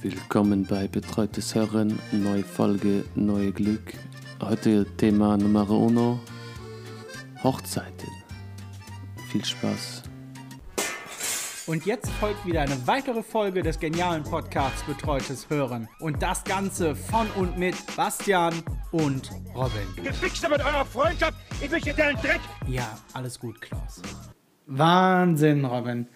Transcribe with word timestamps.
Willkommen 0.00 0.64
bei 0.64 0.86
Betreutes 0.86 1.56
Hören, 1.56 1.98
neue 2.12 2.44
Folge, 2.44 3.04
neue 3.16 3.50
Glück. 3.50 3.94
Heute 4.40 4.86
Thema 4.96 5.36
Nummer 5.36 5.68
uno, 5.68 6.20
Hochzeiten. 7.42 8.08
Viel 9.28 9.44
Spaß. 9.44 10.04
Und 11.66 11.84
jetzt 11.84 12.08
folgt 12.12 12.46
wieder 12.46 12.60
eine 12.60 12.86
weitere 12.86 13.24
Folge 13.24 13.60
des 13.60 13.80
genialen 13.80 14.22
Podcasts 14.22 14.84
Betreutes 14.84 15.50
Hören. 15.50 15.88
Und 15.98 16.22
das 16.22 16.44
Ganze 16.44 16.94
von 16.94 17.26
und 17.32 17.58
mit 17.58 17.74
Bastian 17.96 18.54
und 18.92 19.28
Robin. 19.52 20.04
Gefixt 20.04 20.48
mit 20.48 20.60
eurer 20.60 20.84
Freundschaft. 20.84 21.34
Ich 21.60 21.72
möchte 21.72 21.92
deinen 21.92 22.16
Dreck. 22.18 22.40
Ja, 22.68 22.96
alles 23.14 23.40
gut, 23.40 23.60
Klaus. 23.60 24.00
Wahnsinn, 24.66 25.64
Robin. 25.64 26.06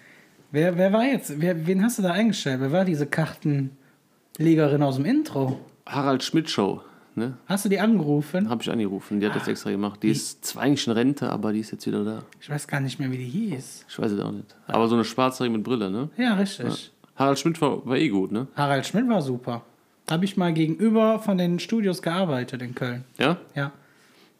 Wer, 0.52 0.76
wer 0.76 0.92
war 0.92 1.04
jetzt? 1.04 1.40
Wer, 1.40 1.66
wen 1.66 1.82
hast 1.82 1.98
du 1.98 2.02
da 2.02 2.12
eingestellt? 2.12 2.60
Wer 2.60 2.72
war 2.72 2.84
diese 2.84 3.06
Kartenlegerin 3.06 4.82
aus 4.82 4.96
dem 4.96 5.06
Intro? 5.06 5.58
Harald 5.86 6.22
Schmidt 6.22 6.50
Show, 6.50 6.82
ne? 7.14 7.38
Hast 7.46 7.64
du 7.64 7.70
die 7.70 7.80
angerufen? 7.80 8.50
Habe 8.50 8.62
ich 8.62 8.70
angerufen, 8.70 9.18
die 9.18 9.26
hat 9.26 9.34
das 9.34 9.48
extra 9.48 9.70
gemacht. 9.70 10.02
Die 10.02 10.10
ist 10.10 10.44
zwar 10.44 10.64
eigentlich 10.64 10.86
in 10.86 10.92
Rente, 10.92 11.30
aber 11.30 11.54
die 11.54 11.60
ist 11.60 11.70
jetzt 11.70 11.86
wieder 11.86 12.04
da. 12.04 12.22
Ich 12.38 12.50
weiß 12.50 12.68
gar 12.68 12.80
nicht 12.80 13.00
mehr, 13.00 13.10
wie 13.10 13.16
die 13.16 13.24
hieß. 13.24 13.86
Ich 13.88 13.98
weiß 13.98 14.12
es 14.12 14.20
auch 14.20 14.30
nicht. 14.30 14.54
Aber 14.66 14.88
so 14.88 14.94
eine 14.94 15.04
Schwarzhaarige 15.04 15.56
mit 15.56 15.64
Brille, 15.64 15.90
ne? 15.90 16.10
Ja, 16.18 16.34
richtig. 16.34 16.92
Harald 17.16 17.38
Schmidt 17.38 17.58
war, 17.62 17.86
war 17.86 17.96
eh 17.96 18.10
gut, 18.10 18.30
ne? 18.30 18.46
Harald 18.54 18.84
Schmidt 18.84 19.08
war 19.08 19.22
super. 19.22 19.62
Habe 20.10 20.26
ich 20.26 20.36
mal 20.36 20.52
gegenüber 20.52 21.18
von 21.18 21.38
den 21.38 21.60
Studios 21.60 22.02
gearbeitet 22.02 22.60
in 22.60 22.74
Köln. 22.74 23.04
Ja? 23.18 23.38
Ja. 23.54 23.72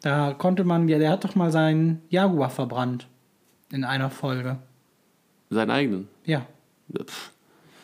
Da 0.03 0.33
konnte 0.33 0.63
man, 0.63 0.87
ja, 0.89 0.99
der 0.99 1.09
hat 1.09 1.23
doch 1.23 1.33
mal 1.33 1.51
seinen 1.51 2.03
Jaguar 2.09 2.51
verbrannt. 2.51 3.07
In 3.71 3.83
einer 3.83 4.11
Folge. 4.11 4.59
Seinen 5.53 5.71
eigenen. 5.71 6.07
Ja, 6.25 6.45
pff. 7.05 7.31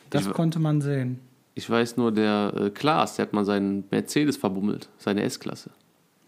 das 0.09 0.25
Ich- 0.27 0.33
konnte 0.33 0.59
man 0.59 0.81
sehen. 0.81 1.19
Ich 1.55 1.69
weiß 1.69 1.97
nur, 1.97 2.11
der 2.13 2.53
äh, 2.55 2.69
Klaas, 2.69 3.15
der 3.17 3.25
hat 3.25 3.33
mal 3.33 3.43
seinen 3.43 3.83
Mercedes 3.91 4.37
verbummelt, 4.37 4.87
seine 4.97 5.23
S-Klasse. 5.23 5.71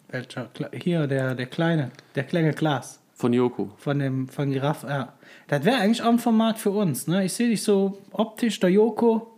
Welcher? 0.09 0.49
Hier, 0.73 1.07
der, 1.07 1.35
der 1.35 1.45
kleine, 1.45 1.91
der 2.15 2.23
kleine 2.25 2.51
Glas. 2.53 2.99
Von 3.13 3.31
Joko. 3.31 3.69
Von 3.77 3.99
dem, 3.99 4.27
von 4.27 4.51
Giraffe, 4.51 4.87
ja. 4.87 5.13
Das 5.47 5.63
wäre 5.63 5.77
eigentlich 5.77 6.01
auch 6.01 6.09
ein 6.09 6.19
Format 6.19 6.57
für 6.57 6.71
uns, 6.71 7.07
ne? 7.07 7.23
Ich 7.23 7.31
sehe 7.33 7.47
dich 7.49 7.63
so 7.63 7.99
optisch, 8.11 8.59
der 8.59 8.71
Joko. 8.71 9.31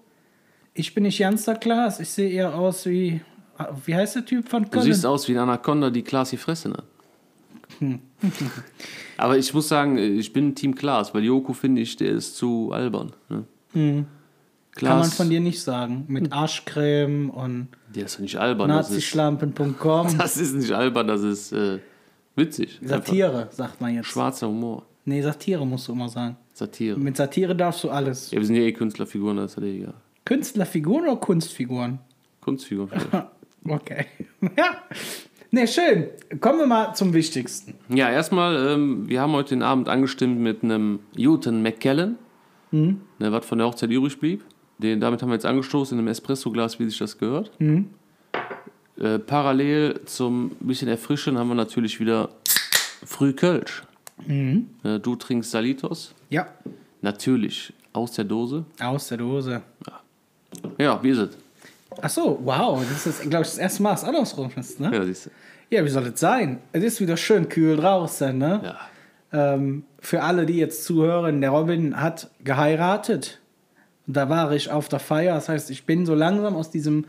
Ich 0.74 0.96
bin 0.96 1.04
nicht 1.04 1.20
ganz 1.20 1.46
der 1.46 1.56
Glas. 1.56 2.00
Ich 2.00 2.10
sehe 2.10 2.30
eher 2.32 2.56
aus 2.56 2.88
wie, 2.88 3.22
wie 3.86 3.94
heißt 3.94 4.16
der 4.16 4.26
Typ 4.26 4.50
von 4.50 4.64
Du 4.64 4.70
Köln? 4.70 4.84
siehst 4.86 5.06
aus 5.06 5.28
wie 5.28 5.34
eine 5.34 5.44
Anaconda, 5.44 5.92
die 5.92 6.02
Klaas 6.02 6.32
die 6.32 6.38
Fresse 6.38 6.72
hat. 6.72 6.86
Aber 9.18 9.38
ich 9.38 9.54
muss 9.54 9.68
sagen, 9.68 9.98
ich 9.98 10.34
bin 10.34 10.56
Team 10.56 10.76
Klaas, 10.76 11.14
weil 11.14 11.24
Joko 11.24 11.54
finde 11.54 11.82
ich, 11.82 11.96
der 11.96 12.12
ist 12.12 12.36
zu 12.36 12.72
albern. 12.72 13.14
Ne? 13.30 14.06
Kann 14.76 15.00
man 15.00 15.10
von 15.10 15.30
dir 15.30 15.40
nicht 15.40 15.62
sagen. 15.62 16.06
Mit 16.08 16.32
Arschcreme 16.32 17.30
und 17.30 17.68
der 17.94 18.06
ist 18.06 18.20
nicht 18.20 18.38
albern. 18.38 18.70
Nazischlampen.com. 18.70 20.18
das 20.18 20.38
ist 20.38 20.56
nicht 20.56 20.72
albern, 20.72 21.08
das 21.08 21.22
ist 21.22 21.52
äh, 21.52 21.80
witzig. 22.36 22.80
Einfach 22.82 23.06
Satire, 23.06 23.50
sagt 23.52 23.82
man 23.82 23.94
jetzt. 23.94 24.08
Schwarzer 24.08 24.48
Humor. 24.48 24.86
Nee, 25.06 25.22
Satire 25.22 25.66
musst 25.66 25.88
du 25.88 25.92
immer 25.92 26.10
sagen. 26.10 26.38
Satire. 26.54 26.98
Mit 26.98 27.18
Satire 27.18 27.56
darfst 27.56 27.84
du 27.84 27.90
alles. 27.90 28.32
Ja, 28.32 28.40
wir 28.40 28.46
sind 28.46 28.56
ja 28.56 28.64
eh 28.64 28.72
Künstlerfiguren, 28.72 29.38
das 29.38 29.56
ist 29.56 29.64
ja 29.64 29.70
egal. 29.70 29.94
Künstlerfiguren 30.26 31.04
oder 31.04 31.18
Kunstfiguren? 31.18 32.00
Kunstfiguren. 32.42 32.92
Okay. 33.66 34.08
ja. 34.58 34.76
Ne, 35.54 35.68
schön. 35.68 36.08
Kommen 36.42 36.58
wir 36.58 36.66
mal 36.66 36.96
zum 36.96 37.14
Wichtigsten. 37.14 37.76
Ja, 37.88 38.10
erstmal, 38.10 38.56
ähm, 38.72 39.08
wir 39.08 39.22
haben 39.22 39.34
heute 39.34 39.50
den 39.50 39.62
Abend 39.62 39.88
angestimmt 39.88 40.40
mit 40.40 40.64
einem 40.64 40.98
Newton 41.16 41.62
McKellen, 41.62 42.18
ne, 42.72 42.98
was 43.20 43.46
von 43.46 43.60
der 43.60 43.68
Hochzeit 43.68 43.92
übrig 43.92 44.20
blieb. 44.20 44.44
Den, 44.80 45.00
damit 45.00 45.22
haben 45.22 45.30
wir 45.30 45.36
jetzt 45.36 45.46
angestoßen 45.46 45.96
in 45.96 46.00
einem 46.00 46.08
Espressoglas, 46.08 46.80
wie 46.80 46.86
sich 46.90 46.98
das 46.98 47.20
gehört. 47.20 47.52
Äh, 49.00 49.20
parallel 49.20 50.02
zum 50.06 50.50
bisschen 50.60 50.88
Erfrischen 50.88 51.38
haben 51.38 51.50
wir 51.50 51.56
natürlich 51.56 52.00
wieder 52.00 52.30
früh 53.06 53.34
Kölsch. 53.34 53.84
Äh, 54.28 55.00
du 55.00 55.16
trinkst 55.16 55.52
Salitos, 55.52 56.16
Ja. 56.32 56.48
natürlich 57.04 57.74
aus 57.94 58.14
der 58.14 58.26
Dose. 58.26 58.66
Aus 58.82 59.08
der 59.10 59.20
Dose. 59.20 59.62
Ja, 60.80 61.04
wie 61.04 61.10
ist 61.12 61.20
es? 61.20 61.38
Ach 62.02 62.10
so, 62.10 62.40
wow. 62.44 62.84
Das 62.90 63.06
ist, 63.06 63.22
glaube 63.22 63.44
ich, 63.44 63.50
das 63.50 63.58
erste 63.58 63.84
Mal, 63.84 63.92
dass 63.92 64.04
es 64.04 64.08
andersrum 64.08 64.52
ist, 64.56 64.80
ne? 64.80 64.92
Ja, 64.94 65.04
siehst 65.04 65.28
du. 65.28 65.30
Ja, 65.70 65.84
wie 65.84 65.90
soll 65.90 66.08
es 66.08 66.20
sein? 66.20 66.60
Es 66.72 66.84
ist 66.84 67.02
wieder 67.02 67.18
schön 67.18 67.50
kühl 67.50 67.78
draußen, 67.78 68.38
ne? 68.38 68.62
Ja. 69.32 69.56
Ähm, 69.56 69.86
für 70.00 70.22
alle, 70.22 70.46
die 70.46 70.58
jetzt 70.58 70.84
zuhören, 70.86 71.42
der 71.42 71.50
Robin 71.50 72.00
hat 72.00 72.30
geheiratet. 72.44 73.42
Und 74.06 74.16
da 74.16 74.30
war 74.30 74.52
ich 74.52 74.70
auf 74.70 74.90
der 74.90 75.00
Feier. 75.00 75.36
Das 75.36 75.50
heißt, 75.50 75.72
ich 75.72 75.86
bin 75.86 76.06
so 76.06 76.14
langsam 76.14 76.56
aus 76.56 76.70
diesem 76.70 77.06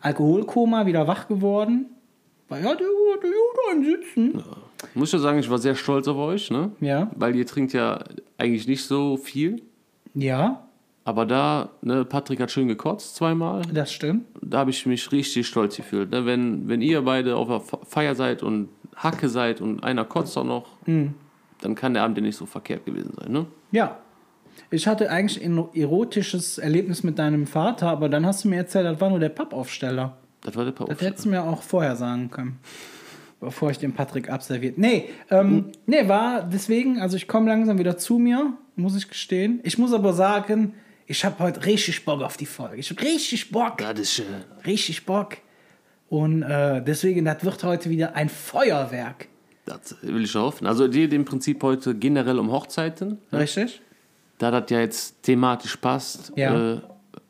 Alkoholkoma 0.00 0.86
wieder 0.86 1.06
wach 1.06 1.28
geworden. 1.28 1.86
Weil 2.48 2.62
ja, 2.62 2.74
der 2.74 2.86
wurde 2.86 3.26
gut 3.26 3.74
einsitzen. 3.74 4.42
Muss 4.94 5.08
ich 5.08 5.12
ja 5.14 5.18
sagen, 5.18 5.38
ich 5.38 5.50
war 5.50 5.58
sehr 5.58 5.74
stolz 5.74 6.06
auf 6.06 6.16
euch, 6.16 6.50
ne? 6.50 6.70
Ja. 6.80 7.10
Weil 7.16 7.34
ihr 7.34 7.46
trinkt 7.46 7.72
ja 7.72 8.04
eigentlich 8.38 8.68
nicht 8.68 8.84
so 8.84 9.16
viel. 9.16 9.62
Ja, 10.14 10.65
Aber 11.06 11.24
da, 11.24 11.70
ne, 11.82 12.04
Patrick 12.04 12.40
hat 12.40 12.50
schön 12.50 12.66
gekotzt 12.66 13.14
zweimal. 13.14 13.62
das 13.72 13.92
stimmt. 13.92 14.24
Da 14.42 14.58
habe 14.58 14.70
ich 14.70 14.84
mich 14.86 15.12
richtig 15.12 15.46
stolz 15.46 15.76
gefühlt. 15.76 16.10
Ne? 16.10 16.26
Wenn, 16.26 16.68
wenn 16.68 16.82
ihr 16.82 17.00
beide 17.02 17.36
auf 17.36 17.46
der 17.46 17.60
Fe- 17.60 17.78
Feier 17.86 18.16
seid 18.16 18.42
und 18.42 18.68
Hacke 18.96 19.28
seid 19.28 19.60
und 19.60 19.84
einer 19.84 20.04
kotzt 20.04 20.36
auch 20.36 20.44
noch, 20.44 20.66
dann 20.86 21.74
kann 21.76 21.94
der 21.94 22.02
Abend 22.02 22.18
ja 22.18 22.22
nicht 22.24 22.36
so 22.36 22.44
verkehrt 22.44 22.84
gewesen 22.84 23.12
sein. 23.18 23.30
Ne? 23.30 23.46
Ja. 23.70 23.98
Ich 24.70 24.88
hatte 24.88 25.08
eigentlich 25.10 25.44
ein 25.44 25.62
erotisches 25.74 26.58
Erlebnis 26.58 27.04
mit 27.04 27.18
deinem 27.20 27.46
Vater, 27.46 27.88
aber 27.88 28.08
dann 28.08 28.26
hast 28.26 28.44
du 28.44 28.48
mir 28.48 28.56
erzählt, 28.56 28.86
das 28.86 29.00
war 29.00 29.08
nur 29.10 29.20
der 29.20 29.28
Pappaufsteller. 29.28 30.16
Das 30.42 30.56
war 30.56 30.64
der 30.64 30.72
Das 30.72 30.86
Pause. 30.88 31.04
hättest 31.06 31.24
du 31.26 31.28
mir 31.28 31.44
auch 31.44 31.62
vorher 31.62 31.94
sagen 31.94 32.30
können. 32.30 32.58
Bevor 33.38 33.70
ich 33.70 33.78
den 33.78 33.92
Patrick 33.92 34.28
abserviert. 34.30 34.76
Nee, 34.78 35.10
ähm, 35.30 35.66
nee, 35.86 36.08
war 36.08 36.42
deswegen, 36.42 36.98
also 37.00 37.16
ich 37.16 37.28
komme 37.28 37.48
langsam 37.48 37.78
wieder 37.78 37.96
zu 37.96 38.18
mir, 38.18 38.54
muss 38.74 38.96
ich 38.96 39.08
gestehen. 39.08 39.60
Ich 39.62 39.76
muss 39.78 39.92
aber 39.92 40.12
sagen, 40.14 40.72
ich 41.06 41.24
habe 41.24 41.38
heute 41.38 41.64
richtig 41.64 42.04
Bock 42.04 42.22
auf 42.22 42.36
die 42.36 42.46
Folge. 42.46 42.76
Ich 42.76 42.90
habe 42.90 43.00
richtig 43.02 43.50
Bock, 43.50 43.78
Das 43.78 43.98
ist 43.98 44.12
schön. 44.14 44.26
richtig 44.66 45.06
Bock. 45.06 45.36
Und 46.08 46.42
äh, 46.42 46.82
deswegen, 46.82 47.24
das 47.24 47.44
wird 47.44 47.62
heute 47.64 47.90
wieder 47.90 48.14
ein 48.14 48.28
Feuerwerk. 48.28 49.28
Das 49.64 49.96
will 50.02 50.22
ich 50.24 50.34
hoffen. 50.36 50.66
Also, 50.66 50.86
dir 50.86 51.10
im 51.12 51.24
Prinzip 51.24 51.62
heute 51.62 51.94
generell 51.94 52.38
um 52.38 52.52
Hochzeiten. 52.52 53.18
Richtig? 53.32 53.80
Da 54.38 54.50
das 54.52 54.70
ja 54.70 54.80
jetzt 54.80 55.22
thematisch 55.24 55.76
passt, 55.76 56.32
Ja. 56.36 56.74
äh, 56.74 56.80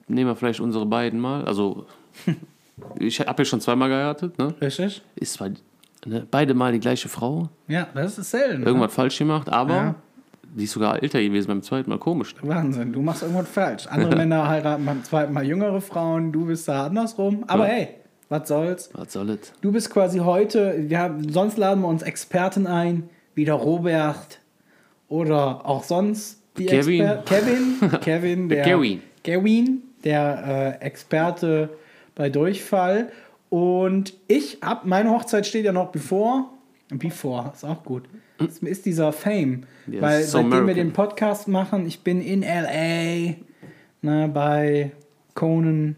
nehmen 0.08 0.30
wir 0.30 0.36
vielleicht 0.36 0.60
unsere 0.60 0.84
beiden 0.84 1.18
mal. 1.18 1.44
Also, 1.46 1.86
ich 2.98 3.20
habe 3.20 3.40
ja 3.42 3.44
schon 3.46 3.60
zweimal 3.60 3.88
geheiratet. 3.88 4.36
Ne? 4.38 4.54
Richtig? 4.60 5.00
Ist 5.14 5.34
zwar 5.34 5.48
ne, 6.04 6.26
beide 6.30 6.52
mal 6.52 6.72
die 6.72 6.80
gleiche 6.80 7.08
Frau. 7.08 7.48
Ja, 7.68 7.88
das 7.94 8.18
ist 8.18 8.30
selten. 8.30 8.60
ne? 8.60 8.66
Irgendwas 8.66 8.92
falsch 8.92 9.16
gemacht, 9.18 9.48
aber 9.48 9.74
Ja. 9.74 9.94
Die 10.56 10.64
ist 10.64 10.72
sogar 10.72 11.02
älter 11.02 11.20
gewesen 11.22 11.48
beim 11.48 11.62
zweiten 11.62 11.90
Mal. 11.90 11.98
Komisch. 11.98 12.34
Wahnsinn, 12.42 12.92
du 12.92 13.02
machst 13.02 13.22
irgendwas 13.22 13.48
falsch. 13.48 13.86
Andere 13.90 14.16
Männer 14.16 14.48
heiraten 14.48 14.84
beim 14.84 15.04
zweiten 15.04 15.32
Mal 15.32 15.44
jüngere 15.46 15.80
Frauen, 15.80 16.32
du 16.32 16.46
bist 16.46 16.66
da 16.68 16.86
andersrum. 16.86 17.44
Aber 17.46 17.66
Ja. 17.68 17.74
hey, 17.74 17.88
was 18.28 18.48
soll's? 18.48 18.90
Was 18.94 19.12
soll 19.12 19.26
das? 19.26 19.52
Du 19.60 19.70
bist 19.70 19.90
quasi 19.90 20.18
heute, 20.18 20.88
wir 20.88 20.98
haben, 20.98 21.30
sonst 21.30 21.58
laden 21.58 21.82
wir 21.82 21.88
uns 21.88 22.02
Experten 22.02 22.66
ein, 22.66 23.08
wie 23.34 23.44
der 23.44 23.54
Robert 23.54 24.40
oder 25.08 25.64
auch 25.66 25.84
sonst 25.84 26.42
die 26.58 26.66
Kevin. 26.66 27.02
Exper 27.02 27.22
Kevin, 27.24 27.90
Kevin, 28.00 28.48
der, 28.48 28.62
Kevin. 28.64 29.02
Kevin, 29.22 29.82
der 30.04 30.78
äh, 30.80 30.84
Experte 30.84 31.70
bei 32.14 32.30
Durchfall. 32.30 33.10
Und 33.50 34.14
ich 34.26 34.58
hab, 34.62 34.86
meine 34.86 35.10
Hochzeit 35.10 35.46
steht 35.46 35.64
ja 35.64 35.72
noch 35.72 35.92
bevor. 35.92 36.50
Before, 36.88 37.52
ist 37.54 37.64
auch 37.64 37.82
gut. 37.84 38.04
Es 38.38 38.58
ist 38.58 38.86
dieser 38.86 39.12
Fame. 39.12 39.62
Ja, 39.86 40.02
Weil 40.02 40.22
so 40.22 40.32
seitdem 40.38 40.50
wir 40.50 40.58
American. 40.58 40.86
den 40.88 40.92
Podcast 40.92 41.48
machen, 41.48 41.86
ich 41.86 42.00
bin 42.00 42.20
in 42.20 42.42
LA 42.42 43.34
ne, 44.02 44.28
bei 44.32 44.92
Conan 45.34 45.96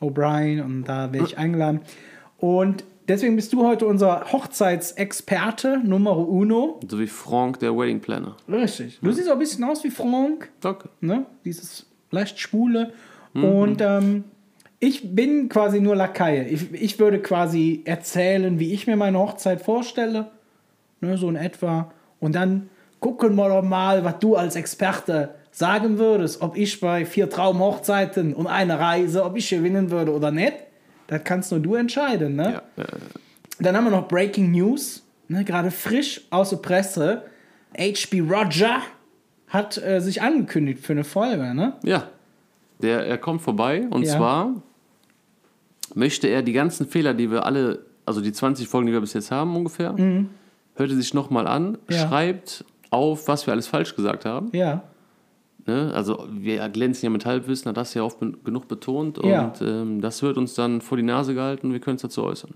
O'Brien 0.00 0.62
und 0.64 0.84
da 0.84 1.12
werde 1.12 1.26
ich 1.26 1.38
eingeladen. 1.38 1.80
Und 2.38 2.84
deswegen 3.08 3.36
bist 3.36 3.52
du 3.52 3.64
heute 3.66 3.86
unser 3.86 4.32
Hochzeitsexperte 4.32 5.80
Numero 5.84 6.22
uno. 6.22 6.80
So 6.88 6.98
wie 6.98 7.06
Frank, 7.06 7.58
der 7.60 7.76
Wedding 7.76 8.00
Planner. 8.00 8.36
Richtig. 8.48 8.98
Du 9.02 9.12
siehst 9.12 9.28
auch 9.28 9.32
ein 9.34 9.38
bisschen 9.38 9.64
aus 9.64 9.82
wie 9.84 9.90
Frank, 9.90 10.50
Danke. 10.60 10.88
ne? 11.00 11.26
Dieses 11.44 11.86
leicht 12.10 12.38
schwule. 12.40 12.92
Und 13.34 13.80
ähm, 13.80 14.24
ich 14.80 15.14
bin 15.14 15.48
quasi 15.48 15.80
nur 15.80 15.94
Lakaie. 15.94 16.48
Ich, 16.48 16.72
ich 16.72 16.98
würde 16.98 17.20
quasi 17.20 17.82
erzählen, 17.84 18.58
wie 18.58 18.72
ich 18.72 18.86
mir 18.88 18.96
meine 18.96 19.18
Hochzeit 19.18 19.60
vorstelle. 19.62 20.30
Ne, 21.00 21.16
so 21.16 21.28
in 21.28 21.36
etwa. 21.36 21.92
Und 22.20 22.34
dann 22.34 22.68
gucken 23.00 23.34
wir 23.36 23.48
doch 23.48 23.62
mal, 23.62 24.04
was 24.04 24.18
du 24.18 24.34
als 24.36 24.56
Experte 24.56 25.30
sagen 25.52 25.98
würdest, 25.98 26.42
ob 26.42 26.56
ich 26.56 26.80
bei 26.80 27.04
vier 27.04 27.30
Traumhochzeiten 27.30 28.34
und 28.34 28.46
einer 28.46 28.78
Reise, 28.78 29.24
ob 29.24 29.36
ich 29.36 29.48
gewinnen 29.50 29.90
würde 29.90 30.12
oder 30.12 30.30
nicht. 30.30 30.54
Das 31.06 31.22
kannst 31.24 31.50
nur 31.52 31.60
du 31.60 31.74
entscheiden, 31.74 32.36
ne? 32.36 32.60
Ja, 32.76 32.84
Dann 33.60 33.76
haben 33.76 33.84
wir 33.84 33.90
noch 33.90 34.08
Breaking 34.08 34.50
News, 34.52 35.02
ne, 35.28 35.44
gerade 35.44 35.70
frisch 35.70 36.20
aus 36.30 36.50
der 36.50 36.58
Presse. 36.58 37.22
HB 37.76 38.20
Roger 38.28 38.80
hat 39.48 39.78
äh, 39.78 40.00
sich 40.00 40.20
angekündigt 40.22 40.84
für 40.84 40.92
eine 40.92 41.04
Folge, 41.04 41.54
ne? 41.54 41.74
ja. 41.84 42.04
Der, 42.80 43.04
er 43.06 43.18
kommt 43.18 43.42
vorbei 43.42 43.86
und 43.90 44.04
Ja. 44.04 44.16
zwar 44.16 44.54
möchte 45.94 46.28
er 46.28 46.42
die 46.42 46.52
ganzen 46.52 46.86
Fehler, 46.86 47.12
die 47.14 47.28
wir 47.30 47.44
alle, 47.44 47.80
also 48.06 48.20
die 48.20 48.32
20 48.32 48.68
Folgen, 48.68 48.86
die 48.86 48.92
wir 48.92 49.00
bis 49.00 49.14
jetzt 49.14 49.30
haben 49.32 49.56
ungefähr, 49.56 49.96
hört 50.78 50.90
er 50.90 50.96
sich 50.96 51.14
nochmal 51.14 51.46
an. 51.46 51.78
Ja. 51.90 52.08
schreibt 52.08 52.64
auf, 52.90 53.28
was 53.28 53.46
wir 53.46 53.52
alles 53.52 53.66
falsch 53.66 53.94
gesagt 53.96 54.24
haben. 54.24 54.48
Ja. 54.52 54.82
Ne? 55.66 55.92
Also 55.94 56.26
wir 56.30 56.66
glänzen 56.70 57.04
ja 57.06 57.10
mit 57.10 57.26
Halbwissen, 57.26 57.68
hat 57.68 57.76
das 57.76 57.92
ja 57.94 58.02
oft 58.02 58.18
genug 58.44 58.68
betont 58.68 59.18
und 59.18 59.28
Ja. 59.28 59.52
ähm, 59.60 60.00
das 60.00 60.22
wird 60.22 60.38
uns 60.38 60.54
dann 60.54 60.80
vor 60.80 60.96
die 60.96 61.02
Nase 61.02 61.34
gehalten 61.34 61.66
und 61.66 61.72
wir 61.74 61.80
können 61.80 61.96
es 61.96 62.02
dazu 62.02 62.24
äußern. 62.24 62.54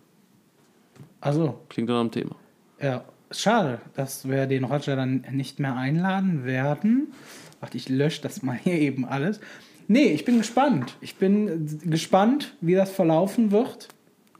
Also, 1.20 1.58
Klingt 1.68 1.88
dann 1.90 1.96
am 1.96 2.10
Thema. 2.10 2.34
ja. 2.80 3.04
Schade, 3.34 3.80
dass 3.94 4.28
wir 4.28 4.46
den 4.46 4.64
Roger 4.64 4.94
dann 4.94 5.24
nicht 5.30 5.58
mehr 5.58 5.74
einladen 5.74 6.44
werden. 6.44 7.14
Warte, 7.60 7.78
ich 7.78 7.88
lösche 7.88 8.20
das 8.20 8.42
mal 8.42 8.58
hier 8.62 8.74
eben 8.78 9.06
alles. 9.06 9.40
Nee, 9.88 10.08
ich 10.12 10.26
bin 10.26 10.36
gespannt. 10.36 10.98
Ich 11.00 11.16
bin 11.16 11.80
gespannt, 11.86 12.54
wie 12.60 12.74
das 12.74 12.90
verlaufen 12.90 13.50
wird. 13.50 13.88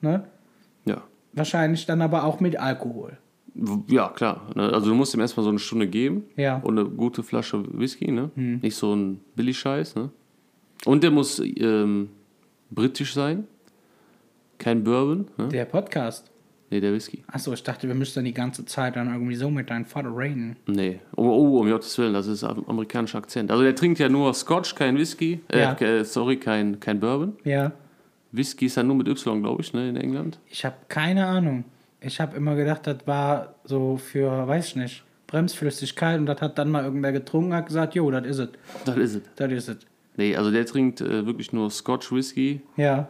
Ne? 0.02 0.24
Ja. 0.84 1.04
Wahrscheinlich 1.32 1.86
dann 1.86 2.02
aber 2.02 2.24
auch 2.24 2.40
mit 2.40 2.60
Alkohol. 2.60 3.16
Ja, 3.88 4.08
klar. 4.08 4.46
Ne? 4.54 4.72
Also 4.72 4.88
du 4.90 4.94
musst 4.94 5.14
ihm 5.14 5.20
erstmal 5.20 5.44
so 5.44 5.50
eine 5.50 5.58
Stunde 5.58 5.86
geben 5.86 6.24
Ja. 6.36 6.58
und 6.58 6.78
eine 6.78 6.88
gute 6.88 7.22
Flasche 7.22 7.62
Whisky, 7.78 8.10
ne? 8.10 8.30
Nicht 8.34 8.76
so 8.76 8.94
ein 8.94 9.20
Billig-Scheiß, 9.36 9.94
ne? 9.96 10.10
Und 10.86 11.02
der 11.04 11.10
muss 11.10 11.38
ähm, 11.38 12.08
britisch 12.70 13.12
sein. 13.14 13.46
Kein 14.58 14.84
Bourbon, 14.84 15.26
ne? 15.36 15.48
Der 15.48 15.64
Podcast. 15.64 16.30
Nee, 16.70 16.80
der 16.80 16.94
Whisky. 16.94 17.22
Achso, 17.26 17.52
ich 17.52 17.62
dachte, 17.62 17.86
wir 17.86 17.94
müssten 17.94 18.20
dann 18.20 18.24
die 18.24 18.32
ganze 18.32 18.64
Zeit 18.64 18.96
dann 18.96 19.12
irgendwie 19.12 19.34
so 19.34 19.50
mit 19.50 19.68
deinem 19.68 19.84
Vater 19.84 20.16
reden. 20.16 20.56
Nee. 20.66 21.00
Oh, 21.16 21.24
oh, 21.24 21.60
um 21.60 21.68
Gottes 21.68 21.98
Willen, 21.98 22.14
das 22.14 22.26
ist 22.26 22.44
am- 22.44 22.64
amerikanischer 22.66 23.18
Akzent. 23.18 23.50
Also 23.50 23.62
der 23.62 23.74
trinkt 23.74 23.98
ja 23.98 24.08
nur 24.08 24.32
Scotch, 24.32 24.74
kein 24.74 24.96
Whisky. 24.96 25.40
Äh, 25.48 25.60
Ja. 25.60 25.74
ke- 25.74 26.04
sorry, 26.06 26.38
kein, 26.38 26.80
kein 26.80 26.98
Bourbon. 27.00 27.34
Ja. 27.44 27.72
Whisky 28.30 28.66
ist 28.66 28.76
ja 28.76 28.82
nur 28.82 28.96
mit 28.96 29.06
Y, 29.08 29.42
glaube 29.42 29.60
ich, 29.60 29.74
ne, 29.74 29.90
in 29.90 29.96
England. 29.96 30.38
Ich 30.48 30.64
habe 30.64 30.76
keine 30.88 31.26
Ahnung. 31.26 31.64
Ich 32.04 32.20
habe 32.20 32.36
immer 32.36 32.56
gedacht, 32.56 32.86
das 32.86 33.06
war 33.06 33.54
so 33.64 33.96
für, 33.96 34.46
weiß 34.46 34.68
ich 34.68 34.76
nicht, 34.76 35.04
Bremsflüssigkeit 35.28 36.18
und 36.18 36.26
das 36.26 36.40
hat 36.40 36.58
dann 36.58 36.70
mal 36.70 36.84
irgendwer 36.84 37.12
getrunken, 37.12 37.54
hat 37.54 37.66
gesagt, 37.66 37.94
jo, 37.94 38.10
das 38.10 38.26
is 38.26 38.38
ist 38.38 38.48
es. 38.48 38.84
Das 38.84 38.96
ist 38.96 39.14
es. 39.14 39.22
Das 39.36 39.52
is 39.52 39.68
ist 39.68 39.68
es. 39.68 39.86
Nee, 40.16 40.36
also 40.36 40.50
der 40.50 40.66
trinkt 40.66 41.00
äh, 41.00 41.24
wirklich 41.24 41.52
nur 41.52 41.70
Scotch 41.70 42.12
Whisky. 42.12 42.60
Ja. 42.76 43.08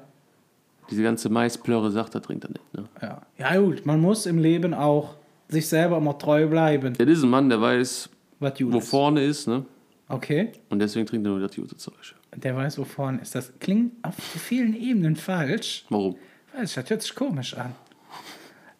Diese 0.91 1.03
ganze 1.03 1.29
Maisplörre 1.31 1.91
sagt, 1.91 2.15
er 2.15 2.23
trinkt 2.23 2.45
er 2.45 2.51
nicht. 2.51 2.75
Ne? 2.75 2.85
Ja. 3.01 3.23
Ja, 3.39 3.57
gut, 3.57 3.87
man 3.87 4.01
muss 4.01 4.27
im 4.27 4.39
Leben 4.39 4.75
auch 4.75 5.17
sich 5.49 5.67
selber 5.69 5.97
immer 5.99 6.17
treu 6.19 6.47
bleiben. 6.47 6.95
Das 6.97 7.09
ist 7.09 7.23
ein 7.23 7.31
Mann, 7.31 7.49
der 7.49 7.61
weiß, 7.61 8.09
wo 8.39 8.79
ist. 8.79 8.89
vorne 8.89 9.25
ist, 9.25 9.49
ne? 9.49 9.65
Okay. 10.09 10.53
Und 10.69 10.79
deswegen 10.79 11.07
trinkt 11.07 11.27
er 11.27 11.31
nur 11.31 11.41
das 11.41 11.57
gute 11.57 11.77
Zeug. 11.77 11.95
Der 12.37 12.55
weiß, 12.55 12.79
wo 12.79 12.85
vorne 12.85 13.21
ist. 13.23 13.35
Das 13.35 13.53
klingt 13.59 13.93
auf 14.03 14.15
vielen 14.15 14.75
Ebenen 14.75 15.17
falsch. 15.17 15.85
Warum? 15.89 16.17
Ich, 16.63 16.75
das 16.75 16.91
hört 16.91 17.03
sich 17.03 17.15
komisch 17.15 17.57
an. 17.57 17.75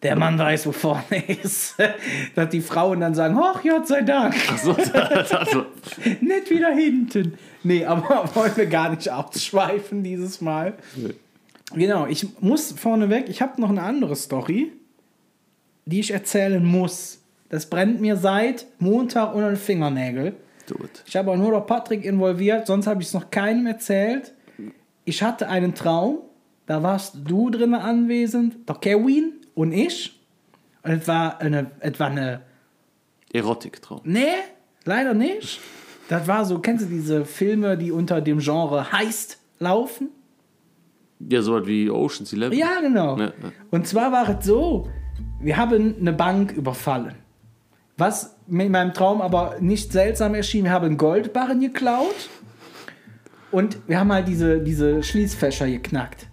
Der 0.03 0.17
Mann 0.17 0.37
weiß, 0.39 0.67
wo 0.67 0.73
vorne 0.73 1.05
ist. 1.43 1.77
Dass 2.35 2.49
die 2.49 2.61
Frauen 2.61 3.01
dann 3.01 3.15
sagen, 3.15 3.39
ach, 3.41 3.63
Gott 3.63 3.87
sei 3.87 4.03
Dank. 4.03 4.35
Achso, 4.51 4.73
also, 4.73 5.67
Nicht 6.21 6.51
wieder 6.51 6.75
hinten. 6.75 7.39
Nee, 7.63 7.85
aber 7.85 8.29
wollen 8.35 8.57
wir 8.57 8.67
gar 8.67 8.91
nicht 8.91 9.09
abschweifen 9.09 10.03
dieses 10.03 10.41
Mal. 10.41 10.75
Genau, 11.73 12.07
ich 12.07 12.27
muss 12.41 12.73
vorneweg, 12.73 13.29
ich 13.29 13.41
habe 13.41 13.61
noch 13.61 13.71
eine 13.71 13.83
andere 13.83 14.17
Story, 14.17 14.73
die 15.87 16.01
ich 16.01 16.11
erzählen 16.11 16.65
muss. 16.65 17.21
Das 17.49 17.67
brennt 17.67 18.01
mir 18.01 18.17
seit 18.17 18.67
Montag 18.79 19.35
unter 19.35 19.49
den 19.51 19.57
Fingernägel. 19.57 20.35
it. 20.69 21.03
Ich 21.07 21.17
habe 21.17 21.31
auch 21.31 21.37
nur 21.37 21.53
noch 21.53 21.67
Patrick 21.67 22.05
involviert, 22.05 22.67
sonst 22.67 22.87
habe 22.87 23.03
ich 23.03 23.09
es 23.09 23.15
noch 23.15 23.31
keinem 23.31 23.67
erzählt. 23.67 24.33
Ich 25.05 25.23
hatte 25.23 25.49
einen 25.49 25.75
Traum, 25.75 26.19
da 26.67 26.83
warst 26.83 27.17
du 27.25 27.51
drin 27.51 27.75
anwesend, 27.75 28.69
der 28.69 28.77
Kevin 28.77 29.42
und 29.55 29.73
ich. 29.73 30.19
Und 30.83 30.93
es 30.93 31.09
war 31.09 31.41
eine, 31.41 31.71
es 31.81 31.99
war 32.01 32.09
eine 32.09 32.43
Erotiktraum. 33.33 34.01
Nee, 34.05 34.35
leider 34.85 35.15
nicht. 35.15 35.61
Das 36.09 36.27
war 36.27 36.45
so, 36.45 36.59
kennst 36.59 36.85
du 36.85 36.89
diese 36.89 37.25
Filme, 37.25 37.79
die 37.79 37.93
unter 37.93 38.21
dem 38.21 38.39
Genre 38.39 38.93
Heist 38.93 39.39
laufen? 39.59 40.09
Ja, 41.21 41.41
so 41.41 41.55
was 41.55 41.67
wie 41.67 41.89
Ocean's 41.89 42.33
Eleven. 42.33 42.59
Ja, 42.59 42.81
genau. 42.81 43.17
Ja, 43.17 43.27
ja. 43.27 43.53
Und 43.71 43.87
zwar 43.87 44.13
war 44.13 44.29
es 44.29 44.45
so, 44.45 44.89
wir 45.41 45.57
haben 45.57 45.97
eine 46.01 46.13
Bank 46.13 46.53
überfallen. 46.53 47.15
Was 47.97 48.37
mir 48.47 48.67
in 48.67 48.73
meinem 48.73 48.93
Traum 48.93 49.21
aber 49.21 49.57
nicht 49.61 49.93
seltsam 49.93 50.35
erschien, 50.35 50.65
wir 50.65 50.73
haben 50.73 50.97
Goldbarren 50.97 51.61
geklaut 51.61 52.29
und 53.51 53.79
wir 53.87 54.01
haben 54.01 54.13
halt 54.13 54.27
diese, 54.27 54.61
diese 54.61 55.03
Schließfächer 55.03 55.69
geknackt. 55.69 56.27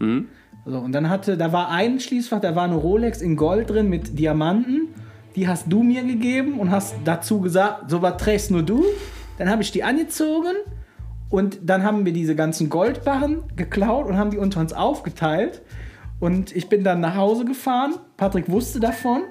So, 0.65 0.77
und 0.77 0.91
dann 0.91 1.09
hatte, 1.09 1.37
da 1.37 1.51
war 1.51 1.69
ein 1.69 1.99
Schließfach, 1.99 2.41
da 2.41 2.55
war 2.55 2.63
eine 2.63 2.75
Rolex 2.75 3.21
in 3.21 3.35
Gold 3.35 3.69
drin 3.69 3.89
mit 3.89 4.19
Diamanten. 4.19 4.89
Die 5.35 5.47
hast 5.47 5.65
du 5.71 5.83
mir 5.83 6.03
gegeben 6.03 6.59
und 6.59 6.71
hast 6.71 6.95
dazu 7.05 7.39
gesagt, 7.39 7.89
so 7.89 8.01
was 8.01 8.17
trägst 8.17 8.51
nur 8.51 8.63
du. 8.63 8.83
Dann 9.37 9.49
habe 9.49 9.61
ich 9.61 9.71
die 9.71 9.83
angezogen 9.83 10.55
und 11.29 11.59
dann 11.63 11.83
haben 11.83 12.05
wir 12.05 12.13
diese 12.13 12.35
ganzen 12.35 12.69
Goldbarren 12.69 13.43
geklaut 13.55 14.07
und 14.07 14.17
haben 14.17 14.31
die 14.31 14.37
unter 14.37 14.59
uns 14.59 14.73
aufgeteilt. 14.73 15.61
Und 16.19 16.55
ich 16.55 16.67
bin 16.67 16.83
dann 16.83 16.99
nach 16.99 17.15
Hause 17.15 17.45
gefahren. 17.45 17.93
Patrick 18.17 18.49
wusste 18.49 18.79
davon, 18.79 19.21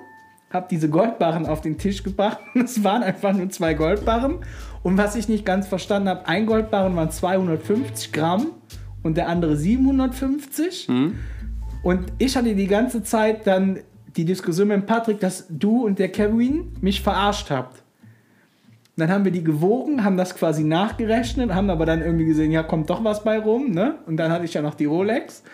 habe 0.51 0.69
diese 0.71 0.89
Goldbarren 0.89 1.47
auf 1.47 1.61
den 1.61 1.77
Tisch 1.77 2.03
gebracht. 2.03 2.39
Es 2.55 2.83
waren 2.83 3.03
einfach 3.03 3.35
nur 3.35 3.51
zwei 3.51 3.75
Goldbarren. 3.75 4.39
Und 4.83 4.97
was 4.97 5.17
ich 5.17 5.29
nicht 5.29 5.45
ganz 5.45 5.67
verstanden 5.67 6.09
habe, 6.09 6.27
ein 6.27 6.47
Goldbarren 6.47 6.97
waren 6.97 7.11
250 7.11 8.13
Gramm 8.13 8.47
und 9.03 9.17
der 9.17 9.29
andere 9.29 9.57
750. 9.57 10.89
Und 11.83 12.13
ich 12.19 12.37
hatte 12.37 12.55
die 12.55 12.67
ganze 12.67 13.03
Zeit 13.03 13.47
dann 13.47 13.79
die 14.17 14.25
Diskussion 14.25 14.69
mit 14.69 14.87
Patrick, 14.87 15.21
dass 15.21 15.47
du 15.49 15.85
und 15.85 15.99
der 15.99 16.09
Kevin 16.09 16.73
mich 16.81 17.01
verarscht 17.01 17.51
habt. 17.51 17.83
Dann 18.97 19.11
haben 19.11 19.25
wir 19.25 19.31
die 19.31 19.45
gewogen, 19.45 20.03
haben 20.03 20.17
das 20.17 20.35
quasi 20.35 20.65
nachgerechnet, 20.65 21.55
haben 21.55 21.71
aber 21.71 21.87
dann 21.87 22.03
irgendwie 22.03 22.25
gesehen, 22.25 22.51
ja, 22.51 22.65
kommt 22.65 22.91
doch 22.91 23.05
was 23.05 23.23
bei 23.23 23.39
rum, 23.39 23.71
ne? 23.71 23.95
Und 24.07 24.17
dann 24.17 24.33
hatte 24.33 24.45
ich 24.45 24.55
ja 24.55 24.61
noch 24.61 24.75
die 24.75 24.87
Rolex. 24.87 25.45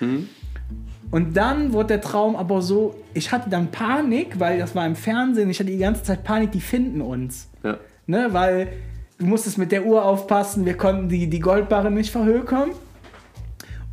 Und 1.10 1.36
dann 1.36 1.74
wurde 1.74 1.88
der 1.88 2.00
Traum 2.00 2.36
aber 2.36 2.62
so, 2.62 2.94
ich 3.12 3.30
hatte 3.30 3.50
dann 3.50 3.70
Panik, 3.70 4.40
weil 4.40 4.58
das 4.58 4.74
war 4.74 4.86
im 4.86 4.96
Fernsehen, 4.96 5.50
ich 5.50 5.60
hatte 5.60 5.70
die 5.70 5.78
ganze 5.78 6.02
Zeit 6.02 6.24
Panik, 6.24 6.52
die 6.52 6.60
finden 6.60 7.02
uns. 7.02 7.50
Ja. 7.62 7.76
Ne? 8.06 8.28
Weil 8.32 8.68
du 9.18 9.26
musstest 9.26 9.58
mit 9.58 9.72
der 9.72 9.84
Uhr 9.84 10.04
aufpassen, 10.04 10.64
wir 10.64 10.76
konnten 10.78 11.10
die, 11.10 11.28
die 11.28 11.40
Goldbarre 11.40 11.90
nicht 11.90 12.10
verhökern. 12.10 12.70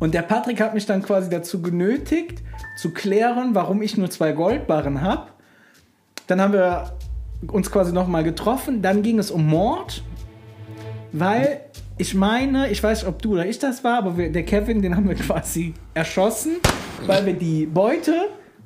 Und 0.02 0.14
der 0.14 0.22
Patrick 0.22 0.60
hat 0.60 0.74
mich 0.74 0.84
dann 0.84 1.00
quasi 1.00 1.30
dazu 1.30 1.62
genötigt, 1.62 2.42
zu 2.76 2.90
klären, 2.90 3.54
warum 3.54 3.82
ich 3.82 3.96
nur 3.96 4.10
zwei 4.10 4.32
Goldbarren 4.32 5.00
habe. 5.00 5.28
Dann 6.26 6.40
haben 6.40 6.54
wir 6.54 6.96
uns 7.46 7.70
quasi 7.70 7.92
nochmal 7.92 8.24
getroffen. 8.24 8.82
Dann 8.82 9.04
ging 9.04 9.20
es 9.20 9.30
um 9.30 9.46
Mord, 9.46 10.02
weil 11.12 11.60
ich 11.98 12.16
meine, 12.16 12.68
ich 12.72 12.82
weiß 12.82 13.02
nicht, 13.02 13.08
ob 13.08 13.22
du 13.22 13.34
oder 13.34 13.46
ich 13.46 13.60
das 13.60 13.84
war, 13.84 13.98
aber 13.98 14.18
wir, 14.18 14.32
der 14.32 14.42
Kevin, 14.42 14.82
den 14.82 14.96
haben 14.96 15.08
wir 15.08 15.14
quasi 15.14 15.72
erschossen, 15.94 16.56
weil 17.06 17.24
wir 17.24 17.34
die 17.34 17.66
Beute 17.66 18.12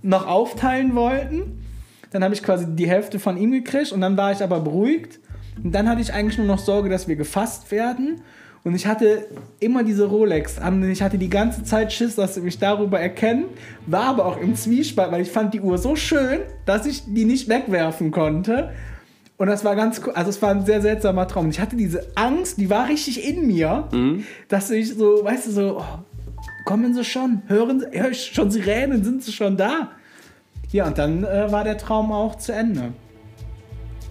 noch 0.01 0.27
aufteilen 0.27 0.95
wollten. 0.95 1.67
Dann 2.13 2.25
habe 2.25 2.33
ich 2.33 2.43
quasi 2.43 2.65
die 2.67 2.89
Hälfte 2.89 3.19
von 3.19 3.37
ihm 3.37 3.53
gekriegt 3.53 3.93
und 3.93 4.01
dann 4.01 4.17
war 4.17 4.33
ich 4.33 4.43
aber 4.43 4.61
beruhigt. 4.61 5.21
Und 5.63 5.73
dann 5.73 5.87
hatte 5.87 6.01
ich 6.01 6.15
eigentlich 6.15 6.39
nur 6.39 6.47
noch 6.47 6.61
Sorge, 6.61 6.89
dass 6.89 7.09
wir 7.09 7.17
gefasst 7.17 7.71
werden. 7.71 8.23
Und 8.67 8.75
ich 8.75 8.85
hatte 8.85 9.29
immer 9.61 9.85
diese 9.85 10.07
Rolex 10.07 10.59
an. 10.59 10.83
und 10.83 10.91
Ich 10.91 11.01
hatte 11.01 11.19
die 11.19 11.31
ganze 11.31 11.63
Zeit 11.63 11.93
Schiss, 11.93 12.17
dass 12.17 12.35
sie 12.35 12.41
mich 12.41 12.59
darüber 12.59 12.99
erkennen. 12.99 13.45
War 13.87 14.07
aber 14.07 14.27
auch 14.27 14.39
im 14.39 14.57
Zwiespalt, 14.57 15.13
weil 15.13 15.23
ich 15.23 15.31
fand 15.31 15.55
die 15.55 15.61
Uhr 15.61 15.79
so 15.79 15.95
schön, 15.95 16.41
dass 16.65 16.85
ich 16.85 17.05
die 17.07 17.25
nicht 17.27 17.49
wegwerfen 17.49 18.11
konnte. 18.11 18.73
Und 19.37 19.47
das 19.47 19.65
war 19.65 19.77
ganz 19.77 20.03
cool. 20.05 20.15
Also 20.15 20.31
es 20.31 20.43
war 20.43 20.51
ein 20.51 20.67
sehr 20.67 20.83
seltsamer 20.83 21.29
Traum. 21.29 21.45
Und 21.45 21.53
ich 21.53 21.61
hatte 21.61 21.77
diese 21.77 22.09
Angst, 22.17 22.59
die 22.59 22.69
war 22.69 22.89
richtig 22.89 23.25
in 23.25 23.47
mir, 23.47 23.87
dass 24.49 24.69
ich 24.73 24.95
so, 24.95 25.25
weißt 25.25 25.47
du, 25.47 25.51
so, 25.53 25.79
oh, 25.79 25.99
kommen 26.65 26.93
sie 26.93 27.05
schon, 27.05 27.43
hören 27.47 27.79
sie, 27.79 27.87
hör 27.93 28.11
ich 28.11 28.33
schon 28.35 28.51
Sirenen, 28.51 29.05
sind 29.05 29.23
sie 29.23 29.31
schon 29.31 29.57
da? 29.57 29.93
Ja, 30.73 30.89
und 30.89 30.99
dann 30.99 31.23
äh, 31.23 31.53
war 31.53 31.63
der 31.63 31.79
Traum 31.79 32.11
auch 32.11 32.35
zu 32.35 32.53
Ende. 32.53 32.93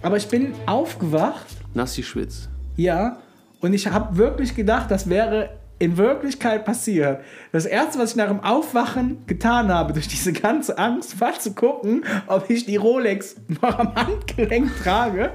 Aber 0.00 0.16
ich 0.16 0.28
bin 0.28 0.54
aufgewacht, 0.64 1.46
Nassi 1.74 2.02
Schwitz. 2.02 2.48
ja, 2.76 3.18
und 3.60 3.72
ich 3.72 3.86
habe 3.86 4.16
wirklich 4.16 4.54
gedacht, 4.54 4.90
das 4.90 5.08
wäre 5.08 5.50
in 5.78 5.96
Wirklichkeit 5.96 6.64
passiert. 6.64 7.20
Das 7.52 7.66
erste, 7.66 7.98
was 7.98 8.10
ich 8.10 8.16
nach 8.16 8.28
dem 8.28 8.40
Aufwachen 8.40 9.26
getan 9.26 9.68
habe, 9.68 9.92
durch 9.92 10.08
diese 10.08 10.32
ganze 10.32 10.78
Angst, 10.78 11.20
war 11.20 11.38
zu 11.38 11.54
gucken, 11.54 12.04
ob 12.26 12.48
ich 12.48 12.64
die 12.64 12.76
Rolex 12.76 13.36
noch 13.62 13.78
am 13.78 13.94
Handgelenk 13.94 14.70
trage. 14.82 15.32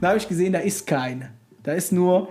Da 0.00 0.08
habe 0.08 0.18
ich 0.18 0.28
gesehen, 0.28 0.52
da 0.52 0.58
ist 0.58 0.86
keine. 0.86 1.30
Da 1.62 1.72
ist 1.72 1.92
nur 1.92 2.28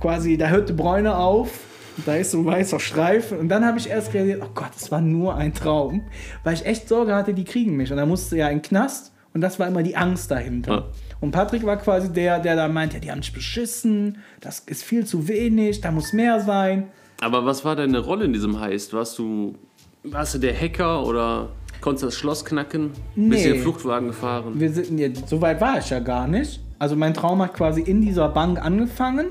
quasi, 0.00 0.36
da 0.36 0.48
hört 0.48 0.68
die 0.68 0.74
Bräune 0.74 1.16
auf, 1.16 1.60
da 2.04 2.14
ist 2.14 2.30
so 2.32 2.38
ein 2.38 2.46
weißer 2.46 2.80
Streifen. 2.80 3.38
Und 3.38 3.48
dann 3.48 3.64
habe 3.64 3.78
ich 3.78 3.88
erst 3.88 4.12
realisiert, 4.14 4.42
oh 4.42 4.50
Gott, 4.54 4.70
das 4.74 4.90
war 4.90 5.00
nur 5.00 5.36
ein 5.36 5.54
Traum. 5.54 6.02
Weil 6.44 6.54
ich 6.54 6.66
echt 6.66 6.88
Sorge 6.88 7.14
hatte, 7.14 7.34
die 7.34 7.44
kriegen 7.44 7.76
mich. 7.76 7.90
Und 7.90 7.96
dann 7.96 8.08
musste 8.08 8.36
ja 8.36 8.48
in 8.48 8.58
den 8.58 8.62
Knast. 8.62 9.12
Und 9.34 9.40
das 9.40 9.58
war 9.58 9.66
immer 9.66 9.82
die 9.82 9.96
Angst 9.96 10.30
dahinter. 10.30 10.72
Ja. 10.72 10.84
Und 11.22 11.30
Patrick 11.30 11.64
war 11.64 11.76
quasi 11.76 12.12
der, 12.12 12.38
der 12.40 12.56
da 12.56 12.66
meint, 12.68 12.92
ja, 12.94 12.98
die 13.00 13.10
haben 13.10 13.20
dich 13.20 13.32
beschissen, 13.32 14.18
das 14.40 14.58
ist 14.58 14.82
viel 14.82 15.06
zu 15.06 15.28
wenig, 15.28 15.80
da 15.80 15.90
muss 15.92 16.12
mehr 16.12 16.40
sein. 16.40 16.88
Aber 17.20 17.46
was 17.46 17.64
war 17.64 17.76
deine 17.76 18.00
Rolle 18.00 18.24
in 18.24 18.32
diesem 18.32 18.58
Heist? 18.60 18.92
Warst 18.92 19.18
du, 19.18 19.54
warst 20.02 20.34
du 20.34 20.38
der 20.38 20.52
Hacker 20.58 21.06
oder 21.06 21.48
konntest 21.80 22.02
du 22.02 22.06
das 22.08 22.16
Schloss 22.16 22.44
knacken? 22.44 22.90
Bist 23.14 23.44
du 23.44 23.48
Nee. 23.48 23.52
den 23.54 23.62
Fluchtwagen 23.62 24.08
gefahren? 24.08 24.54
Wir 24.56 24.72
sind, 24.72 24.98
ja, 24.98 25.08
so 25.26 25.40
weit 25.40 25.60
war 25.60 25.78
ich 25.78 25.88
ja 25.90 26.00
gar 26.00 26.26
nicht. 26.26 26.60
Also 26.80 26.96
mein 26.96 27.14
Traum 27.14 27.40
hat 27.40 27.54
quasi 27.54 27.80
in 27.80 28.00
dieser 28.02 28.28
Bank 28.28 28.60
angefangen. 28.62 29.26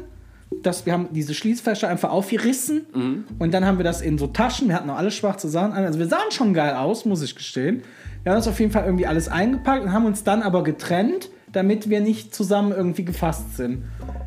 Dass 0.63 0.85
wir 0.85 0.91
haben 0.91 1.07
diese 1.11 1.33
Schließfächer 1.33 1.87
einfach 1.87 2.09
aufgerissen 2.09 3.25
und 3.39 3.53
dann 3.53 3.65
haben 3.65 3.77
wir 3.77 3.85
das 3.85 4.01
in 4.01 4.17
so 4.17 4.27
Taschen, 4.27 4.67
wir 4.67 4.75
hatten 4.75 4.87
noch 4.87 4.97
alle 4.97 5.09
schwarze 5.09 5.47
Sachen 5.47 5.71
an, 5.71 5.85
also 5.85 5.97
wir 5.97 6.07
sahen 6.07 6.29
schon 6.31 6.53
geil 6.53 6.75
aus, 6.75 7.05
muss 7.05 7.21
ich 7.21 7.35
gestehen. 7.35 7.83
Wir 8.23 8.33
haben 8.33 8.37
das 8.39 8.49
auf 8.49 8.59
jeden 8.59 8.69
Fall 8.73 8.83
irgendwie 8.83 9.07
alles 9.07 9.29
eingepackt 9.29 9.85
und 9.85 9.93
haben 9.93 10.05
uns 10.05 10.25
dann 10.25 10.41
aber 10.41 10.61
getrennt, 10.63 11.29
damit 11.53 11.89
wir 11.89 12.01
nicht 12.01 12.33
zusammen 12.33 12.71
irgendwie 12.71 13.05
gefasst 13.05 13.57
sind. 13.57 13.83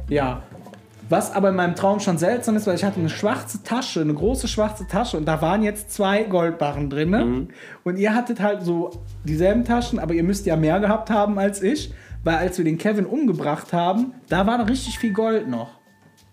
Ja. 0.09 0.43
Was 1.09 1.33
aber 1.33 1.51
in 1.51 1.57
meinem 1.57 1.75
Traum 1.75 2.01
schon 2.01 2.17
seltsam 2.17 2.57
ist, 2.57 2.67
weil 2.67 2.77
ich 2.77 2.85
hatte 2.85 2.99
eine 2.99 3.11
schwarze 3.11 3.63
Tasche, 3.63 4.01
eine 4.01 4.15
große 4.15 4.49
schwarze 4.49 4.87
Tasche 4.87 5.19
und 5.19 5.27
da 5.27 5.43
waren 5.43 5.63
jetzt 5.63 5.93
zwei 5.93 6.23
Goldbarren 6.23 6.89
drin. 6.89 7.49
Und 7.85 7.99
ihr 7.99 8.15
hattet 8.15 8.41
halt 8.41 8.63
so 8.63 8.91
dieselben 9.25 9.65
Taschen, 9.65 9.99
aber 9.99 10.15
ihr 10.15 10.23
müsst 10.23 10.47
ja 10.47 10.57
mehr 10.57 10.81
gehabt 10.81 11.11
haben 11.11 11.39
als 11.39 11.63
ich, 11.63 11.93
weil 12.25 12.37
als 12.37 12.57
wir 12.57 12.65
den 12.65 12.79
Kevin 12.79 13.05
umgebracht 13.05 13.75
haben, 13.75 14.15
da 14.31 14.47
war 14.47 14.57
noch 14.57 14.69
richtig 14.69 14.99
viel 14.99 15.13
Gold 15.13 15.47
noch. 15.47 15.79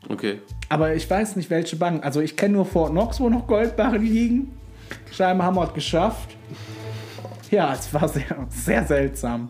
Okay. 0.08 0.40
Aber 0.70 0.96
ich 0.96 1.10
weiß 1.10 1.36
nicht, 1.36 1.50
welche 1.50 1.76
Bank. 1.76 2.06
Also 2.06 2.22
ich 2.22 2.38
kenne 2.38 2.54
nur 2.54 2.66
Fort 2.66 2.92
Knox, 2.92 3.20
wo 3.20 3.30
noch 3.30 3.46
Goldbarren 3.48 4.02
liegen. 4.02 4.54
Scheinbar 5.12 5.48
haben 5.48 5.58
wir 5.58 5.66
es 5.66 5.74
geschafft. 5.74 6.36
Ja, 7.50 7.74
es 7.74 7.94
war 7.94 8.08
sehr, 8.08 8.48
sehr 8.50 8.86
seltsam. 8.86 9.50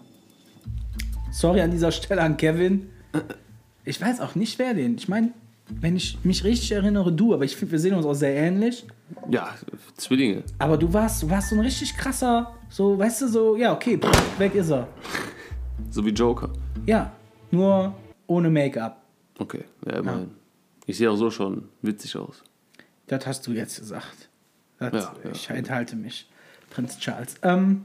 Sorry 1.32 1.62
an 1.62 1.72
dieser 1.72 1.92
Stelle 1.92 2.22
an 2.22 2.38
Kevin. 2.38 2.90
Ich 3.86 4.00
weiß 4.02 4.20
auch 4.22 4.36
nicht, 4.36 4.60
wer 4.60 4.74
den. 4.74 4.96
Ich 4.96 5.08
meine, 5.08 5.32
wenn 5.70 5.96
ich 5.96 6.20
mich 6.24 6.44
richtig 6.44 6.72
erinnere, 6.74 7.12
du, 7.12 7.34
aber 7.34 7.46
ich 7.46 7.56
finde, 7.56 7.72
wir 7.74 7.80
sehen 7.80 7.94
uns 7.96 8.06
auch 8.06 8.14
sehr 8.14 8.36
ähnlich. 8.36 8.86
Ja, 9.30 9.56
Zwillinge. 9.96 10.44
Aber 10.60 10.78
du 10.78 10.92
warst, 10.94 11.24
du 11.24 11.30
warst 11.30 11.50
so 11.50 11.56
ein 11.56 11.62
richtig 11.62 11.96
krasser, 11.98 12.54
so, 12.70 12.98
weißt 12.98 13.22
du, 13.24 13.28
so, 13.28 13.56
ja, 13.56 13.74
okay, 13.74 13.98
pff, 13.98 14.40
weg 14.40 14.56
ist 14.56 14.70
er. 14.72 14.88
So 15.90 16.06
wie 16.06 16.12
Joker. 16.12 16.50
Ja, 16.86 17.12
nur 17.50 17.94
ohne 18.28 18.50
Make-up. 18.50 19.02
Okay, 19.40 19.66
ja, 19.86 19.98
immerhin. 19.98 20.32
Ich 20.86 20.98
sehe 20.98 21.10
auch 21.12 21.16
so 21.18 21.30
schon 21.32 21.68
witzig 21.82 22.16
aus. 22.16 22.44
Das 23.08 23.26
hast 23.26 23.46
du 23.48 23.52
jetzt 23.52 23.80
gesagt. 23.80 24.30
Das, 24.80 24.94
Ja, 24.94 25.14
ja. 25.24 25.32
ich 25.34 25.50
enthalte 25.50 25.96
mich, 25.98 26.30
Prinz 26.70 26.98
Charles. 27.00 27.36
Ähm, 27.42 27.84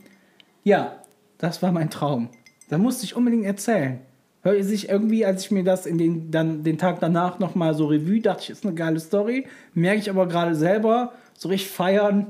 ja, 0.63 1.03
das 1.39 1.63
war 1.63 1.73
mein 1.73 1.91
Traum. 1.91 2.29
Da 2.69 2.79
musste 2.79 3.05
ich 3.05 3.17
unbedingt 3.17 3.45
erzählen. 3.45 4.01
Hör 4.43 4.63
sich 4.63 4.89
irgendwie, 4.89 5.25
als 5.25 5.45
ich 5.45 5.51
mir 5.51 5.65
das 5.65 5.87
in 5.87 5.99
den, 5.99 6.31
dann, 6.31 6.63
den 6.63 6.79
Tag 6.79 7.01
danach 7.01 7.39
nochmal 7.39 7.75
so 7.75 7.87
Revue, 7.87 8.21
dachte 8.21 8.43
ich, 8.45 8.51
ist 8.51 8.65
eine 8.65 8.75
geile 8.75 9.01
Story. 9.01 9.47
Merke 9.75 9.99
ich 10.01 10.11
aber 10.11 10.27
gerade 10.27 10.55
selber, 10.55 11.13
so 11.37 11.49
richtig 11.49 11.71
feiern, 11.71 12.27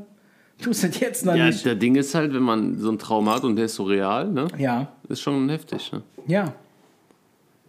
tust 0.63 0.83
du 0.83 0.87
das 0.89 1.01
jetzt 1.01 1.27
noch 1.27 1.35
Ja, 1.35 1.47
nicht. 1.47 1.65
der 1.67 1.75
Ding 1.75 1.95
ist 1.97 2.15
halt, 2.15 2.33
wenn 2.33 2.43
man 2.43 2.79
so 2.79 2.89
einen 2.89 2.99
Traum 2.99 3.29
hat 3.29 3.45
und 3.45 3.57
der 3.57 3.67
ist 3.67 3.75
so 3.75 3.85
real, 3.85 4.29
ne? 4.31 4.49
Ja, 4.57 4.89
Ist 5.09 5.21
schon 5.21 5.49
heftig, 5.51 5.93
ne? 5.93 6.03
ja. 6.27 6.53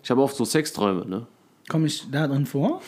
Ich 0.04 0.10
habe 0.12 0.22
oft 0.22 0.38
so 0.38 0.46
Sexträume, 0.46 1.06
ne? 1.06 1.28
Komme 1.68 1.88
ich 1.88 2.10
da 2.10 2.28
drin 2.28 2.46
vor? 2.46 2.82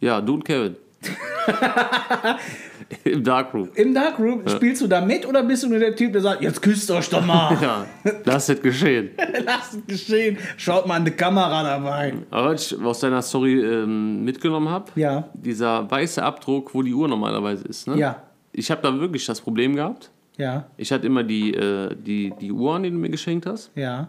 Ja, 0.00 0.20
du 0.20 0.34
und 0.34 0.44
Kevin. 0.44 0.76
Im 3.04 3.22
Darkroom. 3.22 3.68
Im 3.74 3.94
Darkroom, 3.94 4.42
spielst 4.48 4.82
du 4.82 4.86
da 4.88 5.00
mit 5.00 5.24
oder 5.26 5.42
bist 5.44 5.62
du 5.62 5.68
nur 5.68 5.78
der 5.78 5.94
Typ, 5.94 6.12
der 6.12 6.22
sagt, 6.22 6.42
jetzt 6.42 6.60
küsst 6.60 6.90
euch 6.90 7.08
doch 7.08 7.24
mal. 7.24 7.50
Ja, 7.62 7.86
das 8.24 8.48
ist 8.48 8.62
geschehen. 8.62 9.10
Lasst 9.44 9.74
es 9.74 9.86
geschehen. 9.86 10.38
Schaut 10.56 10.86
mal 10.86 10.96
an 10.96 11.04
die 11.04 11.10
Kamera 11.12 11.62
dabei. 11.62 12.14
Aber 12.30 12.52
was 12.52 12.72
ich 12.72 12.80
aus 12.82 13.00
deiner 13.00 13.22
Story 13.22 13.60
ähm, 13.60 14.24
mitgenommen 14.24 14.68
habe, 14.68 14.90
Ja. 14.96 15.28
dieser 15.34 15.88
weiße 15.90 16.22
Abdruck, 16.22 16.74
wo 16.74 16.82
die 16.82 16.94
Uhr 16.94 17.06
normalerweise 17.08 17.64
ist, 17.66 17.86
ne? 17.86 17.96
Ja. 17.96 18.22
Ich 18.52 18.70
habe 18.70 18.82
da 18.82 18.98
wirklich 18.98 19.24
das 19.26 19.40
Problem 19.40 19.76
gehabt. 19.76 20.10
Ja, 20.36 20.66
Ich 20.76 20.90
hatte 20.90 21.06
immer 21.06 21.22
die, 21.22 21.54
äh, 21.54 21.94
die, 21.94 22.32
die 22.40 22.50
Uhr 22.50 22.74
an, 22.74 22.82
die 22.82 22.90
du 22.90 22.96
mir 22.96 23.10
geschenkt 23.10 23.46
hast. 23.46 23.70
ja. 23.76 24.08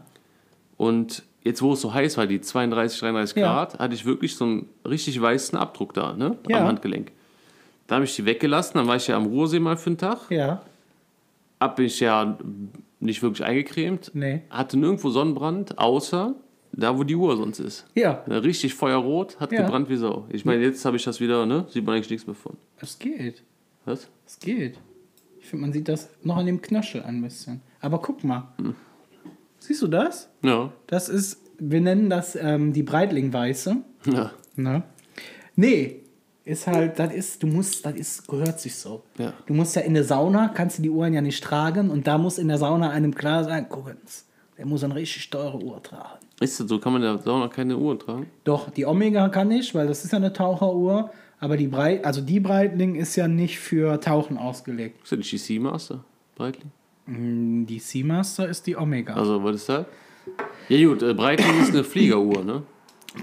Und 0.77 1.21
jetzt, 1.43 1.61
wo 1.61 1.73
es 1.73 1.81
so 1.81 1.93
heiß 1.93 2.17
war, 2.17 2.27
die 2.27 2.41
32, 2.41 2.99
33 2.99 3.37
Ja. 3.37 3.53
Grad, 3.53 3.79
hatte 3.79 3.93
ich 3.95 4.05
wirklich 4.05 4.35
so 4.35 4.45
einen 4.45 4.69
richtig 4.85 5.19
weißen 5.21 5.57
Abdruck 5.57 5.93
da, 5.93 6.13
ne? 6.13 6.37
Ja. 6.47 6.59
Am 6.61 6.67
Handgelenk. 6.67 7.11
Da 7.87 7.95
habe 7.95 8.05
ich 8.05 8.15
die 8.15 8.25
weggelassen, 8.25 8.73
dann 8.77 8.87
war 8.87 8.95
ich 8.95 9.07
ja 9.07 9.17
am 9.17 9.25
Ruhrsee 9.25 9.59
mal 9.59 9.75
für 9.77 9.89
einen 9.89 9.97
Tag. 9.97 10.29
Ja. 10.29 10.61
Hab 11.59 11.77
mich 11.77 11.99
ja 11.99 12.37
nicht 12.99 13.21
wirklich 13.21 13.45
eingecremt. 13.45 14.11
Nee. 14.13 14.41
Hatte 14.49 14.77
nirgendwo 14.77 15.09
Sonnenbrand, 15.09 15.77
außer 15.77 16.33
da, 16.73 16.97
wo 16.97 17.03
die 17.03 17.15
Uhr 17.15 17.35
sonst 17.35 17.59
ist. 17.59 17.85
Ja, 17.95 18.23
Ne, 18.27 18.41
Richtig 18.43 18.73
feuerrot, 18.75 19.39
hat 19.39 19.51
Ja. 19.51 19.63
gebrannt 19.63 19.89
wie 19.89 19.97
Sau. 19.97 20.25
Ich 20.29 20.45
meine, 20.45 20.63
jetzt 20.63 20.85
habe 20.85 20.95
ich 20.97 21.03
das 21.03 21.19
wieder, 21.19 21.45
ne? 21.45 21.65
Sieht 21.69 21.85
man 21.85 21.95
eigentlich 21.95 22.09
nichts 22.09 22.25
mehr 22.27 22.35
von. 22.35 22.55
es 22.79 22.97
geht. 22.97 23.43
Was? 23.85 24.07
Es 24.25 24.39
geht. 24.39 24.79
Ich 25.39 25.47
finde, 25.47 25.61
man 25.63 25.73
sieht 25.73 25.87
das 25.89 26.09
noch 26.23 26.37
an 26.37 26.45
dem 26.45 26.61
Knöchel 26.61 27.01
ein 27.03 27.21
bisschen. 27.21 27.61
Aber 27.81 27.99
guck 27.99 28.23
mal. 28.23 28.47
Siehst 29.71 29.83
du 29.83 29.87
das? 29.87 30.27
Ja. 30.43 30.73
Das 30.87 31.07
ist, 31.07 31.39
wir 31.57 31.79
nennen 31.79 32.09
das 32.09 32.35
ähm, 32.35 32.73
die 32.73 32.83
Breitling-Weiße. 32.83 33.77
Ja. 34.11 34.31
Ne? 34.57 34.83
Nee, 35.55 36.01
ist 36.43 36.67
halt, 36.67 36.99
das 36.99 37.13
ist, 37.13 37.41
du 37.41 37.47
musst, 37.47 37.85
das 37.85 37.95
ist, 37.95 38.27
gehört 38.27 38.59
sich 38.59 38.75
so. 38.75 39.03
Ja. 39.17 39.31
Du 39.45 39.53
musst 39.53 39.73
ja 39.77 39.83
in 39.83 39.93
der 39.93 40.03
Sauna, 40.03 40.49
kannst 40.49 40.79
du 40.79 40.81
die 40.81 40.89
Uhren 40.89 41.13
ja 41.13 41.21
nicht 41.21 41.41
tragen 41.41 41.89
und 41.89 42.05
da 42.05 42.17
muss 42.17 42.37
in 42.37 42.49
der 42.49 42.57
Sauna 42.57 42.89
einem 42.89 43.15
klar 43.15 43.45
sein, 43.45 43.67
gucken's, 43.69 44.27
der 44.57 44.65
muss 44.65 44.83
eine 44.83 44.93
richtig 44.93 45.29
teure 45.29 45.63
Uhr 45.63 45.81
tragen. 45.81 46.19
Ist 46.41 46.59
das 46.59 46.67
so? 46.67 46.77
Kann 46.77 46.91
man 46.91 47.01
in 47.01 47.15
der 47.15 47.23
Sauna 47.23 47.47
keine 47.47 47.77
Uhr 47.77 47.97
tragen? 47.97 48.27
Doch, 48.43 48.71
die 48.71 48.85
Omega 48.85 49.29
kann 49.29 49.51
ich, 49.51 49.73
weil 49.73 49.87
das 49.87 50.03
ist 50.03 50.11
ja 50.11 50.17
eine 50.17 50.33
Taucheruhr, 50.33 51.11
aber 51.39 51.55
die 51.55 51.67
Breit, 51.67 52.03
also 52.03 52.19
die 52.19 52.41
Breitling 52.41 52.95
ist 52.95 53.15
ja 53.15 53.29
nicht 53.29 53.57
für 53.57 54.01
Tauchen 54.01 54.37
ausgelegt. 54.37 55.01
Ist 55.03 55.13
das 55.13 55.19
nicht 55.19 55.31
die 55.31 55.37
Seamaster? 55.37 56.03
Breitling? 56.35 56.71
Mm, 57.11 57.65
Die 57.65 57.79
Seamaster 57.79 58.47
ist 58.47 58.65
die 58.67 58.75
Omega. 58.77 59.13
Also, 59.13 59.43
was 59.43 59.55
ist 59.57 59.69
das? 59.69 59.85
Ja, 60.69 60.87
gut, 60.87 61.01
äh, 61.03 61.13
Breitling 61.13 61.61
ist 61.61 61.69
eine 61.71 61.83
Fliegeruhr, 61.83 62.43
ne? 62.43 62.63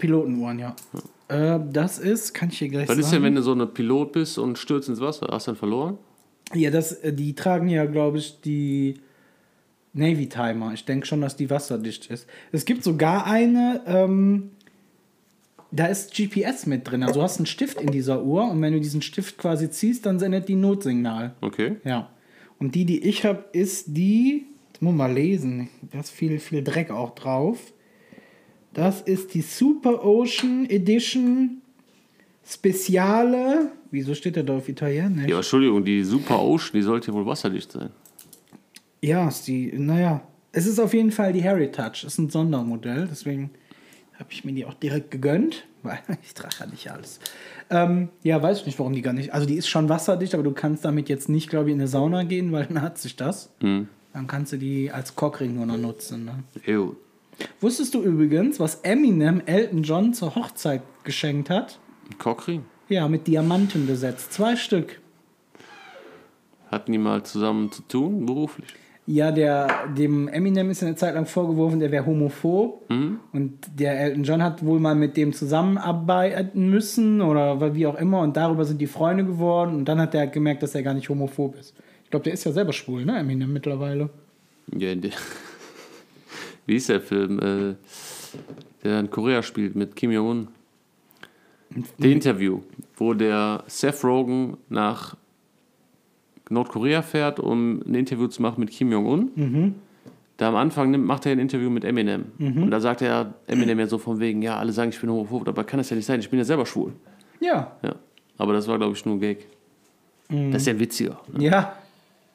Pilotenuhren, 0.00 0.58
ja. 0.58 0.76
Äh, 1.28 1.60
das 1.72 1.98
ist, 1.98 2.34
kann 2.34 2.48
ich 2.50 2.58
hier 2.58 2.68
gleich 2.68 2.82
Was 2.88 2.96
sagen. 2.96 3.00
ist 3.00 3.12
denn, 3.12 3.22
wenn 3.22 3.34
du 3.34 3.42
so 3.42 3.52
eine 3.52 3.66
Pilot 3.66 4.12
bist 4.12 4.38
und 4.38 4.58
stürzt 4.58 4.88
ins 4.88 5.00
Wasser? 5.00 5.28
Hast 5.30 5.46
du 5.46 5.52
dann 5.52 5.58
verloren? 5.58 5.98
Ja, 6.54 6.70
das, 6.70 6.92
äh, 6.92 7.12
die 7.12 7.34
tragen 7.34 7.68
ja, 7.68 7.84
glaube 7.86 8.18
ich, 8.18 8.40
die 8.40 9.00
Navy 9.94 10.28
Timer. 10.28 10.72
Ich 10.74 10.84
denke 10.84 11.06
schon, 11.06 11.20
dass 11.20 11.36
die 11.36 11.48
wasserdicht 11.50 12.10
ist. 12.10 12.26
Es 12.52 12.64
gibt 12.64 12.84
sogar 12.84 13.26
eine, 13.26 13.80
ähm, 13.86 14.50
da 15.70 15.86
ist 15.86 16.14
GPS 16.14 16.66
mit 16.66 16.90
drin. 16.90 17.02
Also 17.02 17.20
du 17.20 17.22
hast 17.22 17.38
einen 17.38 17.46
Stift 17.46 17.80
in 17.80 17.90
dieser 17.90 18.22
Uhr 18.22 18.50
und 18.50 18.60
wenn 18.62 18.72
du 18.72 18.80
diesen 18.80 19.02
Stift 19.02 19.38
quasi 19.38 19.70
ziehst, 19.70 20.06
dann 20.06 20.18
sendet 20.18 20.48
die 20.48 20.56
Notsignal. 20.56 21.34
Okay. 21.40 21.76
Ja. 21.84 22.10
Und 22.58 22.74
die, 22.74 22.84
die 22.84 23.04
ich 23.04 23.24
habe, 23.24 23.44
ist 23.52 23.86
die, 23.88 24.46
das 24.72 24.82
muss 24.82 24.90
man 24.94 25.08
mal 25.08 25.14
lesen, 25.14 25.68
da 25.92 26.00
ist 26.00 26.10
viel, 26.10 26.38
viel 26.38 26.62
Dreck 26.62 26.90
auch 26.90 27.14
drauf. 27.14 27.72
Das 28.74 29.00
ist 29.00 29.34
die 29.34 29.40
Super 29.40 30.04
Ocean 30.04 30.66
Edition 30.68 31.62
Speziale. 32.46 33.72
Wieso 33.90 34.14
steht 34.14 34.36
der 34.36 34.42
da 34.42 34.56
auf 34.56 34.68
Italienisch? 34.68 35.28
Ja, 35.28 35.36
Entschuldigung, 35.36 35.84
die 35.84 36.02
Super 36.02 36.40
Ocean, 36.40 36.72
die 36.74 36.82
sollte 36.82 37.08
ja 37.08 37.14
wohl 37.14 37.26
wasserdicht 37.26 37.72
sein. 37.72 37.90
Ja, 39.00 39.28
ist 39.28 39.46
die, 39.46 39.72
naja. 39.76 40.22
Es 40.50 40.66
ist 40.66 40.78
auf 40.80 40.94
jeden 40.94 41.12
Fall 41.12 41.32
die 41.32 41.42
Heritage. 41.42 42.06
Ist 42.06 42.18
ein 42.18 42.30
Sondermodell, 42.30 43.06
deswegen 43.10 43.50
habe 44.18 44.30
ich 44.32 44.44
mir 44.44 44.52
die 44.52 44.64
auch 44.64 44.74
direkt 44.74 45.10
gegönnt, 45.10 45.66
weil 45.88 45.98
ich 46.22 46.34
trage 46.34 46.54
ja 46.60 46.66
nicht 46.66 46.90
alles. 46.90 47.18
Ähm, 47.70 48.08
ja, 48.22 48.40
weiß 48.40 48.60
ich 48.60 48.66
nicht, 48.66 48.78
warum 48.78 48.92
die 48.92 49.02
gar 49.02 49.12
nicht. 49.12 49.34
Also 49.34 49.46
die 49.46 49.56
ist 49.56 49.68
schon 49.68 49.88
wasserdicht, 49.88 50.34
aber 50.34 50.42
du 50.42 50.52
kannst 50.52 50.84
damit 50.84 51.08
jetzt 51.08 51.28
nicht, 51.28 51.50
glaube 51.50 51.70
ich, 51.70 51.74
in 51.74 51.80
eine 51.80 51.88
Sauna 51.88 52.22
gehen, 52.22 52.52
weil 52.52 52.66
dann 52.66 52.80
hat 52.80 52.98
sich 52.98 53.16
das. 53.16 53.50
Dann 54.12 54.26
kannst 54.26 54.52
du 54.52 54.56
die 54.56 54.90
als 54.90 55.16
Cockring 55.16 55.54
nur 55.54 55.66
noch 55.66 55.76
nutzen. 55.76 56.24
Ne? 56.24 56.44
Jo. 56.64 56.96
Wusstest 57.60 57.94
du 57.94 58.02
übrigens, 58.02 58.58
was 58.58 58.76
Eminem 58.76 59.42
Elton 59.44 59.82
John 59.82 60.14
zur 60.14 60.34
Hochzeit 60.34 60.82
geschenkt 61.04 61.50
hat? 61.50 61.78
Ein 62.10 62.18
Cockring. 62.18 62.64
Ja, 62.88 63.06
mit 63.08 63.26
Diamanten 63.26 63.86
besetzt. 63.86 64.32
Zwei 64.32 64.56
Stück. 64.56 65.00
Hatten 66.70 66.92
die 66.92 66.98
mal 66.98 67.22
zusammen 67.22 67.70
zu 67.70 67.82
tun, 67.82 68.26
beruflich? 68.26 68.74
Ja, 69.10 69.32
der, 69.32 69.88
dem 69.96 70.28
Eminem 70.28 70.68
ist 70.68 70.82
eine 70.82 70.94
Zeit 70.94 71.14
lang 71.14 71.24
vorgeworfen, 71.24 71.80
der 71.80 71.90
wäre 71.90 72.04
homophob. 72.04 72.84
Und 73.32 73.58
der 73.74 73.98
Elton 73.98 74.22
John 74.22 74.42
hat 74.42 74.62
wohl 74.62 74.80
mal 74.80 74.94
mit 74.94 75.16
dem 75.16 75.32
zusammenarbeiten 75.32 76.68
müssen 76.68 77.22
oder 77.22 77.74
wie 77.74 77.86
auch 77.86 77.98
immer. 77.98 78.20
Und 78.20 78.36
darüber 78.36 78.66
sind 78.66 78.82
die 78.82 78.86
Freunde 78.86 79.24
geworden. 79.24 79.76
Und 79.76 79.86
dann 79.86 79.98
hat 79.98 80.14
er 80.14 80.26
gemerkt, 80.26 80.62
dass 80.62 80.74
er 80.74 80.82
gar 80.82 80.92
nicht 80.92 81.08
homophob 81.08 81.58
ist. 81.58 81.74
Ich 82.04 82.10
glaube, 82.10 82.24
der 82.24 82.34
ist 82.34 82.44
ja 82.44 82.52
selber 82.52 82.74
schwul, 82.74 83.06
ne, 83.06 83.18
Eminem 83.18 83.50
mittlerweile. 83.50 84.10
Ja, 84.76 84.94
der, 84.94 85.12
wie 86.66 86.76
ist 86.76 86.90
der 86.90 87.00
Film, 87.00 87.38
äh, 87.38 87.76
der 88.84 89.00
in 89.00 89.10
Korea 89.10 89.42
spielt 89.42 89.74
mit 89.74 89.96
Kim 89.96 90.10
Jong-un? 90.10 90.48
Der 91.96 92.10
Interview, 92.10 92.60
wo 92.98 93.14
der 93.14 93.64
Seth 93.68 94.04
Rogen 94.04 94.58
nach 94.68 95.16
Nordkorea 96.50 97.02
fährt, 97.02 97.40
um 97.40 97.80
ein 97.86 97.94
Interview 97.94 98.26
zu 98.26 98.42
machen 98.42 98.60
mit 98.60 98.70
Kim 98.70 98.90
Jong-un. 98.92 99.74
Da 100.36 100.48
am 100.48 100.56
Anfang 100.56 100.90
nimmt, 100.90 101.04
macht 101.04 101.26
er 101.26 101.32
ein 101.32 101.38
Interview 101.38 101.68
mit 101.68 101.84
Eminem. 101.84 102.26
Und 102.38 102.70
da 102.70 102.80
sagt 102.80 103.02
er 103.02 103.34
Eminem 103.46 103.78
ja 103.80 103.86
so 103.86 103.98
von 103.98 104.20
wegen, 104.20 104.40
ja, 104.42 104.56
alle 104.56 104.72
sagen, 104.72 104.90
ich 104.90 105.00
bin 105.00 105.10
homophob, 105.10 105.48
aber 105.48 105.64
kann 105.64 105.78
das 105.78 105.90
ja 105.90 105.96
nicht 105.96 106.06
sein, 106.06 106.20
ich 106.20 106.30
bin 106.30 106.38
ja 106.38 106.44
selber 106.44 106.64
schwul. 106.64 106.92
Ja. 107.40 107.72
Ja. 107.82 107.94
Aber 108.38 108.52
das 108.52 108.68
war, 108.68 108.78
glaube 108.78 108.94
ich, 108.94 109.04
nur 109.04 109.16
ein 109.16 109.20
Gag. 109.20 109.46
Mhm. 110.28 110.52
Das 110.52 110.62
ist 110.62 110.68
ja 110.68 110.78
witziger. 110.78 111.20
Ne? 111.32 111.44
Ja, 111.44 111.72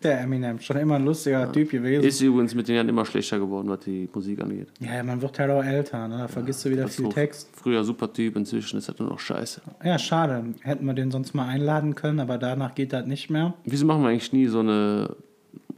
der 0.03 0.21
Eminem, 0.21 0.59
schon 0.59 0.77
immer 0.77 0.95
ein 0.95 1.05
lustiger 1.05 1.51
Typ 1.51 1.71
gewesen. 1.71 2.03
Ist 2.05 2.21
übrigens 2.21 2.53
mit 2.55 2.67
den 2.67 2.75
Jahren 2.75 2.89
immer 2.89 3.05
schlechter 3.05 3.39
geworden, 3.39 3.69
was 3.69 3.79
die 3.81 4.07
Musik 4.13 4.41
angeht. 4.41 4.67
ja, 4.79 5.01
man 5.03 5.21
wird 5.21 5.37
halt 5.39 5.51
auch 5.51 5.63
älter, 5.63 6.07
ne? 6.07 6.17
da 6.19 6.27
vergisst 6.27 6.63
du 6.65 6.69
wieder 6.69 6.87
viel 6.87 7.09
Text. 7.09 7.49
Früher 7.53 7.83
super 7.83 8.11
Typ, 8.11 8.35
inzwischen 8.35 8.77
ist 8.77 8.89
das 8.89 8.99
nur 8.99 9.09
noch 9.09 9.19
scheiße. 9.19 9.61
Ja, 9.83 9.97
schade. 9.99 10.43
Hätten 10.61 10.85
wir 10.85 10.93
den 10.93 11.11
sonst 11.11 11.33
mal 11.33 11.47
einladen 11.47 11.95
können, 11.95 12.19
aber 12.19 12.37
danach 12.37 12.75
geht 12.75 12.93
das 12.93 13.05
nicht 13.05 13.29
mehr. 13.29 13.53
Wieso 13.65 13.85
machen 13.85 14.01
wir 14.03 14.09
eigentlich 14.09 14.33
nie 14.33 14.47
so 14.47 14.59
eine 14.59 15.15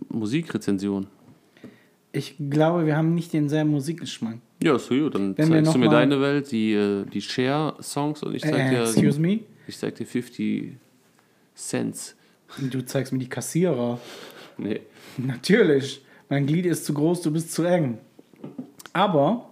Musikrezension? 0.10 1.08
Ich 2.12 2.36
glaube, 2.50 2.86
wir 2.86 2.96
haben 2.96 3.14
nicht 3.14 3.34
denselben 3.34 3.72
Musikgeschmack. 3.72 4.38
Ja, 4.64 4.78
ist 4.78 4.86
so 4.88 4.96
gut. 4.96 5.16
Dann 5.16 5.38
Wenn 5.38 5.48
zeigst 5.50 5.74
du 5.76 5.78
mir 5.80 5.90
deine 5.90 6.22
Welt, 6.22 6.50
die, 6.52 6.72
äh, 6.74 7.04
die 7.06 7.20
Share-Songs 7.22 8.24
und 8.24 8.34
ich 8.36 8.42
zeig 8.42 8.54
Äh, 8.54 8.70
dir, 8.70 8.82
excuse 8.84 9.20
me? 9.20 9.42
ich 9.68 9.78
zeig 9.78 9.96
dir 9.96 10.06
50 10.06 10.78
Cents. 11.56 12.15
Du 12.60 12.86
zeigst 12.86 13.12
mir 13.14 13.20
die 13.20 13.30
Kassierer. 13.30 14.00
Nee. 14.58 14.82
Natürlich. 15.18 16.04
Mein 16.30 16.46
Glied 16.46 16.66
ist 16.66 16.86
zu 16.86 16.94
groß, 16.94 17.22
du 17.22 17.32
bist 17.32 17.52
zu 17.54 17.64
eng. 17.64 17.98
Aber 18.94 19.50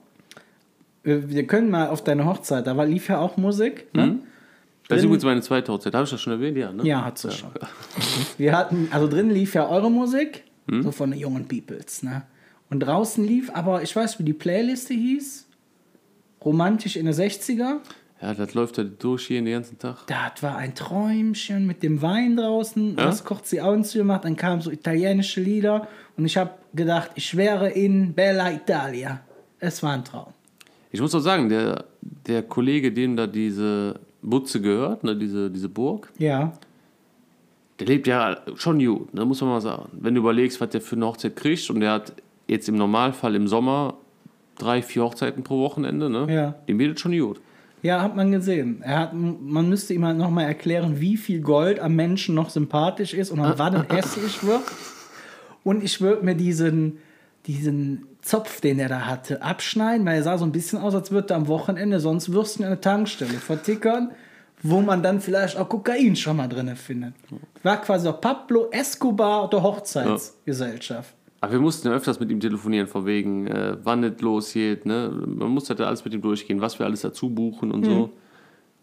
wir, 1.04 1.30
wir 1.30 1.46
können 1.48 1.70
mal 1.70 1.90
auf 1.90 2.04
deine 2.04 2.26
Hochzeit, 2.26 2.66
da 2.66 2.78
war, 2.78 2.86
lief 2.86 3.10
ja 3.10 3.20
auch 3.20 3.38
Musik. 3.38 3.88
Ne? 3.94 4.20
Das 4.88 5.00
ist 5.00 5.06
übrigens 5.06 5.24
meine 5.24 5.42
zweite 5.42 5.72
Hochzeit. 5.72 5.94
Habe 5.94 6.06
ich 6.06 6.10
das 6.12 6.22
schon 6.22 6.34
erwähnt? 6.34 6.58
Ja, 6.58 6.72
ne? 6.72 6.84
Ja, 6.86 7.06
hat 7.06 7.18
sie 7.18 7.32
schon. 7.32 7.50
Wir 8.38 8.58
hatten, 8.58 8.88
also 8.92 9.08
drin 9.08 9.30
lief 9.30 9.54
ja 9.54 9.68
eure 9.68 9.90
Musik, 9.92 10.44
Hm? 10.70 10.82
so 10.84 10.92
von 10.92 11.12
den 11.12 11.20
jungen 11.20 11.46
Peoples, 11.48 12.04
ne? 12.04 12.24
Und 12.70 12.80
draußen 12.80 13.24
lief, 13.24 13.52
aber 13.54 13.84
ich 13.84 13.94
weiß, 13.96 14.18
wie 14.20 14.24
die 14.24 14.34
Playliste 14.34 14.94
hieß. 14.94 15.46
Romantisch 16.44 16.96
in 16.96 17.06
den 17.06 17.14
60er. 17.14 17.78
Ja, 18.24 18.34
das 18.34 18.54
läuft 18.54 18.78
ja 18.78 18.86
durch 18.86 19.28
hier 19.28 19.42
den 19.42 19.52
ganzen 19.52 19.78
Tag. 19.78 20.08
Das 20.08 20.42
war 20.42 20.56
ein 20.56 20.74
Träumchen 20.76 21.68
mit 21.68 21.84
dem 21.84 22.02
Wein 22.02 22.38
draußen. 22.38 22.96
Ja? 22.98 23.04
Das 23.04 23.26
kocht 23.26 23.46
sie 23.46 23.62
Augen 23.62 23.84
zugemacht. 23.84 24.24
Dann 24.24 24.38
kamen 24.38 24.62
so 24.62 24.72
italienische 24.72 25.42
Lieder. 25.42 25.90
Und 26.16 26.24
ich 26.24 26.38
habe 26.38 26.52
gedacht, 26.74 27.12
ich 27.16 27.36
wäre 27.36 27.70
in 27.70 28.14
Bella 28.14 28.50
Italia. 28.54 29.20
Es 29.60 29.84
war 29.84 29.92
ein 29.92 30.06
Traum. 30.06 30.28
Ich 30.92 31.02
muss 31.02 31.14
auch 31.14 31.20
sagen, 31.20 31.50
der, 31.50 31.84
der 32.02 32.44
Kollege, 32.44 32.94
dem 32.94 33.18
da 33.18 33.28
diese 33.28 34.00
Butze 34.22 34.62
gehört, 34.62 35.04
ne, 35.04 35.18
diese, 35.18 35.52
diese 35.52 35.68
Burg, 35.68 36.10
Ja. 36.18 36.54
der 37.80 37.88
lebt 37.88 38.08
ja 38.08 38.38
schon 38.56 38.80
gut, 38.80 39.14
ne, 39.14 39.26
muss 39.26 39.42
man 39.42 39.50
mal 39.50 39.60
sagen. 39.62 39.90
Wenn 40.00 40.16
du 40.16 40.22
überlegst, 40.22 40.62
was 40.62 40.70
der 40.70 40.80
für 40.80 40.96
eine 40.96 41.08
Hochzeit 41.08 41.36
kriegt 41.36 41.70
und 41.70 41.82
der 41.82 41.92
hat 41.92 42.14
jetzt 42.48 42.70
im 42.70 42.76
Normalfall 42.76 43.36
im 43.36 43.50
Sommer 43.50 43.96
drei, 44.58 44.82
vier 44.82 45.04
Hochzeiten 45.04 45.44
pro 45.44 45.60
Wochenende, 45.62 46.10
ne? 46.10 46.34
Ja. 46.34 46.56
Dem 46.70 46.78
bietet 46.78 47.02
schon 47.02 47.18
gut. 47.20 47.42
Ja, 47.84 48.02
hat 48.02 48.16
man 48.16 48.32
gesehen. 48.32 48.82
Er 48.82 49.00
hat, 49.00 49.14
man 49.14 49.68
müsste 49.68 49.94
ihm 49.94 50.06
halt 50.06 50.18
nochmal 50.18 50.46
erklären, 50.46 51.02
wie 51.02 51.18
viel 51.18 51.42
Gold 51.42 51.82
am 51.82 51.96
Menschen 51.96 52.34
noch 52.34 52.50
sympathisch 52.50 53.14
ist 53.14 53.30
und 53.30 53.42
an 53.42 53.54
wann 53.58 53.74
er 53.74 53.86
hässlich 53.94 54.42
wird. 54.44 54.64
Und 55.66 55.84
ich 55.84 56.00
würde 56.00 56.24
mir 56.24 56.34
diesen, 56.34 57.00
diesen 57.46 58.08
Zopf, 58.22 58.62
den 58.62 58.80
er 58.80 58.88
da 58.88 59.06
hatte, 59.06 59.42
abschneiden, 59.42 60.06
weil 60.06 60.16
er 60.16 60.24
sah 60.24 60.38
so 60.38 60.46
ein 60.46 60.54
bisschen 60.54 60.80
aus, 60.80 60.96
als 60.96 61.12
würde 61.12 61.34
er 61.34 61.38
am 61.38 61.50
Wochenende 61.50 62.00
sonst 62.00 62.32
Würstchen 62.32 62.64
an 62.64 62.72
der 62.72 62.82
Tankstelle 62.82 63.34
vertickern, 63.34 64.12
wo 64.62 64.80
man 64.80 65.04
dann 65.04 65.20
vielleicht 65.20 65.58
auch 65.58 65.68
Kokain 65.68 66.16
schon 66.16 66.38
mal 66.38 66.48
drin 66.48 66.74
findet. 66.78 67.16
War 67.64 67.82
quasi 67.82 68.08
auch 68.08 68.22
Pablo 68.22 68.70
Escobar 68.72 69.50
der 69.50 69.62
Hochzeitsgesellschaft. 69.62 71.14
Aber 71.44 71.52
wir 71.52 71.60
mussten 71.60 71.90
ja 71.90 71.94
öfters 71.94 72.22
mit 72.22 72.32
ihm 72.32 72.40
telefonieren, 72.40 72.88
von 72.88 73.06
wegen, 73.06 73.48
äh, 73.48 73.76
wann 73.84 74.02
es 74.06 74.22
losgeht. 74.22 74.86
Ne? 74.86 75.12
Man 75.26 75.50
musste 75.50 75.76
da 75.76 75.88
alles 75.88 76.06
mit 76.06 76.14
ihm 76.14 76.22
durchgehen, 76.22 76.62
was 76.62 76.80
wir 76.80 76.86
alles 76.86 77.02
dazu 77.02 77.30
buchen 77.30 77.72
und 77.74 77.84
so. 77.84 78.12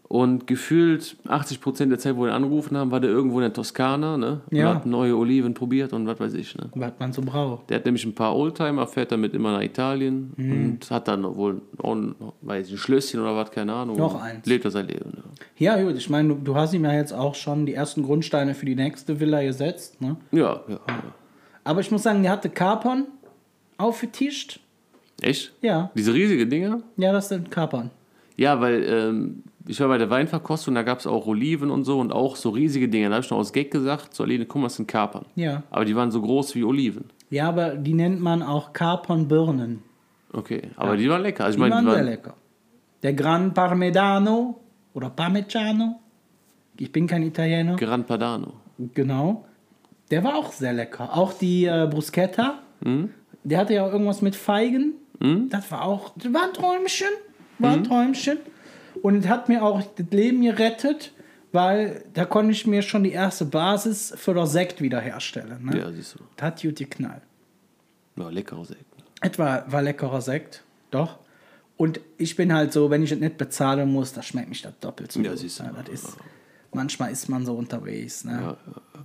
Und 0.03 0.47
gefühlt 0.47 1.17
80% 1.27 1.89
der 1.89 1.99
Zeit, 1.99 2.17
wo 2.17 2.23
wir 2.25 2.29
ihn 2.29 2.35
angerufen 2.35 2.77
haben, 2.77 2.91
war 2.91 3.01
der 3.01 3.09
irgendwo 3.09 3.37
in 3.39 3.45
der 3.45 3.53
Toskana. 3.55 4.19
Ne? 4.19 4.43
Und 4.51 4.57
Ja. 4.59 4.75
hat 4.75 4.85
neue 4.85 5.17
Oliven 5.17 5.55
probiert 5.55 5.95
und 5.95 6.07
was 6.07 6.21
weiß 6.21 6.35
ich. 6.35 6.55
Ne? 6.59 6.69
Was 6.75 6.93
man 6.99 7.15
so 7.15 7.23
braucht. 7.23 7.71
Der 7.71 7.79
hat 7.79 7.87
nämlich 7.87 8.05
ein 8.05 8.15
paar 8.15 8.37
Oldtimer, 8.37 8.87
fährt 8.87 9.11
damit 9.11 9.33
immer 9.33 9.53
nach 9.53 9.63
Italien 9.63 10.35
und 10.37 10.91
hat 10.91 11.09
dann 11.09 11.23
wohl 11.37 11.63
auch 11.79 11.95
ein, 11.95 12.15
weiß 12.43 12.67
ich, 12.67 12.75
ein 12.75 12.79
Schlösschen 12.79 13.21
oder 13.21 13.37
was, 13.37 13.53
keine 13.53 13.73
Ahnung. 13.73 13.97
Noch 13.97 14.21
eins. 14.21 14.45
Lebt 14.45 14.67
er 14.67 14.71
sein 14.71 14.87
Leben. 14.87 15.13
Ja, 15.57 15.79
Ja, 15.79 15.83
gut, 15.83 15.97
ich 15.97 16.11
meine, 16.11 16.29
du, 16.29 16.35
du 16.35 16.55
hast 16.57 16.75
ihm 16.75 16.85
ja 16.85 16.93
jetzt 16.93 17.15
auch 17.15 17.35
schon 17.35 17.65
die 17.65 17.73
ersten 17.73 18.03
Grundsteine 18.03 18.55
für 18.55 18.67
die 18.67 18.75
nächste 18.77 19.19
Villa 19.19 19.43
gesetzt. 19.43 20.03
Ne? 20.03 20.17
ja. 20.33 20.61
ja. 20.69 20.79
Aber 21.71 21.81
ich 21.81 21.91
muss 21.93 22.03
sagen, 22.03 22.23
der 22.25 22.33
hatte 22.33 22.51
Kapern 22.51 23.07
aufgetischt. 23.79 24.59
Echt? 25.23 25.53
Ja, 25.63 25.91
Diese 25.95 26.13
riesige 26.13 26.45
Dinger? 26.47 26.81
ja, 26.97 27.13
das 27.13 27.29
sind 27.29 27.49
Kapern. 27.49 27.91
Ja, 28.37 28.61
weil 28.61 28.83
ähm, 28.85 29.45
ich 29.69 29.79
war 29.81 29.87
bei 29.87 29.99
der 29.99 30.11
Weinverkostung, 30.11 30.75
da 30.75 30.83
gab 30.83 30.99
es 30.99 31.07
auch 31.07 31.27
Oliven 31.29 31.71
und 31.71 31.85
so 31.85 32.01
und 32.01 32.11
auch 32.13 32.35
so 32.35 32.51
riesige 32.51 32.89
Dinger. 32.89 33.11
Da 33.11 33.15
habe 33.17 33.25
ich 33.25 33.31
noch 33.31 33.39
aus 33.39 33.53
Gag 33.53 33.71
gesagt, 33.71 34.15
so 34.15 34.25
Aline, 34.25 34.47
guck 34.47 34.63
mal, 34.63 34.67
das 34.67 34.77
sind 34.77 34.89
Kapern. 34.89 35.27
Ja. 35.37 35.63
Aber 35.71 35.85
die 35.85 35.95
waren 35.95 36.11
so 36.11 36.21
groß 36.21 36.57
wie 36.57 36.65
Oliven. 36.65 37.05
Ja, 37.31 37.49
aber 37.49 37.77
die 37.77 37.95
nennt 37.95 38.21
man 38.21 38.43
auch 38.43 38.73
Kapernbirnen. 38.73 39.83
Okay, 40.33 40.63
aber 40.75 40.97
die 40.97 41.09
waren 41.09 41.23
lecker. 41.23 41.45
Also 41.45 41.57
Die 41.59 41.65
ich 41.65 41.71
meine, 41.71 41.75
waren 41.77 41.85
die 41.85 41.91
sehr 41.93 42.01
waren, 42.01 42.11
lecker. 42.11 42.35
Der 43.05 43.13
Gran 43.13 43.55
Parmedano 43.55 44.59
oder 44.95 45.11
Parmigiano. 45.11 46.01
Ich 46.79 46.91
bin 46.91 47.07
kein 47.07 47.23
Italiener. 47.23 47.77
Gran 47.77 48.05
Padano. 48.05 48.55
Genau. 48.95 49.45
Der 50.11 50.25
war 50.25 50.35
auch 50.37 50.53
sehr 50.53 50.73
lecker. 50.73 51.17
Auch 51.17 51.33
die 51.33 51.65
äh, 51.67 51.87
Bruschetta. 51.91 52.59
Mhm. 52.81 53.11
Der 53.45 53.59
hatte 53.59 53.75
ja 53.75 53.87
auch 53.87 53.93
irgendwas 53.93 54.23
mit 54.23 54.37
Feigen. 54.37 54.95
Das 55.51 55.71
war 55.71 55.83
auch, 55.85 56.13
das 56.17 56.33
war 56.33 56.45
ein 56.45 56.55
Träumchen. 56.55 57.09
War 57.59 57.71
Mhm. 57.73 57.77
ein 57.79 57.85
Träumchen. 57.85 58.39
Und 59.03 59.29
hat 59.29 59.49
mir 59.49 59.63
auch 59.63 59.83
das 59.97 60.07
Leben 60.11 60.43
gerettet, 60.43 61.13
weil 61.53 62.05
da 62.15 62.25
konnte 62.25 62.53
ich 62.53 62.67
mir 62.67 62.83
schon 62.83 63.05
die 63.05 63.13
erste 63.13 63.45
Basis 63.45 64.13
für 64.17 64.35
das 64.35 64.53
Sekt 64.53 64.81
wiederherstellen. 64.81 65.65
Ne? 65.65 65.79
Ja, 65.79 65.93
siehst 65.93 66.15
du. 66.15 66.19
Das 66.37 66.47
hat 66.47 66.63
gut 66.63 66.77
geknallt. 66.77 67.23
Ja, 68.17 68.29
leckerer 68.31 68.65
Sekt. 68.65 68.85
Etwa 69.21 69.65
war 69.69 69.83
leckerer 69.83 70.21
Sekt, 70.23 70.63
doch. 70.91 71.19
Und 71.77 72.01
ich 72.19 72.37
bin 72.37 72.53
halt 72.53 72.73
so, 72.73 72.91
wenn 72.91 73.03
ich 73.03 73.13
es 73.13 73.19
nicht 73.19 73.39
bezahlen 73.39 73.91
muss, 73.91 74.13
da 74.13 74.23
schmeckt 74.23 74.49
mich 74.49 74.63
das 74.63 74.73
doppelt 74.81 75.13
so 75.13 75.21
Ja, 75.21 75.31
gut. 75.31 75.39
siehst 75.39 75.61
du. 75.61 75.65
Ja, 75.65 75.73
das 75.85 75.89
ist, 75.95 76.17
manchmal 76.73 77.11
ist 77.11 77.29
man 77.29 77.45
so 77.45 77.55
unterwegs. 77.55 78.25
Ne? 78.25 78.57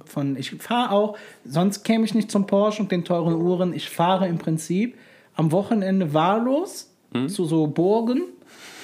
Von, 0.06 0.36
ich 0.36 0.52
fahre 0.52 0.92
auch, 0.92 1.18
sonst 1.46 1.84
käme 1.84 2.06
ich 2.06 2.14
nicht 2.14 2.32
zum 2.32 2.48
Porsche 2.48 2.82
und 2.82 2.92
den 2.92 3.04
teuren 3.04 3.36
Uhren. 3.36 3.74
Ich 3.74 3.90
fahre 3.90 4.28
im 4.28 4.38
Prinzip 4.38 4.98
am 5.36 5.52
Wochenende 5.52 6.14
wahllos 6.14 6.92
Hm? 7.16 7.30
zu 7.30 7.46
so 7.46 7.68
Burgen 7.68 8.24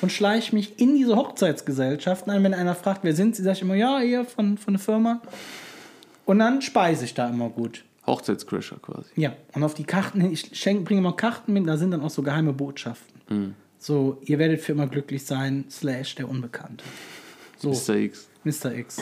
und 0.02 0.12
schleiche 0.12 0.56
mich 0.56 0.80
in 0.80 0.96
diese 0.96 1.16
Hochzeitsgesellschaften 1.16 2.32
ein. 2.32 2.44
Wenn 2.44 2.54
einer 2.54 2.76
fragt, 2.76 3.04
wer 3.04 3.14
sind 3.14 3.36
sie, 3.36 3.44
sage 3.44 3.58
ich 3.58 3.62
immer, 3.62 3.76
ja, 3.76 4.00
hier 4.00 4.24
von, 4.26 4.58
von 4.58 4.74
der 4.76 4.80
Firma. 4.80 5.22
Und 6.26 6.40
dann 6.40 6.62
speise 6.62 7.04
ich 7.06 7.14
da 7.14 7.30
immer 7.30 7.50
gut. 7.50 7.84
Hochzeitscrasher 8.08 8.78
quasi. 8.82 9.10
Ja, 9.16 9.34
und 9.54 9.64
auf 9.64 9.74
die 9.74 9.84
Karten 9.84 10.22
hin, 10.22 10.32
ich 10.32 10.50
schenke, 10.54 10.84
bringe 10.84 11.00
immer 11.02 11.16
Karten 11.16 11.54
mit, 11.54 11.68
da 11.68 11.78
sind 11.78 11.92
dann 11.92 12.02
auch 12.02 12.10
so 12.10 12.24
geheime 12.24 12.54
Botschaften. 12.54 13.56
So, 13.78 14.18
ihr 14.24 14.40
werdet 14.40 14.62
für 14.62 14.72
immer 14.72 14.88
glücklich 14.88 15.26
sein, 15.26 15.66
slash 15.70 16.16
der 16.16 16.30
Unbekannte. 16.30 16.84
So, 17.58 17.72
Mr. 17.72 17.96
X. 17.96 18.28
Mr. 18.44 18.74
X. 18.76 18.98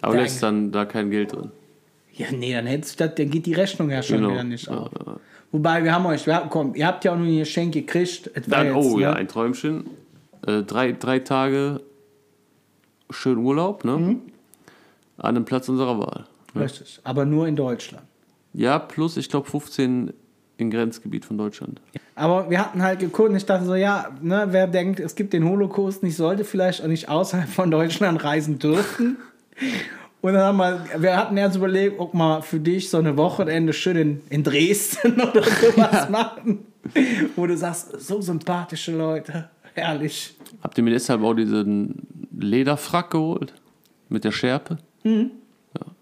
Aber 0.00 0.14
Der 0.14 0.22
lässt 0.22 0.42
dann 0.42 0.70
da 0.72 0.84
kein 0.84 1.10
Geld 1.10 1.32
drin. 1.32 1.50
Ja, 2.14 2.26
nee, 2.32 2.52
dann 2.52 2.66
hättest 2.66 2.98
du 2.98 3.06
das, 3.06 3.14
dann 3.14 3.30
geht 3.30 3.46
die 3.46 3.54
Rechnung 3.54 3.90
ja 3.90 4.02
schon 4.02 4.18
Genau. 4.18 4.30
wieder 4.32 4.44
nicht 4.44 4.66
Ja, 4.66 4.76
auf. 4.78 4.90
ja. 5.06 5.16
Wobei, 5.52 5.82
wir 5.84 5.94
haben 5.94 6.04
euch, 6.06 6.26
wir, 6.26 6.46
komm, 6.50 6.74
ihr 6.74 6.86
habt 6.86 7.04
ja 7.04 7.12
auch 7.12 7.16
nur 7.16 7.26
ein 7.26 7.38
Geschenk 7.38 7.72
gekriegt. 7.74 8.30
Dann, 8.48 8.66
jetzt, 8.66 8.76
oh 8.76 8.98
ja, 8.98 9.10
ne? 9.12 9.16
ein 9.16 9.28
Träumchen. 9.28 9.88
Äh, 10.46 10.62
drei, 10.62 10.92
drei 10.92 11.20
Tage 11.20 11.80
schön 13.10 13.38
Urlaub, 13.38 13.84
ne? 13.84 13.96
Mhm. 13.96 14.20
An 15.16 15.36
einem 15.36 15.44
Platz 15.44 15.68
unserer 15.68 15.98
Wahl. 15.98 16.26
Richtig, 16.54 17.00
aber 17.04 17.24
nur 17.24 17.46
in 17.48 17.56
Deutschland. 17.56 18.04
Ja, 18.52 18.78
plus 18.78 19.16
ich 19.16 19.28
glaube 19.28 19.48
15 19.48 20.12
im 20.58 20.70
Grenzgebiet 20.70 21.24
von 21.24 21.38
Deutschland. 21.38 21.80
Aber 22.14 22.50
wir 22.50 22.60
hatten 22.60 22.82
halt 22.82 22.98
geguckt 22.98 23.30
und 23.30 23.36
ich 23.36 23.46
dachte 23.46 23.64
so, 23.64 23.74
ja, 23.74 24.08
ne, 24.20 24.48
wer 24.50 24.66
denkt, 24.66 25.00
es 25.00 25.14
gibt 25.14 25.32
den 25.32 25.48
Holocaust 25.48 26.02
nicht, 26.02 26.16
sollte 26.16 26.44
vielleicht 26.44 26.82
auch 26.82 26.88
nicht 26.88 27.08
außerhalb 27.08 27.48
von 27.48 27.70
Deutschland 27.70 28.22
reisen 28.22 28.58
dürfen. 28.58 29.16
Und 30.20 30.32
dann 30.32 30.42
haben 30.42 30.56
wir, 30.56 30.84
wir 31.00 31.16
hatten 31.16 31.36
erst 31.36 31.54
überlegt, 31.54 32.00
ob 32.00 32.12
wir 32.12 32.42
für 32.42 32.58
dich 32.58 32.90
so 32.90 32.98
eine 32.98 33.16
Wochenende 33.16 33.72
schön 33.72 33.96
in, 33.96 34.20
in 34.30 34.42
Dresden 34.42 35.12
oder 35.20 35.44
sowas 35.44 36.08
machen. 36.10 36.66
Wo 37.36 37.46
du 37.46 37.56
sagst, 37.56 38.00
so 38.00 38.20
sympathische 38.20 38.96
Leute, 38.96 39.48
herrlich. 39.74 40.34
Habt 40.60 40.76
ihr 40.76 40.82
mir 40.82 40.90
deshalb 40.90 41.22
auch 41.22 41.34
diesen 41.34 42.02
Lederfrack 42.36 43.12
geholt? 43.12 43.54
Mit 44.08 44.24
der 44.24 44.32
Schärpe? 44.32 44.78
Mhm. 45.04 45.30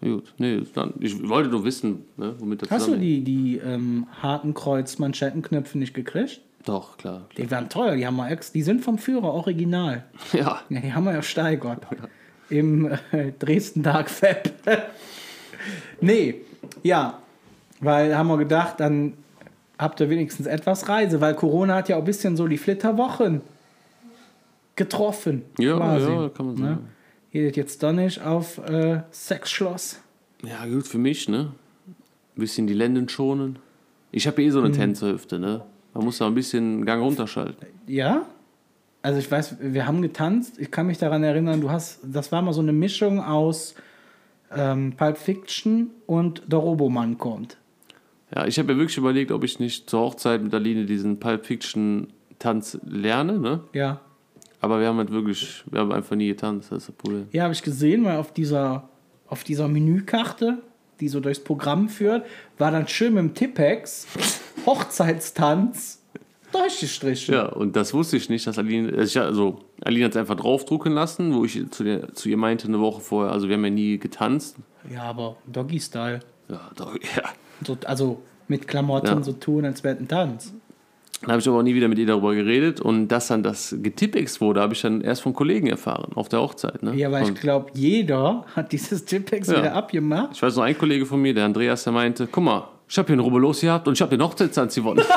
Ja, 0.06 0.14
gut. 0.14 0.34
Nee, 0.38 0.62
dann, 0.74 0.94
ich 1.00 1.28
wollte 1.28 1.50
nur 1.50 1.64
wissen, 1.64 2.04
ne, 2.16 2.34
womit 2.38 2.62
das 2.62 2.70
Hast 2.70 2.88
du 2.88 2.96
die, 2.96 3.22
die 3.22 3.58
ähm, 3.58 4.06
harten 4.22 4.54
Kreuz-Manschettenknöpfe 4.54 5.78
nicht 5.78 5.94
gekriegt? 5.94 6.40
Doch, 6.64 6.96
klar. 6.96 7.22
Die 7.36 7.50
waren 7.50 7.68
teuer, 7.68 7.96
die 7.96 8.06
haben 8.06 8.16
wir 8.16 8.28
ex, 8.28 8.52
die 8.52 8.62
sind 8.62 8.82
vom 8.82 8.98
Führer 8.98 9.32
original. 9.32 10.04
Ja. 10.32 10.60
Ja, 10.68 10.80
die 10.80 10.92
haben 10.92 11.04
wir 11.04 11.12
ja 11.12 11.22
steigert. 11.22 11.86
Im 12.50 12.90
äh, 13.12 13.32
Dresden 13.38 13.82
Dark 13.82 14.10
Fab. 14.10 14.50
nee, 16.00 16.42
ja. 16.82 17.18
Weil 17.80 18.16
haben 18.16 18.28
wir 18.28 18.38
gedacht, 18.38 18.80
dann 18.80 19.14
habt 19.78 20.00
ihr 20.00 20.10
wenigstens 20.10 20.46
etwas 20.46 20.88
Reise, 20.88 21.20
weil 21.20 21.34
Corona 21.34 21.76
hat 21.76 21.88
ja 21.88 21.96
auch 21.96 22.00
ein 22.00 22.06
bisschen 22.06 22.36
so 22.36 22.48
die 22.48 22.58
Flitterwochen 22.58 23.42
getroffen. 24.74 25.42
Ja, 25.58 25.76
quasi. 25.76 26.10
ja, 26.10 26.28
kann 26.30 26.46
man 26.46 26.56
sagen. 26.56 26.70
Ne? 26.70 26.78
Geht 27.36 27.58
jetzt 27.58 27.82
doch 27.82 27.92
nicht 27.92 28.22
auf 28.22 28.56
äh, 28.66 29.02
Sexschloss. 29.10 30.00
Ja, 30.42 30.64
gut 30.64 30.86
für 30.86 30.96
mich, 30.96 31.28
ne? 31.28 31.52
Ein 31.86 32.40
bisschen 32.40 32.66
die 32.66 32.72
Lenden 32.72 33.10
schonen. 33.10 33.58
Ich 34.10 34.26
habe 34.26 34.42
eh 34.42 34.48
so 34.48 34.58
eine 34.60 34.70
Mhm. 34.70 34.72
Tänzerhüfte, 34.72 35.38
ne? 35.38 35.60
Man 35.92 36.04
muss 36.06 36.16
da 36.16 36.26
ein 36.26 36.34
bisschen 36.34 36.86
Gang 36.86 37.02
runterschalten. 37.02 37.66
Ja? 37.86 38.24
Also 39.02 39.18
ich 39.18 39.30
weiß, 39.30 39.56
wir 39.60 39.86
haben 39.86 40.00
getanzt. 40.00 40.58
Ich 40.58 40.70
kann 40.70 40.86
mich 40.86 40.96
daran 40.96 41.22
erinnern, 41.24 41.60
du 41.60 41.70
hast, 41.70 42.00
das 42.02 42.32
war 42.32 42.40
mal 42.40 42.54
so 42.54 42.62
eine 42.62 42.72
Mischung 42.72 43.20
aus 43.20 43.74
ähm, 44.50 44.94
Pulp 44.96 45.18
Fiction 45.18 45.90
und 46.06 46.42
der 46.46 46.58
Robomann 46.58 47.18
kommt. 47.18 47.58
Ja, 48.34 48.46
ich 48.46 48.58
habe 48.58 48.72
mir 48.72 48.78
wirklich 48.80 48.96
überlegt, 48.96 49.30
ob 49.30 49.44
ich 49.44 49.60
nicht 49.60 49.90
zur 49.90 50.00
Hochzeit 50.00 50.42
mit 50.42 50.54
Aline 50.54 50.86
diesen 50.86 51.20
Pulp 51.20 51.44
Fiction 51.44 52.08
Tanz 52.38 52.78
lerne, 52.86 53.38
ne? 53.38 53.60
Ja. 53.74 54.00
Aber 54.66 54.80
wir 54.80 54.88
haben 54.88 54.98
halt 54.98 55.12
wirklich, 55.12 55.62
wir 55.70 55.78
haben 55.78 55.92
einfach 55.92 56.16
nie 56.16 56.26
getanzt, 56.26 56.72
das 56.72 56.78
ist 56.78 56.88
das 56.88 56.96
Problem. 56.96 57.28
Ja, 57.30 57.44
habe 57.44 57.54
ich 57.54 57.62
gesehen, 57.62 58.04
weil 58.04 58.16
auf 58.16 58.32
dieser, 58.32 58.88
auf 59.28 59.44
dieser 59.44 59.68
Menükarte, 59.68 60.58
die 60.98 61.08
so 61.08 61.20
durchs 61.20 61.38
Programm 61.38 61.88
führt, 61.88 62.26
war 62.58 62.72
dann 62.72 62.88
schön 62.88 63.14
mit 63.14 63.22
dem 63.22 63.34
Tippex 63.34 64.08
Hochzeitstanz 64.66 66.02
durchgestrichen. 66.50 67.32
Ja, 67.32 67.46
und 67.46 67.76
das 67.76 67.94
wusste 67.94 68.16
ich 68.16 68.28
nicht, 68.28 68.44
dass 68.48 68.58
Aline, 68.58 68.92
also, 68.98 69.20
also 69.20 69.58
Aline 69.84 70.06
hat 70.06 70.12
es 70.12 70.16
einfach 70.16 70.34
draufdrucken 70.34 70.92
lassen, 70.92 71.32
wo 71.32 71.44
ich 71.44 71.70
zu, 71.70 71.84
der, 71.84 72.12
zu 72.12 72.28
ihr 72.28 72.36
meinte 72.36 72.66
eine 72.66 72.80
Woche 72.80 73.00
vorher, 73.00 73.32
also 73.32 73.46
wir 73.48 73.54
haben 73.54 73.64
ja 73.64 73.70
nie 73.70 73.98
getanzt. 73.98 74.56
Ja, 74.92 75.04
aber 75.04 75.36
Doggy-Style. 75.46 76.18
Ja, 76.48 76.70
doch, 76.74 76.92
ja. 77.16 77.22
So, 77.64 77.76
also 77.84 78.20
mit 78.48 78.66
Klamotten 78.66 79.06
Ja. 79.18 79.22
so 79.22 79.32
tun, 79.32 79.64
als 79.64 79.84
wäre 79.84 79.96
ein 79.96 80.08
Tanz. 80.08 80.52
Dann 81.26 81.32
habe 81.32 81.40
ich 81.40 81.48
aber 81.48 81.58
auch 81.58 81.62
nie 81.62 81.74
wieder 81.74 81.88
mit 81.88 81.98
ihr 81.98 82.06
darüber 82.06 82.34
geredet 82.36 82.80
und 82.80 83.08
dass 83.08 83.26
dann 83.26 83.42
das 83.42 83.74
getippex 83.82 84.40
wurde, 84.40 84.60
habe 84.60 84.74
ich 84.74 84.80
dann 84.80 85.00
erst 85.00 85.22
von 85.22 85.32
Kollegen 85.34 85.66
erfahren, 85.66 86.12
auf 86.14 86.28
der 86.28 86.40
Hochzeit. 86.40 86.84
Ne? 86.84 86.94
Ja, 86.94 87.10
weil 87.10 87.24
ich 87.24 87.30
und 87.30 87.40
glaube, 87.40 87.70
jeder 87.74 88.44
hat 88.54 88.70
dieses 88.70 89.04
Tippex 89.04 89.48
Ja. 89.48 89.58
wieder 89.58 89.74
abgemacht. 89.74 90.30
ich 90.34 90.42
weiß 90.42 90.54
noch, 90.54 90.62
ein 90.62 90.78
Kollege 90.78 91.04
von 91.04 91.20
mir, 91.20 91.34
der 91.34 91.44
Andreas, 91.46 91.82
der 91.82 91.92
meinte, 91.92 92.28
guck 92.30 92.44
mal, 92.44 92.68
ich 92.88 92.96
habe 92.96 93.08
hier 93.08 93.14
einen 93.14 93.22
Rubbellos 93.22 93.60
gehabt 93.60 93.88
und 93.88 93.94
ich 93.94 94.00
habe 94.00 94.16
den 94.16 94.22
Hochzeitstanz 94.24 94.74
gewonnen. 94.76 95.02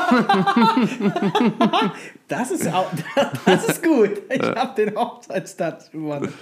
Das 2.28 2.50
ist, 2.50 2.72
auch, 2.72 2.86
das 3.46 3.68
ist 3.68 3.82
gut. 3.82 4.10
Ich 4.28 4.42
habe 4.42 4.74
den 4.84 4.94
Hochzeitstanz 4.96 5.90
gewonnen. 5.90 6.32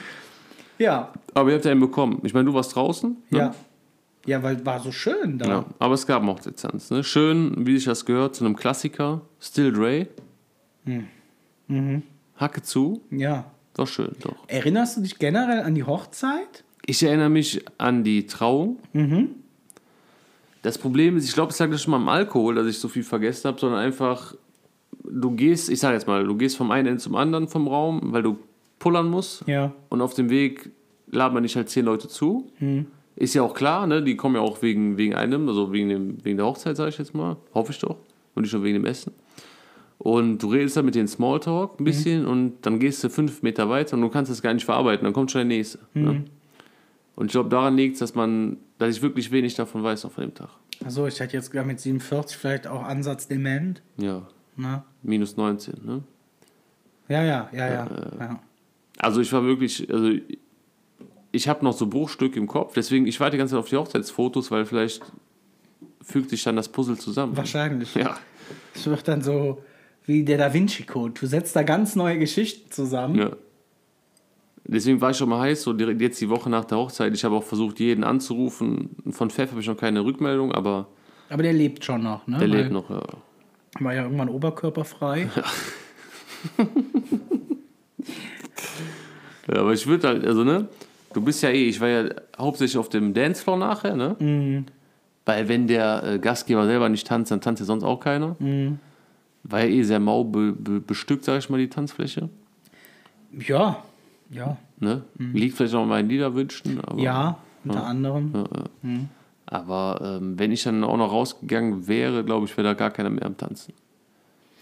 Ja, 0.78 1.12
aber 1.34 1.50
ihr 1.50 1.56
habt 1.56 1.64
ja 1.64 1.70
einen 1.72 1.80
bekommen. 1.80 2.20
Ich 2.24 2.34
meine, 2.34 2.44
du 2.46 2.54
warst 2.54 2.74
draußen. 2.76 3.16
Ne? 3.30 3.38
ja. 3.38 3.54
Ja, 4.28 4.42
weil 4.42 4.64
war 4.66 4.80
so 4.80 4.92
schön 4.92 5.38
da. 5.38 5.48
Ja, 5.48 5.64
aber 5.78 5.94
es 5.94 6.06
gab 6.06 6.22
Hochzeitstanz. 6.22 6.90
Ne? 6.90 7.02
Schön, 7.02 7.66
wie 7.66 7.76
sich 7.76 7.86
das 7.86 8.04
gehört, 8.04 8.34
zu 8.36 8.44
einem 8.44 8.56
Klassiker. 8.56 9.22
Still 9.40 9.72
Dre. 9.72 10.06
Mhm. 10.84 12.02
Hacke 12.36 12.62
zu. 12.62 13.00
ja. 13.10 13.50
Doch 13.74 13.86
schön, 13.86 14.10
doch. 14.20 14.34
Erinnerst 14.48 14.96
du 14.96 15.02
dich 15.02 15.20
generell 15.20 15.60
an 15.60 15.76
die 15.76 15.84
Hochzeit? 15.84 16.64
Ich 16.84 17.00
erinnere 17.04 17.28
mich 17.28 17.64
an 17.78 18.02
die 18.02 18.26
Trauung. 18.26 18.80
Mhm. 18.92 19.36
Das 20.62 20.78
Problem 20.78 21.16
ist, 21.16 21.26
ich 21.26 21.32
glaube, 21.32 21.52
es 21.52 21.58
lag 21.60 21.68
nicht 21.68 21.86
mal 21.86 21.96
am 21.96 22.08
Alkohol, 22.08 22.56
dass 22.56 22.66
ich 22.66 22.80
so 22.80 22.88
viel 22.88 23.04
vergessen 23.04 23.46
habe, 23.46 23.60
sondern 23.60 23.78
einfach, 23.78 24.34
du 25.04 25.30
gehst, 25.30 25.70
ich 25.70 25.78
sage 25.78 25.94
jetzt 25.94 26.08
mal, 26.08 26.24
du 26.24 26.36
gehst 26.36 26.56
vom 26.56 26.72
einen 26.72 26.88
Ende 26.88 27.00
zum 27.00 27.14
anderen 27.14 27.46
vom 27.46 27.68
Raum, 27.68 28.00
weil 28.12 28.24
du 28.24 28.38
pullern 28.80 29.08
musst. 29.08 29.46
Ja. 29.46 29.72
Und 29.90 30.02
auf 30.02 30.12
dem 30.14 30.28
Weg 30.28 30.70
labern 31.06 31.44
nicht 31.44 31.54
halt 31.54 31.70
zehn 31.70 31.84
Leute 31.84 32.08
zu. 32.08 32.50
Mhm. 32.58 32.88
Ist 33.18 33.34
ja 33.34 33.42
auch 33.42 33.52
klar, 33.54 33.88
ne? 33.88 34.00
Die 34.00 34.16
kommen 34.16 34.36
ja 34.36 34.40
auch 34.40 34.62
wegen, 34.62 34.96
wegen 34.96 35.14
einem, 35.14 35.48
also 35.48 35.72
wegen, 35.72 35.88
dem, 35.88 36.24
wegen 36.24 36.36
der 36.36 36.46
Hochzeit, 36.46 36.76
sage 36.76 36.90
ich 36.90 36.98
jetzt 36.98 37.14
mal. 37.14 37.36
Hoffe 37.52 37.72
ich 37.72 37.78
doch. 37.80 37.96
Und 38.36 38.42
nicht 38.42 38.52
nur 38.52 38.62
wegen 38.62 38.74
dem 38.74 38.84
Essen. 38.84 39.12
Und 39.98 40.38
du 40.38 40.50
redest 40.52 40.76
dann 40.76 40.84
mit 40.84 40.94
denen 40.94 41.08
Smalltalk 41.08 41.80
ein 41.80 41.84
bisschen 41.84 42.24
und 42.24 42.58
dann 42.62 42.78
gehst 42.78 43.02
du 43.02 43.10
fünf 43.10 43.42
Meter 43.42 43.68
weiter 43.68 43.96
und 43.96 44.02
du 44.02 44.08
kannst 44.08 44.30
das 44.30 44.40
gar 44.40 44.54
nicht 44.54 44.64
verarbeiten. 44.64 45.02
Dann 45.02 45.12
kommt 45.12 45.32
schon 45.32 45.40
der 45.40 45.56
nächste. 45.56 45.80
Ne? 45.94 46.24
Und 47.16 47.26
ich 47.26 47.32
glaube, 47.32 47.48
daran 47.48 47.76
liegt 47.76 47.94
es, 47.94 47.98
dass 47.98 48.14
man, 48.14 48.58
dass 48.78 48.94
ich 48.96 49.02
wirklich 49.02 49.32
wenig 49.32 49.56
davon 49.56 49.82
weiß 49.82 50.04
noch 50.04 50.12
von 50.12 50.22
dem 50.22 50.34
Tag. 50.34 50.50
Achso, 50.84 51.08
ich 51.08 51.20
hatte 51.20 51.32
jetzt 51.32 51.52
mit 51.52 51.80
47 51.80 52.36
vielleicht 52.36 52.68
auch 52.68 52.84
Ansatz 52.84 53.26
dement. 53.26 53.82
Ja, 53.96 54.28
Na? 54.54 54.84
minus 55.02 55.36
19, 55.36 55.74
ne? 55.84 56.04
Ja, 57.08 57.24
ja, 57.24 57.50
ja, 57.52 57.68
ja. 57.68 57.88
ja. 58.20 58.40
Also 58.98 59.20
ich 59.20 59.32
war 59.32 59.42
wirklich, 59.42 59.92
also 59.92 60.12
ich 61.32 61.48
habe 61.48 61.64
noch 61.64 61.72
so 61.72 61.86
Bruchstücke 61.86 62.38
im 62.38 62.46
Kopf, 62.46 62.74
deswegen, 62.74 63.06
ich 63.06 63.20
warte 63.20 63.32
die 63.32 63.38
ganze 63.38 63.52
Zeit 63.52 63.60
auf 63.60 63.68
die 63.68 63.76
Hochzeitsfotos, 63.76 64.50
weil 64.50 64.64
vielleicht 64.64 65.02
fügt 66.02 66.30
sich 66.30 66.42
dann 66.42 66.56
das 66.56 66.68
Puzzle 66.68 66.98
zusammen. 66.98 67.36
Wahrscheinlich. 67.36 67.94
Ja. 67.94 68.16
Es 68.74 68.86
wird 68.86 69.06
dann 69.08 69.22
so 69.22 69.62
wie 70.06 70.24
der 70.24 70.38
Da 70.38 70.54
Vinci 70.54 70.84
Code. 70.84 71.12
Du 71.18 71.26
setzt 71.26 71.54
da 71.54 71.62
ganz 71.62 71.96
neue 71.96 72.18
Geschichten 72.18 72.70
zusammen. 72.70 73.16
Ja. 73.16 73.30
Deswegen 74.64 75.00
war 75.00 75.10
ich 75.10 75.16
schon 75.16 75.28
mal 75.28 75.40
heiß, 75.40 75.62
so 75.62 75.72
direkt 75.72 76.00
jetzt 76.00 76.20
die 76.20 76.28
Woche 76.28 76.50
nach 76.50 76.64
der 76.64 76.78
Hochzeit. 76.78 77.14
Ich 77.14 77.24
habe 77.24 77.34
auch 77.34 77.42
versucht, 77.44 77.80
jeden 77.80 78.04
anzurufen. 78.04 78.90
Von 79.10 79.30
Pfeff 79.30 79.50
habe 79.50 79.60
ich 79.60 79.66
noch 79.66 79.76
keine 79.76 80.04
Rückmeldung, 80.04 80.52
aber 80.52 80.88
Aber 81.30 81.42
der 81.42 81.52
lebt 81.52 81.84
schon 81.84 82.02
noch, 82.02 82.26
ne? 82.26 82.38
der 82.38 82.48
Weil 82.50 82.56
lebt 82.56 82.72
noch. 82.72 82.88
Ja. 82.90 83.02
War 83.80 83.94
ja 83.94 84.02
irgendwann 84.02 84.28
oberkörperfrei. 84.28 85.28
Ja, 89.50 89.60
aber 89.60 89.72
ich 89.72 89.86
würde 89.86 90.08
halt, 90.08 90.26
also 90.26 90.44
ne, 90.44 90.68
du 91.12 91.20
bist 91.22 91.42
ja 91.42 91.50
eh, 91.50 91.68
ich 91.68 91.80
war 91.80 91.88
ja 91.88 92.04
hauptsächlich 92.38 92.78
auf 92.78 92.88
dem 92.88 93.14
Dancefloor 93.14 93.56
nachher, 93.56 93.96
ne? 93.96 94.16
Mhm. 94.18 94.66
Weil 95.24 95.48
wenn 95.48 95.66
der 95.66 96.02
äh, 96.04 96.18
Gastgeber 96.18 96.64
selber 96.66 96.88
nicht 96.88 97.06
tanzt, 97.06 97.30
dann 97.30 97.40
tanzt 97.40 97.60
ja 97.60 97.66
sonst 97.66 97.84
auch 97.84 98.00
keiner. 98.00 98.36
Mhm. 98.38 98.78
War 99.42 99.60
ja 99.60 99.66
eh 99.66 99.82
sehr 99.82 100.00
mau 100.00 100.24
be, 100.24 100.52
be, 100.52 100.80
bestückt, 100.80 101.24
sag 101.24 101.38
ich 101.38 101.50
mal, 101.50 101.58
die 101.58 101.68
Tanzfläche. 101.68 102.28
ja, 103.32 103.82
ja. 104.30 104.56
Ne? 104.80 105.02
Liegt 105.18 105.56
vielleicht 105.56 105.74
auch 105.74 105.82
an 105.82 105.88
meinen 105.88 106.08
Liederwünschen, 106.08 106.80
aber, 106.80 106.94
Mhm. 106.94 106.98
Ja, 107.00 107.38
unter 107.64 107.84
anderem. 107.86 108.32
aber 109.46 110.18
ähm, 110.20 110.38
wenn 110.38 110.52
ich 110.52 110.62
dann 110.62 110.84
auch 110.84 110.96
noch 110.96 111.10
rausgegangen 111.12 111.88
wäre, 111.88 112.24
glaube 112.24 112.46
ich, 112.46 112.56
wäre 112.56 112.68
da 112.68 112.74
gar 112.74 112.90
keiner 112.90 113.10
mehr 113.10 113.26
am 113.26 113.36
Tanzen. 113.36 113.72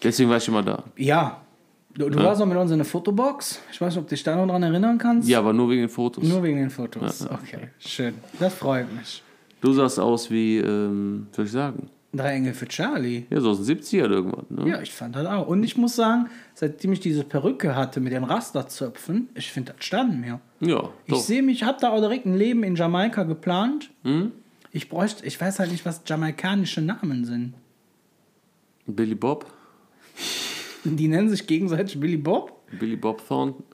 Deswegen 0.03 0.31
war 0.31 0.37
ich 0.39 0.49
immer 0.49 0.63
da. 0.63 0.85
Ja. 0.97 1.41
Du, 1.99 2.11
du 2.11 2.19
warst 2.19 2.43
auch 2.43 2.47
mit 2.47 2.57
uns 2.59 2.71
in 2.71 2.79
der 2.79 2.85
Fotobox. 2.85 3.61
Ich 3.73 3.81
weiß 3.81 3.95
nicht, 3.95 3.99
ob 4.03 4.09
du 4.09 4.15
dich 4.15 4.23
da 4.23 4.37
noch 4.37 4.47
dran 4.47 4.63
erinnern 4.63 4.99
kannst. 4.99 5.29
Ja, 5.29 5.39
aber 5.39 5.53
nur 5.53 5.71
wegen 5.71 5.83
den 5.83 5.89
Fotos. 5.89 6.25
Nur 6.25 6.43
wegen 6.43 6.59
den 6.59 6.71
Fotos. 6.71 7.23
Okay, 7.23 7.71
schön. 7.79 8.15
Das 8.39 8.55
freut 8.55 8.93
mich. 8.95 9.23
Du 9.61 9.73
sahst 9.73 9.99
aus 9.99 10.31
wie, 10.31 10.59
ähm, 10.59 11.29
soll 11.33 11.47
ich 11.47 11.51
sagen? 11.53 11.89
Drei 12.13 12.35
Engel 12.35 12.55
für 12.55 12.67
Charlie. 12.69 13.25
Ja, 13.31 13.41
so 13.41 13.51
aus 13.51 13.65
den 13.65 13.79
70er 13.79 14.11
irgendwann. 14.11 14.45
Ne? 14.49 14.69
Ja, 14.71 14.81
ich 14.81 14.93
fand 14.93 15.17
das 15.17 15.27
auch. 15.27 15.47
Und 15.49 15.63
ich 15.65 15.77
muss 15.77 15.97
sagen, 15.97 16.29
seitdem 16.55 16.93
ich 16.93 17.01
diese 17.01 17.25
Perücke 17.25 17.75
hatte 17.75 18.01
mit 18.01 18.13
den 18.13 18.25
Rasterzöpfen, 18.25 19.29
ich 19.35 19.51
finde, 19.51 19.73
das 19.77 19.85
stand 19.85 20.21
mir. 20.21 20.41
Ja, 20.61 20.89
Ich 21.07 21.17
sehe 21.23 21.43
mich, 21.43 21.65
habe 21.65 21.79
da 21.81 21.91
auch 21.91 22.01
direkt 22.01 22.27
ein 22.27 22.37
Leben 22.37 22.63
in 22.63 22.75
Jamaika 22.77 23.25
geplant. 23.25 23.91
Ich 24.71 24.89
bräuchte, 24.89 25.27
ich 25.27 25.41
weiß 25.41 25.59
halt 25.59 25.73
nicht, 25.73 25.85
was 25.87 26.03
jamaikanische 26.07 26.81
Namen 26.83 27.25
sind. 27.25 27.55
Billy 28.87 29.15
Bob, 29.15 29.47
Die 30.95 31.09
nennen 31.09 31.29
sich 31.29 31.47
gegenseitig 31.47 31.99
Billy 31.99 32.17
Bob. 32.17 32.53
Billy 32.79 32.97
Bob 32.97 33.27
Thornton. 33.27 33.65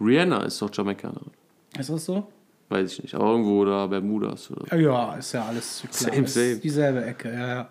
Rihanna 0.00 0.44
ist 0.44 0.60
doch 0.62 0.70
Jamaikanerin. 0.72 1.30
Ist 1.78 1.90
das 1.90 2.04
so? 2.04 2.26
Weiß 2.68 2.92
ich 2.92 3.02
nicht. 3.02 3.14
Aber 3.14 3.30
irgendwo 3.30 3.64
da 3.64 3.86
Bermudas 3.86 4.50
oder 4.50 4.76
Ja, 4.76 5.14
ist 5.16 5.32
ja 5.32 5.44
alles 5.44 5.82
klar. 5.82 6.12
Same, 6.12 6.24
ist 6.24 6.34
same. 6.34 6.56
Dieselbe 6.56 7.04
Ecke, 7.04 7.32
ja, 7.32 7.48
ja. 7.48 7.68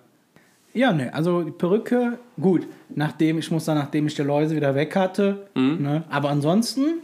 Ja, 0.74 0.92
ne, 0.92 1.14
also 1.14 1.42
die 1.44 1.52
Perücke, 1.52 2.20
gut. 2.40 2.68
Nachdem, 2.90 3.38
ich 3.38 3.50
muss 3.50 3.64
sagen, 3.64 3.80
nachdem 3.80 4.08
ich 4.08 4.16
die 4.16 4.24
Läuse 4.24 4.56
wieder 4.56 4.76
weg 4.76 4.96
hatte. 4.96 5.48
Mhm. 5.56 5.78
Ne, 5.82 6.04
aber 6.10 6.30
ansonsten, 6.30 7.00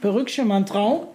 Perückchen, 0.00 0.46
man 0.46 0.66
Traum. 0.66 1.06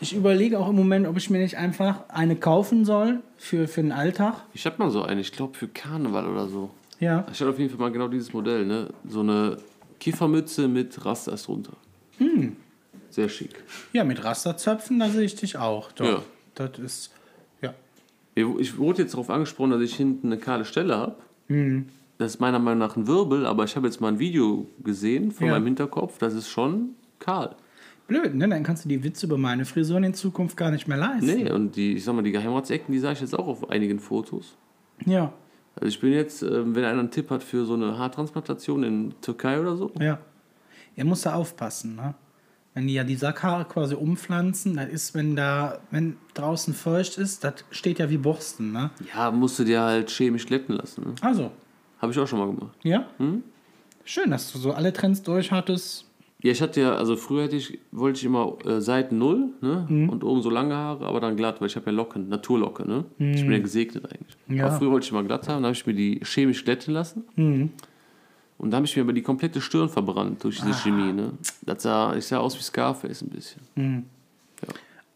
Ich 0.00 0.14
überlege 0.14 0.60
auch 0.60 0.68
im 0.68 0.76
Moment, 0.76 1.08
ob 1.08 1.16
ich 1.16 1.28
mir 1.28 1.38
nicht 1.38 1.56
einfach 1.56 2.08
eine 2.08 2.36
kaufen 2.36 2.84
soll 2.84 3.20
für, 3.36 3.66
für 3.66 3.82
den 3.82 3.90
Alltag. 3.90 4.34
Ich 4.54 4.64
hab 4.64 4.78
mal 4.78 4.90
so 4.90 5.02
eine, 5.02 5.20
ich 5.20 5.32
glaube 5.32 5.54
für 5.54 5.66
Karneval 5.66 6.28
oder 6.28 6.46
so. 6.46 6.70
Ja. 7.00 7.26
Ich 7.32 7.40
hatte 7.40 7.50
auf 7.50 7.58
jeden 7.58 7.70
Fall 7.70 7.78
mal 7.78 7.92
genau 7.92 8.08
dieses 8.08 8.32
Modell, 8.32 8.66
ne? 8.66 8.88
So 9.06 9.20
eine 9.20 9.56
Kiffermütze 10.00 10.68
mit 10.68 11.04
Rastas 11.04 11.44
drunter. 11.44 11.74
Hm. 12.18 12.56
Sehr 13.10 13.28
schick. 13.28 13.62
Ja, 13.92 14.04
mit 14.04 14.22
Rasterzöpfen, 14.24 14.98
da 14.98 15.08
sehe 15.08 15.22
ich 15.22 15.34
dich 15.36 15.56
auch. 15.56 15.92
Doch. 15.92 16.04
Ja. 16.04 16.22
Das 16.54 16.78
ist, 16.78 17.10
ja. 17.62 17.72
Ich 18.34 18.76
wurde 18.78 19.02
jetzt 19.02 19.14
darauf 19.14 19.30
angesprochen, 19.30 19.70
dass 19.70 19.80
ich 19.80 19.94
hinten 19.94 20.26
eine 20.28 20.38
kahle 20.38 20.64
Stelle 20.64 20.96
habe. 20.96 21.16
Mhm. 21.48 21.86
Das 22.18 22.34
ist 22.34 22.40
meiner 22.40 22.58
Meinung 22.58 22.80
nach 22.80 22.96
ein 22.96 23.06
Wirbel, 23.06 23.46
aber 23.46 23.62
ich 23.64 23.76
habe 23.76 23.86
jetzt 23.86 24.00
mal 24.00 24.08
ein 24.08 24.18
Video 24.18 24.66
gesehen 24.82 25.30
von 25.30 25.46
Ja. 25.46 25.52
meinem 25.54 25.66
Hinterkopf. 25.66 26.18
Das 26.18 26.34
ist 26.34 26.48
schon 26.48 26.90
kahl. 27.20 27.54
Blöd, 28.08 28.34
ne? 28.34 28.48
Dann 28.48 28.62
kannst 28.64 28.84
du 28.84 28.88
die 28.88 29.04
Witze 29.04 29.26
über 29.26 29.38
meine 29.38 29.64
Frisuren 29.64 30.02
in 30.02 30.14
Zukunft 30.14 30.56
gar 30.56 30.70
nicht 30.72 30.88
mehr 30.88 30.96
leisten. 30.96 31.26
Nee, 31.26 31.50
und 31.52 31.76
die, 31.76 31.92
ich 31.94 32.04
sag 32.04 32.14
mal, 32.14 32.22
die 32.22 32.32
Geheimratsecken, 32.32 32.90
die 32.92 32.98
sah 32.98 33.12
ich 33.12 33.20
jetzt 33.20 33.38
auch 33.38 33.46
auf 33.46 33.70
einigen 33.70 34.00
Fotos. 34.00 34.56
Ja, 35.06 35.32
Also 35.80 35.86
ich 35.86 36.00
bin 36.00 36.12
jetzt, 36.12 36.42
ähm, 36.42 36.74
wenn 36.74 36.84
einer 36.84 36.98
einen 37.00 37.10
Tipp 37.10 37.30
hat 37.30 37.42
für 37.42 37.64
so 37.64 37.74
eine 37.74 37.98
Haartransplantation 37.98 38.82
in 38.82 39.14
Türkei 39.20 39.60
oder 39.60 39.76
so, 39.76 39.92
ja. 40.00 40.18
Er 40.96 41.04
muss 41.04 41.20
da 41.22 41.34
aufpassen, 41.34 41.94
ne? 41.94 42.14
Wenn 42.74 42.86
die 42.88 42.94
ja 42.94 43.04
die 43.04 43.14
Sackhaare 43.14 43.64
quasi 43.64 43.94
umpflanzen, 43.94 44.76
das 44.76 44.88
ist, 44.88 45.14
wenn 45.14 45.36
da, 45.36 45.78
wenn 45.90 46.16
draußen 46.34 46.74
feucht 46.74 47.18
ist, 47.18 47.44
das 47.44 47.54
steht 47.70 47.98
ja 47.98 48.10
wie 48.10 48.18
Borsten, 48.18 48.72
ne? 48.72 48.90
ja, 49.14 49.30
musst 49.30 49.58
du 49.58 49.64
dir 49.64 49.80
halt 49.80 50.10
chemisch 50.10 50.46
glätten 50.46 50.76
lassen. 50.76 51.02
Ne? 51.04 51.14
Also, 51.20 51.50
Habe 52.00 52.12
ich 52.12 52.18
auch 52.18 52.26
schon 52.26 52.38
mal 52.38 52.46
gemacht. 52.46 52.76
ja? 52.82 53.06
Schön, 54.04 54.30
dass 54.30 54.52
du 54.52 54.58
so 54.58 54.72
alle 54.72 54.92
Trends 54.92 55.22
durch 55.22 55.50
hattest. 55.50 56.04
Ja, 56.40 56.52
ich 56.52 56.62
hatte 56.62 56.80
ja, 56.80 56.94
also 56.94 57.16
früher 57.16 57.44
hätte 57.44 57.56
ich, 57.56 57.80
wollte 57.90 58.18
ich 58.20 58.24
immer 58.24 58.56
äh, 58.64 58.80
Seiten 58.80 59.18
null, 59.18 59.48
ne? 59.60 59.86
Mhm. 59.88 60.08
Und 60.08 60.22
oben 60.22 60.40
so 60.40 60.50
lange 60.50 60.74
Haare, 60.76 61.04
aber 61.06 61.18
dann 61.20 61.36
glatt, 61.36 61.60
weil 61.60 61.66
ich 61.66 61.74
habe 61.74 61.86
ja 61.86 61.92
Locken, 61.92 62.28
Naturlocke, 62.28 62.86
ne? 62.86 63.04
Ich 63.18 63.42
bin 63.42 63.50
ja 63.50 63.58
gesegnet 63.58 64.04
eigentlich. 64.04 64.36
Mhm. 64.46 64.56
Ja. 64.56 64.66
Aber 64.66 64.76
früher 64.78 64.90
wollte 64.92 65.04
ich 65.06 65.10
immer 65.10 65.24
glatt 65.24 65.48
haben, 65.48 65.56
dann 65.56 65.64
habe 65.64 65.72
ich 65.74 65.84
mir 65.86 65.94
die 65.94 66.20
chemisch 66.24 66.64
glätten 66.64 66.94
lassen. 66.94 67.24
Mhm. 67.34 67.70
Und 68.56 68.70
da 68.70 68.76
habe 68.76 68.86
ich 68.86 68.94
mir 68.96 69.02
aber 69.02 69.12
die 69.12 69.22
komplette 69.22 69.60
Stirn 69.60 69.88
verbrannt 69.88 70.44
durch 70.44 70.60
Ah. 70.62 70.66
diese 70.66 70.78
Chemie, 70.78 71.12
ne? 71.12 71.32
Das 71.62 71.82
sah, 71.82 72.14
ich 72.14 72.26
sah 72.26 72.38
aus 72.38 72.56
wie 72.56 72.62
Scarface 72.62 73.22
ein 73.22 73.30
bisschen. 73.30 74.06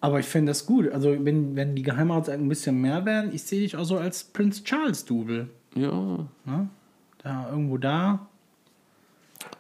Aber 0.01 0.19
ich 0.19 0.27
finde 0.27 0.51
das 0.51 0.67
gut. 0.67 0.89
Also, 0.91 1.11
wenn, 1.25 1.55
wenn 1.55 1.77
die 1.77 1.83
Geheimratsecken 1.85 2.47
ein 2.47 2.49
bisschen 2.49 2.81
mehr 2.81 3.05
werden, 3.05 3.31
ich 3.33 3.45
sehe 3.45 3.61
dich 3.61 3.77
auch 3.77 3.85
so 3.85 3.97
als 3.97 4.25
Prinz 4.25 4.65
Charles-Double. 4.65 5.49
Ja. 5.77 6.19
Ne? 6.45 6.69
Da, 7.23 7.49
irgendwo 7.51 7.79
da. 7.79 8.27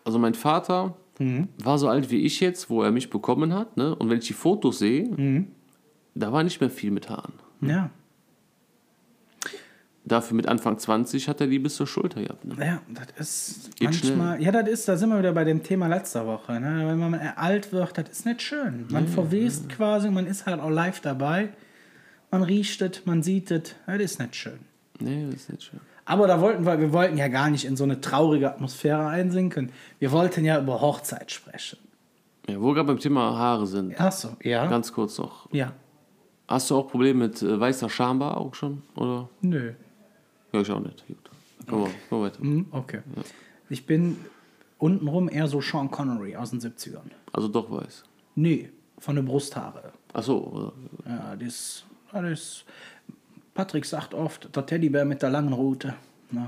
Also 0.05 0.19
mein 0.19 0.35
Vater 0.35 0.95
Mhm. 1.19 1.49
war 1.63 1.79
so 1.79 1.89
alt 1.89 2.11
wie 2.11 2.23
ich 2.23 2.41
jetzt, 2.41 2.71
wo 2.71 2.83
er 2.83 2.91
mich 2.91 3.11
bekommen 3.11 3.53
hat, 3.55 3.77
ne? 3.77 3.95
Und 3.95 4.09
wenn 4.11 4.19
ich 4.19 4.27
die 4.27 4.33
Fotos 4.33 4.79
sehe, 4.79 5.05
Mhm. 5.09 5.49
da 6.15 6.33
war 6.33 6.43
nicht 6.43 6.61
mehr 6.61 6.71
viel 6.71 6.91
mit 6.91 7.09
Haaren. 7.11 7.35
Ja. 7.61 7.91
Dafür 10.05 10.37
mit 10.37 10.49
Anfang 10.49 10.79
20 10.79 11.29
hat 11.29 11.41
er 11.41 11.47
die 11.47 11.61
bis 11.61 11.77
zur 11.77 11.87
Schulter 11.87 12.21
gehabt. 12.23 12.45
Ne? 12.45 12.57
Ja, 12.59 12.83
das 13.17 13.49
ist 13.49 13.77
Geht 13.77 13.85
manchmal. 13.91 14.43
Ja, 14.43 14.51
das 14.51 14.69
ist, 14.69 14.89
da 14.89 14.97
sind 14.97 15.11
wir 15.11 15.19
wieder 15.21 15.33
bei 15.33 15.45
dem 15.45 15.63
Thema 15.63 15.87
letzter 15.87 16.27
Woche. 16.27 16.59
Ne? 16.59 16.85
Wenn 16.89 16.99
man 16.99 17.15
alt 17.15 17.73
wird, 17.73 17.97
das 17.97 18.09
ist 18.09 18.27
nicht 18.27 18.43
schön. 18.43 18.87
Man 18.91 19.07
verwest 19.07 19.69
quasi, 19.69 20.11
man 20.11 20.27
ist 20.27 20.45
halt 20.47 20.61
auch 20.61 20.71
live 20.71 21.01
dabei. 21.01 21.51
Man 22.33 22.43
riecht 22.43 22.83
es, 22.83 23.07
man 23.07 23.23
sieht 23.23 23.53
es. 23.53 23.77
Das 23.87 24.01
ist 24.01 24.19
nicht 24.19 24.35
schön. 24.35 24.59
Nee, 24.99 25.27
das 25.27 25.35
ist 25.43 25.51
nicht 25.51 25.63
schön. 25.63 25.81
Aber 26.05 26.27
da 26.27 26.41
wollten 26.41 26.67
wir, 26.67 26.81
wir 26.81 26.93
wollten 26.93 27.17
ja 27.17 27.29
gar 27.29 27.49
nicht 27.51 27.65
in 27.65 27.77
so 27.77 27.85
eine 27.85 28.01
traurige 28.01 28.51
Atmosphäre 28.51 29.07
einsinken. 29.07 29.71
Wir 29.99 30.11
wollten 30.13 30.45
ja 30.45 30.61
über 30.61 30.81
Hochzeit 30.81 31.31
sprechen. 31.31 31.79
Ja, 32.49 32.61
wo 32.61 32.69
wir 32.69 32.75
gerade 32.75 32.89
beim 32.89 32.99
Thema 32.99 33.37
Haare 33.39 33.67
sind, 33.69 33.99
Achso, 34.01 34.31
ja. 34.43 34.67
ganz 34.67 34.93
kurz 34.93 35.19
noch. 35.19 35.49
ja. 35.53 35.73
Hast 36.49 36.69
du 36.71 36.77
auch 36.77 36.89
Probleme 36.91 37.29
mit 37.29 37.41
äh, 37.41 37.59
weißer 37.59 37.89
Schambar 37.89 38.37
auch 38.37 38.55
schon? 38.55 38.83
Oder? 38.97 39.29
Nö. 39.41 39.73
Ja, 40.53 40.61
ich 40.61 40.71
auch 40.71 40.81
nicht. 40.81 41.07
Gut. 41.07 41.17
Komm, 41.67 41.83
mal, 41.83 41.91
komm 42.11 42.23
weiter. 42.23 42.39
Hm, 42.41 42.67
okay. 42.73 43.01
Ich 43.71 43.87
bin 43.87 44.19
untenrum 44.77 45.31
eher 45.31 45.47
so 45.47 45.63
Sean 45.63 45.91
Connery 45.91 46.37
aus 46.37 46.51
den 46.51 46.61
70ern. 46.61 46.99
Also 47.33 47.49
doch 47.49 47.71
weiß. 47.71 48.05
Nee, 48.35 48.71
von 48.99 49.15
der 49.15 49.23
Brusthaare. 49.23 49.93
Ach 50.13 50.23
so, 50.23 50.39
oder? 50.45 50.73
Ja, 51.09 51.37
das, 51.37 51.85
das 52.13 52.25
ist. 52.25 52.65
Patrick 53.55 53.85
sagt 53.85 54.15
oft, 54.15 54.55
der 54.55 54.67
Teddybär 54.67 55.05
mit 55.05 55.23
der 55.23 55.31
langen 55.31 55.53
Rute. 55.53 55.95
Ne? 56.31 56.47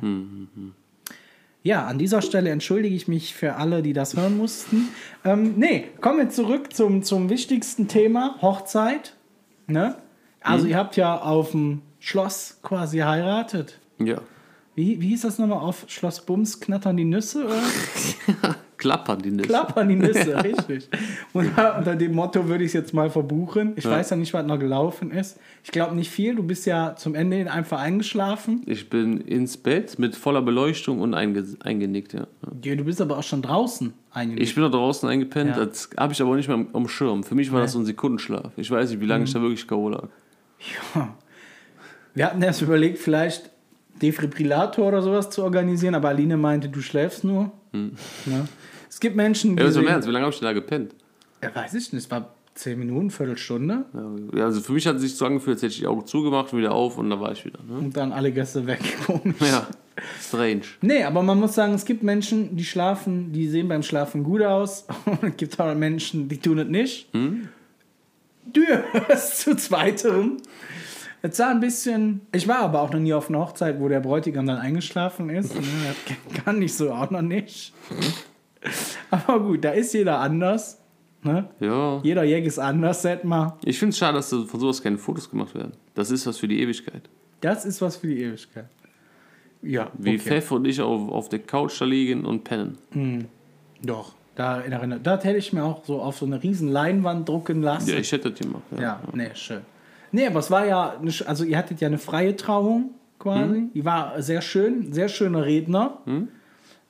Ja, 1.62 1.86
an 1.86 1.98
dieser 1.98 2.22
Stelle 2.22 2.50
entschuldige 2.50 2.94
ich 2.94 3.08
mich 3.08 3.34
für 3.34 3.56
alle, 3.56 3.82
die 3.82 3.92
das 3.92 4.16
hören 4.16 4.36
mussten. 4.36 4.88
Ähm, 5.24 5.54
nee, 5.56 5.86
kommen 6.00 6.18
wir 6.18 6.30
zurück 6.30 6.74
zum, 6.74 7.02
zum 7.02 7.30
wichtigsten 7.30 7.88
Thema: 7.88 8.36
Hochzeit. 8.42 9.14
Ne? 9.66 9.96
Also, 10.42 10.66
ihr 10.66 10.76
habt 10.76 10.96
ja 10.96 11.18
auf 11.18 11.52
dem 11.52 11.80
Schloss 12.00 12.58
quasi 12.62 12.98
heiratet. 12.98 13.78
Ja. 13.98 14.20
Wie, 14.74 15.00
wie 15.00 15.08
hieß 15.08 15.22
das 15.22 15.38
nochmal 15.38 15.60
auf 15.60 15.84
Schloss 15.88 16.26
Bums? 16.26 16.60
Knattern 16.60 16.96
die 16.98 17.04
Nüsse? 17.04 17.46
Oder? 17.46 17.62
Klappern 18.84 19.18
die 19.22 19.30
nicht. 19.30 19.46
Klappern 19.48 19.88
die 19.88 19.96
Nüsse, 19.96 20.44
richtig. 20.44 20.88
Und 21.32 21.50
ja, 21.56 21.78
unter 21.78 21.96
dem 21.96 22.12
Motto 22.14 22.46
würde 22.48 22.64
ich 22.64 22.68
es 22.68 22.72
jetzt 22.74 22.92
mal 22.92 23.08
verbuchen. 23.08 23.72
Ich 23.76 23.84
weiß 23.86 24.10
ja 24.10 24.16
nicht, 24.16 24.34
was 24.34 24.44
noch 24.46 24.58
gelaufen 24.58 25.10
ist. 25.10 25.38
Ich 25.62 25.70
glaube 25.70 25.94
nicht 25.96 26.10
viel. 26.10 26.34
Du 26.34 26.42
bist 26.42 26.66
ja 26.66 26.94
zum 26.96 27.14
Ende 27.14 27.36
hin 27.38 27.48
einfach 27.48 27.80
eingeschlafen. 27.80 28.62
Ich 28.66 28.90
bin 28.90 29.22
ins 29.22 29.56
Bett 29.56 29.98
mit 29.98 30.14
voller 30.16 30.42
Beleuchtung 30.42 31.00
und 31.00 31.14
einge 31.14 31.42
eingenickt, 31.60 32.12
ja. 32.12 32.26
Ja, 32.62 32.74
du 32.76 32.84
bist 32.84 33.00
aber 33.00 33.16
auch 33.18 33.22
schon 33.22 33.40
draußen 33.40 33.94
eingenickt. 34.12 34.46
Ich 34.46 34.54
bin 34.54 34.62
da 34.64 34.68
draußen 34.68 35.08
eingepennt, 35.08 35.56
Ja. 35.56 35.64
das 35.64 35.88
habe 35.96 36.12
ich 36.12 36.20
aber 36.20 36.36
nicht 36.36 36.48
mehr 36.48 36.58
am, 36.58 36.68
am 36.74 36.86
Schirm. 36.88 37.24
Für 37.24 37.34
mich 37.34 37.50
war 37.50 37.60
das 37.62 37.72
so 37.72 37.78
ein 37.78 37.86
Sekundenschlaf. 37.86 38.52
Ich 38.56 38.70
weiß 38.70 38.90
nicht, 38.90 39.00
wie 39.00 39.06
lange 39.06 39.24
ich 39.24 39.32
da 39.32 39.40
wirklich 39.40 39.66
K.O. 39.66 39.88
lag. 39.88 40.08
Wir 42.14 42.26
hatten 42.26 42.42
erst 42.42 42.62
überlegt, 42.62 42.98
vielleicht 42.98 43.50
Defibrillator 44.02 44.86
oder 44.88 45.02
sowas 45.02 45.30
zu 45.30 45.42
organisieren, 45.42 45.94
aber 45.94 46.08
Aline 46.08 46.36
meinte, 46.36 46.68
du 46.68 46.80
schläfst 46.80 47.24
nur. 47.24 47.50
Ja. 47.72 48.46
Es 48.94 49.00
gibt 49.00 49.16
Menschen, 49.16 49.56
die. 49.56 49.62
Ja, 49.64 49.72
so 49.72 49.80
im 49.80 49.88
Ernst, 49.88 50.06
wie 50.06 50.12
lange 50.12 50.24
habe 50.24 50.32
ich 50.32 50.38
denn 50.38 50.46
da 50.46 50.52
gepennt? 50.52 50.94
ja, 51.42 51.52
weiß 51.52 51.74
ich 51.74 51.92
nicht, 51.92 52.04
es 52.04 52.10
war 52.12 52.32
zehn 52.54 52.78
Minuten, 52.78 53.10
Viertelstunde. 53.10 53.86
Ja, 54.32 54.44
also 54.44 54.60
für 54.60 54.70
mich 54.70 54.86
hat 54.86 54.94
es 54.94 55.02
sich 55.02 55.16
so 55.16 55.26
angefühlt, 55.26 55.56
als 55.56 55.62
hätte 55.64 55.72
ich 55.72 55.80
die 55.80 55.88
Augen 55.88 56.06
zugemacht 56.06 56.56
wieder 56.56 56.70
auf 56.70 56.96
und 56.96 57.10
da 57.10 57.18
war 57.18 57.32
ich 57.32 57.44
wieder. 57.44 57.58
Ne? 57.68 57.78
Und 57.78 57.96
dann 57.96 58.12
alle 58.12 58.30
Gäste 58.30 58.68
weg. 58.68 58.78
Komisch. 59.06 59.34
Ja, 59.40 59.66
strange. 60.22 60.60
Nee, 60.80 61.02
aber 61.02 61.24
man 61.24 61.40
muss 61.40 61.56
sagen, 61.56 61.74
es 61.74 61.84
gibt 61.84 62.04
Menschen, 62.04 62.54
die 62.56 62.64
schlafen, 62.64 63.32
die 63.32 63.48
sehen 63.48 63.66
beim 63.66 63.82
Schlafen 63.82 64.22
gut 64.22 64.42
aus. 64.42 64.86
Und 65.06 65.24
es 65.24 65.36
gibt 65.38 65.58
auch 65.58 65.74
Menschen, 65.74 66.28
die 66.28 66.38
tun 66.38 66.60
es 66.60 66.68
nicht. 66.68 67.08
Du 67.12 68.60
hörst 68.92 69.40
zu 69.40 69.56
zweiterem. 69.56 70.36
Es 71.22 71.36
sah 71.36 71.50
ein 71.50 71.58
bisschen. 71.58 72.20
Ich 72.30 72.46
war 72.46 72.58
aber 72.60 72.80
auch 72.80 72.92
noch 72.92 73.00
nie 73.00 73.12
auf 73.12 73.28
einer 73.28 73.40
Hochzeit, 73.40 73.80
wo 73.80 73.88
der 73.88 73.98
Bräutigam 73.98 74.46
dann 74.46 74.58
eingeschlafen 74.58 75.30
ist. 75.30 75.52
Ne, 75.52 75.62
Das 76.06 76.44
kann 76.44 76.62
ich 76.62 76.74
so 76.74 76.92
auch 76.92 77.10
noch 77.10 77.22
nicht. 77.22 77.72
Aber 79.10 79.40
gut, 79.40 79.64
da 79.64 79.70
ist 79.70 79.92
jeder 79.94 80.20
anders. 80.20 80.80
Ne? 81.22 81.48
Ja. 81.60 82.00
Jeder 82.02 82.24
Jäger 82.24 82.46
ist 82.46 82.58
anders, 82.58 83.02
sag 83.02 83.24
mal. 83.24 83.56
Ich 83.64 83.78
finde 83.78 83.90
es 83.90 83.98
schade, 83.98 84.14
dass 84.14 84.28
von 84.28 84.60
sowas 84.60 84.82
keine 84.82 84.98
Fotos 84.98 85.30
gemacht 85.30 85.54
werden. 85.54 85.72
Das 85.94 86.10
ist 86.10 86.26
was 86.26 86.38
für 86.38 86.48
die 86.48 86.60
Ewigkeit. 86.60 87.08
Das 87.40 87.64
ist 87.64 87.80
was 87.80 87.96
für 87.96 88.08
die 88.08 88.20
Ewigkeit. 88.20 88.68
Ja, 89.62 89.90
Wie 89.94 90.10
okay. 90.10 90.18
Pfeff 90.18 90.50
und 90.50 90.66
ich 90.66 90.80
auf, 90.80 91.10
auf 91.10 91.28
der 91.30 91.38
Couch 91.38 91.80
da 91.80 91.86
liegen 91.86 92.26
und 92.26 92.44
pennen. 92.44 92.76
Doch, 93.82 94.12
da 94.34 94.60
erinnere 94.60 95.00
Das 95.02 95.24
hätte 95.24 95.38
ich 95.38 95.52
mir 95.54 95.64
auch 95.64 95.84
so 95.84 96.02
auf 96.02 96.18
so 96.18 96.26
eine 96.26 96.42
riesen 96.42 96.68
Leinwand 96.68 97.26
drucken 97.26 97.62
lassen. 97.62 97.88
Ja, 97.88 97.96
ich 97.96 98.12
hätte 98.12 98.30
das 98.30 98.40
gemacht. 98.40 98.62
Ja. 98.72 98.82
Ja, 98.82 99.00
nee, 99.14 99.30
schön. 99.34 99.62
Nee, 100.12 100.26
aber 100.26 100.40
es 100.40 100.50
war 100.50 100.66
ja, 100.66 100.96
eine 101.00 101.10
also 101.26 101.44
ihr 101.44 101.56
hattet 101.56 101.80
ja 101.80 101.88
eine 101.88 101.98
freie 101.98 102.36
Trauung 102.36 102.90
quasi. 103.18 103.70
Die 103.74 103.84
war 103.84 104.20
sehr 104.20 104.42
schön, 104.42 104.92
sehr 104.92 105.08
schöner 105.08 105.44
Redner. 105.46 105.98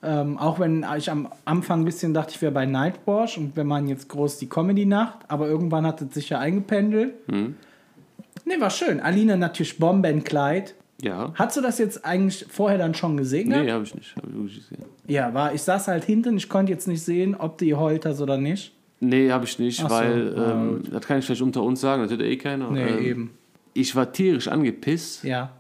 Ähm, 0.04 0.38
auch 0.38 0.58
wenn 0.58 0.84
ich 0.96 1.10
am 1.10 1.28
Anfang 1.44 1.80
ein 1.80 1.84
bisschen 1.84 2.14
dachte, 2.14 2.32
ich 2.34 2.42
wäre 2.42 2.52
bei 2.52 2.66
Nightwash 2.66 3.38
und 3.38 3.56
wir 3.56 3.64
machen 3.64 3.88
jetzt 3.88 4.08
groß 4.08 4.38
die 4.38 4.48
Comedy-Nacht, 4.48 5.18
aber 5.28 5.48
irgendwann 5.48 5.86
hat 5.86 6.00
es 6.02 6.14
sich 6.14 6.28
ja 6.30 6.38
eingependelt. 6.38 7.14
Nee, 7.28 8.60
war 8.60 8.70
schön. 8.70 9.00
Aline 9.00 9.36
natürlich 9.36 9.78
Bombenkleid. 9.78 10.74
Ja. 11.00 11.32
Hast 11.34 11.56
du 11.56 11.60
das 11.60 11.78
jetzt 11.78 12.04
eigentlich 12.04 12.46
vorher 12.48 12.78
dann 12.78 12.94
schon 12.94 13.16
gesehen? 13.16 13.48
Nee, 13.48 13.70
habe 13.70 13.84
ich 13.84 13.94
nicht. 13.94 14.14
Hab 14.16 14.26
ich 14.26 14.34
wirklich 14.34 14.56
gesehen. 14.56 14.84
Ja, 15.06 15.34
war, 15.34 15.54
ich 15.54 15.62
saß 15.62 15.88
halt 15.88 16.04
hinten, 16.04 16.36
ich 16.36 16.48
konnte 16.48 16.72
jetzt 16.72 16.88
nicht 16.88 17.02
sehen, 17.02 17.34
ob 17.34 17.58
du 17.58 17.66
geheult 17.66 18.06
hast 18.06 18.20
oder 18.20 18.36
nicht. 18.36 18.72
Nee, 19.00 19.30
habe 19.30 19.44
ich 19.44 19.58
nicht, 19.58 19.82
Ach 19.84 19.90
weil, 19.90 20.34
ähm, 20.36 20.82
das 20.90 21.06
kann 21.06 21.18
ich 21.18 21.26
vielleicht 21.26 21.42
unter 21.42 21.62
uns 21.62 21.80
sagen, 21.80 22.02
das 22.02 22.10
hört 22.10 22.22
eh 22.22 22.36
keiner. 22.36 22.70
Nee, 22.70 22.82
ähm, 22.82 23.04
eben. 23.04 23.30
Ich 23.74 23.94
war 23.96 24.12
tierisch 24.12 24.48
angepisst, 24.48 25.24
Ja. 25.24 25.50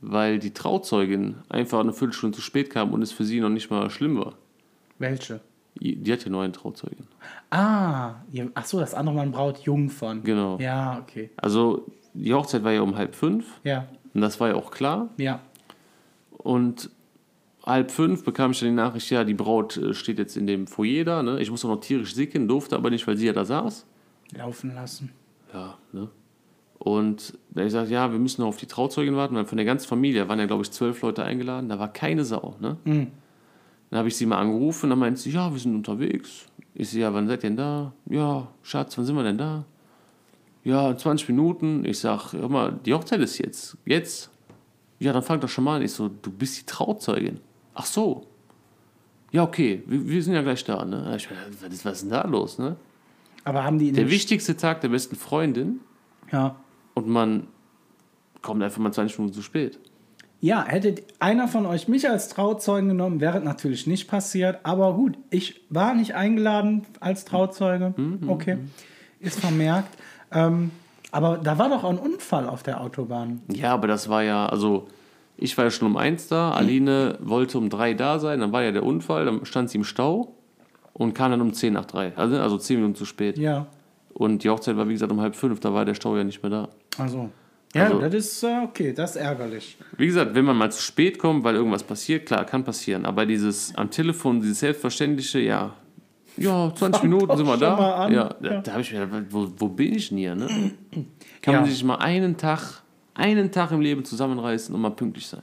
Weil 0.00 0.38
die 0.38 0.52
Trauzeugin 0.52 1.36
einfach 1.48 1.80
eine 1.80 1.92
Viertelstunde 1.92 2.36
zu 2.36 2.42
spät 2.42 2.70
kam 2.70 2.92
und 2.92 3.02
es 3.02 3.12
für 3.12 3.24
sie 3.24 3.40
noch 3.40 3.48
nicht 3.48 3.70
mal 3.70 3.90
schlimm 3.90 4.18
war. 4.18 4.34
Welche? 4.98 5.40
Die 5.76 6.12
hat 6.12 6.24
ja 6.24 6.30
nur 6.30 6.42
eine 6.42 6.52
Trauzeugin. 6.52 7.06
Ah, 7.50 8.14
ach 8.54 8.64
so, 8.64 8.80
das 8.80 8.92
andere 8.94 9.14
Mal 9.14 9.28
Braut 9.28 9.60
Jungfern. 9.60 10.22
Genau. 10.24 10.58
Ja, 10.58 10.98
okay. 11.00 11.30
Also 11.36 11.86
die 12.12 12.34
Hochzeit 12.34 12.64
war 12.64 12.72
ja 12.72 12.82
um 12.82 12.96
halb 12.96 13.14
fünf 13.14 13.60
Ja, 13.64 13.86
und 14.12 14.20
das 14.20 14.40
war 14.40 14.48
ja 14.48 14.54
auch 14.56 14.70
klar. 14.70 15.08
ja. 15.16 15.40
Und 16.38 16.90
halb 17.64 17.90
fünf 17.90 18.24
bekam 18.24 18.52
ich 18.52 18.60
dann 18.60 18.70
die 18.70 18.74
Nachricht, 18.74 19.10
ja, 19.10 19.24
die 19.24 19.34
Braut 19.34 19.76
äh, 19.76 19.92
steht 19.92 20.18
jetzt 20.18 20.36
in 20.38 20.46
dem 20.46 20.66
Foyer 20.66 21.04
da. 21.04 21.22
Ne? 21.22 21.38
Ich 21.40 21.50
musste 21.50 21.66
noch 21.66 21.80
tierisch 21.80 22.14
sicken, 22.14 22.48
durfte 22.48 22.76
aber 22.76 22.88
nicht, 22.88 23.06
weil 23.06 23.18
sie 23.18 23.26
ja 23.26 23.34
da 23.34 23.44
saß. 23.44 23.84
Laufen 24.32 24.74
lassen. 24.74 25.12
Ja, 25.52 25.76
ne? 25.92 26.08
Und 26.80 27.38
da 27.50 27.60
ich 27.60 27.66
gesagt, 27.66 27.90
ja, 27.90 28.10
wir 28.10 28.18
müssen 28.18 28.40
noch 28.40 28.48
auf 28.48 28.56
die 28.56 28.66
Trauzeugin 28.66 29.14
warten, 29.14 29.34
weil 29.34 29.44
von 29.44 29.58
der 29.58 29.66
ganzen 29.66 29.86
Familie 29.86 30.26
waren 30.30 30.38
ja, 30.38 30.46
glaube 30.46 30.62
ich, 30.62 30.70
zwölf 30.70 31.02
Leute 31.02 31.22
eingeladen, 31.22 31.68
da 31.68 31.78
war 31.78 31.92
keine 31.92 32.24
Sau. 32.24 32.56
Ne? 32.58 32.78
Dann 32.84 33.98
habe 33.98 34.08
ich 34.08 34.16
sie 34.16 34.24
mal 34.24 34.38
angerufen, 34.38 34.88
dann 34.88 34.98
meinte 34.98 35.20
sie, 35.20 35.30
ja, 35.30 35.52
wir 35.52 35.60
sind 35.60 35.74
unterwegs. 35.74 36.46
Ich 36.74 36.88
so, 36.88 36.98
ja, 36.98 37.12
wann 37.12 37.28
seid 37.28 37.44
ihr 37.44 37.50
denn 37.50 37.58
da? 37.58 37.92
Ja, 38.08 38.48
Schatz, 38.62 38.96
wann 38.96 39.04
sind 39.04 39.14
wir 39.14 39.22
denn 39.22 39.36
da? 39.36 39.66
Ja, 40.64 40.90
in 40.90 40.96
20 40.96 41.28
Minuten. 41.28 41.84
Ich 41.84 41.98
sag, 41.98 42.32
hör 42.32 42.48
mal, 42.48 42.78
die 42.84 42.94
Hochzeit 42.94 43.20
ist 43.20 43.36
jetzt. 43.36 43.76
Jetzt? 43.84 44.30
Ja, 45.00 45.12
dann 45.12 45.22
fang 45.22 45.38
doch 45.38 45.48
schon 45.48 45.64
mal 45.64 45.76
an. 45.76 45.82
Ich 45.82 45.92
so, 45.92 46.08
du 46.08 46.30
bist 46.30 46.60
die 46.60 46.66
Trauzeugin. 46.66 47.40
Ach 47.74 47.84
so. 47.84 48.26
Ja, 49.32 49.42
okay, 49.42 49.82
wir, 49.86 50.08
wir 50.08 50.22
sind 50.22 50.34
ja 50.34 50.42
gleich 50.42 50.64
da. 50.64 50.82
Ne? 50.84 51.14
Ich, 51.16 51.28
was, 51.60 51.72
ist, 51.72 51.84
was 51.84 51.92
ist 51.94 52.02
denn 52.02 52.10
da 52.10 52.26
los? 52.26 52.58
Ne? 52.58 52.76
Aber 53.44 53.64
haben 53.64 53.78
die 53.78 53.92
Der 53.92 54.10
wichtigste 54.10 54.56
Tag 54.56 54.80
der 54.80 54.88
besten 54.88 55.16
Freundin 55.16 55.80
ja. 56.32 56.56
Und 57.04 57.12
man 57.12 57.46
kommt 58.42 58.62
einfach 58.62 58.80
mal 58.80 58.92
20 58.92 59.18
Minuten 59.18 59.34
zu 59.34 59.42
spät. 59.42 59.78
ja, 60.40 60.64
hätte 60.64 61.02
einer 61.18 61.48
von 61.48 61.66
euch 61.66 61.86
mich 61.88 62.08
als 62.08 62.28
Trauzeugen 62.30 62.88
genommen, 62.88 63.20
wäre 63.20 63.40
natürlich 63.40 63.86
nicht 63.86 64.08
passiert. 64.08 64.60
Aber 64.62 64.94
gut, 64.94 65.18
ich 65.30 65.60
war 65.68 65.94
nicht 65.94 66.14
eingeladen 66.14 66.86
als 67.00 67.24
Trauzeuge. 67.26 67.94
Okay, 68.26 68.58
ist 69.20 69.40
vermerkt. 69.40 69.94
Ähm, 70.32 70.70
aber 71.12 71.38
da 71.38 71.58
war 71.58 71.68
doch 71.68 71.84
auch 71.84 71.90
ein 71.90 71.98
Unfall 71.98 72.48
auf 72.48 72.62
der 72.62 72.80
Autobahn. 72.80 73.42
Ja, 73.48 73.74
aber 73.74 73.88
das 73.88 74.08
war 74.08 74.22
ja, 74.22 74.46
also 74.46 74.86
ich 75.36 75.56
war 75.58 75.64
ja 75.64 75.70
schon 75.70 75.88
um 75.88 75.96
eins 75.96 76.28
da, 76.28 76.52
Aline 76.52 77.18
wollte 77.20 77.58
um 77.58 77.68
drei 77.68 77.94
da 77.94 78.18
sein, 78.18 78.40
dann 78.40 78.52
war 78.52 78.62
ja 78.62 78.72
der 78.72 78.84
Unfall, 78.84 79.24
dann 79.24 79.44
stand 79.44 79.70
sie 79.70 79.78
im 79.78 79.84
Stau 79.84 80.34
und 80.92 81.14
kam 81.14 81.30
dann 81.32 81.40
um 81.40 81.52
10 81.52 81.72
nach 81.72 81.86
3. 81.86 82.12
Also, 82.16 82.38
also 82.38 82.58
10 82.58 82.76
Minuten 82.76 82.94
zu 82.94 83.04
spät. 83.04 83.38
Ja. 83.38 83.66
Und 84.14 84.42
die 84.44 84.50
Hochzeit 84.50 84.76
war, 84.76 84.88
wie 84.88 84.92
gesagt, 84.92 85.12
um 85.12 85.20
halb 85.20 85.34
fünf. 85.36 85.60
Da 85.60 85.72
war 85.72 85.84
der 85.84 85.94
Stau 85.94 86.16
ja 86.16 86.24
nicht 86.24 86.42
mehr 86.42 86.50
da. 86.50 86.68
Also. 86.98 87.30
Ja, 87.74 87.84
Also- 87.84 88.00
das 88.00 88.14
ist 88.14 88.42
äh, 88.42 88.60
okay, 88.64 88.92
das 88.92 89.10
ist 89.14 89.16
ärgerlich. 89.22 89.76
Wie 89.96 90.06
gesagt, 90.06 90.34
wenn 90.34 90.44
man 90.44 90.56
mal 90.56 90.72
zu 90.72 90.82
spät 90.82 91.18
kommt, 91.20 91.44
weil 91.44 91.54
irgendwas 91.54 91.84
passiert, 91.84 92.26
klar, 92.26 92.44
kann 92.44 92.64
passieren. 92.64 93.06
Aber 93.06 93.24
dieses 93.24 93.72
am 93.76 93.88
Telefon, 93.90 94.40
dieses 94.40 94.58
selbstverständliche, 94.60 95.38
ja, 95.38 95.72
ja, 96.36 96.72
20 96.74 97.02
Minuten 97.04 97.36
sind 97.36 97.46
wir 97.46 97.56
da. 97.56 97.76
mal 97.76 97.92
an. 97.92 98.12
Ja, 98.12 98.34
da, 98.40 98.60
da 98.60 98.72
habe 98.72 98.82
ich 98.82 98.92
mir 98.92 99.06
gedacht, 99.06 99.26
wo, 99.30 99.48
wo 99.56 99.68
bin 99.68 99.94
ich 99.94 100.08
denn 100.08 100.18
hier? 100.18 100.34
Ne? 100.34 100.48
Kann 101.42 101.54
Ja. 101.54 101.60
man 101.60 101.70
sich 101.70 101.82
mal 101.84 101.96
einen 101.96 102.36
Tag, 102.36 102.82
einen 103.14 103.52
Tag 103.52 103.70
im 103.72 103.80
Leben 103.80 104.04
zusammenreißen 104.04 104.74
und 104.74 104.80
mal 104.80 104.90
pünktlich 104.90 105.26
sein. 105.28 105.42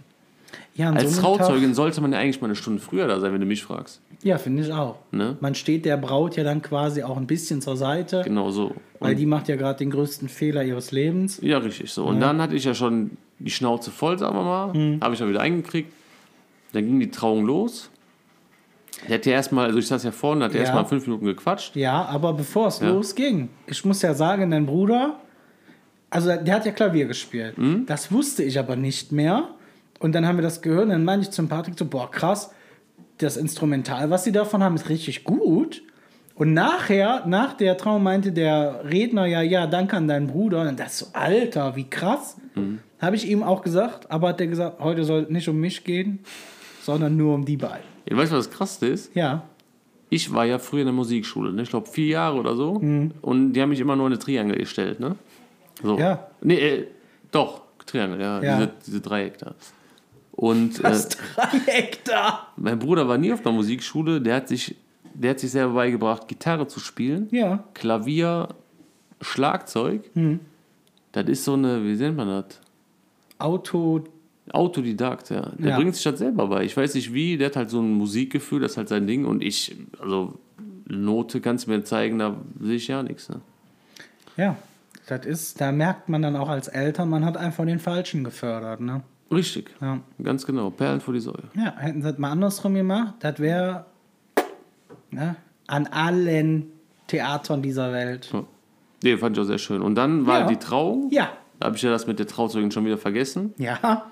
Ja, 0.77 0.91
Als 0.91 1.15
so 1.15 1.21
Trauzeugin 1.21 1.69
Tag, 1.69 1.75
sollte 1.75 2.01
man 2.01 2.13
ja 2.13 2.19
eigentlich 2.19 2.39
mal 2.39 2.45
eine 2.47 2.55
Stunde 2.55 2.79
früher 2.81 3.07
da 3.07 3.19
sein, 3.19 3.33
wenn 3.33 3.41
du 3.41 3.47
mich 3.47 3.63
fragst. 3.63 3.99
ja, 4.23 4.37
finde 4.37 4.63
ich 4.63 4.71
auch. 4.71 4.97
Ne? 5.11 5.35
Man 5.41 5.55
steht 5.55 5.85
der 5.85 5.97
Braut 5.97 6.35
ja 6.37 6.43
dann 6.43 6.61
quasi 6.61 7.01
auch 7.03 7.17
ein 7.17 7.25
bisschen 7.27 7.61
zur 7.61 7.75
Seite, 7.77 8.21
Genau 8.23 8.51
so. 8.51 8.75
weil 8.99 9.11
Und, 9.13 9.17
die 9.19 9.25
macht 9.25 9.47
ja 9.49 9.55
gerade 9.55 9.79
den 9.79 9.89
größten 9.89 10.29
Fehler 10.29 10.63
ihres 10.63 10.91
Lebens. 10.91 11.39
ja, 11.41 11.57
richtig 11.57 11.91
so. 11.91 12.05
Und 12.05 12.19
dann 12.19 12.39
hatte 12.41 12.55
ich 12.55 12.63
ja 12.63 12.73
schon 12.75 13.11
die 13.39 13.49
Schnauze 13.51 13.89
voll, 13.91 14.17
sagen 14.19 14.35
wir 14.35 14.43
mal. 14.43 14.73
Mhm. 14.73 14.99
Habe 15.01 15.13
ich 15.15 15.19
ja 15.19 15.27
wieder 15.27 15.41
eingekriegt. 15.41 15.91
Dann 16.73 16.85
ging 16.85 16.99
die 16.99 17.09
Trauung 17.11 17.45
los. 17.45 17.89
Der 19.07 19.15
hat 19.15 19.25
ja 19.25 19.33
erstmal, 19.33 19.65
also 19.67 19.79
ich 19.79 19.87
saß 19.87 20.03
ja 20.03 20.11
vorne, 20.11 20.45
hat 20.45 20.53
Ja. 20.53 20.59
erstmal 20.61 20.85
fünf 20.85 21.05
Minuten 21.07 21.25
gequatscht. 21.25 21.75
Ja, 21.75 22.05
aber 22.05 22.33
bevor 22.33 22.67
es 22.67 22.79
Ja. 22.79 22.89
losging, 22.89 23.49
ich 23.67 23.83
muss 23.85 24.01
ja 24.01 24.13
sagen, 24.13 24.49
dein 24.51 24.65
Bruder, 24.65 25.19
also 26.09 26.35
der 26.35 26.53
hat 26.55 26.65
ja 26.65 26.71
Klavier 26.71 27.05
gespielt. 27.05 27.57
Mhm. 27.57 27.85
Das 27.85 28.11
wusste 28.11 28.43
ich 28.43 28.57
aber 28.59 28.75
nicht 28.75 29.11
mehr. 29.11 29.49
Und 29.99 30.13
dann 30.13 30.27
haben 30.27 30.37
wir 30.37 30.43
das 30.43 30.61
gehört 30.61 30.83
und 30.85 30.89
dann 30.89 31.03
meinte 31.03 31.27
ich 31.27 31.31
zum 31.31 31.47
Patrick 31.47 31.77
so, 31.77 31.85
boah, 31.85 32.09
krass, 32.11 32.51
das 33.17 33.37
Instrumental, 33.37 34.09
was 34.09 34.23
sie 34.23 34.31
davon 34.31 34.63
haben, 34.63 34.75
ist 34.75 34.89
richtig 34.89 35.23
gut. 35.23 35.81
Und 36.35 36.53
nachher, 36.53 37.25
nach 37.25 37.53
der 37.53 37.77
Trauung 37.77 38.03
meinte 38.03 38.31
der 38.31 38.81
Redner 38.85 39.25
ja, 39.25 39.41
ja, 39.41 39.65
danke 39.65 39.97
an 39.97 40.07
deinen 40.07 40.27
Bruder. 40.27 40.61
Und 40.61 40.79
das 40.79 40.99
so, 40.99 41.07
Alter, 41.13 41.75
wie 41.75 41.89
krass. 41.89 42.37
Mhm. 42.53 42.79
Habe 43.01 43.15
ich 43.15 43.27
ihm 43.27 43.41
auch 43.41 43.63
gesagt, 43.63 44.11
aber 44.11 44.29
hat 44.29 44.41
er 44.41 44.47
gesagt, 44.47 44.79
heute 44.79 45.03
soll 45.03 45.23
es 45.23 45.29
nicht 45.29 45.49
um 45.49 45.59
mich 45.59 45.83
gehen, 45.83 46.19
sondern 46.83 47.17
nur 47.17 47.33
um 47.33 47.43
die 47.43 47.57
beiden. 47.57 47.85
Ja, 48.07 48.15
weißt 48.15 48.31
du, 48.31 48.37
was 48.37 48.47
das 48.47 48.55
Krasse 48.55 48.85
ist? 48.87 49.15
Ja, 49.15 49.43
Ich 50.09 50.31
war 50.31 50.45
ja 50.45 50.59
früher 50.59 50.81
in 50.81 50.87
der 50.87 50.93
Musikschule, 50.93 51.51
ne? 51.51 51.63
ich 51.63 51.69
glaube 51.69 51.87
vier 51.89 52.07
Jahre 52.07 52.37
oder 52.37 52.55
so. 52.55 52.75
Mhm. 52.79 53.11
Und 53.21 53.53
die 53.53 53.61
haben 53.61 53.69
mich 53.69 53.79
immer 53.79 53.95
nur 53.95 54.05
in 54.05 54.13
eine 54.13 54.19
Triangel 54.19 54.57
gestellt. 54.57 54.99
Ne? 54.99 55.15
So. 55.81 55.97
Ja. 55.97 56.27
Nee, 56.41 56.55
äh, 56.59 56.87
doch, 57.31 57.61
Triangel, 57.85 58.21
ja. 58.21 58.41
Ja. 58.43 58.57
Diese, 58.57 58.71
diese 58.85 59.01
Dreieck 59.01 59.39
da. 59.39 59.55
Und 60.37 60.79
äh, 60.79 60.83
das 60.83 61.09
Dreieck 61.09 62.05
da. 62.05 62.47
mein 62.55 62.79
Bruder 62.79 63.07
war 63.09 63.17
nie 63.17 63.33
auf 63.33 63.41
der 63.41 63.51
Musikschule, 63.51 64.21
der 64.21 64.35
hat 64.37 64.47
sich, 64.47 64.75
der 65.13 65.31
hat 65.31 65.39
sich 65.39 65.51
selber 65.51 65.73
beigebracht, 65.73 66.27
Gitarre 66.29 66.67
zu 66.67 66.79
spielen, 66.79 67.27
Ja, 67.31 67.63
Klavier, 67.73 68.49
Schlagzeug. 69.21 70.01
Mhm. 70.15 70.39
Das 71.11 71.27
ist 71.27 71.43
so 71.43 71.53
eine, 71.53 71.83
wie 71.83 71.95
nennt 71.95 72.17
man 72.17 72.27
das? 72.27 72.59
Auto, 73.39 74.03
Autodidakt, 74.51 75.29
ja. 75.31 75.51
Der 75.57 75.71
Ja. 75.71 75.75
bringt 75.77 75.95
sich 75.95 76.03
das 76.03 76.19
selber 76.19 76.47
bei. 76.47 76.63
Ich 76.63 76.77
weiß 76.77 76.93
nicht 76.93 77.13
wie, 77.13 77.37
der 77.37 77.47
hat 77.47 77.55
halt 77.55 77.69
so 77.71 77.81
ein 77.81 77.91
Musikgefühl, 77.93 78.59
das 78.61 78.71
ist 78.71 78.77
halt 78.77 78.89
sein 78.89 79.07
Ding. 79.07 79.25
Und 79.25 79.43
ich, 79.43 79.75
also 79.99 80.35
Note 80.85 81.41
kannst 81.41 81.65
du 81.67 81.71
mir 81.71 81.83
zeigen, 81.83 82.19
da 82.19 82.35
sehe 82.61 82.75
ich 82.75 82.87
ja 82.87 83.01
nichts. 83.03 83.29
Ne? 83.29 83.41
Ja, 84.37 84.55
das 85.07 85.25
ist, 85.25 85.59
da 85.61 85.71
merkt 85.71 86.09
man 86.09 86.21
dann 86.21 86.35
auch 86.35 86.49
als 86.49 86.67
Eltern, 86.67 87.09
man 87.09 87.25
hat 87.25 87.37
einfach 87.37 87.65
den 87.65 87.79
Falschen 87.79 88.23
gefördert, 88.23 88.79
ne? 88.81 89.01
Richtig, 89.31 89.71
Ja. 89.81 89.99
ganz 90.23 90.45
genau. 90.45 90.69
Perlen 90.69 91.01
vor 91.01 91.13
die 91.13 91.19
Säue. 91.19 91.43
Ja, 91.55 91.73
hätten 91.77 92.01
sie 92.01 92.09
das 92.09 92.17
mal 92.17 92.31
andersrum 92.31 92.73
gemacht, 92.73 93.15
das 93.19 93.39
wäre 93.39 93.85
ne, 95.11 95.35
an 95.67 95.87
allen 95.87 96.71
Theatern 97.07 97.61
dieser 97.61 97.91
Welt. 97.91 98.29
Ja. 98.33 98.43
Nee, 99.03 99.17
fand 99.17 99.37
ich 99.37 99.41
auch 99.41 99.45
sehr 99.47 99.57
schön. 99.57 99.81
Und 99.81 99.95
dann 99.95 100.25
war 100.25 100.41
Ja. 100.41 100.47
die 100.47 100.57
Trauung. 100.57 101.09
Ja, 101.11 101.29
Da 101.59 101.67
habe 101.67 101.75
ich 101.75 101.81
ja 101.81 101.89
das 101.89 102.05
mit 102.07 102.19
der 102.19 102.27
Trauzeugin 102.27 102.69
schon 102.71 102.85
wieder 102.85 102.97
vergessen. 102.99 103.53
ja, 103.57 104.05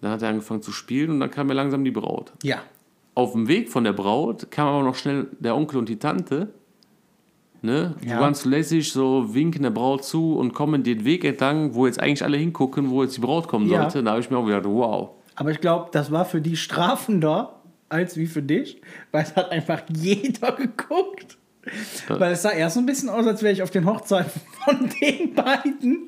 Dann 0.00 0.10
hat 0.12 0.22
er 0.22 0.30
angefangen 0.30 0.62
zu 0.62 0.72
spielen 0.72 1.10
und 1.10 1.20
dann 1.20 1.30
kam 1.30 1.48
mir 1.48 1.54
langsam 1.54 1.84
die 1.84 1.90
Braut. 1.90 2.32
ja. 2.42 2.58
Auf 3.14 3.32
dem 3.32 3.48
Weg 3.48 3.68
von 3.68 3.82
der 3.82 3.92
Braut 3.92 4.48
kam 4.52 4.68
aber 4.68 4.84
noch 4.84 4.94
schnell 4.94 5.26
der 5.40 5.56
Onkel 5.56 5.78
und 5.80 5.88
die 5.88 5.98
Tante. 5.98 6.54
Ne? 7.60 7.94
Ja. 8.06 8.32
so 8.34 8.48
lässig, 8.48 8.92
so 8.92 9.34
winken 9.34 9.62
der 9.64 9.70
Braut 9.70 10.04
zu 10.04 10.36
und 10.36 10.54
kommen 10.54 10.84
den 10.84 11.04
Weg 11.04 11.24
entlang, 11.24 11.74
wo 11.74 11.86
jetzt 11.86 12.00
eigentlich 12.00 12.22
alle 12.22 12.36
hingucken, 12.36 12.90
wo 12.90 13.02
jetzt 13.02 13.16
die 13.16 13.20
Braut 13.20 13.48
kommen 13.48 13.68
Ja. 13.68 13.82
sollte. 13.82 14.02
Da 14.04 14.12
habe 14.12 14.20
ich 14.20 14.30
mir 14.30 14.38
auch 14.38 14.46
gedacht, 14.46 14.64
wow. 14.66 15.10
Aber 15.34 15.50
ich 15.50 15.60
glaube, 15.60 15.88
das 15.92 16.10
war 16.12 16.24
für 16.24 16.40
die 16.40 16.56
strafender 16.56 17.54
als 17.88 18.16
wie 18.16 18.26
für 18.26 18.42
dich, 18.42 18.80
weil 19.12 19.22
es 19.24 19.34
hat 19.34 19.50
einfach 19.50 19.82
jeder 19.92 20.52
geguckt. 20.56 21.36
Weil 22.08 22.32
es 22.32 22.42
sah 22.42 22.50
erst 22.50 22.74
so 22.74 22.80
ein 22.80 22.86
bisschen 22.86 23.08
aus, 23.10 23.26
als 23.26 23.42
wäre 23.42 23.52
ich 23.52 23.62
auf 23.62 23.70
den 23.70 23.84
Hochzeiten 23.86 24.40
von 24.64 24.88
den 25.02 25.34
beiden. 25.34 26.06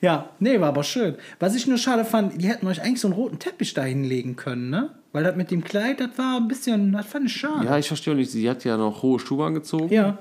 Ja. 0.00 0.30
nee, 0.40 0.58
war 0.60 0.68
aber 0.68 0.82
schön. 0.82 1.14
Was 1.38 1.54
ich 1.54 1.66
nur 1.66 1.78
schade 1.78 2.04
fand, 2.04 2.40
die 2.42 2.48
hätten 2.48 2.66
euch 2.66 2.82
eigentlich 2.82 3.00
so 3.00 3.06
einen 3.08 3.14
roten 3.14 3.38
Teppich 3.38 3.72
da 3.74 3.82
hinlegen 3.82 4.34
können, 4.36 4.70
ne? 4.70 4.90
Weil 5.12 5.24
das 5.24 5.36
mit 5.36 5.50
dem 5.50 5.62
Kleid, 5.62 6.00
das 6.00 6.10
war 6.16 6.36
ein 6.38 6.48
bisschen, 6.48 6.92
das 6.92 7.06
fand 7.06 7.26
ich 7.26 7.32
schade. 7.36 7.66
Ja, 7.66 7.78
ich 7.78 7.86
verstehe 7.88 8.14
auch 8.14 8.16
nicht, 8.16 8.30
sie 8.30 8.48
hat 8.48 8.64
ja 8.64 8.76
noch 8.76 9.02
hohe 9.02 9.18
Schuhe 9.20 9.44
angezogen. 9.46 9.92
Ja, 9.92 10.18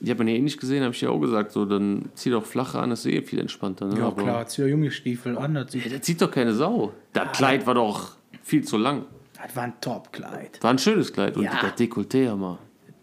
Die 0.00 0.10
hat 0.10 0.18
man 0.18 0.28
ja 0.28 0.34
eh 0.34 0.40
nicht 0.40 0.58
gesehen, 0.58 0.82
habe 0.82 0.94
ich 0.94 1.00
ja 1.02 1.10
auch 1.10 1.18
gesagt. 1.20 1.52
So, 1.52 1.64
dann 1.66 2.08
zieh 2.14 2.30
doch 2.30 2.44
flacher 2.46 2.80
an, 2.80 2.90
das 2.90 3.04
ist 3.04 3.12
eh 3.12 3.20
viel 3.22 3.38
entspannter. 3.38 3.86
Ne? 3.86 3.98
ja 3.98 4.06
Aber- 4.06 4.22
klar, 4.22 4.46
zieh 4.46 4.62
ja 4.62 4.68
junge 4.68 4.90
Stiefel 4.90 5.36
an, 5.36 5.54
das, 5.54 5.72
sieht, 5.72 5.84
Ja, 5.84 5.90
der 5.90 6.02
zieht 6.02 6.20
doch 6.22 6.30
keine 6.30 6.54
Sau. 6.54 6.92
Das 7.12 7.36
Kleid 7.36 7.66
war 7.66 7.74
doch 7.74 8.16
viel 8.42 8.64
zu 8.64 8.76
lang. 8.78 9.04
das 9.42 9.54
war 9.56 9.64
ein 9.64 9.74
Top-Kleid. 9.80 10.58
War 10.62 10.70
ein 10.70 10.78
schönes 10.78 11.12
Kleid. 11.12 11.36
Und 11.36 11.44
Ja. 11.44 11.52
das 11.62 11.72
Dekolleté, 11.74 12.24
ja 12.24 12.36
mal. 12.36 12.58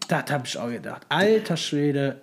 Das 0.08 0.24
habe 0.30 0.44
ich 0.46 0.58
auch 0.58 0.70
gedacht. 0.70 1.02
Alter 1.10 1.56
Schwede. 1.56 2.16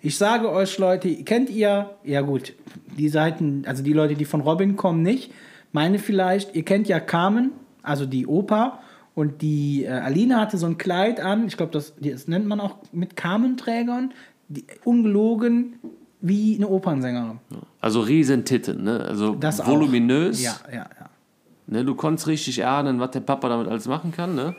Ich 0.00 0.16
sage 0.16 0.50
euch, 0.50 0.78
Leute, 0.78 1.14
kennt 1.24 1.50
ihr, 1.50 1.90
ja 2.02 2.20
gut, 2.22 2.54
die 2.96 3.08
Seiten, 3.10 3.62
also 3.66 3.82
die 3.82 3.92
Leute, 3.92 4.14
die 4.14 4.24
von 4.24 4.40
Robin 4.40 4.74
kommen, 4.76 5.02
nicht. 5.02 5.30
Meine 5.72 5.98
vielleicht, 5.98 6.54
ihr 6.56 6.64
kennt 6.64 6.88
ja 6.88 6.98
Carmen, 6.98 7.52
also 7.82 8.06
die 8.06 8.26
Oper. 8.26 8.80
Und 9.16 9.40
die 9.42 9.84
äh, 9.84 9.88
Alina 9.88 10.38
hatte 10.40 10.58
so 10.58 10.66
ein 10.66 10.76
Kleid 10.78 11.18
an, 11.20 11.46
ich 11.48 11.56
glaube, 11.56 11.72
das, 11.72 11.94
das 11.98 12.28
nennt 12.28 12.46
man 12.46 12.60
auch 12.60 12.76
mit 12.92 13.16
Carmen-Trägern, 13.16 14.12
die, 14.48 14.64
ungelogen 14.84 15.78
wie 16.20 16.54
eine 16.56 16.68
Opernsängerin. 16.68 17.40
Also 17.80 18.00
riesen 18.00 18.44
Titten, 18.44 18.84
ne? 18.84 19.00
Also 19.00 19.34
Das 19.34 19.60
auch. 19.60 19.68
voluminös. 19.68 20.42
Ja, 20.42 20.56
ja, 20.70 20.86
ja. 21.00 21.08
Ne? 21.66 21.84
Du 21.84 21.94
konntest 21.94 22.28
richtig 22.28 22.64
ahnen, 22.64 23.00
was 23.00 23.10
der 23.12 23.20
Papa 23.20 23.48
damit 23.48 23.68
alles 23.68 23.88
machen 23.88 24.12
kann, 24.12 24.34
ne? 24.34 24.54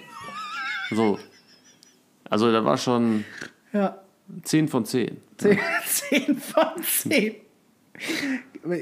So. 0.89 1.19
Also 2.29 2.51
da 2.51 2.65
war 2.65 2.77
schon 2.77 3.25
Ja, 3.73 3.97
10 4.43 4.67
von 4.69 4.85
10. 4.85 5.17
10, 5.37 5.59
10 5.85 6.35
von 6.37 6.83
10. 6.83 7.35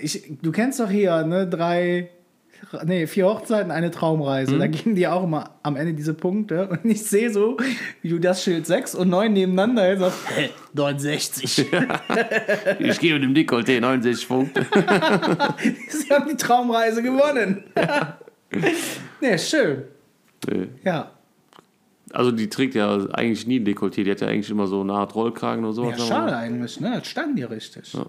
Ich, 0.01 0.23
du 0.41 0.51
kennst 0.51 0.79
doch 0.79 0.89
hier, 0.89 1.23
ne, 1.25 1.47
drei, 1.47 2.09
nee, 2.85 3.07
vier 3.07 3.25
Hochzeiten, 3.25 3.71
eine 3.71 3.91
Traumreise. 3.91 4.57
Da 4.57 4.67
geben 4.67 4.95
die 4.95 5.07
auch 5.07 5.23
immer 5.23 5.51
am 5.63 5.75
Ende 5.75 5.93
diese 5.93 6.13
Punkte. 6.13 6.67
Und 6.67 6.85
ich 6.85 7.03
sehe 7.03 7.31
so, 7.31 7.57
wie 8.01 8.09
du 8.09 8.19
das 8.19 8.43
Schild 8.43 8.65
6 8.65 8.95
und 8.95 9.09
9 9.09 9.31
nebeneinander 9.31 9.83
hältst. 9.83 10.01
sagst, 10.01 10.19
Hä, 10.35 10.49
69. 10.73 11.67
Ich 12.79 12.99
gebe 12.99 13.19
dem 13.19 13.33
Dekolleté 13.33 13.79
69 13.79 14.27
Punkte. 14.27 14.65
Sie 15.89 16.09
haben 16.09 16.29
die 16.29 16.37
Traumreise 16.37 17.01
gewonnen. 17.01 17.63
nee, 19.21 19.37
schön. 19.37 19.83
Nee. 20.49 20.67
Ja. 20.83 21.11
Also 22.13 22.31
die 22.31 22.49
trägt 22.49 22.75
ja 22.75 22.95
eigentlich 23.13 23.47
nie 23.47 23.59
ein 23.59 23.65
Dekolleté. 23.65 24.03
Die 24.03 24.11
hat 24.11 24.21
ja 24.21 24.27
eigentlich 24.27 24.49
immer 24.49 24.67
so 24.67 24.81
eine 24.81 24.93
Art 24.93 25.15
Rollkragen 25.15 25.63
oder 25.63 25.73
so. 25.73 25.89
Ja, 25.89 25.97
schade 25.97 26.35
eigentlich, 26.35 26.79
ne? 26.79 26.95
Das 26.99 27.07
stand 27.07 27.37
dir 27.37 27.49
richtig. 27.49 27.93
Ja. 27.93 28.05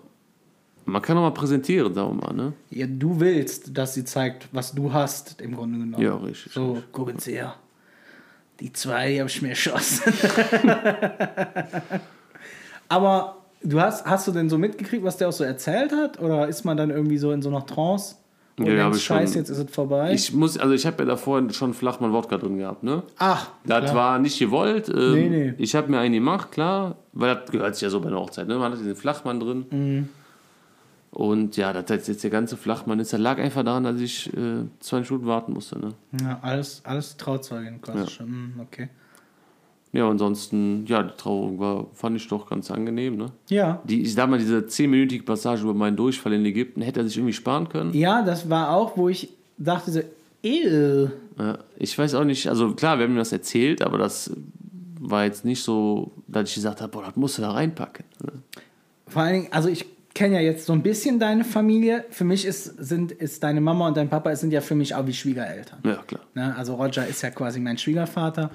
Man 0.86 1.02
kann 1.02 1.16
auch 1.18 1.22
mal 1.22 1.30
präsentieren, 1.32 1.92
sagen 1.94 2.16
wir 2.20 2.28
mal, 2.28 2.32
ne? 2.34 2.52
du 2.70 3.18
willst, 3.20 3.76
dass 3.76 3.94
sie 3.94 4.04
zeigt, 4.04 4.48
was 4.52 4.72
du 4.72 4.92
hast, 4.92 5.40
im 5.40 5.56
Grunde 5.56 5.78
genommen. 5.80 6.02
Ja, 6.02 6.14
richtig. 6.16 6.52
So, 6.52 6.80
gucken 6.92 7.18
Sie 7.18 7.32
her. 7.32 7.54
Die 8.60 8.72
zwei, 8.72 9.10
die 9.12 9.18
habe 9.20 9.28
ich 9.28 9.42
mir 9.42 9.50
erschossen. 9.50 10.12
Aber 12.88 13.36
du 13.62 13.80
hast, 13.80 14.06
hast 14.06 14.28
du 14.28 14.32
denn 14.32 14.48
so 14.48 14.58
mitgekriegt, 14.58 15.02
was 15.04 15.16
der 15.16 15.28
auch 15.28 15.32
so 15.32 15.44
erzählt 15.44 15.92
hat? 15.92 16.20
Oder 16.20 16.48
ist 16.48 16.64
man 16.64 16.76
dann 16.76 16.90
irgendwie 16.90 17.18
so 17.18 17.32
in 17.32 17.42
so 17.42 17.48
einer 17.48 17.66
Trance? 17.66 18.14
Und 18.58 18.66
Ja, 18.66 18.72
ja, 18.72 18.78
denkst, 18.84 18.86
hab 18.86 18.96
ich 18.96 19.04
schon. 19.04 19.16
Scheiß, 19.18 19.34
jetzt 19.34 19.50
ist 19.50 19.58
es 19.58 19.70
vorbei? 19.70 20.12
Ich 20.14 20.32
muss, 20.32 20.56
also 20.56 20.72
ich 20.72 20.86
habe 20.86 21.02
ja 21.02 21.04
davor 21.08 21.42
schon 21.52 21.74
Flachmann 21.74 22.12
Wodka 22.12 22.38
drin 22.38 22.56
gehabt, 22.58 22.82
ne? 22.84 23.02
Ach, 23.18 23.50
Das 23.64 23.84
klar. 23.84 23.94
war 23.94 24.18
nicht 24.18 24.38
gewollt. 24.38 24.88
Ähm, 24.88 25.12
Nee, 25.12 25.28
nee. 25.28 25.54
Ich 25.58 25.74
habe 25.74 25.90
mir 25.90 25.98
einen 25.98 26.14
gemacht, 26.14 26.52
klar, 26.52 26.96
weil 27.12 27.34
das 27.34 27.50
gehört 27.50 27.74
sich 27.74 27.82
ja 27.82 27.90
so 27.90 28.00
bei 28.00 28.06
einer 28.08 28.20
Hochzeit, 28.20 28.48
ne? 28.48 28.56
Man 28.56 28.72
hat 28.72 28.78
diesen 28.78 28.96
Flachmann 28.96 29.40
drin. 29.40 29.66
Mhm. 29.70 30.08
Und 31.16 31.56
ja, 31.56 31.72
das 31.72 31.90
heißt 31.90 32.08
jetzt 32.08 32.24
der 32.24 32.30
ganze 32.30 32.58
Flachmann 32.58 33.00
ist, 33.00 33.10
der 33.10 33.18
lag 33.18 33.38
einfach 33.38 33.64
daran, 33.64 33.84
dass 33.84 33.98
ich 33.98 34.30
äh, 34.36 34.66
zwei 34.80 35.00
Minuten 35.00 35.24
warten 35.24 35.54
musste, 35.54 35.78
ne? 35.78 35.94
Ja, 36.20 36.38
alles, 36.42 36.82
alles 36.84 37.16
Trauzeugin 37.16 37.80
quasi 37.80 38.10
schon. 38.10 38.26
Hm, 38.26 38.52
Okay. 38.60 38.90
Ja, 39.92 40.10
ansonsten, 40.10 40.84
ja, 40.84 41.02
die 41.02 41.16
Trauung 41.16 41.58
war, 41.58 41.86
fand 41.94 42.16
ich 42.16 42.28
doch 42.28 42.50
ganz 42.50 42.70
angenehm, 42.70 43.16
ne? 43.16 43.32
Ja. 43.48 43.80
Die, 43.84 44.02
ich 44.02 44.12
sag 44.12 44.28
mal, 44.28 44.38
diese 44.38 44.58
10-minütige 44.58 45.24
Passage 45.24 45.62
über 45.62 45.72
meinen 45.72 45.96
Durchfall 45.96 46.34
in 46.34 46.44
Ägypten, 46.44 46.82
hätte 46.82 47.00
er 47.00 47.06
sich 47.06 47.16
irgendwie 47.16 47.32
sparen 47.32 47.70
können. 47.70 47.94
Ja, 47.94 48.20
das 48.20 48.50
war 48.50 48.76
auch, 48.76 48.98
wo 48.98 49.08
ich 49.08 49.30
dachte 49.56 49.90
so, 49.90 50.00
ew. 50.42 51.08
Ja, 51.38 51.58
ich 51.78 51.98
weiß 51.98 52.14
auch 52.14 52.24
nicht, 52.24 52.46
also 52.46 52.74
klar, 52.74 52.98
wir 52.98 53.04
haben 53.04 53.12
ihm 53.14 53.16
das 53.16 53.32
erzählt, 53.32 53.80
aber 53.80 53.96
das 53.96 54.32
war 55.00 55.24
jetzt 55.24 55.46
nicht 55.46 55.62
so, 55.62 56.12
dass 56.28 56.50
ich 56.50 56.56
gesagt 56.56 56.82
habe, 56.82 56.92
boah, 56.92 57.04
das 57.06 57.16
musst 57.16 57.38
du 57.38 57.42
da 57.42 57.52
reinpacken. 57.52 58.04
Ne? 58.22 58.32
Vor 59.06 59.22
allen 59.22 59.32
Dingen, 59.32 59.52
also 59.52 59.70
ich 59.70 59.95
kenne 60.16 60.36
ja 60.36 60.40
jetzt 60.40 60.64
so 60.64 60.72
ein 60.72 60.82
bisschen 60.82 61.18
deine 61.18 61.44
Familie. 61.44 62.06
Für 62.08 62.24
mich 62.24 62.46
ist, 62.46 62.64
sind, 62.64 63.12
ist 63.12 63.42
deine 63.42 63.60
Mama 63.60 63.86
und 63.86 63.98
dein 63.98 64.08
Papa 64.08 64.34
sind 64.34 64.50
ja 64.50 64.62
für 64.62 64.74
mich 64.74 64.94
auch 64.94 65.06
wie 65.06 65.12
Schwiegereltern. 65.12 65.78
Ja, 65.84 66.02
klar. 66.06 66.22
Ne? 66.32 66.54
Also 66.56 66.74
Roger 66.74 67.06
ist 67.06 67.22
ja 67.22 67.28
quasi 67.28 67.60
mein 67.60 67.76
Schwiegervater. 67.76 68.50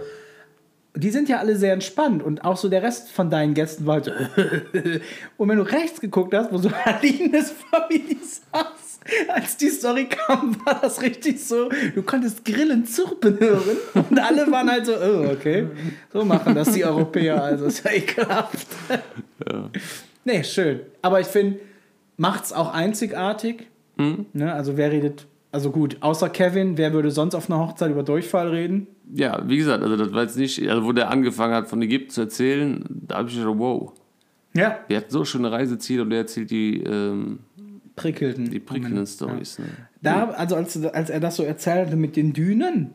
Die 0.96 1.12
sind 1.12 1.30
ja 1.30 1.38
alle 1.38 1.56
sehr 1.56 1.74
entspannt 1.74 2.24
und 2.24 2.44
auch 2.44 2.58
so 2.58 2.68
der 2.68 2.82
Rest 2.82 3.12
von 3.12 3.30
deinen 3.30 3.54
Gästen 3.54 3.86
war 3.86 4.02
halt 4.02 4.06
so. 4.06 4.12
und 5.38 5.50
wenn 5.50 5.58
du 5.58 5.62
rechts 5.62 6.02
geguckt 6.02 6.34
hast, 6.34 6.52
wo 6.52 6.58
so 6.58 6.72
Alines 6.84 7.54
Familie 7.70 8.18
saß, 8.52 9.00
als 9.28 9.56
die 9.56 9.70
Story 9.70 10.10
kam, 10.10 10.58
war 10.66 10.82
das 10.82 11.00
richtig 11.04 11.46
so. 11.46 11.70
Du 11.94 12.02
konntest 12.02 12.44
Grillen 12.44 12.88
zirpen 12.88 13.40
hören 13.40 13.78
und 13.94 14.20
alle 14.20 14.52
waren 14.52 14.70
halt 14.70 14.88
so, 14.88 14.94
oh, 14.94 15.32
okay. 15.32 15.68
So 16.12 16.26
machen 16.26 16.56
das 16.56 16.72
die 16.72 16.84
Europäer, 16.84 17.42
also 17.44 17.66
ist 17.66 17.86
ja 17.86 17.92
ekelhaft. 17.92 18.68
Ja. 19.48 19.70
Nee, 20.26 20.44
schön. 20.44 20.82
Aber 21.02 21.20
ich 21.20 21.28
finde, 21.28 21.60
macht's 22.18 22.54
auch 22.54 22.74
einzigartig. 22.74 23.68
Ne? 24.34 24.52
Also 24.54 24.78
wer 24.78 24.92
redet, 24.92 25.28
also 25.52 25.70
gut, 25.72 25.98
außer 26.02 26.30
Kevin, 26.30 26.78
wer 26.78 26.92
würde 26.94 27.12
sonst 27.12 27.36
auf 27.36 27.50
einer 27.52 27.60
Hochzeit 27.60 27.92
über 27.92 28.04
Durchfall 28.04 28.50
reden? 28.50 28.88
ja, 29.14 29.44
wie 29.46 29.58
gesagt, 29.58 29.84
also 29.84 29.98
das 29.98 30.14
war 30.14 30.24
jetzt 30.24 30.38
nicht, 30.38 30.68
also 30.70 30.86
wo 30.86 30.94
der 30.94 31.10
angefangen 31.10 31.54
hat 31.54 31.68
von 31.68 31.82
Ägypten 31.82 32.10
zu 32.12 32.22
erzählen, 32.22 32.86
da 32.90 33.18
habe 33.18 33.28
ich 33.30 33.36
gedacht, 33.36 33.54
wow, 33.58 33.92
Ja. 34.54 34.80
der 34.90 34.98
hat 34.98 35.12
so 35.12 35.26
schöne 35.26 35.52
Reiseziele 35.52 36.04
und 36.04 36.12
der 36.12 36.20
erzählt 36.20 36.50
die, 36.50 36.82
ähm, 36.82 37.40
Prickelten. 37.98 38.50
die 38.50 38.60
prickelnden 38.62 39.06
Stories. 39.06 39.60
Ne? 39.60 39.66
Da, 40.02 40.30
also 40.30 40.56
als, 40.56 40.82
als 40.86 41.10
er 41.10 41.20
das 41.20 41.36
so 41.36 41.44
erzählte 41.44 41.96
mit 41.98 42.16
den 42.16 42.32
Dünen, 42.32 42.92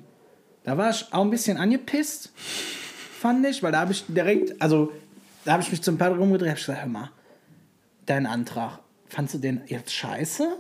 da 0.65 0.79
war 0.79 0.89
ich 0.91 1.05
auch 1.13 1.23
ein 1.23 1.31
bisschen 1.31 1.59
angepisst, 1.59 2.33
fand 2.37 3.45
ich, 3.47 3.63
weil 3.63 3.73
da 3.73 3.81
habe 3.81 3.93
ich 3.93 4.05
direkt, 4.09 4.61
also 4.61 4.91
da 5.45 5.53
habe 5.53 5.63
ich 5.63 5.71
mich 5.71 5.83
zum 5.83 5.99
Paddel 5.99 6.19
rumgedreht, 6.19 6.49
habe 6.49 6.59
ich 6.59 6.65
gesagt, 6.67 6.81
hör 6.83 6.89
mal, 6.89 7.11
dein 8.07 8.27
Antrag, 8.27 8.81
fandst 9.09 9.35
du 9.35 9.39
den 9.39 9.61
jetzt 9.67 9.93
scheiße? 9.93 10.57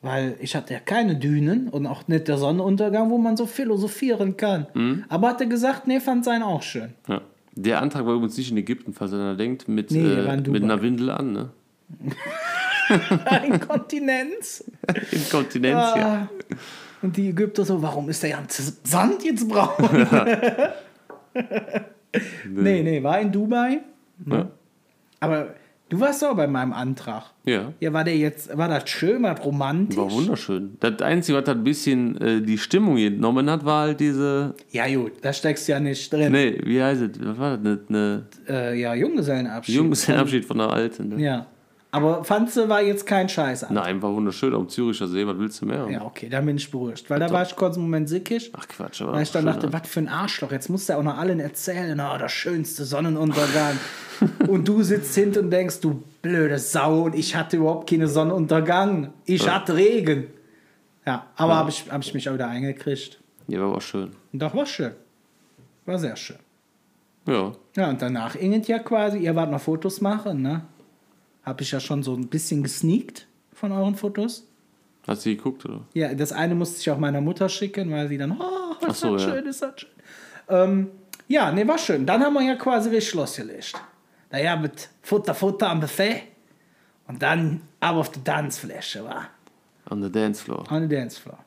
Weil 0.00 0.36
ich 0.40 0.56
hatte 0.56 0.74
ja 0.74 0.80
keine 0.80 1.14
Dünen 1.14 1.68
und 1.68 1.86
auch 1.86 2.08
nicht 2.08 2.26
der 2.26 2.36
Sonnenuntergang, 2.36 3.10
wo 3.10 3.18
man 3.18 3.36
so 3.36 3.46
philosophieren 3.46 4.36
kann. 4.36 4.66
Mhm. 4.74 5.04
Aber 5.08 5.28
hat 5.28 5.40
er 5.40 5.46
gesagt, 5.46 5.86
nee, 5.86 6.00
fand 6.00 6.24
seinen 6.24 6.42
auch 6.42 6.62
schön. 6.62 6.94
Ja. 7.08 7.20
Der 7.54 7.80
Antrag 7.82 8.06
war 8.06 8.14
übrigens 8.14 8.36
nicht 8.36 8.50
in 8.50 8.56
Ägypten, 8.56 8.94
falls 8.94 9.12
einer 9.12 9.36
denkt, 9.36 9.68
mit, 9.68 9.90
Nee, 9.90 10.00
äh, 10.00 10.36
mit 10.36 10.62
einer 10.64 10.80
Windel 10.80 11.10
an, 11.10 11.32
ne? 11.32 11.50
Inkontinenz. 13.46 14.64
Inkontinenz, 15.12 15.74
ja. 15.96 16.28
Ah. 16.28 16.28
Und 17.02 17.16
die 17.16 17.28
Ägypter 17.28 17.64
so, 17.64 17.82
warum 17.82 18.08
ist 18.08 18.22
der 18.22 18.30
ganze 18.30 18.72
Sand 18.84 19.24
jetzt 19.24 19.48
braun? 19.48 20.06
nee, 22.48 22.82
nee, 22.82 23.02
war 23.02 23.20
in 23.20 23.30
Dubai. 23.30 23.80
Ja. 24.26 24.48
Aber 25.20 25.54
du 25.92 26.00
warst 26.00 26.24
auch 26.24 26.34
bei 26.34 26.46
meinem 26.46 26.72
Antrag. 26.72 27.24
ja. 27.44 27.72
Ja, 27.80 27.92
war 27.92 28.02
der 28.04 28.16
jetzt, 28.16 28.56
war 28.56 28.68
das 28.68 28.88
schön, 28.88 29.22
war 29.22 29.34
das 29.34 29.44
romantisch? 29.44 29.96
War 29.96 30.10
wunderschön. 30.10 30.76
Das 30.80 31.00
Einzige, 31.02 31.38
was 31.38 31.46
halt 31.46 31.58
ein 31.58 31.64
bisschen 31.64 32.20
äh, 32.20 32.40
die 32.40 32.58
Stimmung 32.58 32.96
genommen 32.96 33.50
hat, 33.50 33.64
war 33.64 33.82
halt 33.82 34.00
diese. 34.00 34.54
Ja, 34.70 34.86
gut, 34.94 35.12
da 35.22 35.32
steckst 35.32 35.68
du 35.68 35.72
ja 35.72 35.80
nicht 35.80 36.12
drin. 36.12 36.32
Nee, 36.32 36.58
wie 36.64 36.82
heißt 36.82 37.02
es? 37.02 37.10
Was 37.20 37.38
war 37.38 37.56
das? 37.58 37.78
Eine, 37.88 38.26
Äh, 38.48 38.80
ja, 38.80 38.94
Junggesellenabschied. 38.94 39.74
eine 39.74 39.82
Junggesellenabschied 39.82 40.44
von 40.44 40.58
der 40.58 40.70
Alten. 40.70 41.08
Ne? 41.10 41.22
Ja. 41.22 41.46
Aber 41.94 42.24
du, 42.26 42.68
war 42.70 42.80
jetzt 42.80 43.06
kein 43.06 43.28
Scheiß 43.28 43.64
an. 43.64 43.74
Nein, 43.74 44.00
war 44.00 44.14
wunderschön. 44.14 44.54
Am 44.54 44.66
Züricher 44.66 45.06
See, 45.06 45.26
was 45.26 45.38
willst 45.38 45.60
du 45.60 45.66
mehr? 45.66 45.86
Ja, 45.90 46.02
okay, 46.02 46.30
dann 46.30 46.46
bin 46.46 46.56
ich 46.56 46.70
beruhigt. 46.70 47.08
Weil 47.10 47.20
da 47.20 47.30
war 47.30 47.42
ich 47.42 47.54
kurz 47.54 47.76
einen 47.76 47.84
Moment 47.84 48.08
sickig. 48.08 48.50
Ach 48.54 48.66
Quatsch, 48.66 49.02
aber. 49.02 49.12
Weil 49.12 49.24
ich 49.24 49.30
dann 49.30 49.44
dachte, 49.44 49.66
ja. 49.66 49.72
was 49.74 49.86
für 49.86 50.00
ein 50.00 50.08
Arschloch, 50.08 50.52
jetzt 50.52 50.70
musst 50.70 50.88
du 50.88 50.96
auch 50.96 51.02
noch 51.02 51.18
allen 51.18 51.38
erzählen, 51.38 52.00
oh, 52.00 52.16
der 52.16 52.30
schönste 52.30 52.86
Sonnenuntergang. 52.86 53.78
und 54.48 54.66
du 54.66 54.82
sitzt 54.82 55.14
hinten 55.14 55.40
und 55.40 55.50
denkst, 55.50 55.80
du 55.80 56.02
blöde 56.22 56.58
Sau, 56.58 57.02
und 57.02 57.14
ich 57.14 57.36
hatte 57.36 57.58
überhaupt 57.58 57.90
keinen 57.90 58.08
Sonnenuntergang. 58.08 59.12
Ich 59.26 59.46
hatte 59.46 59.76
Regen. 59.76 60.28
Ja, 61.04 61.26
aber 61.36 61.56
habe 61.56 61.68
ich, 61.68 61.90
hab 61.90 62.00
ich 62.00 62.14
mich 62.14 62.26
auch 62.26 62.34
wieder 62.34 62.48
eingekriegt. 62.48 63.20
Ja, 63.48 63.60
war 63.60 63.76
auch 63.76 63.82
schön. 63.82 64.12
Doch 64.32 64.54
war 64.54 64.64
schön. 64.64 64.92
War 65.84 65.98
sehr 65.98 66.16
schön. 66.16 66.38
Ja. 67.26 67.52
Ja, 67.76 67.90
und 67.90 68.00
danach 68.00 68.34
inget 68.34 68.66
ja 68.66 68.78
quasi, 68.78 69.18
ihr 69.18 69.36
wart 69.36 69.50
noch 69.50 69.60
Fotos 69.60 70.00
machen, 70.00 70.40
ne? 70.40 70.62
Hab 71.44 71.60
ich 71.60 71.72
ja 71.72 71.80
schon 71.80 72.02
so 72.02 72.14
ein 72.14 72.28
bisschen 72.28 72.62
gesneakt 72.62 73.26
von 73.52 73.72
euren 73.72 73.96
Fotos. 73.96 74.46
Hast 75.06 75.26
du 75.26 75.30
geguckt, 75.30 75.64
oder? 75.64 75.80
Ja, 75.94 76.14
das 76.14 76.32
eine 76.32 76.54
musste 76.54 76.80
ich 76.80 76.90
auch 76.90 76.98
meiner 76.98 77.20
Mutter 77.20 77.48
schicken, 77.48 77.90
weil 77.90 78.08
sie 78.08 78.18
dann, 78.18 78.38
oh, 78.40 78.86
ist 78.86 79.00
so, 79.00 79.14
das 79.14 79.24
ja. 79.24 79.32
schön, 79.32 79.46
ist 79.46 79.62
das 79.62 79.80
schön. 79.80 79.90
Ähm, 80.48 80.90
ja, 81.28 81.50
nee, 81.50 81.66
war 81.66 81.78
schön. 81.78 82.06
Dann 82.06 82.22
haben 82.22 82.34
wir 82.34 82.42
ja 82.42 82.54
quasi 82.54 82.90
richtig 82.90 83.14
losgelegt. 83.14 83.74
Naja, 84.30 84.56
mit 84.56 84.88
Futter, 85.02 85.34
Futter 85.34 85.70
am 85.70 85.80
Buffet. 85.80 86.22
Und 87.08 87.22
dann 87.22 87.62
aber 87.80 87.98
auf 87.98 88.10
der 88.10 88.22
Tanzfläche 88.22 89.04
war. 89.04 89.28
On 89.90 90.02
the 90.02 90.10
dance 90.10 90.42
floor. 90.42 90.64
On 90.70 90.88
the 90.88 90.88
Dancefloor. 90.88 91.38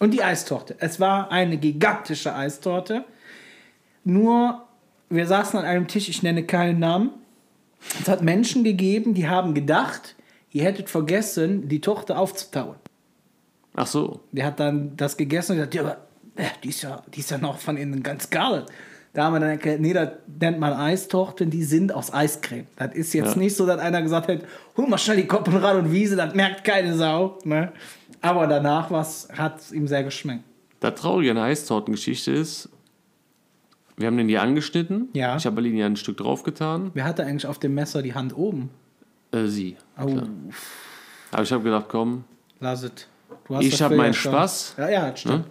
Und 0.00 0.10
die 0.12 0.22
Eistorte. 0.22 0.76
Es 0.78 1.00
war 1.00 1.30
eine 1.30 1.56
gigantische 1.56 2.34
Eistorte. 2.34 3.04
Nur, 4.04 4.66
wir 5.08 5.26
saßen 5.26 5.58
an 5.58 5.64
einem 5.64 5.86
Tisch, 5.88 6.08
ich 6.08 6.22
nenne 6.22 6.44
keinen 6.44 6.80
Namen. 6.80 7.10
Es 8.00 8.08
hat 8.08 8.22
Menschen 8.22 8.64
gegeben, 8.64 9.14
die 9.14 9.28
haben 9.28 9.54
gedacht, 9.54 10.14
ihr 10.52 10.64
hättet 10.64 10.88
vergessen, 10.90 11.68
die 11.68 11.80
Torte 11.80 12.16
aufzutauen. 12.18 12.76
Ach 13.74 13.86
so. 13.86 14.20
Der 14.32 14.46
hat 14.46 14.60
dann 14.60 14.96
das 14.96 15.16
gegessen 15.16 15.52
und 15.52 15.58
gesagt, 15.58 15.74
ja, 15.74 15.82
aber 15.82 15.96
äh, 16.36 16.44
die 16.64 16.70
ist 16.70 16.82
ja, 16.82 17.02
die 17.14 17.20
ist 17.20 17.30
ja 17.30 17.38
noch 17.38 17.58
von 17.58 17.76
innen 17.76 18.02
ganz 18.02 18.30
geil. 18.30 18.64
Da 19.12 19.24
haben 19.24 19.34
wir 19.34 19.40
dann 19.40 19.50
erklärt, 19.50 19.80
nee, 19.80 19.92
das 19.94 20.10
nennt 20.40 20.58
man 20.58 20.74
Eistorten, 20.74 21.48
die 21.48 21.62
sind 21.64 21.92
aus 21.92 22.12
Eiscreme. 22.12 22.66
Das 22.76 22.94
ist 22.94 23.14
jetzt 23.14 23.32
Ja. 23.34 23.38
nicht 23.38 23.56
so, 23.56 23.64
dass 23.66 23.80
einer 23.80 24.02
gesagt 24.02 24.28
hat, 24.28 24.40
hol 24.76 24.86
mal 24.88 24.98
schnell 24.98 25.16
die 25.16 25.26
Koppenrad 25.26 25.76
und 25.76 25.90
Wiese, 25.92 26.16
das 26.16 26.34
merkt 26.34 26.64
keine 26.64 26.94
Sau. 26.96 27.38
Ne? 27.44 27.72
Aber 28.20 28.46
danach 28.46 28.90
hat 28.90 29.60
es 29.60 29.72
ihm 29.72 29.86
sehr 29.88 30.04
geschmeckt. 30.04 30.42
Das 30.80 30.94
Traurige 31.00 31.30
an 31.30 31.36
der 31.36 31.44
Eistortengeschichte 31.46 32.30
ist, 32.32 32.68
wir 33.96 34.06
haben 34.06 34.16
den 34.16 34.28
hier 34.28 34.42
angeschnitten. 34.42 35.08
Ja. 35.14 35.36
Ich 35.36 35.46
habe 35.46 35.58
Aline 35.58 35.78
ja 35.78 35.86
ein 35.86 35.96
Stück 35.96 36.16
draufgetan. 36.18 36.90
Wer 36.94 37.04
hatte 37.04 37.24
eigentlich 37.24 37.46
auf 37.46 37.58
dem 37.58 37.74
Messer 37.74 38.02
die 38.02 38.14
Hand 38.14 38.36
oben? 38.36 38.70
Äh, 39.32 39.46
sie. 39.46 39.76
Oh, 40.00 40.06
Klar. 40.06 40.28
Aber 41.32 41.42
ich 41.42 41.52
habe 41.52 41.62
gedacht, 41.64 41.86
komm, 41.88 42.24
lass 42.60 42.82
es. 42.82 42.92
Ich 43.60 43.70
das 43.70 43.80
hab 43.80 43.88
Bild 43.90 44.00
meinen. 44.00 44.14
Spaß. 44.14 44.74
Ja, 44.78 44.88
ja, 44.88 45.16
stimmt. 45.16 45.46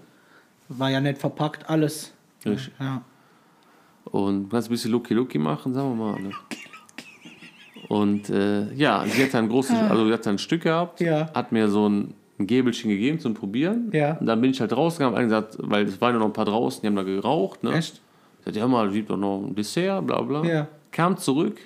War 0.69 0.89
ja 0.89 0.99
nicht 0.99 1.17
verpackt, 1.19 1.69
alles. 1.69 2.13
Richtig. 2.45 2.71
Ja. 2.79 3.01
Und 4.05 4.43
du 4.43 4.49
kannst 4.49 4.69
ein 4.69 4.71
bisschen 4.71 4.91
Lucky 4.91 5.13
Lucky 5.13 5.37
machen, 5.37 5.73
sagen 5.73 5.97
wir 5.97 6.11
mal. 6.13 6.21
Ne? 6.21 6.31
Und 7.87 8.29
äh, 8.29 8.73
ja, 8.73 9.05
sie 9.07 9.23
hat 9.23 9.33
dann 9.33 9.45
ein 9.45 9.49
großes, 9.49 9.75
also 9.77 10.07
sie 10.07 10.13
hat 10.13 10.25
dann 10.25 10.35
ein 10.35 10.39
Stück 10.39 10.63
gehabt, 10.63 10.99
Ja. 11.01 11.31
hat 11.33 11.51
mir 11.51 11.67
so 11.69 11.87
ein, 11.87 12.13
ein 12.39 12.47
Gäbelchen 12.47 12.89
gegeben 12.89 13.19
zum 13.19 13.33
Probieren. 13.33 13.89
Ja. 13.93 14.17
Und 14.17 14.25
dann 14.25 14.41
bin 14.41 14.51
ich 14.51 14.59
halt 14.61 14.75
rausgegangen, 14.75 15.15
hab 15.15 15.23
gesagt, 15.23 15.57
weil 15.59 15.85
es 15.85 16.01
waren 16.01 16.13
ja 16.13 16.19
noch 16.19 16.25
ein 16.27 16.33
paar 16.33 16.45
draußen, 16.45 16.81
die 16.81 16.87
haben 16.87 16.95
da 16.95 17.03
geraucht. 17.03 17.63
Ne? 17.63 17.73
Echt? 17.73 18.01
Ich 18.45 18.53
sagte, 18.53 18.59
ja 18.59 18.67
mal, 18.67 18.89
gibt 18.91 19.09
doch 19.09 19.17
noch 19.17 19.43
ein 19.43 19.55
Dessert, 19.55 20.05
bla 20.05 20.21
bla. 20.21 20.43
Ja. 20.45 20.67
Kam 20.91 21.17
zurück, 21.17 21.57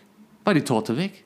war 0.45 0.53
die 0.53 0.61
Torte 0.61 0.95
weg. 0.97 1.25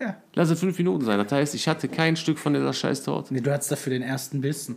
Ja. 0.00 0.16
Lass 0.34 0.50
es 0.50 0.60
fünf 0.60 0.78
Minuten 0.78 1.04
sein. 1.04 1.18
Das 1.18 1.30
heißt, 1.32 1.54
ich 1.54 1.66
hatte 1.66 1.88
kein 1.88 2.14
Stück 2.16 2.38
von 2.38 2.54
dieser 2.54 2.72
scheiß 2.72 3.02
Torte. 3.04 3.34
Nee, 3.34 3.40
du 3.40 3.52
hattest 3.52 3.72
dafür 3.72 3.90
den 3.92 4.02
ersten 4.02 4.40
Bissen. 4.40 4.76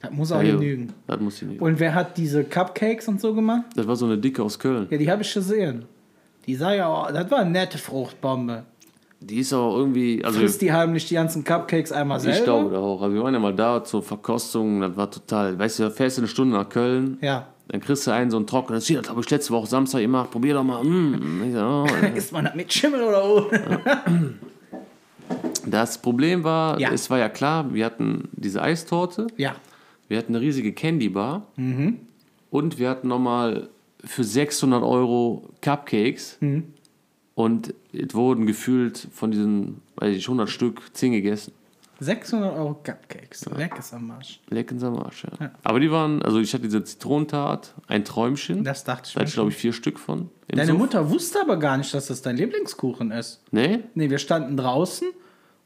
Das 0.00 0.10
muss 0.10 0.32
auch 0.32 0.42
Ja, 0.42 0.52
genügen. 0.52 0.92
Das 1.06 1.18
muss 1.20 1.40
nicht. 1.42 1.60
Und 1.60 1.80
wer 1.80 1.94
hat 1.94 2.16
diese 2.18 2.44
Cupcakes 2.44 3.08
und 3.08 3.20
so 3.20 3.34
gemacht? 3.34 3.64
Das 3.74 3.86
war 3.86 3.96
so 3.96 4.04
eine 4.06 4.18
dicke 4.18 4.42
aus 4.42 4.58
Köln. 4.58 4.86
Ja, 4.90 4.98
die 4.98 5.10
habe 5.10 5.22
ich 5.22 5.32
gesehen. 5.32 5.86
Die 6.46 6.54
sah 6.54 6.74
ja, 6.74 6.88
oh, 6.92 7.10
das 7.12 7.30
war 7.30 7.38
eine 7.38 7.50
nette 7.50 7.78
Fruchtbombe. 7.78 8.64
Die 9.20 9.38
ist 9.38 9.52
aber 9.54 9.74
irgendwie, 9.76 10.22
also 10.22 10.38
Frisst 10.38 10.60
die 10.60 10.70
heimlich 10.72 11.08
die 11.08 11.14
ganzen 11.14 11.42
Cupcakes 11.42 11.90
einmal 11.90 12.20
selber? 12.20 12.38
ich 12.38 12.44
glaube 12.44 12.70
da 12.70 12.78
auch. 12.78 13.00
Aber 13.02 13.12
wir 13.14 13.22
waren 13.22 13.32
ja 13.32 13.40
mal 13.40 13.54
da 13.54 13.82
zur 13.82 14.02
Verkostung, 14.02 14.82
das 14.82 14.94
war 14.96 15.10
total, 15.10 15.58
weißt 15.58 15.78
du, 15.80 15.90
fährst 15.90 16.18
du 16.18 16.22
eine 16.22 16.28
Stunde 16.28 16.56
nach 16.56 16.68
Köln, 16.68 17.18
Ja. 17.22 17.48
Dann 17.68 17.80
kriegst 17.80 18.06
du 18.06 18.10
einen 18.12 18.30
so 18.30 18.36
einen 18.36 18.46
trockenen, 18.46 18.76
das 18.78 18.86
hier, 18.86 19.00
das 19.00 19.10
habe 19.10 19.20
ich 19.20 19.30
letzte 19.30 19.52
Woche 19.52 19.66
Samstag 19.66 20.00
gemacht, 20.00 20.30
probier 20.30 20.54
doch 20.54 20.64
mal. 20.64 20.82
Mm. 20.84 21.42
Ich 21.48 21.52
so, 21.54 21.60
oh, 21.60 21.86
ja. 22.02 22.08
Ist 22.08 22.32
man 22.32 22.44
das 22.44 22.54
mit 22.54 22.72
Schimmel 22.72 23.02
oder 23.02 23.24
ohne? 23.24 24.34
Das 25.66 25.98
Problem 26.00 26.44
war, 26.44 26.78
Ja. 26.80 26.92
es 26.92 27.10
war 27.10 27.18
ja 27.18 27.28
klar, 27.28 27.72
wir 27.74 27.84
hatten 27.84 28.28
diese 28.32 28.62
Eistorte, 28.62 29.26
Ja. 29.36 29.56
wir 30.08 30.18
hatten 30.18 30.34
eine 30.34 30.40
riesige 30.44 30.72
Candy 30.72 31.08
Bar 31.08 31.46
Mhm. 31.56 31.98
und 32.50 32.78
wir 32.78 32.88
hatten 32.88 33.08
nochmal 33.08 33.68
für 34.04 34.22
600 34.22 34.84
Euro 34.84 35.48
Cupcakes 35.62 36.36
Mhm. 36.40 36.64
und 37.34 37.74
es 37.92 38.14
wurden 38.14 38.46
gefühlt 38.46 39.08
von 39.12 39.32
diesen, 39.32 39.80
weiß 39.96 40.16
ich, 40.16 40.28
100 40.28 40.48
Stück 40.48 40.82
10 40.92 41.10
gegessen. 41.12 41.52
600 41.98 42.54
Euro 42.54 42.74
Cupcakes. 42.74 43.46
Leck 43.56 43.78
ist 43.78 43.94
am 43.94 44.08
Marsch. 44.08 44.40
Lecken 44.50 44.82
am 44.84 44.98
Arsch, 44.98 45.24
ja. 45.24 45.50
Aber 45.62 45.80
die 45.80 45.90
waren, 45.90 46.22
also 46.22 46.38
ich 46.40 46.52
hatte 46.52 46.64
diese 46.64 46.84
Zitronentat, 46.84 47.74
ein 47.86 48.04
Träumchen. 48.04 48.64
Das 48.64 48.84
dachte 48.84 49.08
ich 49.08 49.14
Da 49.14 49.20
hatte 49.20 49.28
ich, 49.28 49.34
glaube 49.34 49.50
ich, 49.50 49.56
vier 49.56 49.72
Stück 49.72 49.98
von. 49.98 50.30
Deine 50.48 50.66
Suff. 50.66 50.78
Mutter 50.78 51.10
wusste 51.10 51.40
aber 51.40 51.58
gar 51.58 51.76
nicht, 51.78 51.92
dass 51.94 52.08
das 52.08 52.20
dein 52.20 52.36
Lieblingskuchen 52.36 53.12
ist. 53.12 53.42
Nee? 53.50 53.80
Nee, 53.94 54.10
wir 54.10 54.18
standen 54.18 54.56
draußen 54.56 55.08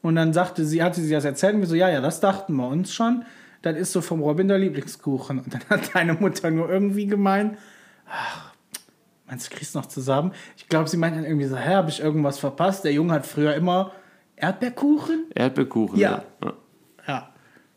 und 0.02 0.14
dann 0.14 0.32
sagte 0.32 0.64
sie, 0.64 0.82
hatte 0.82 1.00
sie 1.00 1.12
das 1.12 1.24
erzählt 1.24 1.54
und 1.54 1.60
wir 1.60 1.68
so, 1.68 1.74
ja, 1.74 1.88
ja, 1.88 2.00
das 2.00 2.20
dachten 2.20 2.54
wir 2.54 2.68
uns 2.68 2.92
schon. 2.92 3.24
Das 3.62 3.76
ist 3.76 3.92
so 3.92 4.00
vom 4.00 4.22
Robin 4.22 4.48
der 4.48 4.58
Lieblingskuchen. 4.58 5.40
Und 5.40 5.52
dann 5.52 5.62
hat 5.68 5.94
deine 5.94 6.14
Mutter 6.14 6.50
nur 6.50 6.70
irgendwie 6.70 7.06
gemeint, 7.06 7.58
ach, 8.08 8.50
Meinst 9.30 9.52
du, 9.52 9.56
kriegst 9.56 9.76
noch 9.76 9.86
zusammen? 9.86 10.32
Ich 10.56 10.66
glaube, 10.66 10.88
sie 10.88 10.96
meint 10.96 11.16
dann 11.16 11.24
irgendwie 11.24 11.46
so, 11.46 11.56
hä, 11.56 11.74
habe 11.74 11.88
ich 11.88 12.00
irgendwas 12.00 12.40
verpasst? 12.40 12.82
Der 12.82 12.92
Junge 12.92 13.12
hat 13.12 13.24
früher 13.24 13.54
immer 13.54 13.92
Erdbeerkuchen? 14.40 15.26
Erdbeerkuchen. 15.34 15.98
Ja. 15.98 16.22
Ja, 16.42 16.52
Ja. 17.06 17.28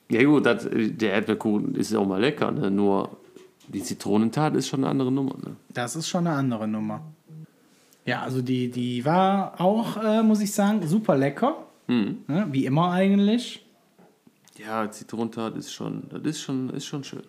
ja 0.09 0.23
gut, 0.23 0.45
das, 0.45 0.67
der 0.71 1.13
Erdbeerkuchen 1.13 1.75
ist 1.75 1.91
ja 1.91 1.99
auch 1.99 2.07
mal 2.07 2.21
lecker, 2.21 2.51
ne? 2.51 2.71
nur 2.71 3.17
die 3.67 3.81
Zitronentat 3.81 4.55
ist 4.55 4.67
schon 4.67 4.81
eine 4.81 4.89
andere 4.89 5.11
Nummer. 5.11 5.35
Ne? 5.43 5.55
Das 5.69 5.95
ist 5.95 6.07
schon 6.07 6.27
eine 6.27 6.35
andere 6.35 6.67
Nummer. 6.67 7.01
Ja, 8.05 8.21
also 8.21 8.41
die, 8.41 8.69
die 8.69 9.05
war 9.05 9.59
auch, 9.61 9.97
äh, 10.03 10.21
muss 10.23 10.41
ich 10.41 10.53
sagen, 10.53 10.85
super 10.87 11.17
lecker. 11.17 11.67
Ne? 11.87 12.47
Wie 12.51 12.65
immer 12.65 12.91
eigentlich. 12.91 13.65
Ja, 14.57 14.89
Zitronentat 14.89 15.55
ist 15.57 15.71
schon, 15.73 16.03
das 16.09 16.21
ist 16.23 16.41
schon, 16.41 16.69
ist 16.71 16.85
schon 16.85 17.03
schön. 17.03 17.23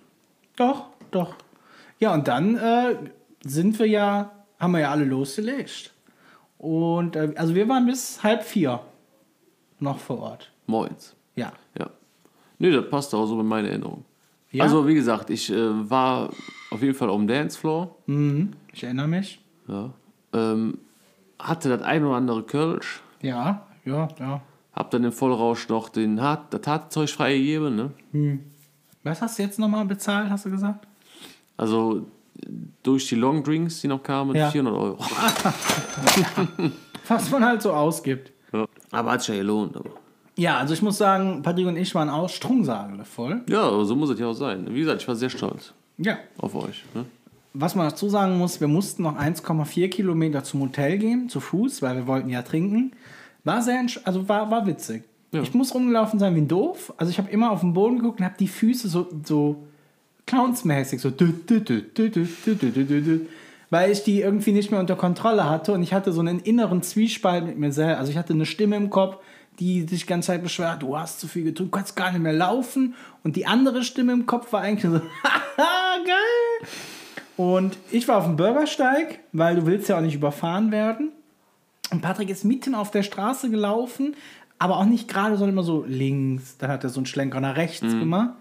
Doch, 0.56 0.86
doch. 1.10 1.34
Ja, 1.98 2.14
und 2.14 2.28
dann 2.28 2.56
äh, 2.56 2.96
sind 3.44 3.78
wir 3.78 3.86
ja, 3.86 4.30
haben 4.58 4.72
wir 4.72 4.80
ja 4.80 4.90
alle 4.90 5.04
losgelegt. 5.04 5.92
Und 6.58 7.16
äh, 7.16 7.32
also 7.36 7.54
wir 7.54 7.68
waren 7.68 7.86
bis 7.86 8.22
halb 8.22 8.42
vier 8.42 8.80
noch 9.80 9.98
vor 9.98 10.18
Ort. 10.20 10.50
Moins. 10.66 11.14
Ja. 11.36 11.52
Ja. 11.78 11.90
Nee, 12.58 12.70
das 12.70 12.88
passt 12.88 13.14
auch 13.14 13.26
so 13.26 13.36
mit 13.36 13.46
meiner 13.46 13.68
Erinnerung. 13.68 14.04
Ja? 14.50 14.64
Also, 14.64 14.86
wie 14.86 14.94
gesagt, 14.94 15.30
ich 15.30 15.50
äh, 15.52 15.90
war 15.90 16.30
auf 16.70 16.80
jeden 16.82 16.94
Fall 16.94 17.10
auf 17.10 17.16
dem 17.18 17.26
Dancefloor. 17.26 17.94
Mhm. 18.06 18.52
Ich 18.72 18.84
erinnere 18.84 19.08
mich. 19.08 19.40
Ja. 19.68 19.90
Ähm, 20.32 20.78
hatte 21.38 21.68
das 21.68 21.82
ein 21.82 22.04
oder 22.04 22.16
andere 22.16 22.42
Kölsch. 22.44 23.02
Ja, 23.20 23.66
ja, 23.84 24.08
ja. 24.18 24.40
Hab 24.72 24.90
dann 24.90 25.04
im 25.04 25.12
Vollrausch 25.12 25.68
noch 25.68 25.88
den 25.88 26.20
Hart, 26.20 26.52
das 26.54 26.66
Hartzeug 26.66 27.10
freigegeben. 27.10 27.92
Ne? 28.12 28.38
Was 29.02 29.20
hast 29.22 29.38
du 29.38 29.42
jetzt 29.42 29.58
nochmal 29.58 29.84
bezahlt, 29.84 30.30
hast 30.30 30.46
du 30.46 30.50
gesagt? 30.50 30.86
Also 31.56 32.06
durch 32.82 33.08
die 33.08 33.14
Long 33.14 33.42
Drinks, 33.44 33.80
die 33.80 33.88
noch 33.88 34.02
kamen, 34.02 34.34
Ja. 34.34 34.50
400 34.50 34.74
Euro. 34.74 34.98
Was 37.08 37.30
man 37.30 37.44
halt 37.44 37.62
so 37.62 37.72
ausgibt. 37.72 38.32
Ja. 38.54 38.66
Aber 38.90 39.12
hat 39.12 39.20
sich 39.22 39.28
ja 39.30 39.36
gelohnt. 39.36 39.76
Aber. 39.76 39.90
Ja, 40.36 40.58
also 40.58 40.74
ich 40.74 40.82
muss 40.82 40.98
sagen, 40.98 41.42
Patrick 41.42 41.66
und 41.66 41.76
ich 41.76 41.94
waren 41.94 42.08
auch 42.08 42.28
Strungsagele 42.28 43.04
voll. 43.04 43.42
Ja, 43.48 43.62
aber 43.62 43.84
so 43.84 43.94
muss 43.94 44.10
es 44.10 44.18
ja 44.18 44.26
auch 44.26 44.34
sein. 44.34 44.66
Wie 44.70 44.80
gesagt, 44.80 45.02
ich 45.02 45.08
war 45.08 45.14
sehr 45.16 45.30
stolz 45.30 45.72
Ja. 45.98 46.16
auf 46.38 46.54
euch. 46.54 46.84
Ne? 46.94 47.04
Was 47.52 47.74
man 47.76 47.88
dazu 47.88 48.08
sagen 48.08 48.36
muss, 48.38 48.60
wir 48.60 48.66
mussten 48.66 49.04
noch 49.04 49.16
1,4 49.16 49.88
Kilometer 49.88 50.42
zum 50.42 50.60
Hotel 50.62 50.98
gehen, 50.98 51.28
zu 51.28 51.38
Fuß, 51.38 51.82
weil 51.82 51.96
wir 51.96 52.06
wollten 52.08 52.28
ja 52.30 52.42
trinken. 52.42 52.92
War 53.44 53.62
sehr, 53.62 53.84
also 54.04 54.28
war, 54.28 54.50
war 54.50 54.66
witzig. 54.66 55.04
Ja. 55.30 55.42
Ich 55.42 55.54
muss 55.54 55.72
rumgelaufen 55.74 56.18
sein 56.18 56.34
wie 56.34 56.40
ein 56.40 56.48
Doof. 56.48 56.92
Also 56.96 57.10
ich 57.10 57.18
habe 57.18 57.30
immer 57.30 57.50
auf 57.52 57.60
den 57.60 57.72
Boden 57.74 57.98
geguckt 57.98 58.18
und 58.18 58.24
habe 58.24 58.36
die 58.38 58.48
Füße 58.48 58.88
so, 58.88 59.06
so 59.24 59.62
clownsmäßig, 60.26 61.00
so 61.00 61.10
dü, 61.10 61.32
dü, 61.48 61.60
dü, 61.60 61.82
weil 63.74 63.90
ich 63.90 64.04
die 64.04 64.20
irgendwie 64.20 64.52
nicht 64.52 64.70
mehr 64.70 64.78
unter 64.78 64.94
Kontrolle 64.94 65.50
hatte 65.50 65.72
und 65.72 65.82
ich 65.82 65.92
hatte 65.92 66.12
so 66.12 66.20
einen 66.20 66.38
inneren 66.38 66.84
Zwiespalt 66.84 67.44
mit 67.44 67.58
mir 67.58 67.72
selbst. 67.72 67.98
Also 67.98 68.12
ich 68.12 68.16
hatte 68.16 68.32
eine 68.32 68.46
Stimme 68.46 68.76
im 68.76 68.88
Kopf, 68.88 69.16
die 69.58 69.82
sich 69.82 70.02
die 70.02 70.06
ganze 70.06 70.28
Zeit 70.28 70.44
beschwert, 70.44 70.80
du 70.80 70.96
hast 70.96 71.18
zu 71.18 71.26
viel 71.26 71.42
getrunken, 71.42 71.72
du 71.72 71.76
kannst 71.76 71.96
gar 71.96 72.12
nicht 72.12 72.20
mehr 72.20 72.32
laufen. 72.32 72.94
Und 73.24 73.34
die 73.34 73.48
andere 73.48 73.82
Stimme 73.82 74.12
im 74.12 74.26
Kopf 74.26 74.52
war 74.52 74.60
eigentlich 74.60 74.88
so, 74.88 75.00
haha, 75.24 76.04
geil. 76.06 76.68
Und 77.36 77.76
ich 77.90 78.06
war 78.06 78.18
auf 78.18 78.26
dem 78.26 78.36
Bürgersteig, 78.36 79.18
weil 79.32 79.56
du 79.56 79.66
willst 79.66 79.88
ja 79.88 79.96
auch 79.98 80.02
nicht 80.02 80.14
überfahren 80.14 80.70
werden. 80.70 81.10
Und 81.90 82.00
Patrick 82.00 82.30
ist 82.30 82.44
mitten 82.44 82.76
auf 82.76 82.92
der 82.92 83.02
Straße 83.02 83.50
gelaufen, 83.50 84.14
aber 84.60 84.76
auch 84.76 84.84
nicht 84.84 85.08
gerade, 85.08 85.36
sondern 85.36 85.56
immer 85.56 85.64
so 85.64 85.84
links. 85.84 86.58
Dann 86.58 86.70
hat 86.70 86.84
er 86.84 86.90
so 86.90 87.00
einen 87.00 87.06
Schlenker 87.06 87.40
nach 87.40 87.56
rechts 87.56 87.80
gemacht. 87.80 88.34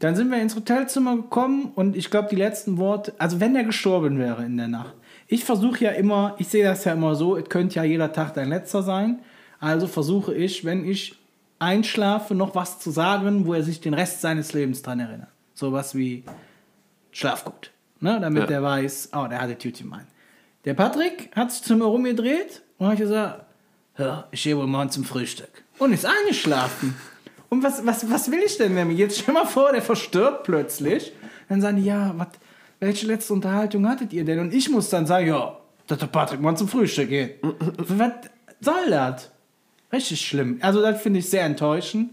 Dann 0.00 0.16
sind 0.16 0.30
wir 0.30 0.40
ins 0.40 0.56
Hotelzimmer 0.56 1.16
gekommen 1.16 1.72
und 1.74 1.94
ich 1.96 2.10
glaube, 2.10 2.28
die 2.30 2.36
letzten 2.36 2.78
Worte, 2.78 3.12
also 3.18 3.38
wenn 3.38 3.54
der 3.54 3.64
gestorben 3.64 4.18
wäre 4.18 4.44
in 4.44 4.56
der 4.56 4.68
Nacht. 4.68 4.94
Ich 5.28 5.44
versuche 5.44 5.84
ja 5.84 5.90
immer, 5.90 6.34
ich 6.38 6.48
sehe 6.48 6.64
das 6.64 6.84
ja 6.84 6.94
immer 6.94 7.14
so, 7.14 7.36
es 7.36 7.48
könnte 7.48 7.76
ja 7.76 7.84
jeder 7.84 8.12
Tag 8.12 8.34
dein 8.34 8.48
letzter 8.48 8.82
sein. 8.82 9.20
Also 9.60 9.86
versuche 9.86 10.34
ich, 10.34 10.64
wenn 10.64 10.84
ich 10.88 11.16
einschlafe, 11.58 12.34
noch 12.34 12.54
was 12.54 12.78
zu 12.80 12.90
sagen, 12.90 13.46
wo 13.46 13.54
er 13.54 13.62
sich 13.62 13.80
den 13.80 13.94
Rest 13.94 14.22
seines 14.22 14.54
Lebens 14.54 14.82
dran 14.82 15.00
erinnert. 15.00 15.28
Sowas 15.54 15.94
wie 15.94 16.24
Schlaf 17.12 17.44
gut. 17.44 17.70
Ne? 18.00 18.18
Damit 18.20 18.44
Ja. 18.44 18.46
der 18.46 18.62
weiß, 18.62 19.10
oh, 19.14 19.26
der 19.28 19.40
hatte 19.42 19.54
Duty 19.54 19.84
Mind. 19.84 20.06
Der 20.64 20.74
Patrick 20.74 21.30
hat 21.36 21.52
sich 21.52 21.62
zu 21.62 21.76
mir 21.76 21.84
rumgedreht 21.84 22.62
und 22.78 22.88
hat 22.88 22.96
gesagt, 22.98 23.44
ja, 23.98 24.26
ich 24.30 24.42
gehe 24.42 24.56
wohl 24.56 24.66
morgen 24.66 24.90
zum 24.90 25.04
Frühstück. 25.04 25.62
Und 25.78 25.92
ist 25.92 26.06
eingeschlafen. 26.06 26.96
Und 27.50 27.62
was, 27.62 27.84
was, 27.84 28.08
was 28.10 28.30
will 28.30 28.40
ich 28.44 28.56
denn 28.56 28.74
damit? 28.74 28.96
Jetzt 28.96 29.18
stell 29.18 29.34
mal 29.34 29.44
vor, 29.44 29.72
der 29.72 29.82
verstirbt 29.82 30.44
plötzlich. 30.44 31.12
Dann 31.48 31.60
sagen 31.60 31.76
die, 31.76 31.84
ja, 31.84 32.14
wat, 32.16 32.38
welche 32.78 33.06
letzte 33.06 33.34
Unterhaltung 33.34 33.86
hattet 33.88 34.12
ihr 34.12 34.24
denn? 34.24 34.38
Und 34.38 34.54
ich 34.54 34.70
muss 34.70 34.88
dann 34.88 35.04
sagen, 35.04 35.26
ja, 35.26 35.56
dass 35.86 35.98
der 35.98 36.06
Patrick 36.06 36.40
morgen 36.40 36.56
zum 36.56 36.68
Frühstück 36.68 37.08
geht. 37.08 37.38
was 37.42 38.12
soll 38.60 38.90
das? 38.90 39.30
Richtig 39.92 40.20
schlimm. 40.20 40.58
Also 40.62 40.80
das 40.80 41.02
finde 41.02 41.18
ich 41.18 41.28
sehr 41.28 41.44
enttäuschend. 41.44 42.12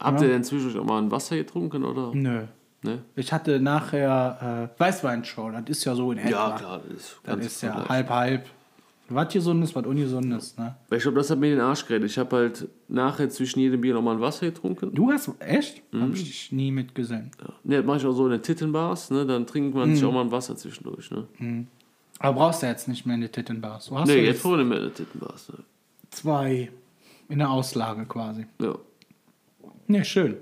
Habt 0.00 0.20
ihr 0.20 0.28
denn 0.28 0.42
zwischendurch 0.44 0.78
auch 0.78 0.86
mal 0.86 1.00
ein 1.00 1.10
Wasser 1.10 1.36
getrunken? 1.36 1.84
Oder? 1.84 2.10
Nö. 2.12 2.42
Ne? 2.82 2.98
Ich 3.14 3.32
hatte 3.32 3.60
nachher 3.60 4.68
äh, 4.76 4.80
Weißweinshow. 4.80 5.52
Das 5.52 5.62
ist 5.68 5.84
ja 5.84 5.94
so 5.94 6.10
in 6.10 6.18
etwa. 6.18 6.30
Ja, 6.30 6.56
klar. 6.58 6.80
Das 6.88 6.96
ist, 6.96 7.20
Das 7.22 7.46
ist 7.46 7.62
ja 7.62 7.84
vergleichbar. 9.12 9.54
halb, 9.54 9.60
halb. 9.60 9.62
Was 9.62 9.74
was 9.74 9.86
Ungesundes. 9.86 10.56
Ne? 10.58 10.74
Weil 10.88 10.98
Ich 10.98 11.02
glaube, 11.02 11.18
das 11.18 11.30
hat 11.30 11.38
mir 11.38 11.50
den 11.50 11.60
Arsch 11.60 11.86
gerettet. 11.86 12.10
Ich 12.10 12.18
habe 12.18 12.36
halt 12.36 12.68
nachher 12.88 13.28
zwischen 13.30 13.60
jedem 13.60 13.80
Bier 13.80 13.94
nochmal 13.94 14.16
ein 14.16 14.20
Wasser 14.20 14.46
getrunken. 14.46 14.94
Du 14.94 15.10
hast, 15.10 15.30
echt? 15.40 15.82
Mhm. 15.92 16.02
Hab 16.02 16.14
ich 16.14 16.24
dich 16.24 16.52
nie 16.52 16.70
mitgesehen. 16.70 17.30
Ne, 17.64 17.76
das 17.78 17.86
mache 17.86 17.98
ich 17.98 18.06
auch 18.06 18.12
so 18.12 18.26
in 18.26 18.32
den 18.32 18.42
Tittenbars. 18.42 19.10
Ne? 19.10 19.24
Dann 19.26 19.46
trinkt 19.46 19.74
man 19.74 19.90
Mhm. 19.90 19.94
sich 19.96 20.04
auch 20.04 20.12
mal 20.12 20.22
ein 20.22 20.30
Wasser 20.32 20.56
zwischendurch. 20.56 21.10
Ne? 21.10 21.66
Aber 22.18 22.38
brauchst 22.38 22.62
du 22.62 22.66
jetzt 22.66 22.88
nicht 22.88 23.04
mehr 23.06 23.14
in 23.16 23.22
die 23.22 23.28
Tittenbars. 23.28 23.86
Du 23.86 23.98
hast 23.98 24.08
Nee, 24.08 24.16
ja 24.18 24.22
jetzt 24.24 24.42
vorne 24.42 24.64
mehr 24.64 24.78
in 24.78 24.84
den 24.84 24.94
Tittenbars. 24.94 25.48
Ne? 25.50 25.58
zwei 26.10 26.70
in 27.28 27.38
der 27.38 27.50
Auslage 27.50 28.04
quasi. 28.04 28.46
Ja. 28.60 28.74
Ne, 29.86 30.04
schön. 30.04 30.36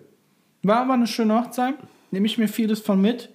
War 0.63 0.81
aber 0.83 0.95
eine 0.95 1.07
schöne 1.07 1.35
Hochzeit. 1.41 1.75
Nehme 2.11 2.27
ich 2.27 2.37
mir 2.39 2.49
vieles 2.49 2.81
von 2.81 3.01
mit. 3.01 3.31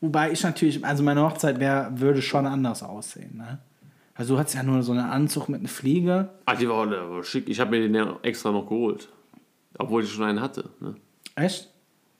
Wobei 0.00 0.32
ich 0.32 0.42
natürlich, 0.42 0.84
also 0.84 1.02
meine 1.02 1.22
Hochzeit 1.22 1.60
wär, 1.60 1.92
würde 2.00 2.22
schon 2.22 2.46
anders 2.46 2.82
aussehen. 2.82 3.36
Ne? 3.36 3.58
Also 4.16 4.34
du 4.34 4.40
hattest 4.40 4.56
ja 4.56 4.62
nur 4.62 4.82
so 4.82 4.92
einen 4.92 5.02
Anzug 5.02 5.48
mit 5.48 5.60
einer 5.60 5.68
Fliege. 5.68 6.30
Ah, 6.46 6.54
die 6.54 6.68
war, 6.68 6.86
der 6.86 7.10
war 7.10 7.22
schick. 7.22 7.48
Ich 7.48 7.60
habe 7.60 7.72
mir 7.72 7.82
den 7.82 7.94
ja 7.94 8.18
extra 8.22 8.50
noch 8.50 8.66
geholt. 8.66 9.08
Obwohl 9.78 10.02
ich 10.02 10.10
schon 10.10 10.24
einen 10.24 10.40
hatte. 10.40 10.70
Ne? 10.80 10.94
Echt? 11.34 11.70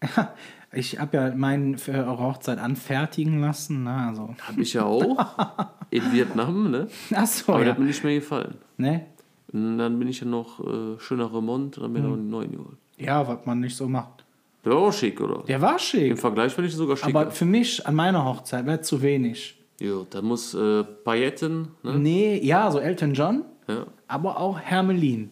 Ich 0.72 0.98
habe 0.98 1.16
ja 1.16 1.34
meinen 1.34 1.78
für 1.78 1.92
eure 1.92 2.18
Hochzeit 2.18 2.58
anfertigen 2.58 3.40
lassen. 3.40 3.84
Ne? 3.84 3.94
Also. 4.08 4.34
Habe 4.42 4.60
ich 4.60 4.74
ja 4.74 4.84
auch. 4.84 5.24
in 5.90 6.12
Vietnam, 6.12 6.70
ne? 6.70 6.88
Achso, 7.14 7.52
Aber 7.52 7.60
der 7.60 7.68
ja. 7.68 7.72
hat 7.72 7.78
mir 7.78 7.86
nicht 7.86 8.04
mehr 8.04 8.16
gefallen. 8.16 8.56
Ne? 8.76 9.06
Und 9.52 9.78
dann 9.78 9.98
bin 9.98 10.08
ich 10.08 10.20
ja 10.20 10.26
noch 10.26 10.60
äh, 10.60 10.98
schöner 10.98 11.32
Remont 11.32 11.78
dann 11.78 11.92
bin 11.92 12.02
ich 12.02 12.08
noch 12.08 12.16
einen 12.16 12.28
neuen 12.28 12.52
geholt. 12.52 12.76
Ja, 12.98 13.26
was 13.26 13.46
man 13.46 13.60
nicht 13.60 13.76
so 13.76 13.88
macht. 13.88 14.24
Der 14.64 14.72
war 14.72 14.78
auch 14.80 14.92
schick, 14.92 15.20
oder? 15.20 15.44
Der 15.44 15.60
war 15.60 15.74
Im 15.74 15.78
schick. 15.78 16.18
Vergleich 16.18 16.52
fand 16.52 16.66
ich 16.66 16.74
sogar 16.74 16.96
schicker. 16.96 17.18
Aber 17.18 17.30
für 17.30 17.44
mich 17.44 17.86
an 17.86 17.94
meiner 17.94 18.24
Hochzeit 18.24 18.66
wäre 18.66 18.80
zu 18.80 19.00
wenig. 19.00 19.55
Jo, 19.80 20.06
da 20.08 20.22
muss 20.22 20.54
äh, 20.54 20.84
Pailletten, 20.84 21.68
ne? 21.82 21.98
Nee, 21.98 22.40
ja, 22.42 22.70
so 22.70 22.78
Elton 22.78 23.12
John, 23.14 23.44
Ja. 23.68 23.86
aber 24.08 24.38
auch 24.40 24.58
Hermelin. 24.58 25.30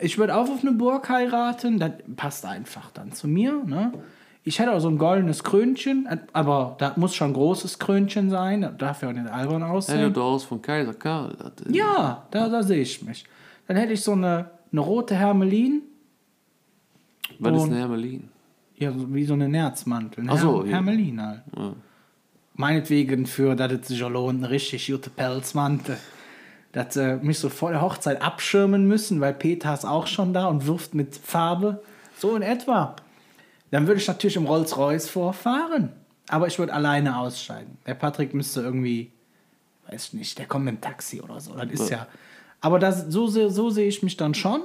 Ich 0.00 0.18
würde 0.18 0.36
auch 0.36 0.48
auf 0.48 0.60
eine 0.62 0.72
Burg 0.72 1.08
heiraten, 1.08 1.78
das 1.78 1.92
passt 2.16 2.44
einfach 2.46 2.90
dann 2.92 3.10
zu 3.12 3.26
mir. 3.26 3.62
Ne? 3.64 3.92
Ich 4.44 4.58
hätte 4.60 4.72
auch 4.72 4.78
so 4.78 4.88
ein 4.88 4.98
goldenes 4.98 5.42
Krönchen, 5.42 6.06
aber 6.32 6.76
das 6.78 6.96
muss 6.96 7.14
schon 7.14 7.30
ein 7.30 7.34
großes 7.34 7.78
Krönchen 7.78 8.30
sein, 8.30 8.60
das 8.62 8.76
darf 8.76 9.02
ja 9.02 9.08
auch 9.08 9.12
nicht 9.12 9.26
albern 9.28 9.62
Ja, 9.62 9.68
aussehen. 9.70 10.12
du 10.12 10.22
aus 10.22 10.44
von 10.44 10.62
Kaiser 10.62 10.94
Karl. 10.94 11.34
Das, 11.38 11.66
äh, 11.66 11.76
Ja, 11.76 12.26
da, 12.30 12.48
da 12.48 12.62
sehe 12.62 12.82
ich 12.82 13.02
mich. 13.02 13.24
Dann 13.66 13.76
hätte 13.76 13.92
ich 13.94 14.02
so 14.02 14.12
eine, 14.12 14.50
eine 14.70 14.80
rote 14.80 15.14
Hermelin, 15.16 15.82
Was 17.40 17.56
ist 17.56 17.62
Und- 17.64 17.72
ein 17.72 17.76
Hermelin? 17.78 18.28
ja, 18.76 18.92
wie 18.94 19.24
so 19.24 19.34
eine 19.34 19.48
Nerzmantel. 19.48 20.22
Eine 20.24 20.32
Ach 20.32 20.38
so, 20.38 20.58
Her 20.62 20.66
ja. 20.66 20.72
Hermelin 20.76 21.20
halt. 21.26 21.42
Meinetwegen 22.58 23.26
für, 23.26 23.54
dass 23.54 23.70
es 23.70 23.86
sich 23.86 24.00
lohnt, 24.00 24.42
eine 24.42 24.50
richtig 24.50 24.88
gute 24.88 25.10
Pelzmantel. 25.10 25.96
Dass 26.72 26.96
äh, 26.96 27.16
mich 27.18 27.38
so 27.38 27.50
vor 27.50 27.70
der 27.70 27.80
Hochzeit 27.80 28.20
abschirmen 28.20 28.88
müssen, 28.88 29.20
weil 29.20 29.32
Peter 29.32 29.72
ist 29.72 29.84
auch 29.84 30.08
schon 30.08 30.34
da 30.34 30.46
und 30.46 30.66
wirft 30.66 30.92
mit 30.92 31.16
Farbe. 31.16 31.80
So 32.18 32.34
in 32.34 32.42
etwa. 32.42 32.96
Dann 33.70 33.86
würde 33.86 34.00
ich 34.00 34.08
natürlich 34.08 34.34
im 34.34 34.46
Rolls-Royce 34.46 35.08
vorfahren. 35.08 35.92
Aber 36.26 36.48
ich 36.48 36.58
würde 36.58 36.72
alleine 36.72 37.16
aussteigen. 37.18 37.78
Der 37.86 37.94
Patrick 37.94 38.34
müsste 38.34 38.60
irgendwie, 38.60 39.12
weiß 39.88 40.06
ich 40.06 40.14
nicht, 40.14 40.38
der 40.40 40.46
kommt 40.46 40.64
mit 40.64 40.74
dem 40.74 40.80
Taxi 40.80 41.20
oder 41.20 41.38
so. 41.38 41.54
Das 41.54 41.70
ist 41.70 41.90
ja. 41.90 42.08
Aber 42.60 42.80
das, 42.80 43.04
so, 43.08 43.28
so 43.28 43.70
sehe 43.70 43.86
ich 43.86 44.02
mich 44.02 44.16
dann 44.16 44.34
schon. 44.34 44.62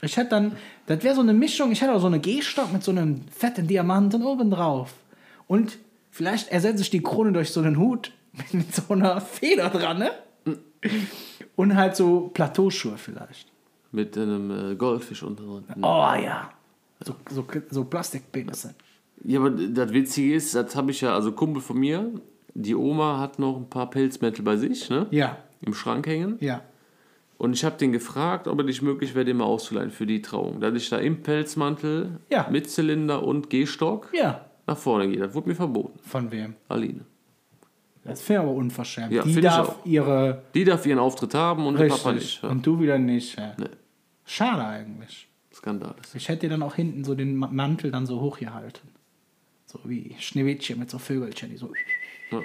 Ich 0.00 0.16
hätte 0.16 0.30
dann, 0.30 0.56
das 0.86 1.04
wäre 1.04 1.14
so 1.14 1.20
eine 1.20 1.34
Mischung, 1.34 1.72
ich 1.72 1.82
hätte 1.82 1.92
auch 1.92 2.00
so 2.00 2.06
eine 2.06 2.20
Gehstock 2.20 2.72
mit 2.72 2.82
so 2.82 2.90
einem 2.90 3.28
fetten 3.28 3.66
Diamanten 3.66 4.22
oben 4.22 4.50
drauf. 4.50 4.94
Und 5.46 5.76
vielleicht 6.14 6.48
ersetze 6.52 6.82
ich 6.82 6.90
die 6.90 7.02
Krone 7.02 7.32
durch 7.32 7.50
so 7.50 7.60
einen 7.60 7.76
Hut 7.78 8.12
mit 8.52 8.72
so 8.74 8.92
einer 8.94 9.20
Feder 9.20 9.68
dran, 9.68 9.98
ne? 9.98 10.10
Und 11.56 11.76
halt 11.76 11.96
so 11.96 12.30
Plateauschuhe 12.32 12.96
vielleicht. 12.98 13.48
Mit 13.92 14.16
einem 14.16 14.72
äh, 14.72 14.74
Goldfisch 14.76 15.22
unten 15.22 15.46
drin. 15.46 15.64
Oh 15.82 16.12
ja. 16.22 16.50
So, 17.04 17.14
so, 17.30 17.44
so 17.70 17.84
Plastikpenisse. 17.84 18.74
Ja, 19.24 19.40
aber 19.40 19.50
das 19.50 19.92
Witzige 19.92 20.34
ist, 20.34 20.54
das 20.54 20.74
habe 20.76 20.90
ich 20.90 21.00
ja, 21.00 21.14
also 21.14 21.32
Kumpel 21.32 21.62
von 21.62 21.78
mir, 21.78 22.10
die 22.54 22.74
Oma 22.74 23.18
hat 23.18 23.38
noch 23.38 23.56
ein 23.56 23.68
paar 23.70 23.88
Pelzmäntel 23.90 24.44
bei 24.44 24.56
sich, 24.56 24.90
ne? 24.90 25.06
Ja, 25.10 25.38
Im 25.62 25.74
Schrank 25.74 26.06
hängen. 26.06 26.36
ja. 26.40 26.60
Und 27.36 27.52
ich 27.52 27.64
habe 27.64 27.76
den 27.76 27.90
gefragt, 27.90 28.46
ob 28.46 28.58
er 28.58 28.64
nicht 28.64 28.80
möglich 28.80 29.14
wäre, 29.16 29.24
den 29.24 29.38
mal 29.38 29.44
auszuleihen 29.44 29.90
für 29.90 30.06
die 30.06 30.22
Trauung. 30.22 30.60
Dass 30.60 30.72
ich 30.74 30.88
da 30.88 30.98
im 30.98 31.22
Pelzmantel 31.22 32.20
Ja. 32.30 32.46
mit 32.50 32.70
Zylinder 32.70 33.24
und 33.24 33.50
Gehstock 33.50 34.08
Ja. 34.14 34.44
Nach 34.66 34.76
vorne 34.76 35.08
gehe. 35.08 35.18
Das 35.20 35.34
wurde 35.34 35.48
mir 35.48 35.54
verboten. 35.54 35.98
Von 36.02 36.30
wem? 36.30 36.54
Aline. 36.68 37.00
Das 38.04 38.28
ich 38.28 38.38
aber 38.38 38.50
unverschämt. 38.50 39.12
Ja, 39.12 39.22
die 39.22 39.40
darf 39.40 39.76
ihre. 39.84 40.42
Die 40.54 40.64
darf 40.64 40.84
ihren 40.84 40.98
Auftritt 40.98 41.34
haben 41.34 41.66
und 41.66 41.78
der 41.78 41.86
Papa 41.88 42.12
nicht. 42.12 42.42
Ja. 42.42 42.50
Und 42.50 42.66
du 42.66 42.78
wieder 42.78 42.98
nicht. 42.98 43.38
Ja. 43.38 43.54
Nee. 43.58 43.66
Schade 44.26 44.64
eigentlich. 44.64 45.28
Skandal. 45.52 45.94
ist. 46.02 46.14
Ich 46.14 46.28
hätte 46.28 46.40
dir 46.40 46.50
dann 46.50 46.62
auch 46.62 46.74
hinten 46.74 47.04
so 47.04 47.14
den 47.14 47.36
Ma- 47.36 47.48
Mantel 47.48 47.90
dann 47.90 48.04
so 48.06 48.20
hochgehalten. 48.20 48.88
So 49.66 49.78
wie 49.84 50.14
Schneewittchen 50.18 50.78
mit 50.78 50.90
so 50.90 50.98
Vögelchen, 50.98 51.50
die 51.50 51.56
so. 51.56 51.72
Ja. 52.30 52.40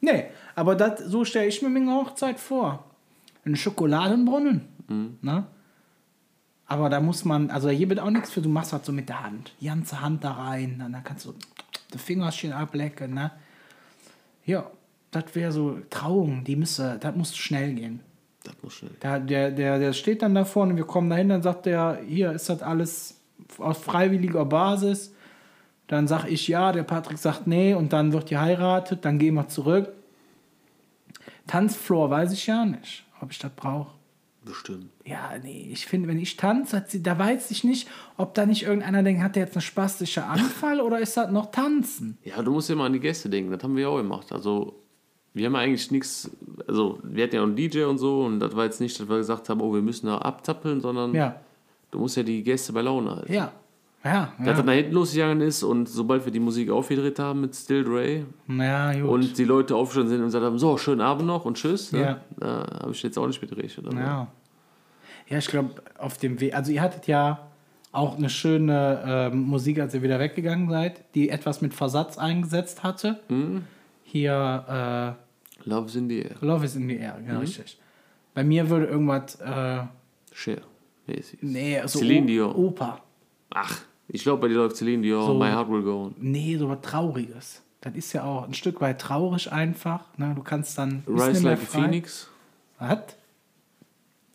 Nee, 0.00 0.24
aber 0.54 0.74
das, 0.74 1.00
so 1.00 1.24
stelle 1.24 1.46
ich 1.46 1.62
mir 1.62 1.68
meine 1.70 1.92
Hochzeit 1.94 2.38
vor. 2.38 2.84
Ein 3.44 3.56
Schokoladenbrunnen. 3.56 4.68
Mhm. 4.88 5.18
Ne? 5.22 5.46
Aber 6.70 6.88
da 6.88 7.00
muss 7.00 7.24
man, 7.24 7.50
also 7.50 7.68
hier 7.68 7.88
wird 7.88 7.98
auch 7.98 8.10
nichts 8.10 8.30
für, 8.30 8.40
du 8.40 8.48
machst 8.48 8.72
das 8.72 8.86
so 8.86 8.92
mit 8.92 9.08
der 9.08 9.24
Hand. 9.24 9.52
Die 9.60 9.66
ganze 9.66 10.00
Hand 10.00 10.22
da 10.22 10.30
rein, 10.30 10.76
dann, 10.78 10.92
dann 10.92 11.02
kannst 11.02 11.24
du 11.24 11.34
die 11.92 11.98
Fingerchen 11.98 12.52
ablecken. 12.52 13.12
Ne? 13.12 13.32
Ja, 14.46 14.70
das 15.10 15.24
wäre 15.34 15.50
so 15.50 15.78
Trauung, 15.90 16.44
die 16.44 16.54
müsste, 16.54 16.96
das 17.00 17.16
muss 17.16 17.36
schnell 17.36 17.74
gehen. 17.74 17.98
Das 18.44 18.54
muss 18.62 18.74
schnell. 18.74 18.92
Da, 19.00 19.18
der, 19.18 19.50
der, 19.50 19.80
der 19.80 19.92
steht 19.92 20.22
dann 20.22 20.36
da 20.36 20.44
vorne, 20.44 20.76
wir 20.76 20.84
kommen 20.84 21.10
dahin, 21.10 21.30
dann 21.30 21.42
sagt 21.42 21.66
der, 21.66 22.02
hier 22.06 22.30
ist 22.30 22.48
das 22.48 22.62
alles 22.62 23.20
auf 23.58 23.82
freiwilliger 23.82 24.44
Basis. 24.44 25.12
Dann 25.88 26.06
sag 26.06 26.26
ich 26.26 26.46
ja, 26.46 26.70
der 26.70 26.84
Patrick 26.84 27.18
sagt 27.18 27.48
nee 27.48 27.74
und 27.74 27.92
dann 27.92 28.12
wird 28.12 28.28
geheiratet, 28.28 29.04
dann 29.04 29.18
gehen 29.18 29.34
wir 29.34 29.48
zurück. 29.48 29.88
Tanzfloor 31.48 32.10
weiß 32.10 32.32
ich 32.32 32.46
ja 32.46 32.64
nicht, 32.64 33.04
ob 33.20 33.32
ich 33.32 33.40
das 33.40 33.50
brauche. 33.50 33.90
Bestimmt. 34.50 34.86
Ja, 35.04 35.30
nee, 35.42 35.68
ich 35.72 35.86
finde, 35.86 36.08
wenn 36.08 36.18
ich 36.18 36.36
tanze, 36.36 36.84
da 37.00 37.18
weiß 37.18 37.50
ich 37.52 37.62
nicht, 37.62 37.88
ob 38.16 38.34
da 38.34 38.46
nicht 38.46 38.64
irgendeiner 38.64 39.02
denkt, 39.02 39.22
hat 39.22 39.36
der 39.36 39.44
jetzt 39.44 39.54
einen 39.56 39.62
spastische 39.62 40.24
Anfall 40.24 40.80
oder 40.80 40.98
ist 40.98 41.16
das 41.16 41.30
noch 41.30 41.50
Tanzen? 41.52 42.18
Ja, 42.24 42.42
du 42.42 42.50
musst 42.52 42.68
ja 42.68 42.74
mal 42.74 42.86
an 42.86 42.92
die 42.92 43.00
Gäste 43.00 43.28
denken. 43.28 43.52
Das 43.52 43.62
haben 43.62 43.76
wir 43.76 43.82
ja 43.82 43.88
auch 43.88 43.98
gemacht. 43.98 44.32
Also, 44.32 44.74
wir 45.34 45.46
haben 45.46 45.54
ja 45.54 45.60
eigentlich 45.60 45.90
nichts. 45.92 46.30
Also, 46.66 46.98
wir 47.04 47.24
hatten 47.24 47.36
ja 47.36 47.42
auch 47.42 47.46
einen 47.46 47.54
DJ 47.54 47.84
und 47.84 47.98
so. 47.98 48.22
Und 48.24 48.40
das 48.40 48.56
war 48.56 48.64
jetzt 48.64 48.80
nicht, 48.80 48.98
dass 48.98 49.08
wir 49.08 49.18
gesagt 49.18 49.48
haben, 49.48 49.60
oh, 49.60 49.72
wir 49.72 49.82
müssen 49.82 50.06
da 50.06 50.18
abzappeln, 50.18 50.80
sondern 50.80 51.14
Ja, 51.14 51.36
du 51.92 51.98
musst 52.00 52.16
ja 52.16 52.24
die 52.24 52.42
Gäste 52.42 52.72
bei 52.72 52.82
Laune 52.82 53.16
halten. 53.16 53.32
ja, 53.32 53.52
ja, 54.02 54.32
Dass 54.38 54.46
ja. 54.46 54.52
das 54.54 54.64
nach 54.64 54.72
hinten 54.72 54.92
losgegangen 54.94 55.40
ist 55.42 55.62
und 55.62 55.86
sobald 55.86 56.24
wir 56.24 56.32
die 56.32 56.40
Musik 56.40 56.70
aufgedreht 56.70 57.18
haben 57.18 57.42
mit 57.42 57.54
Still 57.54 57.84
Dre 57.84 58.24
ja 58.48 59.04
und 59.04 59.36
die 59.36 59.44
Leute 59.44 59.76
aufgestanden 59.76 60.08
sind 60.10 60.20
und 60.20 60.26
gesagt 60.28 60.42
haben, 60.44 60.58
so, 60.58 60.78
schönen 60.78 61.02
Abend 61.02 61.26
noch 61.26 61.44
und 61.44 61.58
tschüss, 61.58 61.92
ne? 61.92 62.00
Ja. 62.00 62.20
da 62.38 62.66
habe 62.80 62.92
ich 62.92 63.02
jetzt 63.02 63.18
auch 63.18 63.26
nicht 63.26 63.42
mitgerechnet. 63.42 63.92
Ja. 63.92 64.26
Ja, 65.30 65.38
ich 65.38 65.46
glaube, 65.46 65.74
auf 65.96 66.18
dem 66.18 66.38
Weg. 66.40 66.54
Also, 66.54 66.70
ihr 66.72 66.82
hattet 66.82 67.06
ja 67.06 67.46
auch 67.92 68.16
eine 68.18 68.28
schöne 68.28 69.02
ähm, 69.32 69.40
Musik, 69.42 69.80
als 69.80 69.94
ihr 69.94 70.02
wieder 70.02 70.18
weggegangen 70.20 70.68
seid, 70.68 71.02
die 71.14 71.30
etwas 71.30 71.60
mit 71.62 71.72
Versatz 71.72 72.18
eingesetzt 72.18 72.82
hatte. 72.82 73.20
Mhm. 73.28 73.64
Hier, 74.04 75.16
Love's 75.64 75.94
in 75.96 76.08
the 76.08 76.20
air. 76.22 76.30
äh, 76.42 76.44
Love 76.46 76.64
is 76.64 76.76
in 76.76 76.88
the 76.88 76.96
Air, 76.96 77.18
Mhm. 77.20 77.28
ja, 77.28 77.38
richtig. 77.38 77.78
Bei 78.34 78.44
mir 78.44 78.68
würde 78.70 78.86
irgendwas, 78.86 79.36
äh, 79.40 79.82
Share. 80.32 80.62
Mäßig. 81.06 81.38
nee, 81.42 81.80
so 81.86 81.98
Celine 81.98 82.26
Dion. 82.26 82.54
Oper. 82.54 83.00
Ach, 83.50 83.78
ich 84.08 84.22
glaube, 84.22 84.42
bei 84.42 84.48
dir 84.48 84.54
läuft 84.54 84.76
Celine 84.76 85.02
Dion, 85.02 85.26
So. 85.26 85.34
My 85.38 85.50
Heart 85.50 85.68
Will 85.70 85.82
Go 85.82 86.04
On. 86.06 86.14
Nee, 86.18 86.56
so 86.56 86.68
was 86.68 86.80
Trauriges. 86.82 87.62
Das 87.80 87.94
ist 87.94 88.12
ja 88.12 88.24
auch 88.24 88.46
ein 88.46 88.54
Stück 88.54 88.80
weit 88.80 89.00
traurig 89.00 89.50
einfach. 89.50 90.04
Ne? 90.18 90.32
Du 90.36 90.42
kannst 90.42 90.76
dann. 90.78 91.02
Rise 91.08 91.42
Like 91.42 91.58
a. 91.60 91.64
Phoenix. 91.64 92.28
Was? 92.78 92.98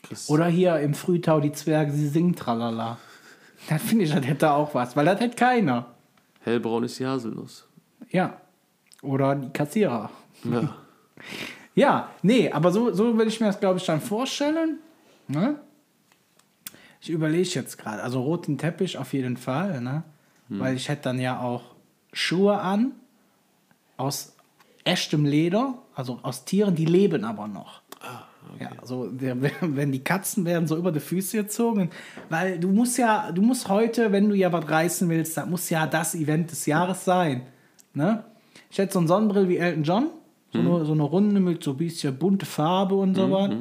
Chris- 0.07 0.29
Oder 0.29 0.47
hier 0.47 0.79
im 0.79 0.93
Frühtau 0.93 1.39
die 1.39 1.51
Zwerge, 1.51 1.91
sie 1.91 2.07
singen 2.07 2.35
tralala. 2.35 2.97
Das 3.69 3.81
finde 3.81 4.05
ich, 4.05 4.11
das 4.13 4.25
hätte 4.25 4.51
auch 4.51 4.73
was, 4.75 4.95
weil 4.95 5.05
das 5.05 5.19
hätte 5.19 5.35
keiner. 5.35 5.87
Hellbraun 6.41 6.83
ist 6.83 6.99
die 6.99 7.05
Haselnuss. 7.05 7.67
Ja. 8.11 8.39
Oder 9.01 9.35
die 9.35 9.49
Kassierer. 9.49 10.09
Ja. 10.43 10.75
Ja, 11.77 12.09
nee, 12.21 12.49
aber 12.49 12.71
so, 12.71 12.93
so 12.93 13.17
will 13.17 13.27
ich 13.27 13.41
mir 13.41 13.47
das, 13.47 13.59
glaube 13.59 13.79
ich, 13.79 13.85
dann 13.85 13.99
vorstellen. 13.99 14.79
Ne? 15.27 15.59
Ich 17.01 17.09
überlege 17.09 17.49
jetzt 17.49 17.77
gerade, 17.77 18.01
also 18.01 18.21
roten 18.21 18.57
Teppich 18.57 18.97
auf 18.97 19.11
jeden 19.11 19.35
Fall, 19.35 19.81
ne? 19.81 20.03
Weil 20.47 20.75
ich 20.75 20.87
hätte 20.87 21.03
dann 21.03 21.19
ja 21.19 21.41
auch 21.41 21.63
Schuhe 22.13 22.59
an 22.59 22.93
aus 23.97 24.35
echtem 24.85 25.25
Leder, 25.25 25.79
also 25.95 26.19
aus 26.21 26.45
Tieren, 26.45 26.75
die 26.75 26.85
leben 26.85 27.25
aber 27.25 27.47
noch. 27.47 27.81
Ja, 28.59 28.71
also 28.79 29.07
der, 29.07 29.35
wenn 29.61 29.91
die 29.91 30.03
Katzen 30.03 30.45
werden 30.45 30.67
so 30.67 30.77
über 30.77 30.91
die 30.91 30.99
Füße 30.99 31.37
gezogen, 31.37 31.89
weil 32.29 32.59
du 32.59 32.69
musst 32.69 32.97
ja, 32.97 33.31
du 33.31 33.41
musst 33.41 33.67
heute, 33.69 34.11
wenn 34.11 34.29
du 34.29 34.35
ja 34.35 34.51
was 34.51 34.69
reißen 34.69 35.09
willst, 35.09 35.37
das 35.37 35.47
muss 35.47 35.69
ja 35.69 35.87
das 35.87 36.15
Event 36.15 36.51
des 36.51 36.65
Jahres 36.65 37.03
sein. 37.05 37.43
Ne? 37.93 38.23
Ich 38.69 38.77
hätte 38.77 38.93
so 38.93 38.99
einen 38.99 39.07
Sonnenbrill 39.07 39.49
wie 39.49 39.57
Elton 39.57 39.83
John, 39.83 40.09
so, 40.53 40.59
eine, 40.59 40.85
so 40.85 40.93
eine 40.93 41.03
Runde 41.03 41.39
mit 41.39 41.63
so 41.63 41.71
ein 41.71 41.77
bisschen 41.77 42.17
bunte 42.17 42.45
Farbe 42.45 42.95
und 42.95 43.15
so 43.15 43.31
was. 43.31 43.51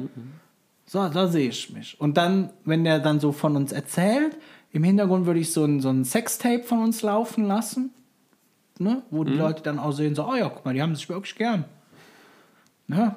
So, 0.85 1.09
da 1.09 1.27
sehe 1.27 1.49
ich 1.49 1.73
mich. 1.73 1.99
Und 1.99 2.15
dann, 2.15 2.51
wenn 2.63 2.83
der 2.83 2.99
dann 2.99 3.19
so 3.19 3.31
von 3.31 3.55
uns 3.55 3.71
erzählt, 3.71 4.37
im 4.71 4.83
Hintergrund 4.83 5.25
würde 5.25 5.39
ich 5.39 5.51
so 5.51 5.65
ein, 5.65 5.79
so 5.79 5.89
ein 5.89 6.05
Sextape 6.05 6.63
von 6.63 6.83
uns 6.83 7.01
laufen 7.01 7.47
lassen, 7.47 7.91
ne? 8.77 9.01
wo 9.09 9.23
die 9.23 9.33
Leute 9.33 9.63
dann 9.63 9.79
auch 9.79 9.93
sehen, 9.93 10.15
so, 10.15 10.27
oh 10.27 10.35
ja, 10.35 10.47
guck 10.49 10.63
mal, 10.63 10.73
die 10.73 10.81
haben 10.81 10.95
sich 10.95 11.09
wirklich 11.09 11.35
gern. 11.35 11.65
Ne? 12.87 13.15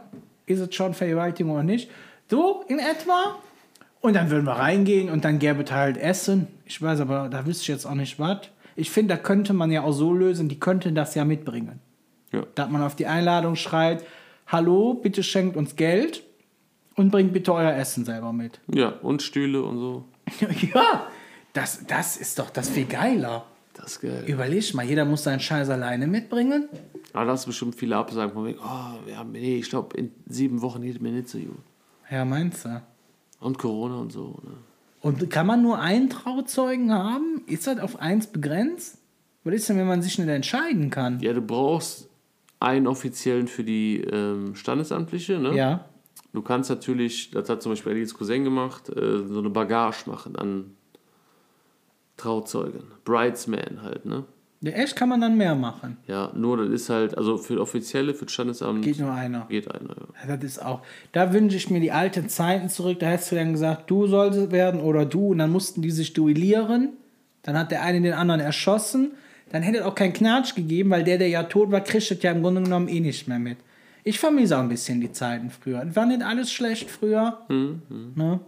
Ist 0.49 0.61
es 0.61 0.74
schon 0.74 0.94
Vergewaltigung 0.94 1.53
oder 1.53 1.62
nicht? 1.62 1.90
So 2.30 2.64
in 2.68 2.78
etwa. 2.78 3.36
Und 4.01 4.14
dann 4.14 4.30
würden 4.30 4.44
wir 4.44 4.53
reingehen 4.53 5.11
und 5.11 5.24
dann 5.24 5.38
gäbe 5.38 5.62
es 5.62 5.72
halt 5.72 5.96
Essen. 5.96 6.46
Ich 6.64 6.80
weiß 6.80 7.01
aber, 7.01 7.28
da 7.28 7.46
wüsste 7.46 7.62
ich 7.62 7.68
jetzt 7.68 7.86
auch 7.86 7.94
nicht 7.94 8.18
was. 8.18 8.38
Ich 8.76 8.90
finde, 8.90 9.14
da 9.14 9.20
könnte 9.20 9.53
man 9.55 9.70
ja 9.72 9.82
auch 9.82 9.92
so 9.92 10.12
lösen, 10.12 10.49
die 10.49 10.61
könnten 10.61 10.94
das 10.94 11.14
ja 11.14 11.24
mitbringen. 11.24 11.80
Ja. 12.32 12.44
Dass 12.55 12.70
man 12.70 12.82
auf 12.82 12.94
die 12.94 13.07
Einladung 13.07 13.57
schreibt, 13.57 14.07
hallo, 14.46 14.94
bitte 14.94 15.22
schenkt 15.22 15.57
uns 15.57 15.76
Geld 15.76 16.22
und 16.94 17.11
bringt 17.11 17.32
bitte 17.32 17.53
euer 17.53 17.72
Essen 17.72 18.05
selber 18.05 18.32
mit. 18.32 18.61
ja, 18.72 18.88
und 19.03 19.22
Stühle 19.22 19.62
und 19.62 19.78
so. 19.78 20.05
ja, 20.74 21.07
das, 21.53 21.84
das 21.86 22.16
ist 22.16 22.38
doch 22.38 22.51
das 22.51 22.68
viel 22.68 22.86
geiler. 22.86 23.46
Das 23.81 23.93
ist 23.93 24.01
geil. 24.01 24.24
Überleg 24.26 24.74
mal, 24.74 24.85
jeder 24.85 25.05
muss 25.05 25.24
seinen 25.24 25.41
Scheiß 25.41 25.70
alleine 25.70 26.07
mitbringen. 26.07 26.68
Aber 27.12 27.24
da 27.24 27.33
hast 27.33 27.45
du 27.45 27.49
bestimmt 27.49 27.74
viele 27.74 27.97
Absagen 27.97 28.33
von 28.33 28.45
wegen, 28.47 28.59
oh, 28.59 29.11
ja, 29.11 29.24
nee, 29.24 29.59
ich 29.59 29.70
glaube, 29.70 29.97
in 29.97 30.12
sieben 30.26 30.61
Wochen 30.61 30.83
geht 30.83 31.01
mir 31.01 31.12
nicht 31.12 31.29
so 31.29 31.39
gut. 31.39 31.59
Ja, 32.11 32.24
meinst 32.24 32.64
du? 32.64 32.83
Und 33.41 33.59
Corona 33.59 33.97
und 33.97 34.12
so. 34.12 34.39
Ne? 34.43 34.53
Und 35.01 35.31
kann 35.31 35.47
man 35.47 35.62
nur 35.62 35.79
einen 35.79 36.11
Trauzeugen 36.11 36.93
haben? 36.93 37.43
Ist 37.47 37.66
das 37.66 37.79
auf 37.79 38.01
eins 38.01 38.26
begrenzt? 38.26 38.99
Was 39.45 39.55
ist 39.55 39.68
denn, 39.68 39.79
wenn 39.79 39.87
man 39.87 40.03
sich 40.03 40.18
nicht 40.18 40.29
entscheiden 40.29 40.91
kann? 40.91 41.20
Ja, 41.20 41.33
du 41.33 41.41
brauchst 41.41 42.09
einen 42.61 42.87
offiziellen 42.87 43.47
für 43.47 43.64
die 43.64 44.01
ähm, 44.01 44.55
Standesamtliche. 44.55 45.39
Ne? 45.39 45.57
Ja. 45.57 45.85
Du 46.33 46.43
kannst 46.43 46.68
natürlich, 46.68 47.31
das 47.31 47.49
hat 47.49 47.62
zum 47.62 47.72
Beispiel 47.72 47.93
Alice 47.93 48.14
Cousin 48.14 48.45
gemacht, 48.45 48.89
äh, 48.91 49.26
so 49.26 49.39
eine 49.39 49.51
Bagage 49.51 50.11
machen 50.11 50.37
an 50.37 50.74
Trauzeugen. 52.19 52.83
Bridesman 53.05 53.83
halt, 53.83 54.05
ne? 54.05 54.25
Ja, 54.61 54.73
echt 54.73 54.97
kann 54.97 55.09
man 55.09 55.21
dann 55.21 55.37
mehr 55.37 55.55
machen. 55.55 55.99
Ja, 56.09 56.33
nur 56.35 56.57
das 56.57 56.69
ist 56.71 56.91
halt, 56.91 57.16
also 57.16 57.39
für 57.39 57.61
Offizielle, 57.61 58.12
für 58.12 58.25
das 58.25 58.35
Standesamt 58.35 58.85
Geht 58.85 58.99
nur 58.99 59.12
einer. 59.12 59.47
geht 59.49 59.71
einer. 59.73 59.91
Ja. 60.25 60.29
Ja, 60.31 60.37
Das 60.37 60.45
ist 60.45 60.59
auch. 60.64 60.83
Da 61.12 61.33
wünsche 61.33 61.57
ich 61.57 61.71
mir 61.71 61.79
die 61.81 61.93
alten 61.93 62.29
Zeiten 62.29 62.69
zurück. 62.69 62.99
Da 62.99 63.07
hättest 63.07 63.31
du 63.31 63.37
dann 63.37 63.53
gesagt, 63.53 63.89
du 63.89 64.09
sollst 64.09 64.51
werden 64.51 64.81
oder 64.81 65.05
du. 65.07 65.29
Und 65.29 65.39
dann 65.39 65.53
mussten 65.53 65.81
die 65.81 65.93
sich 65.93 66.12
duellieren. 66.12 66.95
Dann 67.45 67.57
hat 67.57 67.71
der 67.71 67.83
eine 67.85 68.01
den 68.01 68.14
anderen 68.14 68.41
erschossen. 68.41 69.12
Dann 69.53 69.62
hätte 69.62 69.79
es 69.79 69.85
auch 69.85 69.95
keinen 69.95 70.12
Knatsch 70.12 70.57
gegeben, 70.57 70.91
weil 70.91 71.05
der, 71.05 71.19
der 71.19 71.29
ja 71.29 71.45
tot 71.45 71.71
war, 71.71 71.81
kriegt 71.81 72.11
es 72.11 72.21
ja 72.23 72.33
im 72.33 72.43
Grunde 72.43 72.62
genommen 72.62 72.89
eh 72.89 72.99
nicht 72.99 73.29
mehr 73.29 73.39
mit. 73.39 73.59
Ich 74.03 74.19
vermisse 74.19 74.57
auch 74.57 74.62
ein 74.62 74.69
bisschen 74.69 75.01
die 75.01 75.12
Zeiten 75.12 75.51
früher. 75.51 75.87
War 75.95 76.05
nicht 76.07 76.23
alles 76.23 76.51
schlecht 76.51 76.91
früher. 76.91 77.39
Ne? 77.49 78.41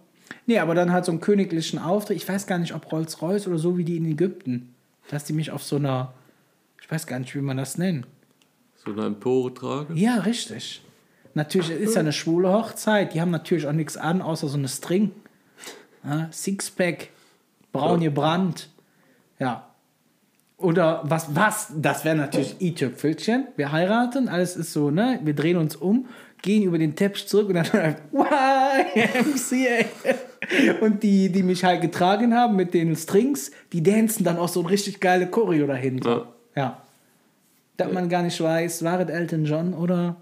Nee, 0.46 0.58
aber 0.58 0.74
dann 0.74 0.92
halt 0.92 1.04
so 1.04 1.12
einen 1.12 1.20
königlichen 1.20 1.78
Auftritt. 1.78 2.16
Ich 2.16 2.28
weiß 2.28 2.46
gar 2.46 2.58
nicht, 2.58 2.74
ob 2.74 2.90
Rolls-Royce 2.90 3.48
oder 3.48 3.58
so 3.58 3.76
wie 3.78 3.84
die 3.84 3.96
in 3.96 4.06
Ägypten. 4.06 4.74
Dass 5.08 5.24
die 5.24 5.32
mich 5.32 5.50
auf 5.50 5.62
so 5.62 5.76
einer, 5.76 6.12
ich 6.80 6.90
weiß 6.90 7.06
gar 7.06 7.18
nicht, 7.18 7.34
wie 7.34 7.40
man 7.40 7.56
das 7.56 7.78
nennt. 7.78 8.06
So 8.84 8.92
eine 8.92 9.06
Empore 9.06 9.52
tragen. 9.52 9.96
Ja, 9.96 10.16
richtig. 10.16 10.82
Natürlich 11.34 11.70
es 11.70 11.80
ist 11.80 11.94
ja 11.94 12.00
eine 12.00 12.12
schwule 12.12 12.52
Hochzeit. 12.52 13.14
Die 13.14 13.20
haben 13.20 13.30
natürlich 13.30 13.66
auch 13.66 13.72
nichts 13.72 13.96
an, 13.96 14.22
außer 14.22 14.48
so 14.48 14.58
eine 14.58 14.68
String. 14.68 15.12
Ja, 16.04 16.28
Sixpack, 16.32 17.08
braun 17.72 18.00
gebrannt. 18.00 18.68
Ja. 19.38 19.66
Oder 20.56 21.02
was, 21.04 21.34
was? 21.34 21.72
Das 21.76 22.04
wäre 22.04 22.16
natürlich 22.16 22.60
i-Tüpfelchen. 22.60 23.48
Wir 23.56 23.72
heiraten, 23.72 24.28
alles 24.28 24.56
ist 24.56 24.72
so, 24.72 24.90
ne? 24.90 25.20
Wir 25.22 25.34
drehen 25.34 25.56
uns 25.56 25.76
um, 25.76 26.06
gehen 26.42 26.62
über 26.62 26.78
den 26.78 26.96
Teppich 26.96 27.28
zurück 27.28 27.48
und 27.48 27.54
dann 27.54 27.96
YMCA. 28.94 29.86
Und 30.80 31.02
die, 31.02 31.30
die 31.30 31.42
mich 31.42 31.64
halt 31.64 31.80
getragen 31.82 32.34
haben 32.34 32.56
mit 32.56 32.74
den 32.74 32.96
Strings, 32.96 33.50
die 33.72 33.82
dancen 33.82 34.24
dann 34.24 34.38
auch 34.38 34.48
so 34.48 34.60
ein 34.60 34.66
richtig 34.66 35.00
geile 35.00 35.28
Choreo 35.28 35.66
dahinter. 35.66 36.34
Ja. 36.56 36.82
dass 37.76 37.92
man 37.92 38.08
gar 38.08 38.22
nicht 38.22 38.40
weiß, 38.40 38.82
war 38.84 39.00
es 39.00 39.08
Elton 39.08 39.44
John 39.44 39.74
oder 39.74 40.16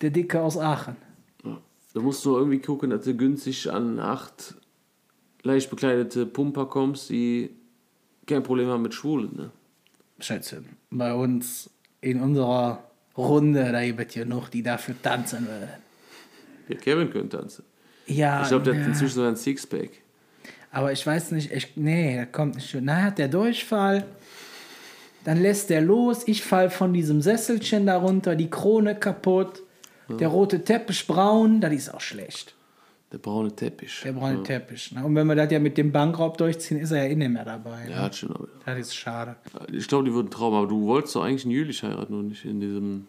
der 0.00 0.10
Dicke 0.10 0.40
aus 0.40 0.56
Aachen. 0.56 0.96
Da 1.96 2.02
musst 2.02 2.24
du 2.26 2.36
irgendwie 2.36 2.58
gucken, 2.58 2.90
dass 2.90 3.04
du 3.04 3.14
günstig 3.14 3.70
an 3.70 3.98
acht 3.98 4.54
leicht 5.42 5.70
bekleidete 5.70 6.26
Pumper 6.26 6.66
kommst, 6.66 7.08
die 7.08 7.50
kein 8.26 8.42
Problem 8.42 8.68
haben 8.68 8.82
mit 8.82 8.92
Schwulen. 8.92 9.34
Ne? 9.34 9.50
Schätzchen, 10.20 10.66
bei 10.90 11.14
uns 11.14 11.70
in 12.00 12.20
unserer 12.20 12.82
Runde, 13.16 13.72
da 13.72 13.82
gibt 13.82 14.00
es 14.00 14.14
ja 14.14 14.24
noch, 14.24 14.48
die 14.48 14.62
dafür 14.62 14.94
tanzen 15.00 15.46
würden. 15.46 15.68
Ja, 16.68 16.76
Kevin 16.76 17.10
könnte 17.10 17.38
tanzen. 17.38 17.64
Ja, 18.06 18.42
Ich 18.42 18.48
glaube, 18.48 18.64
der 18.64 18.74
ja. 18.74 18.80
hat 18.80 18.88
inzwischen 18.88 19.14
so 19.14 19.22
ein 19.24 19.36
Sixpack. 19.36 19.90
Aber 20.70 20.92
ich 20.92 21.06
weiß 21.06 21.30
nicht, 21.32 21.50
ich, 21.52 21.72
nee, 21.76 22.14
der 22.14 22.26
kommt 22.26 22.54
nicht. 22.56 22.76
Na, 22.80 23.02
hat 23.04 23.18
der 23.18 23.28
Durchfall, 23.28 24.04
dann 25.24 25.40
lässt 25.40 25.70
der 25.70 25.80
los, 25.80 26.22
ich 26.26 26.42
fall 26.42 26.70
von 26.70 26.92
diesem 26.92 27.20
Sesselchen 27.22 27.86
darunter, 27.86 28.36
die 28.36 28.50
Krone 28.50 28.94
kaputt, 28.94 29.62
der 30.08 30.28
rote 30.28 30.62
Teppich 30.62 31.06
braun, 31.06 31.60
das 31.60 31.72
ist 31.72 31.92
auch 31.94 32.00
schlecht. 32.00 32.54
Der 33.12 33.18
braune 33.18 33.54
Teppich. 33.54 34.00
Der 34.04 34.12
braune 34.12 34.42
Teppich. 34.42 34.92
Ne? 34.92 35.04
Und 35.04 35.14
wenn 35.14 35.26
wir 35.26 35.34
das 35.36 35.50
ja 35.50 35.58
mit 35.58 35.76
dem 35.78 35.90
Bankraub 35.92 36.36
durchziehen, 36.38 36.78
ist 36.78 36.90
er 36.90 37.04
ja 37.04 37.10
eh 37.10 37.14
nicht 37.16 37.28
mehr 37.30 37.44
dabei. 37.44 37.82
Ja, 37.88 37.96
Ne? 37.96 38.02
hat 38.02 38.16
schon. 38.16 38.30
aber- 38.32 38.48
Das 38.66 38.78
ist 38.78 38.94
schade. 38.94 39.36
Ich 39.72 39.86
glaube, 39.88 40.04
die 40.04 40.12
würden 40.12 40.30
Traum, 40.30 40.54
aber 40.54 40.66
du 40.66 40.86
wolltest 40.86 41.14
doch 41.16 41.24
eigentlich 41.24 41.44
einen 41.44 41.52
Jülich 41.52 41.82
heiraten 41.82 42.14
und 42.14 42.28
nicht 42.28 42.44
in 42.44 42.60
diesem. 42.60 43.06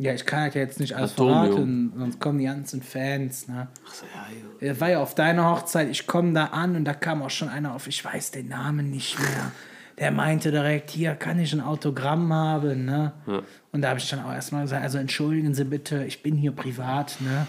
Ja, 0.00 0.14
ich 0.14 0.24
kann 0.24 0.50
ja 0.50 0.60
jetzt 0.60 0.80
nicht 0.80 0.96
alles 0.96 1.12
Atomium. 1.12 1.44
verraten, 1.44 1.92
sonst 1.94 2.20
kommen 2.20 2.38
die 2.38 2.46
ganzen 2.46 2.80
Fans. 2.80 3.48
Ne? 3.48 3.68
Ach 3.86 3.92
so, 3.94 4.06
ja, 4.06 4.26
ja. 4.34 4.68
Er 4.68 4.80
war 4.80 4.88
ja 4.88 5.00
auf 5.00 5.14
deiner 5.14 5.50
Hochzeit, 5.50 5.90
ich 5.90 6.06
komme 6.06 6.32
da 6.32 6.46
an 6.46 6.74
und 6.74 6.86
da 6.86 6.94
kam 6.94 7.22
auch 7.22 7.28
schon 7.28 7.50
einer 7.50 7.74
auf, 7.74 7.86
ich 7.86 8.02
weiß 8.02 8.30
den 8.30 8.48
Namen 8.48 8.90
nicht 8.90 9.18
mehr. 9.18 9.52
Der 9.98 10.10
meinte 10.10 10.50
direkt, 10.50 10.88
hier 10.88 11.14
kann 11.14 11.38
ich 11.38 11.52
ein 11.52 11.60
Autogramm 11.60 12.32
haben. 12.32 12.86
Ne? 12.86 13.12
Ja. 13.26 13.42
Und 13.72 13.82
da 13.82 13.90
habe 13.90 14.00
ich 14.00 14.08
dann 14.08 14.24
auch 14.24 14.32
erstmal 14.32 14.62
gesagt, 14.62 14.82
also 14.82 14.96
entschuldigen 14.96 15.52
Sie 15.52 15.64
bitte, 15.64 16.04
ich 16.04 16.22
bin 16.22 16.34
hier 16.34 16.52
privat. 16.52 17.20
Ne? 17.20 17.46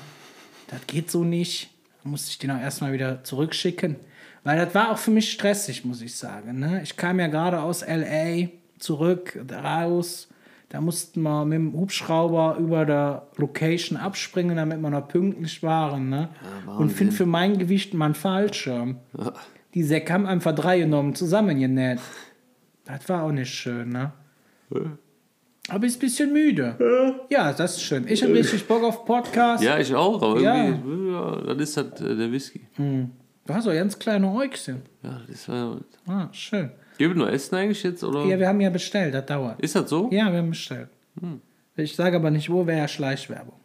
Das 0.67 0.85
geht 0.87 1.09
so 1.09 1.23
nicht. 1.23 1.69
Da 2.03 2.09
musste 2.09 2.31
ich 2.31 2.37
den 2.37 2.51
auch 2.51 2.59
erstmal 2.59 2.91
wieder 2.91 3.23
zurückschicken. 3.23 3.95
Weil 4.43 4.57
das 4.57 4.75
war 4.75 4.91
auch 4.91 4.97
für 4.97 5.11
mich 5.11 5.31
stressig, 5.31 5.85
muss 5.85 6.01
ich 6.01 6.17
sagen. 6.17 6.59
Ne? 6.59 6.81
Ich 6.83 6.97
kam 6.97 7.17
ja 7.17 7.27
gerade 7.27 7.61
aus 7.61 7.81
L.A. 7.81 8.49
zurück, 8.77 9.39
raus. 9.49 10.27
Da 10.71 10.79
mussten 10.79 11.21
wir 11.21 11.43
mit 11.43 11.57
dem 11.57 11.73
Hubschrauber 11.73 12.55
über 12.57 12.85
der 12.85 13.27
Location 13.35 13.97
abspringen, 13.97 14.55
damit 14.55 14.79
wir 14.81 14.89
noch 14.89 15.05
pünktlich 15.09 15.61
waren. 15.63 16.09
Ne? 16.09 16.29
Und 16.65 16.91
finde 16.91 17.13
für 17.13 17.25
mein 17.25 17.57
Gewicht 17.57 17.93
mal 17.93 18.05
einen 18.05 18.15
Fallschirm. 18.15 18.95
Ja. 19.17 19.33
Die 19.73 19.83
Säcke 19.83 20.13
haben 20.13 20.25
einfach 20.25 20.55
drei 20.55 20.79
genommen, 20.79 21.13
zusammengenäht. 21.13 21.99
Das 22.85 23.07
war 23.09 23.23
auch 23.23 23.33
nicht 23.33 23.53
schön, 23.53 23.89
ne? 23.89 24.13
Aber 25.67 25.85
ist 25.85 25.97
ein 25.97 25.99
bisschen 25.99 26.31
müde. 26.31 27.19
Ja, 27.29 27.51
das 27.51 27.75
ist 27.75 27.83
schön. 27.83 28.07
Ich 28.07 28.23
habe 28.23 28.33
richtig 28.33 28.65
Bock 28.65 28.83
auf 28.83 29.03
Podcast. 29.03 29.61
Ja, 29.61 29.77
ich 29.77 29.93
auch, 29.93 30.21
aber 30.21 30.39
Ja. 30.39 30.65
irgendwie, 30.67 31.11
ja, 31.11 31.35
dann 31.47 31.59
ist 31.59 31.75
halt 31.75 31.99
äh, 31.99 32.15
der 32.15 32.31
Whisky. 32.31 32.61
Du 32.77 33.53
hast 33.53 33.67
auch 33.67 33.73
ganz 33.73 33.99
kleine 33.99 34.31
Äugchen. 34.31 34.83
Ja, 35.03 35.19
das 35.27 35.47
ja. 35.47 35.77
Ah, 36.07 36.29
schön. 36.31 36.71
Gibt 37.07 37.17
nur 37.17 37.31
Essen 37.31 37.55
eigentlich 37.55 37.83
jetzt, 37.83 38.03
oder? 38.03 38.25
Ja, 38.25 38.37
wir 38.39 38.47
haben 38.47 38.61
ja 38.61 38.69
bestellt, 38.69 39.13
das 39.13 39.25
dauert. 39.25 39.59
ist 39.59 39.75
das 39.75 39.89
so? 39.89 40.09
Ja, 40.11 40.31
wir 40.31 40.39
haben 40.39 40.49
bestellt. 40.49 40.89
Ich 41.75 41.95
sage 41.95 42.15
aber 42.17 42.29
nicht, 42.31 42.49
wo 42.49 42.67
wäre 42.67 42.79
ja 42.79 42.87
Schleichwerbung. 42.87 43.55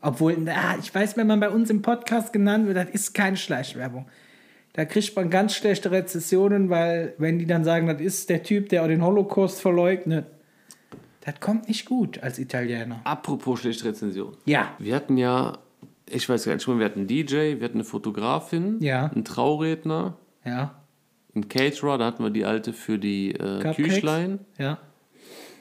Obwohl, 0.00 0.36
na, 0.38 0.76
ich 0.80 0.92
weiß, 0.94 1.16
wenn 1.16 1.26
man 1.26 1.38
bei 1.38 1.50
uns 1.50 1.70
im 1.70 1.82
Podcast 1.82 2.32
genannt 2.32 2.66
wird, 2.66 2.76
das 2.76 2.90
ist 2.90 3.14
keine 3.14 3.36
Schleichwerbung. 3.36 4.06
Da 4.72 4.84
kriegt 4.86 5.14
man 5.14 5.28
ganz 5.30 5.54
schlechte 5.54 5.90
Rezessionen, 5.90 6.70
weil, 6.70 7.14
wenn 7.18 7.38
die 7.38 7.46
dann 7.46 7.62
sagen, 7.62 7.86
das 7.86 8.00
ist 8.00 8.30
der 8.30 8.42
Typ, 8.42 8.70
der 8.70 8.82
auch 8.82 8.88
den 8.88 9.04
Holocaust 9.04 9.60
verleugnet, 9.60 10.26
das 11.24 11.38
kommt 11.40 11.68
nicht 11.68 11.84
gut 11.86 12.22
als 12.22 12.38
Italiener. 12.38 13.00
Apropos 13.04 13.60
schlechte 13.60 13.84
Rezension. 13.84 14.36
Ja. 14.44 14.74
Wir 14.78 14.96
hatten 14.96 15.18
ja, 15.18 15.58
ich 16.10 16.28
weiß 16.28 16.46
gar 16.46 16.54
nicht 16.54 16.66
wir 16.66 16.84
hatten 16.84 17.00
einen 17.00 17.06
DJ, 17.08 17.58
wir 17.58 17.64
hatten 17.64 17.74
eine 17.74 17.84
Fotografin, 17.84 18.78
Ja. 18.80 19.06
einen 19.14 19.24
Trauredner, 19.24 20.16
Ja. 20.44 20.81
Einen 21.34 21.48
Caterer, 21.48 21.98
da 21.98 22.06
hatten 22.06 22.22
wir 22.22 22.30
die 22.30 22.44
alte 22.44 22.72
für 22.72 22.98
die 22.98 23.32
äh? 23.32 23.74
Küchlein. 23.74 24.40
Ja. 24.58 24.78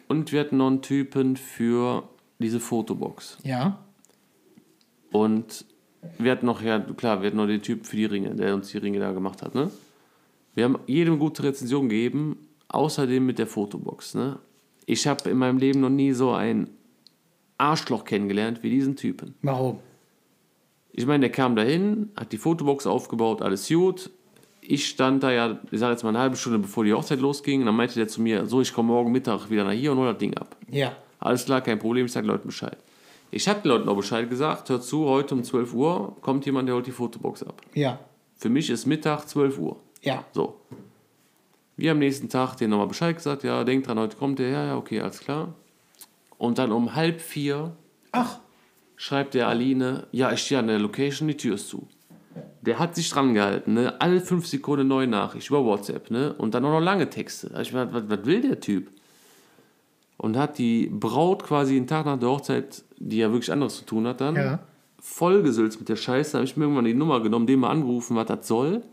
Und 0.07 0.31
wir 0.31 0.41
hatten 0.41 0.57
noch 0.57 0.67
einen 0.67 0.81
Typen 0.81 1.37
für 1.37 2.09
diese 2.39 2.59
Fotobox. 2.59 3.37
Ja. 3.43 3.79
Und 5.11 5.65
wir 6.17 6.31
hatten 6.31 6.45
noch, 6.45 6.61
ja, 6.61 6.79
klar, 6.79 7.21
wir 7.21 7.27
hatten 7.27 7.37
noch 7.37 7.47
den 7.47 7.61
Typen 7.61 7.85
für 7.85 7.95
die 7.95 8.05
Ringe, 8.05 8.35
der 8.35 8.55
uns 8.55 8.69
die 8.69 8.77
Ringe 8.77 8.99
da 8.99 9.11
gemacht 9.11 9.41
hat, 9.41 9.55
ne? 9.55 9.71
Wir 10.53 10.65
haben 10.65 10.79
jedem 10.85 11.17
gute 11.17 11.43
Rezension 11.43 11.87
gegeben, 11.87 12.47
außerdem 12.67 13.25
mit 13.25 13.39
der 13.39 13.47
Fotobox, 13.47 14.15
ne? 14.15 14.39
Ich 14.85 15.07
habe 15.07 15.29
in 15.29 15.37
meinem 15.37 15.57
Leben 15.57 15.79
noch 15.79 15.89
nie 15.89 16.11
so 16.11 16.31
ein 16.31 16.69
Arschloch 17.57 18.03
kennengelernt 18.03 18.63
wie 18.63 18.69
diesen 18.69 18.95
Typen. 18.95 19.35
Warum? 19.41 19.79
Ich 20.91 21.05
meine, 21.05 21.21
der 21.21 21.31
kam 21.31 21.55
dahin, 21.55 22.09
hat 22.17 22.33
die 22.33 22.37
Fotobox 22.37 22.85
aufgebaut, 22.85 23.41
alles 23.41 23.67
gut. 23.69 24.09
Ich 24.61 24.87
stand 24.87 25.23
da 25.23 25.31
ja, 25.31 25.59
ich 25.71 25.79
sage 25.79 25.93
jetzt 25.93 26.03
mal 26.03 26.09
eine 26.09 26.19
halbe 26.19 26.35
Stunde 26.35 26.59
bevor 26.59 26.83
die 26.83 26.93
Hochzeit 26.93 27.19
losging. 27.19 27.61
Und 27.61 27.65
dann 27.65 27.75
meinte 27.75 27.95
der 27.95 28.07
zu 28.07 28.21
mir, 28.21 28.45
so, 28.45 28.61
ich 28.61 28.73
komme 28.73 28.89
morgen 28.89 29.11
Mittag 29.11 29.49
wieder 29.49 29.63
nach 29.63 29.71
hier 29.71 29.91
und 29.91 29.97
hol 29.97 30.07
das 30.07 30.17
Ding 30.17 30.35
ab. 30.37 30.55
Ja. 30.69 30.95
Alles 31.19 31.45
klar, 31.45 31.61
kein 31.61 31.79
Problem, 31.79 32.05
ich 32.05 32.11
sage 32.11 32.27
Leuten 32.27 32.47
Bescheid. 32.47 32.77
Ich 33.31 33.47
habe 33.47 33.61
den 33.61 33.69
Leuten 33.69 33.89
auch 33.89 33.95
Bescheid 33.95 34.29
gesagt, 34.29 34.69
hört 34.69 34.83
zu, 34.83 35.05
heute 35.05 35.35
um 35.35 35.43
12 35.43 35.73
Uhr 35.73 36.17
kommt 36.21 36.45
jemand, 36.45 36.67
der 36.67 36.75
holt 36.75 36.85
die 36.85 36.91
Fotobox 36.91 37.43
ab. 37.43 37.61
Ja. 37.73 37.99
Für 38.35 38.49
mich 38.49 38.69
ist 38.69 38.85
Mittag 38.85 39.25
12 39.27 39.57
Uhr. 39.57 39.77
Ja. 40.01 40.25
So. 40.33 40.59
Wir 41.77 41.91
am 41.91 41.99
nächsten 41.99 42.27
Tag 42.27 42.55
denen 42.55 42.71
nochmal 42.71 42.87
Bescheid 42.87 43.15
gesagt, 43.15 43.43
ja, 43.43 43.63
denkt 43.63 43.87
dran, 43.87 43.97
heute 43.97 44.17
kommt 44.17 44.39
der, 44.39 44.49
ja, 44.49 44.65
ja, 44.65 44.77
okay, 44.77 44.99
alles 44.99 45.19
klar. 45.19 45.53
Und 46.37 46.57
dann 46.57 46.71
um 46.71 46.95
halb 46.95 47.21
vier 47.21 47.75
Ach, 48.11 48.39
schreibt 48.97 49.33
der 49.33 49.47
Aline, 49.47 50.07
ja, 50.11 50.31
ich 50.31 50.41
stehe 50.41 50.59
an 50.59 50.67
der 50.67 50.79
Location, 50.79 51.27
die 51.27 51.37
Tür 51.37 51.55
ist 51.55 51.69
zu. 51.69 51.87
Der 52.61 52.77
hat 52.79 52.95
sich 52.95 53.09
dran 53.09 53.33
gehalten, 53.33 53.73
ne? 53.73 53.99
Alle 53.99 54.21
fünf 54.21 54.45
Sekunden 54.47 54.87
neue 54.87 55.07
Nachricht 55.07 55.49
über 55.49 55.63
WhatsApp, 55.65 56.11
ne? 56.11 56.33
Und 56.33 56.53
dann 56.53 56.63
auch 56.65 56.71
noch 56.71 56.79
lange 56.79 57.09
Texte. 57.09 57.51
Hab 57.53 57.61
Ich 57.61 57.73
meine, 57.73 57.91
was, 57.93 58.03
was 58.07 58.25
will 58.25 58.41
der 58.41 58.59
Typ? 58.59 58.91
Und 60.17 60.37
hat 60.37 60.57
die 60.59 60.87
Braut 60.87 61.43
quasi 61.43 61.75
einen 61.75 61.87
Tag 61.87 62.05
nach 62.05 62.19
der 62.19 62.29
Hochzeit, 62.29 62.83
die 62.99 63.17
ja 63.17 63.31
wirklich 63.31 63.51
anderes 63.51 63.77
zu 63.77 63.85
tun 63.85 64.05
hat, 64.05 64.21
dann 64.21 64.35
Ja. 64.35 64.59
vollgesülzt 64.99 65.79
mit 65.79 65.89
der 65.89 65.95
Scheiße. 65.95 66.33
Da 66.33 66.37
habe 66.37 66.45
ich 66.45 66.55
mir 66.55 66.65
irgendwann 66.65 66.85
die 66.85 66.93
Nummer 66.93 67.21
genommen, 67.21 67.47
den 67.47 67.59
mal 67.59 67.71
angerufen, 67.71 68.15
was 68.15 68.27
das 68.27 68.47
soll. 68.47 68.83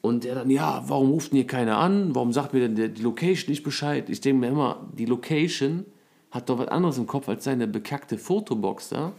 Und 0.00 0.24
der 0.24 0.34
dann, 0.34 0.50
ja, 0.50 0.82
warum 0.88 1.10
ruft 1.10 1.30
denn 1.30 1.36
hier 1.36 1.46
keiner 1.46 1.78
an? 1.78 2.14
Warum 2.14 2.32
sagt 2.32 2.52
mir 2.54 2.60
denn 2.60 2.74
der, 2.74 2.88
die 2.88 3.02
Location 3.02 3.50
nicht 3.50 3.62
Bescheid? 3.62 4.08
Ich 4.10 4.20
denke 4.20 4.40
mir 4.40 4.48
immer, 4.48 4.88
die 4.92 5.04
Location 5.04 5.84
hat 6.32 6.48
doch 6.48 6.58
was 6.58 6.68
anderes 6.68 6.98
im 6.98 7.06
Kopf 7.06 7.28
als 7.28 7.44
seine 7.44 7.68
bekackte 7.68 8.18
Fotobox 8.18 8.88
da. 8.88 9.12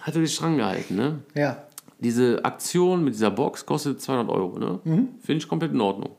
Hat 0.00 0.16
er 0.16 0.26
sich 0.26 0.36
dran 0.36 0.56
gehalten, 0.58 0.96
ne? 0.96 1.20
ja. 1.34 1.64
Diese 2.02 2.44
Aktion 2.44 3.04
mit 3.04 3.14
dieser 3.14 3.30
Box 3.30 3.64
kostet 3.64 4.00
200 4.00 4.28
Euro, 4.34 4.58
ne? 4.58 4.80
Finde 5.20 5.38
ich 5.42 5.48
komplett 5.48 5.72
in 5.72 5.80
Ordnung. 5.80 6.10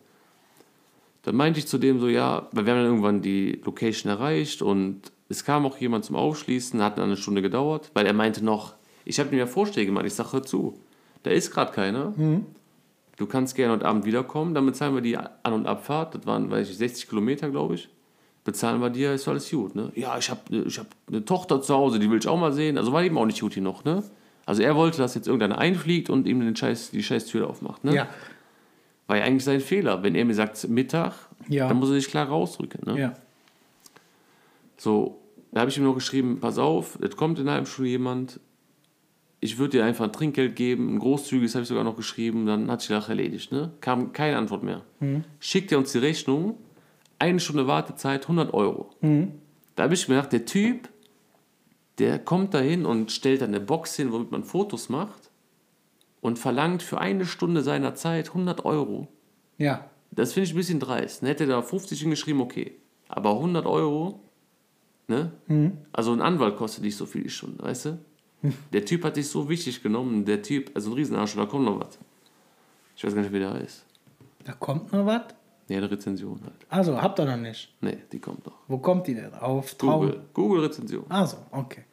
Dann 1.23 1.35
meinte 1.35 1.59
ich 1.59 1.67
zu 1.67 1.77
dem 1.77 1.99
so, 1.99 2.07
ja, 2.07 2.47
weil 2.51 2.65
wir 2.65 2.73
haben 2.73 2.79
dann 2.79 2.87
irgendwann 2.87 3.21
die 3.21 3.61
Location 3.63 4.11
erreicht 4.11 4.61
und 4.61 5.01
es 5.29 5.43
kam 5.45 5.65
auch 5.65 5.77
jemand 5.77 6.05
zum 6.05 6.15
Aufschließen, 6.15 6.81
hat 6.81 6.97
dann 6.97 7.05
eine 7.05 7.17
Stunde 7.17 7.41
gedauert, 7.41 7.91
weil 7.93 8.05
er 8.05 8.13
meinte 8.13 8.43
noch, 8.43 8.73
ich 9.05 9.19
habe 9.19 9.29
ihm 9.31 9.39
ja 9.39 9.47
Vorschläge 9.47 9.87
gemacht, 9.87 10.05
ich 10.05 10.13
sage, 10.13 10.33
hör 10.33 10.43
zu, 10.43 10.79
da 11.23 11.31
ist 11.31 11.51
gerade 11.51 11.71
keiner. 11.71 12.13
Du 13.17 13.25
kannst 13.25 13.55
gerne 13.55 13.73
heute 13.73 13.85
Abend 13.85 14.05
wiederkommen, 14.05 14.53
dann 14.53 14.65
bezahlen 14.65 14.95
wir 14.95 15.01
die 15.01 15.17
An- 15.17 15.53
und 15.53 15.65
Abfahrt, 15.65 16.15
das 16.15 16.25
waren, 16.25 16.49
weiß 16.49 16.69
ich, 16.69 16.77
60 16.77 17.09
Kilometer, 17.09 17.49
glaube 17.49 17.75
ich. 17.75 17.89
Bezahlen 18.43 18.81
wir 18.81 18.89
dir, 18.89 19.13
ist 19.13 19.27
alles 19.27 19.49
gut, 19.49 19.75
ne? 19.75 19.91
Ja, 19.95 20.17
ich 20.17 20.29
habe 20.29 20.41
ich 20.67 20.77
hab 20.77 20.87
eine 21.07 21.23
Tochter 21.23 21.61
zu 21.61 21.73
Hause, 21.73 21.99
die 21.99 22.09
will 22.09 22.19
ich 22.19 22.27
auch 22.27 22.39
mal 22.39 22.51
sehen. 22.51 22.77
Also 22.77 22.91
war 22.91 23.01
eben 23.03 23.17
auch 23.17 23.25
nicht 23.25 23.39
gut 23.39 23.53
hier 23.53 23.63
noch, 23.63 23.85
ne? 23.85 24.03
Also 24.45 24.61
er 24.61 24.75
wollte, 24.75 24.97
dass 24.97 25.15
jetzt 25.15 25.27
irgendeiner 25.27 25.57
einfliegt 25.57 26.09
und 26.09 26.27
ihm 26.27 26.39
den 26.41 26.55
Scheiß, 26.55 26.91
die 26.91 27.01
scheiß 27.03 27.27
Tür 27.27 27.49
aufmacht, 27.49 27.83
ne? 27.83 27.95
Ja. 27.95 28.07
War 29.07 29.17
ja 29.17 29.23
eigentlich 29.23 29.43
sein 29.45 29.59
Fehler. 29.61 30.03
Wenn 30.03 30.15
er 30.15 30.25
mir 30.25 30.33
sagt 30.33 30.67
Mittag, 30.67 31.13
Ja. 31.47 31.67
dann 31.67 31.77
muss 31.77 31.89
er 31.89 31.95
sich 31.95 32.07
klar 32.07 32.27
rausdrücken, 32.27 32.81
ne? 32.93 32.99
Ja. 32.99 33.13
So, 34.77 35.19
da 35.51 35.61
habe 35.61 35.69
ich 35.71 35.77
ihm 35.77 35.83
noch 35.83 35.93
geschrieben, 35.93 36.39
pass 36.39 36.57
auf, 36.57 36.97
es 37.01 37.15
kommt 37.15 37.39
in 37.39 37.49
halben 37.49 37.65
Stunde 37.65 37.89
jemand, 37.91 38.39
ich 39.39 39.57
würde 39.57 39.77
dir 39.77 39.85
einfach 39.85 40.05
ein 40.05 40.13
Trinkgeld 40.13 40.55
geben, 40.55 40.95
ein 40.95 40.99
großzügiges 40.99 41.53
habe 41.55 41.63
ich 41.63 41.67
sogar 41.67 41.83
noch 41.83 41.95
geschrieben, 41.97 42.45
dann 42.45 42.71
hat 42.71 42.81
sich 42.81 42.87
die 42.87 42.93
Sache 42.93 43.11
erledigt. 43.11 43.51
Ne? 43.51 43.71
Kam 43.81 44.13
keine 44.13 44.37
Antwort 44.37 44.63
mehr. 44.63 44.81
Schickt 45.39 45.71
er 45.71 45.77
uns 45.79 45.91
die 45.91 45.97
Rechnung, 45.97 46.57
eine 47.19 47.39
Stunde 47.41 47.67
Wartezeit, 47.67 48.23
100 48.23 48.53
Euro. 48.53 48.89
Da 49.75 49.83
habe 49.83 49.93
ich 49.93 50.07
mir 50.07 50.15
gedacht, 50.15 50.31
der 50.31 50.45
Typ, 50.45 50.87
der 51.99 52.19
kommt 52.19 52.53
da 52.53 52.59
hin 52.59 52.85
und 52.85 53.11
stellt 53.11 53.41
dann 53.41 53.49
eine 53.49 53.59
Box 53.59 53.95
hin, 53.95 54.11
womit 54.11 54.31
man 54.31 54.43
Fotos 54.43 54.89
macht 54.89 55.29
und 56.21 56.39
verlangt 56.39 56.81
für 56.81 56.99
eine 56.99 57.25
Stunde 57.25 57.61
seiner 57.61 57.95
Zeit 57.95 58.29
100 58.29 58.65
Euro. 58.65 59.07
Ja. 59.57 59.89
Das 60.11 60.33
finde 60.33 60.45
ich 60.45 60.53
ein 60.53 60.57
bisschen 60.57 60.79
dreist. 60.79 61.23
Ne? 61.23 61.29
Hätte 61.29 61.43
er 61.43 61.49
da 61.49 61.61
50 61.61 61.99
hingeschrieben, 61.99 62.41
okay. 62.41 62.75
Aber 63.07 63.31
100 63.31 63.65
Euro, 63.65 64.19
ne? 65.07 65.31
Also 65.91 66.13
ein 66.13 66.21
Anwalt 66.21 66.57
kostet 66.57 66.83
nicht 66.83 66.95
so 66.95 67.05
viel 67.05 67.23
die 67.23 67.29
Stunde, 67.29 67.63
weißt 67.63 67.85
du? 67.85 67.99
Der 68.73 68.85
Typ 68.85 69.03
hat 69.03 69.17
dich 69.17 69.27
so 69.27 69.47
wichtig 69.49 69.81
genommen, 69.81 70.25
der 70.25 70.41
Typ, 70.41 70.71
also 70.73 70.91
ein 70.91 70.95
Riesenarsch, 70.95 71.35
da 71.35 71.45
kommt 71.45 71.63
noch 71.63 71.79
was. 71.79 71.97
Ich 72.95 73.03
weiß 73.03 73.15
gar 73.15 73.21
nicht, 73.21 73.31
wie 73.31 73.39
der 73.39 73.53
heißt. 73.53 73.85
Da 74.43 74.51
kommt 74.53 74.91
noch 74.91 75.05
was. 75.05 75.23
Ja, 75.69 75.77
eine 75.77 75.89
Rezension 75.89 76.39
halt. 76.43 76.55
Also, 76.69 77.01
habt 77.01 77.19
ihr 77.19 77.25
noch 77.25 77.37
nicht. 77.37 77.73
Nee, 77.81 77.97
die 78.11 78.19
kommt 78.19 78.45
noch. 78.45 78.57
Wo 78.67 78.77
kommt 78.79 79.07
die 79.07 79.15
denn? 79.15 79.33
Auf 79.33 79.75
Traum. 79.75 80.01
Google. 80.01 80.21
Google-Rezension. 80.33 81.05
Also, 81.09 81.37
okay. 81.51 81.85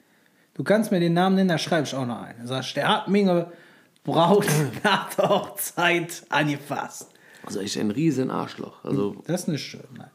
Du 0.55 0.65
kannst 0.65 0.91
mir 0.91 1.01
den 1.01 1.15
Namen 1.15 1.37
nennen, 1.37 1.49
da 1.49 1.59
schreibe 1.59 1.87
ich 1.87 1.95
auch 1.95 2.05
noch 2.07 2.21
einen. 2.21 2.41
Du 2.41 2.47
sagst, 2.49 2.75
der 2.77 2.89
hat 2.89 3.09
Minge 3.09 3.51
Braut 4.05 4.47
nach 4.85 5.15
der 5.15 5.29
Hochzeit 5.29 6.25
angefasst. 6.29 7.11
Also 7.45 7.61
ich 7.61 7.79
ein 7.79 7.91
riesen 7.91 8.31
Arschloch. 8.31 8.85
Also, 8.85 9.17
Das 9.27 9.43
ist 9.43 9.49
nicht 9.49 9.63
schön. 9.63 9.85
Nein. 9.97 10.11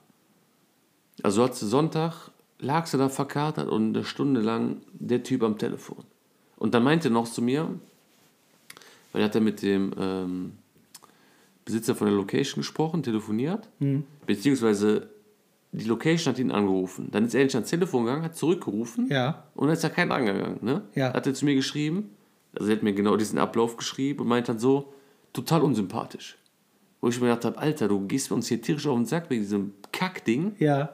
also 1.23 1.43
hattest 1.43 1.61
du 1.63 1.65
Sonntag, 1.67 2.29
lagst 2.59 2.93
du 2.93 2.97
da 2.97 3.09
verkatert 3.09 3.67
und 3.69 3.95
eine 3.95 4.05
Stunde 4.05 4.41
lang 4.41 4.81
der 4.93 5.23
Typ 5.23 5.41
am 5.43 5.57
Telefon. 5.57 6.03
Und 6.57 6.73
dann 6.73 6.83
meinte 6.83 7.07
er 7.07 7.11
noch 7.11 7.27
zu 7.27 7.41
mir, 7.41 7.69
weil 9.11 9.21
er 9.21 9.25
hat 9.25 9.35
er 9.35 9.41
mit 9.41 9.61
dem 9.61 9.93
ähm, 9.97 10.57
Besitzer 11.65 11.95
von 11.95 12.07
der 12.07 12.15
Location 12.15 12.61
gesprochen, 12.61 13.01
telefoniert, 13.03 13.67
beziehungsweise 14.27 15.09
die 15.71 15.85
Location 15.85 16.31
hat 16.33 16.39
ihn 16.39 16.51
angerufen. 16.51 17.09
Dann 17.11 17.25
ist 17.25 17.33
er 17.33 17.41
endlich 17.41 17.55
ans 17.55 17.69
Telefon 17.69 18.05
gegangen, 18.05 18.23
hat 18.23 18.35
zurückgerufen 18.37 19.07
Ja. 19.09 19.43
und 19.55 19.67
dann 19.67 19.73
ist 19.75 19.83
ja 19.83 19.89
kein 19.89 20.11
angegangen. 20.11 20.59
Ne? 20.61 20.83
Ja. 20.93 21.11
Hat 21.13 21.25
er 21.27 21.33
zu 21.33 21.43
mir 21.45 21.55
geschrieben, 21.55 22.11
also 22.57 22.69
er 22.69 22.75
hat 22.77 22.83
mir 22.83 22.93
genau 22.93 23.17
diesen 23.17 23.39
Ablauf 23.39 23.75
geschrieben 23.77 24.21
und 24.21 24.27
meint 24.27 24.47
dann 24.47 24.59
so, 24.59 24.93
total 25.33 25.63
unsympathisch. 25.63 26.37
Wo 27.01 27.09
ich 27.09 27.19
mir 27.19 27.27
gedacht 27.27 27.45
habe, 27.45 27.57
Alter, 27.57 27.87
du 27.87 28.07
gehst 28.07 28.31
uns 28.31 28.47
hier 28.47 28.61
tierisch 28.61 28.87
auf 28.87 28.95
den 28.95 29.05
Sack 29.05 29.29
wegen 29.29 29.41
diesem 29.41 29.73
Kackding 29.91 30.55
Ja. 30.59 30.89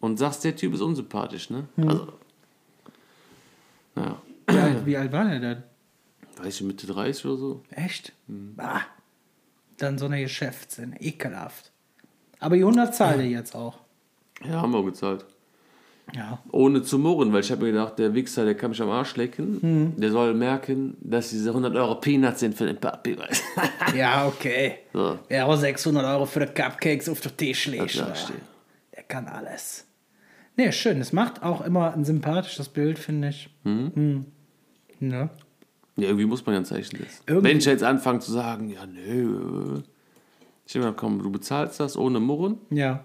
und 0.00 0.18
sagst, 0.18 0.44
der 0.44 0.54
Typ 0.54 0.74
ist 0.74 0.80
unsympathisch, 0.80 1.50
ne? 1.50 1.64
Also, 1.76 2.08
naja, 3.96 4.16
Wie 4.48 4.56
alt, 4.58 4.86
wie 4.86 4.96
alt 4.96 5.12
war 5.12 5.24
der 5.28 5.40
denn? 5.40 5.62
weiß 6.36 6.54
ich, 6.60 6.62
Mitte 6.62 6.86
30 6.86 7.24
oder 7.26 7.36
so. 7.36 7.62
Echt? 7.70 8.12
Bah. 8.28 8.82
Dann 9.80 9.98
so 9.98 10.06
eine 10.06 10.20
Geschäftssinn. 10.20 10.94
Ekelhaft. 10.98 11.72
Aber 12.38 12.56
die 12.56 12.62
100 12.62 12.94
zahlt 12.94 13.18
er 13.18 13.26
jetzt 13.26 13.54
auch. 13.54 13.78
Ja, 14.44 14.62
haben 14.62 14.72
wir 14.72 14.84
gezahlt. 14.84 15.24
Ja. 16.14 16.38
Ohne 16.50 16.82
zu 16.82 16.98
murren, 16.98 17.32
weil 17.32 17.40
ich 17.40 17.50
habe 17.50 17.64
mir 17.64 17.72
gedacht, 17.72 17.98
der 17.98 18.14
Wichser, 18.14 18.44
der 18.44 18.56
kann 18.56 18.70
mich 18.70 18.82
am 18.82 18.90
Arsch 18.90 19.16
lecken. 19.16 19.94
Der 19.96 20.10
soll 20.10 20.34
merken, 20.34 20.96
dass 21.00 21.30
diese 21.30 21.50
100 21.50 21.74
Euro 21.76 21.94
Peanuts 21.96 22.40
sind 22.40 22.54
für 22.54 22.66
den 22.66 22.76
Papi? 22.76 23.16
Ja, 23.96 24.26
okay. 24.26 24.78
So. 24.92 25.18
Wer 25.28 25.46
auch 25.46 25.56
600 25.56 26.04
Euro 26.04 26.26
für 26.26 26.40
die 26.40 26.52
Cupcakes 26.52 27.08
auf 27.08 27.20
den 27.20 27.36
Tisch 27.36 27.66
legt. 27.66 27.96
Der 28.96 29.02
kann 29.04 29.28
alles. 29.28 29.86
Nee, 30.56 30.72
schön. 30.72 31.00
Es 31.00 31.12
macht 31.12 31.42
auch 31.42 31.62
immer 31.62 31.94
ein 31.94 32.04
sympathisches 32.04 32.68
Bild, 32.68 32.98
finde 32.98 33.28
ich. 33.28 33.48
Mhm. 33.64 34.26
Ne? 34.98 35.30
Ja, 36.00 36.08
irgendwie 36.08 36.26
muss 36.26 36.44
man 36.46 36.54
ja 36.54 36.60
ein 36.60 36.64
Zeichen 36.64 36.96
setzen. 36.98 37.22
Irgendwie- 37.26 37.48
Wenn 37.50 37.58
ich 37.58 37.64
jetzt 37.64 37.82
anfange 37.84 38.20
zu 38.20 38.32
sagen, 38.32 38.70
ja, 38.70 38.86
nö. 38.86 39.80
Ich 40.66 40.74
habe 40.74 40.84
gedacht, 40.86 40.96
komm, 40.98 41.22
du 41.22 41.30
bezahlst 41.30 41.80
das 41.80 41.96
ohne 41.96 42.20
Murren 42.20 42.58
Ja. 42.70 43.04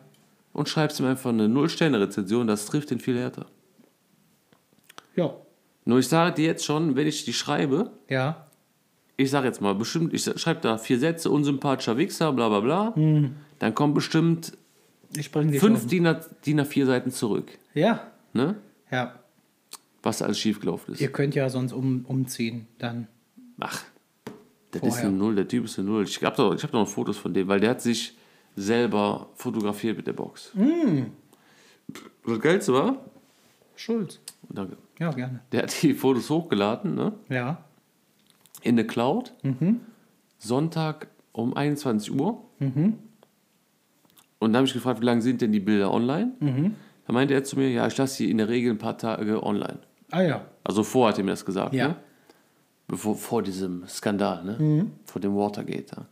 und 0.54 0.70
schreibst 0.70 1.00
ihm 1.00 1.06
einfach 1.08 1.32
eine 1.32 1.48
Null-Sterne-Rezension, 1.50 2.46
das 2.48 2.66
trifft 2.68 2.92
ihn 2.92 3.00
viel 3.00 3.18
härter. 3.18 3.48
Ja. 5.16 5.34
Nur 5.86 6.00
ich 6.00 6.08
sage 6.08 6.34
dir 6.36 6.46
jetzt 6.46 6.66
schon, 6.66 6.96
wenn 6.96 7.08
ich 7.08 7.26
die 7.26 7.34
schreibe, 7.34 7.92
Ja. 8.10 8.48
ich 9.18 9.30
sage 9.32 9.48
jetzt 9.48 9.62
mal 9.62 9.76
bestimmt, 9.76 10.14
ich 10.14 10.24
schreibe 10.24 10.62
da 10.62 10.78
vier 10.78 11.00
Sätze, 11.00 11.30
unsympathischer 11.30 11.98
Wichser, 11.98 12.32
bla 12.34 12.50
bla 12.50 12.60
bla, 12.60 12.94
dann 13.60 13.74
kommen 13.76 13.94
bestimmt 13.94 14.58
Ich 15.16 15.30
fünf 15.30 15.88
DIN 15.88 16.08
A4 16.08 16.86
Seiten 16.86 17.12
zurück. 17.12 17.58
Ja. 17.74 18.12
Ne? 18.34 18.56
Ja. 18.92 19.20
Was 20.06 20.22
alles 20.22 20.40
schiefgelaufen 20.40 20.94
ist. 20.94 21.02
Ihr 21.02 21.12
könnt 21.12 21.34
ja 21.36 21.50
sonst 21.50 21.74
um, 21.74 22.06
umziehen. 22.06 22.68
Dann. 22.78 23.08
Ach, 23.60 23.84
das 24.72 24.80
Vorher. 24.82 24.98
ist 25.00 25.04
eine 25.06 25.16
Null, 25.18 25.36
der 25.36 25.48
Typ 25.48 25.66
ist 25.66 25.80
eine 25.80 25.88
Null. 25.90 26.04
Ich 26.04 26.24
habe 26.24 26.36
doch, 26.36 26.54
ich 26.54 26.64
hab 26.64 26.72
doch 26.72 26.80
noch 26.82 26.88
Fotos 26.88 27.18
von 27.18 27.34
dem, 27.34 27.48
weil 27.48 27.60
der 27.60 27.72
hat 27.72 27.82
sich 27.82 28.16
selber 28.56 29.30
fotografiert 29.36 29.98
mit 29.98 30.06
der 30.08 30.14
Box. 30.14 30.52
Das 32.26 32.40
Geilste 32.40 32.74
war, 32.74 32.98
Schulz. 33.76 34.20
danke, 34.50 34.78
Ja, 35.00 35.12
gerne. 35.12 35.42
der 35.52 35.64
hat 35.64 35.82
die 35.84 35.94
Fotos 35.94 36.30
hochgeladen, 36.30 36.96
ne? 36.96 37.14
Ja. 37.30 37.64
in 38.62 38.76
der 38.76 38.88
Cloud. 38.88 39.34
Sonntag 40.40 41.08
um 41.32 41.56
21 41.56 42.12
Uhr. 42.14 42.42
Und 42.60 44.54
da 44.54 44.58
habe 44.58 44.68
ich 44.68 44.74
gefragt, 44.74 45.02
wie 45.02 45.06
lange 45.06 45.22
sind 45.22 45.42
denn 45.42 45.52
die 45.52 45.60
Bilder 45.60 45.92
online? 45.92 46.32
Da 47.08 47.14
meinte 47.14 47.34
er 47.34 47.44
zu 47.44 47.58
mir, 47.58 47.70
ja, 47.70 47.88
ich 47.88 47.98
lasse 47.98 48.16
sie 48.16 48.30
in 48.32 48.38
der 48.38 48.50
Regel 48.50 48.72
ein 48.72 48.78
paar 48.78 48.98
Tage 48.98 49.42
online. 49.44 49.80
Ah 50.16 50.22
ja. 50.24 50.46
Also 50.64 50.84
vor 50.84 51.10
hat 51.10 51.18
er 51.18 51.26
mir 51.26 51.32
das 51.32 51.44
gesagt, 51.46 51.74
Ja. 51.74 51.90
ne? 51.90 51.96
Bevor, 52.88 53.16
vor 53.16 53.42
diesem 53.44 53.86
Skandal, 53.88 54.46
ne? 54.46 54.88
Vor 55.06 55.20
dem 55.20 55.36
Watergate. 55.36 55.88
Da. 55.96 56.06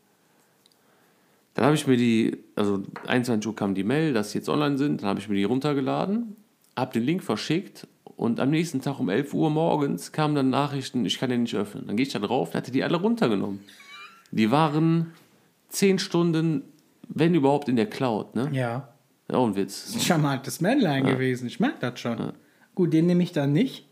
Dann 1.54 1.66
habe 1.66 1.76
ich 1.76 1.88
mir 1.88 1.96
die, 1.96 2.38
also 2.56 2.84
21 3.08 3.48
Uhr 3.48 3.56
kam 3.56 3.76
die 3.76 3.84
Mail, 3.86 4.12
dass 4.12 4.32
sie 4.32 4.40
jetzt 4.40 4.50
online 4.50 4.78
sind. 4.78 5.02
Dann 5.02 5.10
habe 5.10 5.20
ich 5.20 5.30
mir 5.30 5.36
die 5.36 5.44
runtergeladen, 5.46 6.36
habe 6.76 6.92
den 6.94 7.04
Link 7.04 7.24
verschickt 7.24 7.88
und 8.18 8.40
am 8.42 8.50
nächsten 8.50 8.82
Tag 8.82 9.00
um 9.00 9.08
11 9.08 9.34
Uhr 9.34 9.50
morgens 9.50 10.12
kamen 10.12 10.36
dann 10.36 10.50
Nachrichten, 10.50 11.06
ich 11.06 11.18
kann 11.20 11.30
den 11.30 11.44
nicht 11.44 11.56
öffnen. 11.56 11.88
Dann 11.88 11.96
gehe 11.96 12.06
ich 12.06 12.12
da 12.12 12.20
drauf, 12.20 12.50
dann 12.52 12.60
hat 12.62 12.68
er 12.68 12.74
die 12.74 12.84
alle 12.84 12.98
runtergenommen. 12.98 13.62
Die 14.32 14.52
waren 14.52 15.14
10 15.70 16.00
Stunden, 16.00 16.64
wenn 17.08 17.36
überhaupt, 17.36 17.70
in 17.70 17.78
der 17.78 17.90
Cloud, 17.90 18.36
ne? 18.36 18.50
Ja. 18.52 18.90
Auch 19.32 19.48
ein 19.48 19.56
Witz. 19.56 19.94
Ein 19.96 20.02
charmantes 20.02 20.60
Männlein 20.60 21.06
gewesen. 21.06 21.48
Ich 21.48 21.60
merke 21.60 21.78
das 21.80 22.00
schon. 22.00 22.34
Gut, 22.76 22.92
den 22.94 23.06
nehme 23.06 23.24
ich 23.24 23.32
dann 23.32 23.54
nicht. 23.54 23.88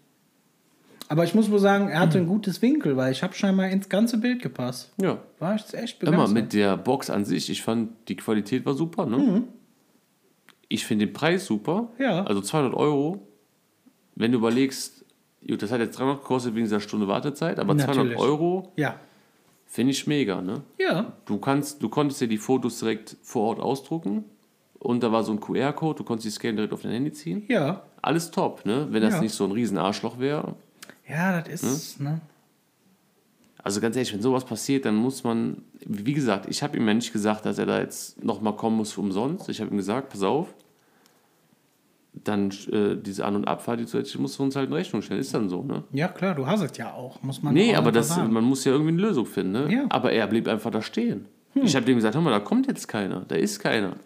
Aber 1.11 1.25
ich 1.25 1.35
muss 1.35 1.51
wohl 1.51 1.59
sagen, 1.59 1.89
er 1.89 1.99
hatte 1.99 2.19
ein 2.19 2.25
gutes 2.25 2.61
Winkel, 2.61 2.95
weil 2.95 3.11
ich 3.11 3.21
habe 3.21 3.33
scheinbar 3.33 3.67
ins 3.67 3.89
ganze 3.89 4.17
Bild 4.17 4.41
gepasst. 4.41 4.93
Ja. 5.01 5.17
War 5.39 5.55
ich 5.55 5.73
echt 5.73 6.01
Immer 6.03 6.11
begeistert. 6.11 6.33
mit 6.35 6.53
der 6.53 6.77
Box 6.77 7.09
an 7.09 7.25
sich, 7.25 7.49
ich 7.49 7.61
fand 7.63 7.89
die 8.07 8.15
Qualität 8.15 8.65
war 8.65 8.75
super. 8.75 9.05
Ne? 9.05 9.43
Ich 10.69 10.85
finde 10.85 11.05
den 11.07 11.13
Preis 11.13 11.45
super. 11.45 11.89
Mhm. 11.97 12.03
Ja. 12.03 12.23
Also 12.23 12.39
200 12.39 12.73
Euro. 12.73 13.27
Wenn 14.15 14.31
du 14.31 14.37
überlegst, 14.37 15.03
gut, 15.45 15.61
das 15.61 15.69
hat 15.71 15.81
jetzt 15.81 15.99
300 15.99 16.21
gekostet 16.21 16.55
wegen 16.55 16.63
dieser 16.63 16.79
Stunde 16.79 17.09
Wartezeit, 17.09 17.59
aber 17.59 17.77
200 17.77 17.95
Natürlich. 17.97 18.17
Euro 18.17 18.71
Ja. 18.77 18.95
finde 19.65 19.91
ich 19.91 20.07
mega. 20.07 20.41
Ne? 20.41 20.61
Ja. 20.79 21.11
Du, 21.25 21.39
kannst, 21.39 21.83
du 21.83 21.89
konntest 21.89 22.21
dir 22.21 22.29
die 22.29 22.37
Fotos 22.37 22.79
direkt 22.79 23.17
vor 23.21 23.49
Ort 23.49 23.59
ausdrucken 23.59 24.23
und 24.79 25.03
da 25.03 25.11
war 25.11 25.25
so 25.25 25.33
ein 25.33 25.41
QR-Code, 25.41 25.97
du 25.97 26.03
konntest 26.05 26.25
die 26.27 26.31
Scan 26.31 26.55
direkt 26.55 26.71
auf 26.71 26.83
dein 26.83 26.93
Handy 26.93 27.11
ziehen. 27.11 27.43
Ja. 27.49 27.81
Alles 28.01 28.31
top, 28.31 28.65
ne? 28.65 28.87
wenn 28.91 29.01
das 29.01 29.15
Ja. 29.15 29.21
nicht 29.21 29.33
so 29.33 29.43
ein 29.43 29.51
riesen 29.51 29.77
Arschloch 29.77 30.17
wäre. 30.17 30.55
Ja, 31.07 31.41
das 31.41 31.63
ist, 31.63 31.99
ne? 31.99 32.21
Also 33.63 33.79
ganz 33.79 33.95
ehrlich, 33.95 34.13
wenn 34.13 34.21
sowas 34.21 34.45
passiert, 34.45 34.85
dann 34.85 34.95
muss 34.95 35.23
man, 35.23 35.61
wie 35.85 36.13
gesagt, 36.13 36.47
ich 36.49 36.63
habe 36.63 36.77
ihm 36.77 36.87
ja 36.87 36.93
nicht 36.93 37.13
gesagt, 37.13 37.45
dass 37.45 37.59
er 37.59 37.67
da 37.67 37.79
jetzt 37.79 38.23
nochmal 38.23 38.55
kommen 38.55 38.77
muss 38.77 38.97
umsonst. 38.97 39.49
Ich 39.49 39.61
habe 39.61 39.69
ihm 39.69 39.77
gesagt, 39.77 40.09
pass 40.09 40.23
auf, 40.23 40.53
dann 42.13 42.51
äh, 42.71 42.95
diese 42.95 43.23
An- 43.25 43.35
und 43.35 43.47
Abfahrt, 43.47 43.79
die 43.79 43.85
zusätzlich 43.85 44.19
musst 44.19 44.39
du 44.39 44.43
uns 44.43 44.55
halt 44.55 44.67
in 44.69 44.73
Rechnung 44.73 45.01
stellen. 45.01 45.19
Ist 45.19 45.33
dann 45.33 45.47
so, 45.47 45.61
ne? 45.63 45.83
Ja, 45.91 46.07
klar, 46.07 46.33
du 46.35 46.47
hast 46.47 46.61
es 46.61 46.75
ja 46.77 46.91
auch, 46.93 47.21
muss 47.21 47.41
man 47.43 47.53
Nee, 47.53 47.73
auch 47.73 47.79
aber 47.79 47.91
das, 47.91 48.09
sagen. 48.09 48.33
man 48.33 48.43
muss 48.43 48.65
ja 48.65 48.71
irgendwie 48.71 48.93
eine 48.93 49.01
Lösung 49.01 49.25
finden, 49.25 49.51
ne? 49.51 49.71
Ja. 49.71 49.81
Hm. 49.83 49.91
Aber 49.91 50.11
er 50.11 50.25
blieb 50.27 50.47
einfach 50.47 50.71
da 50.71 50.81
stehen. 50.81 51.25
Ich 51.53 51.75
habe 51.75 51.85
dem 51.85 51.95
gesagt, 51.97 52.15
hör 52.15 52.21
mal, 52.21 52.31
da 52.31 52.39
kommt 52.39 52.67
jetzt 52.67 52.87
keiner, 52.87 53.25
da 53.27 53.35
ist 53.35 53.59
keiner. 53.59 53.97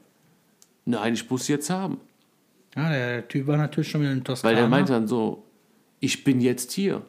Nein, 0.86 1.14
ich 1.14 1.30
muss 1.30 1.48
jetzt 1.48 1.70
haben. 1.70 2.00
Ja, 2.76 2.90
der, 2.90 3.28
Typ 3.28 3.48
war 3.48 3.58
natürlich 3.58 3.90
schon 3.90 4.02
wieder 4.02 4.12
in 4.12 4.24
Toskana. 4.24 4.52
Weil 4.52 4.62
der 4.62 4.68
meinte 4.70 4.94
dann 4.94 5.08
so, 5.08 5.44
ich 6.00 6.24
bin 6.24 6.42
jetzt 6.42 6.72
hier. 6.74 7.02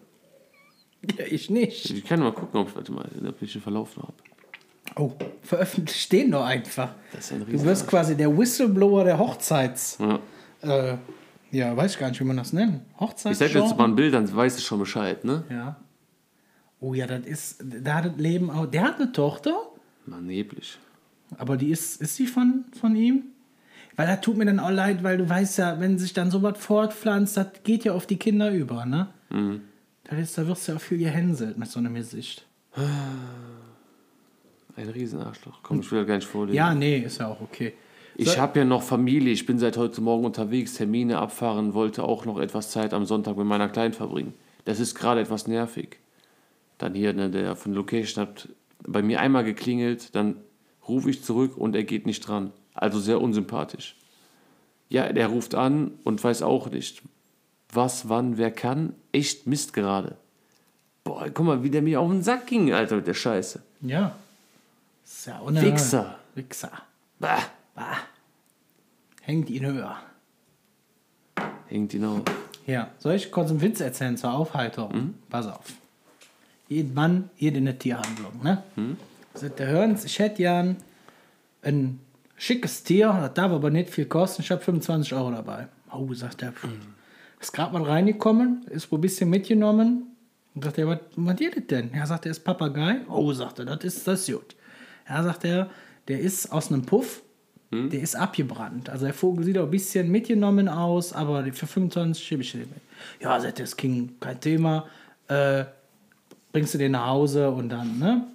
Ja, 1.18 1.24
ich 1.26 1.50
nicht. 1.50 1.90
Ich 1.90 2.04
kann 2.04 2.20
mal 2.20 2.32
gucken, 2.32 2.60
ob, 2.60 2.74
warte 2.74 2.92
mal, 2.92 3.08
ob 3.28 3.40
ich 3.42 3.52
den 3.52 3.62
Verlauf 3.62 3.96
noch 3.96 4.04
habe. 4.08 4.14
Oh, 4.96 5.12
veröffentlicht 5.42 6.10
den 6.12 6.30
doch 6.30 6.44
einfach. 6.44 6.94
Das 7.12 7.26
ist 7.26 7.32
ein 7.32 7.46
Du 7.46 7.62
wirst 7.64 7.86
quasi 7.86 8.16
der 8.16 8.36
Whistleblower 8.36 9.04
der 9.04 9.18
Hochzeits. 9.18 9.98
ja. 10.00 10.18
Äh, 10.62 10.96
ja, 11.52 11.76
weiß 11.76 11.92
ich 11.92 11.98
gar 11.98 12.08
nicht, 12.08 12.20
wie 12.20 12.24
man 12.24 12.36
das 12.36 12.52
nennt. 12.52 12.82
Ich 12.94 13.00
Hochzeits. 13.00 13.38
sag 13.38 13.54
jetzt 13.54 13.76
mal 13.76 13.84
ein 13.84 13.94
Bild, 13.94 14.12
dann 14.14 14.34
weißt 14.34 14.58
du 14.58 14.62
schon 14.62 14.78
Bescheid, 14.80 15.24
ne? 15.24 15.44
Ja. 15.48 15.76
Oh 16.80 16.92
ja, 16.92 17.06
das 17.06 17.24
ist, 17.24 17.64
da 17.82 17.94
hat 17.96 18.06
das 18.06 18.16
Leben 18.16 18.50
auch. 18.50 18.66
Der 18.66 18.82
hat 18.82 18.96
eine 18.96 19.12
Tochter, 19.12 19.56
Mann, 20.06 20.26
neblig. 20.26 20.78
aber 21.38 21.56
die 21.56 21.70
ist, 21.70 22.00
ist 22.02 22.18
die 22.18 22.26
von, 22.26 22.64
von 22.78 22.96
ihm? 22.96 23.24
Weil 23.96 24.06
das 24.06 24.20
tut 24.20 24.36
mir 24.36 24.44
dann 24.44 24.60
auch 24.60 24.70
leid, 24.70 25.02
weil 25.02 25.16
du 25.16 25.28
weißt 25.28 25.58
ja, 25.58 25.80
wenn 25.80 25.98
sich 25.98 26.12
dann 26.12 26.30
sowas 26.30 26.58
fortpflanzt, 26.58 27.36
das 27.36 27.46
geht 27.64 27.84
ja 27.84 27.92
auf 27.92 28.06
die 28.06 28.18
Kinder 28.18 28.52
über, 28.52 28.84
ne? 28.84 29.08
Mhm. 29.30 29.62
Das 30.04 30.18
ist, 30.18 30.38
da 30.38 30.46
wirst 30.46 30.68
du 30.68 30.72
ja 30.72 30.78
auch 30.78 30.82
viel 30.82 30.98
gehänselt 30.98 31.58
mit 31.58 31.68
so 31.68 31.78
einem 31.78 31.94
Gesicht. 31.94 32.46
Ein 34.76 34.88
Riesenarschloch. 34.88 35.60
Komm, 35.62 35.80
ich 35.80 35.90
will 35.90 36.04
gar 36.04 36.16
nicht 36.16 36.26
vorlesen. 36.26 36.56
Ja, 36.56 36.74
nee, 36.74 36.98
ist 36.98 37.18
ja 37.18 37.28
auch 37.28 37.40
okay. 37.40 37.72
Ich 38.18 38.38
habe 38.38 38.58
ja 38.58 38.64
noch 38.64 38.82
Familie. 38.82 39.32
Ich 39.32 39.44
bin 39.46 39.58
seit 39.58 39.76
heute 39.76 40.00
Morgen 40.00 40.24
unterwegs, 40.24 40.74
Termine 40.74 41.18
abfahren, 41.18 41.74
wollte 41.74 42.02
auch 42.02 42.24
noch 42.24 42.38
etwas 42.38 42.70
Zeit 42.70 42.94
am 42.94 43.04
Sonntag 43.04 43.36
mit 43.36 43.46
meiner 43.46 43.68
Kleinen 43.68 43.94
verbringen. 43.94 44.34
Das 44.64 44.80
ist 44.80 44.94
gerade 44.94 45.20
etwas 45.20 45.46
nervig. 45.46 45.98
Dann 46.78 46.94
hier, 46.94 47.12
ne, 47.12 47.30
der 47.30 47.56
von 47.56 47.72
der 47.72 47.80
Location 47.80 48.26
hat 48.26 48.48
bei 48.86 49.02
mir 49.02 49.20
einmal 49.20 49.44
geklingelt, 49.44 50.14
dann 50.14 50.36
rufe 50.86 51.10
ich 51.10 51.24
zurück 51.24 51.56
und 51.56 51.74
er 51.74 51.84
geht 51.84 52.06
nicht 52.06 52.20
dran. 52.20 52.52
Also 52.76 53.00
sehr 53.00 53.20
unsympathisch. 53.20 53.96
Ja, 54.88 55.12
der 55.12 55.28
ruft 55.28 55.54
an 55.54 55.92
und 56.04 56.22
weiß 56.22 56.42
auch 56.42 56.70
nicht, 56.70 57.02
was, 57.72 58.08
wann, 58.08 58.38
wer 58.38 58.50
kann. 58.50 58.94
Echt 59.12 59.46
Mist 59.46 59.72
gerade. 59.72 60.16
Boah, 61.02 61.28
guck 61.32 61.46
mal, 61.46 61.62
wie 61.62 61.70
der 61.70 61.82
mir 61.82 62.00
auf 62.00 62.10
den 62.10 62.22
Sack 62.22 62.46
ging, 62.46 62.72
Alter, 62.72 62.96
mit 62.96 63.06
der 63.06 63.14
Scheiße. 63.14 63.62
Ja. 63.80 64.14
Ist 65.04 65.26
ja 65.26 65.38
unerhört. 65.38 65.74
Wichser. 65.74 66.18
Wichser. 66.34 66.72
Bah. 67.18 67.42
Bah. 67.74 67.98
hängt 69.22 69.50
ihn 69.50 69.66
höher. 69.66 69.96
Hängt 71.68 71.94
ihn 71.94 72.04
auf. 72.04 72.22
Ja, 72.66 72.90
soll 72.98 73.14
ich 73.14 73.30
kurz 73.30 73.50
einen 73.50 73.60
Witz 73.60 73.80
erzählen 73.80 74.16
zur 74.16 74.32
Aufheiterung? 74.32 75.14
Pass 75.28 75.46
auf. 75.46 75.64
Jeden 76.68 76.94
Mann, 76.94 77.30
jede 77.36 77.58
eine 77.58 77.78
Tierhandlung, 77.78 78.42
ne? 78.42 78.62
Sagt 79.34 79.58
der 79.58 79.68
Hörens, 79.68 80.04
ich 80.04 80.18
hätte 80.18 80.36
gern 80.36 80.76
ein 81.62 82.00
schickes 82.36 82.82
Tier, 82.82 83.16
das 83.20 83.34
darf 83.34 83.52
aber 83.52 83.70
nicht 83.70 83.90
viel 83.90 84.06
kosten, 84.06 84.42
ich 84.42 84.50
habe 84.50 84.62
25 84.62 85.12
Euro 85.14 85.30
dabei. 85.30 85.68
Oh, 85.92 86.12
sagt 86.14 86.42
er, 86.42 86.52
ist 87.40 87.52
gerade 87.52 87.72
mal 87.72 87.82
reingekommen, 87.82 88.66
ist 88.70 88.90
wohl 88.90 88.98
ein 88.98 89.02
bisschen 89.02 89.30
mitgenommen. 89.30 90.16
Und 90.54 90.64
sagt 90.64 90.78
er, 90.78 90.88
was, 90.88 91.36
geht 91.36 91.56
das 91.56 91.66
denn? 91.66 91.90
Ja, 91.94 92.06
sagt 92.06 92.26
er, 92.26 92.32
ist 92.32 92.40
Papagei. 92.40 93.00
Oh, 93.08 93.32
sagt 93.32 93.58
er, 93.58 93.66
das 93.66 93.84
ist, 93.84 94.06
das 94.06 94.28
ist 94.28 94.34
gut. 94.34 94.56
Ja, 95.08 95.22
sagt 95.22 95.44
er, 95.44 95.70
der 96.08 96.20
ist 96.20 96.50
aus 96.50 96.72
einem 96.72 96.84
Puff, 96.84 97.22
der 97.72 98.00
ist 98.00 98.14
abgebrannt. 98.14 98.88
Also 98.88 99.04
der 99.04 99.14
Vogel 99.14 99.44
sieht 99.44 99.58
auch 99.58 99.64
ein 99.64 99.70
bisschen 99.70 100.10
mitgenommen 100.10 100.68
aus, 100.68 101.12
aber 101.12 101.44
für 101.52 101.66
25 101.66 102.24
schiebe 102.24 102.42
ich 102.42 102.52
den 102.52 102.60
mit. 102.60 102.80
Ja, 103.20 103.38
sagt 103.40 103.58
er, 103.58 103.64
ist 103.64 103.76
King, 103.76 104.14
kein 104.20 104.40
Thema. 104.40 104.86
Äh, 105.28 105.64
bringst 106.52 106.74
du 106.74 106.78
den 106.78 106.92
nach 106.92 107.08
Hause 107.08 107.50
und 107.50 107.68
dann, 107.68 107.98
ne? 107.98 108.26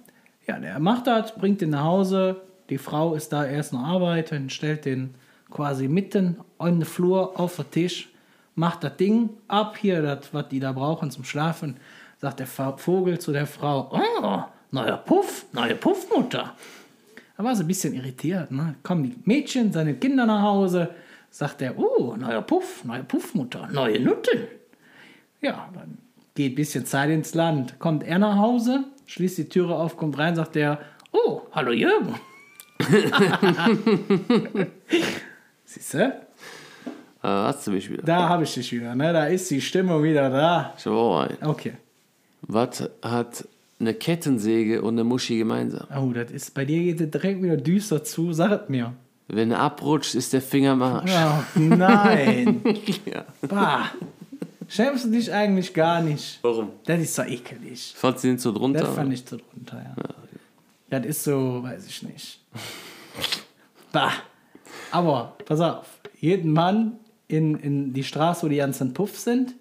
Ja, 0.46 0.58
der 0.58 0.78
macht 0.78 1.06
das, 1.06 1.34
bringt 1.34 1.60
den 1.60 1.70
nach 1.70 1.84
Hause. 1.84 2.40
Die 2.72 2.78
Frau 2.78 3.12
ist 3.12 3.34
da 3.34 3.44
erst 3.44 3.74
noch 3.74 3.84
arbeiten, 3.84 4.48
stellt 4.48 4.86
den 4.86 5.14
quasi 5.50 5.88
mitten 5.88 6.38
in 6.58 6.78
den 6.78 6.84
Flur 6.86 7.38
auf 7.38 7.56
den 7.56 7.70
Tisch, 7.70 8.08
macht 8.54 8.82
das 8.82 8.96
Ding 8.96 9.28
ab, 9.46 9.76
hier, 9.76 10.00
das, 10.00 10.32
was 10.32 10.48
die 10.48 10.58
da 10.58 10.72
brauchen 10.72 11.10
zum 11.10 11.22
Schlafen. 11.22 11.76
Sagt 12.16 12.40
der 12.40 12.46
Vogel 12.46 13.18
zu 13.18 13.30
der 13.30 13.46
Frau: 13.46 13.90
Oh, 13.92 14.44
neuer 14.70 14.96
Puff, 14.96 15.44
neue 15.52 15.74
Puffmutter. 15.74 16.54
Da 17.36 17.44
war 17.44 17.54
sie 17.54 17.62
ein 17.62 17.66
bisschen 17.66 17.92
irritiert. 17.92 18.50
Ne? 18.50 18.76
Kommen 18.82 19.02
die 19.02 19.18
Mädchen, 19.26 19.70
seine 19.70 19.92
Kinder 19.92 20.24
nach 20.24 20.40
Hause, 20.40 20.94
sagt 21.28 21.60
er: 21.60 21.76
Oh, 21.76 22.16
neuer 22.16 22.40
Puff, 22.40 22.86
neue 22.86 23.04
Puffmutter, 23.04 23.68
neue 23.70 24.00
Nutten. 24.00 24.48
Ja, 25.42 25.68
dann 25.74 25.98
geht 26.34 26.52
ein 26.52 26.54
bisschen 26.54 26.86
Zeit 26.86 27.10
ins 27.10 27.34
Land. 27.34 27.78
Kommt 27.78 28.02
er 28.02 28.18
nach 28.18 28.38
Hause, 28.38 28.84
schließt 29.04 29.36
die 29.36 29.48
Türe 29.50 29.74
auf, 29.74 29.98
kommt 29.98 30.16
rein, 30.16 30.36
sagt 30.36 30.56
er, 30.56 30.78
oh, 31.12 31.42
hallo 31.52 31.72
Jürgen. 31.72 32.14
Siehst 35.64 35.94
du? 35.94 35.98
Äh, 35.98 36.12
hast 37.22 37.66
du 37.66 37.70
mich 37.70 37.90
wieder. 37.90 38.02
Da 38.02 38.28
habe 38.28 38.44
ich 38.44 38.54
dich 38.54 38.72
wieder, 38.72 38.94
ne? 38.94 39.12
Da 39.12 39.26
ist 39.26 39.50
die 39.50 39.60
Stimmung 39.60 40.02
wieder 40.02 40.28
da. 40.30 40.74
Auch 40.86 41.20
einen. 41.20 41.38
Okay. 41.42 41.74
Was 42.42 42.88
hat 43.02 43.46
eine 43.78 43.94
Kettensäge 43.94 44.82
und 44.82 44.94
eine 44.94 45.04
Muschi 45.04 45.38
gemeinsam? 45.38 45.86
Oh, 45.96 46.12
das 46.12 46.30
ist, 46.30 46.54
bei 46.54 46.64
dir 46.64 46.82
geht 46.82 47.00
es 47.00 47.10
direkt 47.10 47.42
wieder 47.42 47.56
düster 47.56 48.02
zu, 48.04 48.32
sag 48.32 48.64
es 48.64 48.68
mir. 48.68 48.92
Wenn 49.28 49.50
er 49.52 49.60
abrutscht, 49.60 50.14
ist 50.14 50.32
der 50.32 50.42
Finger 50.42 50.72
am 50.72 50.82
Arsch. 50.82 51.10
Oh, 51.14 51.60
nein. 51.60 52.60
Ja. 53.06 53.24
bah. 53.48 53.90
Schämst 54.68 55.04
du 55.04 55.10
dich 55.10 55.32
eigentlich 55.32 55.74
gar 55.74 56.00
nicht? 56.00 56.38
Warum? 56.42 56.70
Das 56.86 56.98
ist 57.00 57.14
so 57.14 57.22
ekelig. 57.22 57.92
Fand 57.96 58.18
sie 58.18 58.28
den 58.28 58.38
so 58.38 58.52
drunter? 58.52 58.80
Das 58.80 58.94
fand 58.94 59.12
ich 59.12 59.24
zu 59.24 59.36
drunter, 59.36 59.82
ja. 59.84 59.94
Das 60.92 61.06
ist 61.06 61.24
so, 61.24 61.62
weiß 61.62 61.86
ich 61.86 62.02
nicht. 62.02 62.38
Bah. 63.92 64.12
Aber, 64.90 65.38
pass 65.46 65.58
auf, 65.58 65.86
jeden 66.20 66.52
Mann 66.52 66.98
in, 67.28 67.54
in 67.54 67.94
die 67.94 68.04
Straße, 68.04 68.44
wo 68.44 68.50
die 68.50 68.56
ganzen 68.56 68.92
Puff 68.92 69.18
sind, 69.18 69.54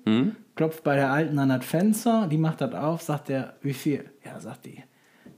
klopft 0.56 0.84
bei 0.84 0.98
der 0.98 1.10
Alten 1.10 1.40
an 1.40 1.48
das 1.48 1.64
Fenster, 1.64 2.28
die 2.28 2.38
macht 2.38 2.60
das 2.60 2.74
auf, 2.74 3.02
sagt 3.02 3.30
er, 3.30 3.54
wie 3.62 3.74
viel? 3.74 4.12
Ja, 4.26 4.42
sagt 4.42 4.66
die, 4.66 4.84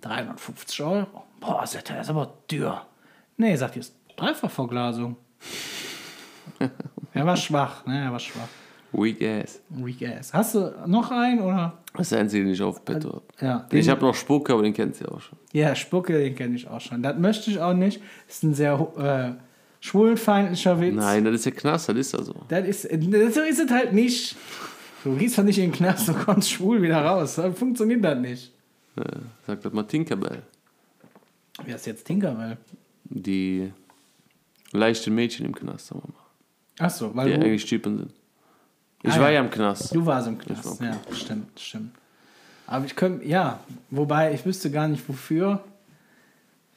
350 0.02 0.82
Euro. 0.82 1.26
Boah, 1.40 1.68
sagt 1.68 1.92
er, 1.92 2.02
ist 2.02 2.10
aber 2.10 2.40
teuer. 2.48 2.88
Nee, 3.38 3.56
sagt 3.56 3.76
die, 3.76 3.82
ist 3.82 3.96
Dreifachverglasung. 4.16 5.16
er 7.14 7.24
war 7.24 7.38
schwach, 7.38 7.86
ne, 7.86 8.06
er 8.06 8.12
war 8.12 8.20
schwach. 8.20 8.50
Weak 8.94 9.22
ass. 9.22 9.60
Weak 9.70 10.02
ass. 10.08 10.34
Hast 10.34 10.56
du 10.56 10.74
noch 10.88 11.10
einen, 11.12 11.42
oder? 11.42 11.78
Das 11.94 12.02
ist 12.04 12.12
der 12.12 12.20
einzige, 12.20 12.44
den 12.46 12.54
ich 12.54 12.62
auf 12.62 12.84
Petto 12.86 13.10
habe. 13.14 13.24
Ja, 13.42 13.68
Ich 13.72 13.90
habe 13.90 14.02
noch 14.02 14.16
Spucke, 14.16 14.54
aber 14.54 14.62
den 14.64 14.74
kennt 14.74 14.96
sie 14.96 15.06
auch 15.06 15.20
schon. 15.20 15.38
Ja, 15.52 15.76
Spucke, 15.76 16.18
den 16.18 16.36
kenne 16.36 16.56
ich 16.56 16.68
auch 16.68 16.80
schon. 16.82 17.02
Das 17.04 17.18
möchte 17.18 17.50
ich 17.52 17.60
auch 17.60 17.74
nicht. 17.74 18.02
Das 18.28 18.36
ist 18.38 18.44
ein 18.44 18.54
sehr 18.54 19.38
äh, 19.38 19.42
schwulenfeindlicher 19.80 20.80
Witz. 20.80 20.96
Nein, 20.96 21.26
das 21.26 21.36
ist 21.36 21.46
der 21.46 21.52
Knast, 21.54 21.90
das 21.90 21.98
ist 21.98 22.14
ja 22.14 22.22
so. 22.24 22.36
Das 22.48 22.66
ist, 22.68 22.82
so 22.84 23.42
ist 23.42 23.60
es 23.60 23.70
halt 23.72 23.94
nicht. 23.94 24.36
Du 25.04 25.16
gehst 25.16 25.38
doch 25.38 25.44
nicht 25.44 25.58
in 25.58 25.66
den 25.66 25.72
Knast 25.74 26.08
und 26.10 26.20
kommst 26.20 26.50
schwul 26.52 26.82
wieder 26.82 27.04
raus. 27.04 27.36
Dann 27.36 27.54
funktioniert 27.56 28.04
das 28.04 28.18
nicht. 28.20 28.52
Äh, 28.96 29.04
sagt 29.46 29.66
das 29.66 29.74
mal 29.74 29.84
Tinkerbell. 29.84 30.44
Wer 31.66 31.76
ist 31.76 31.86
jetzt 31.86 32.06
Tinkerbell? 32.06 32.58
Die 33.06 33.72
leichten 34.72 35.14
Mädchen 35.14 35.46
im 35.46 35.54
Knast, 35.56 35.88
sagen 35.88 36.02
wir 36.06 36.14
mal. 36.14 36.86
Achso, 36.88 37.10
Die 37.10 37.16
weil 37.16 37.30
du, 37.30 37.36
eigentlich 37.46 37.66
Typen 37.66 37.98
sind. 37.98 38.14
Ich 39.04 39.12
Ah, 39.14 39.20
war 39.20 39.32
ja. 39.32 39.42
im 39.42 39.50
Knast. 39.52 39.94
du 39.94 40.06
warst 40.06 40.28
im 40.28 40.38
war 40.40 40.46
Knast. 40.46 40.80
im 40.82 40.88
Ja, 40.88 41.00
stimmt, 41.12 41.60
stimmt. 41.60 41.92
Aber 42.66 42.86
ich 42.86 42.96
könnte, 42.96 43.26
ja, 43.26 43.60
wobei 43.90 44.34
ich 44.34 44.46
wüsste 44.46 44.72
gar 44.72 44.88
nicht 44.88 45.08
wofür. 45.08 45.64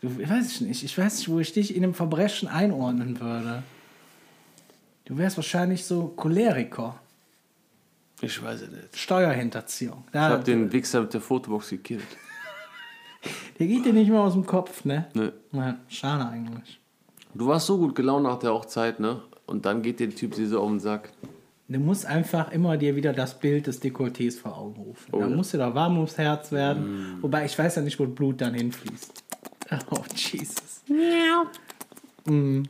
Du, 0.01 0.09
ich 0.21 0.29
weiß 0.29 0.51
ich 0.51 0.61
nicht. 0.61 0.83
Ich 0.83 0.99
weiß 0.99 1.19
nicht, 1.19 1.29
wo 1.29 1.39
ich 1.39 1.53
dich 1.53 1.75
in 1.75 1.85
einem 1.85 1.95
Verbrechen 1.95 2.49
einordnen 2.49 3.19
würde. 3.21 3.63
Du 5.05 5.17
wärst 5.17 5.37
wahrscheinlich 5.37 5.85
so 5.85 6.09
Choleriker. 6.09 6.97
Ich 8.21 8.43
weiß 8.43 8.63
es 8.63 8.71
nicht. 8.71 8.97
Steuerhinterziehung. 8.99 10.03
Ich 10.07 10.13
Da, 10.13 10.31
habe 10.31 10.43
den 10.43 10.73
Wichser 10.73 11.03
mit 11.03 11.15
der 11.15 11.21
Fotobox 11.21 11.71
gekillt. 11.71 12.03
der 13.59 13.67
geht 13.69 13.85
dir 13.85 13.93
nicht 13.93 14.11
mehr 14.11 14.21
aus 14.21 14.33
dem 14.33 14.45
Kopf, 14.47 14.85
ne? 14.85 15.07
Nö. 15.15 15.31
Ja, 15.53 15.77
schade 15.89 16.27
eigentlich. 16.29 16.81
Du 17.35 17.47
warst 17.47 17.67
so 17.67 17.79
gut 17.79 17.95
gelaunt 17.95 18.25
nach 18.25 18.39
der 18.39 18.53
Hochzeit, 18.53 18.99
ne? 18.99 19.23
Und 19.47 19.65
dann 19.65 19.83
geht 19.83 20.01
der 20.01 20.11
Typ 20.11 20.35
dir 20.35 20.49
so 20.49 20.61
auf 20.61 20.69
den 20.71 20.81
Sack. 20.81 21.11
Du 21.69 21.81
musst 21.81 22.07
einfach 22.07 22.53
immer 22.53 22.77
dir 22.77 22.95
wieder 22.95 23.13
das 23.13 23.41
Bild 23.41 23.67
des 23.67 23.83
Dekolletés 23.83 24.39
vor 24.39 24.57
Augen 24.57 24.81
rufen. 24.81 25.09
Oh 25.13 25.19
da 25.21 25.29
ja. 25.29 25.35
muss 25.35 25.51
dir 25.51 25.59
da 25.59 25.75
warm 25.75 25.97
ums 25.97 26.17
Herz 26.17 26.53
werden. 26.53 27.19
Wobei 27.23 27.45
ich 27.45 27.59
weiß 27.59 27.75
ja 27.77 27.83
nicht, 27.83 27.99
wo 27.99 28.07
Blut 28.07 28.41
dann 28.41 28.55
hinfließt. 28.55 29.25
Oh, 29.91 29.99
Jesus. 30.15 30.83
Mm. 32.25 32.63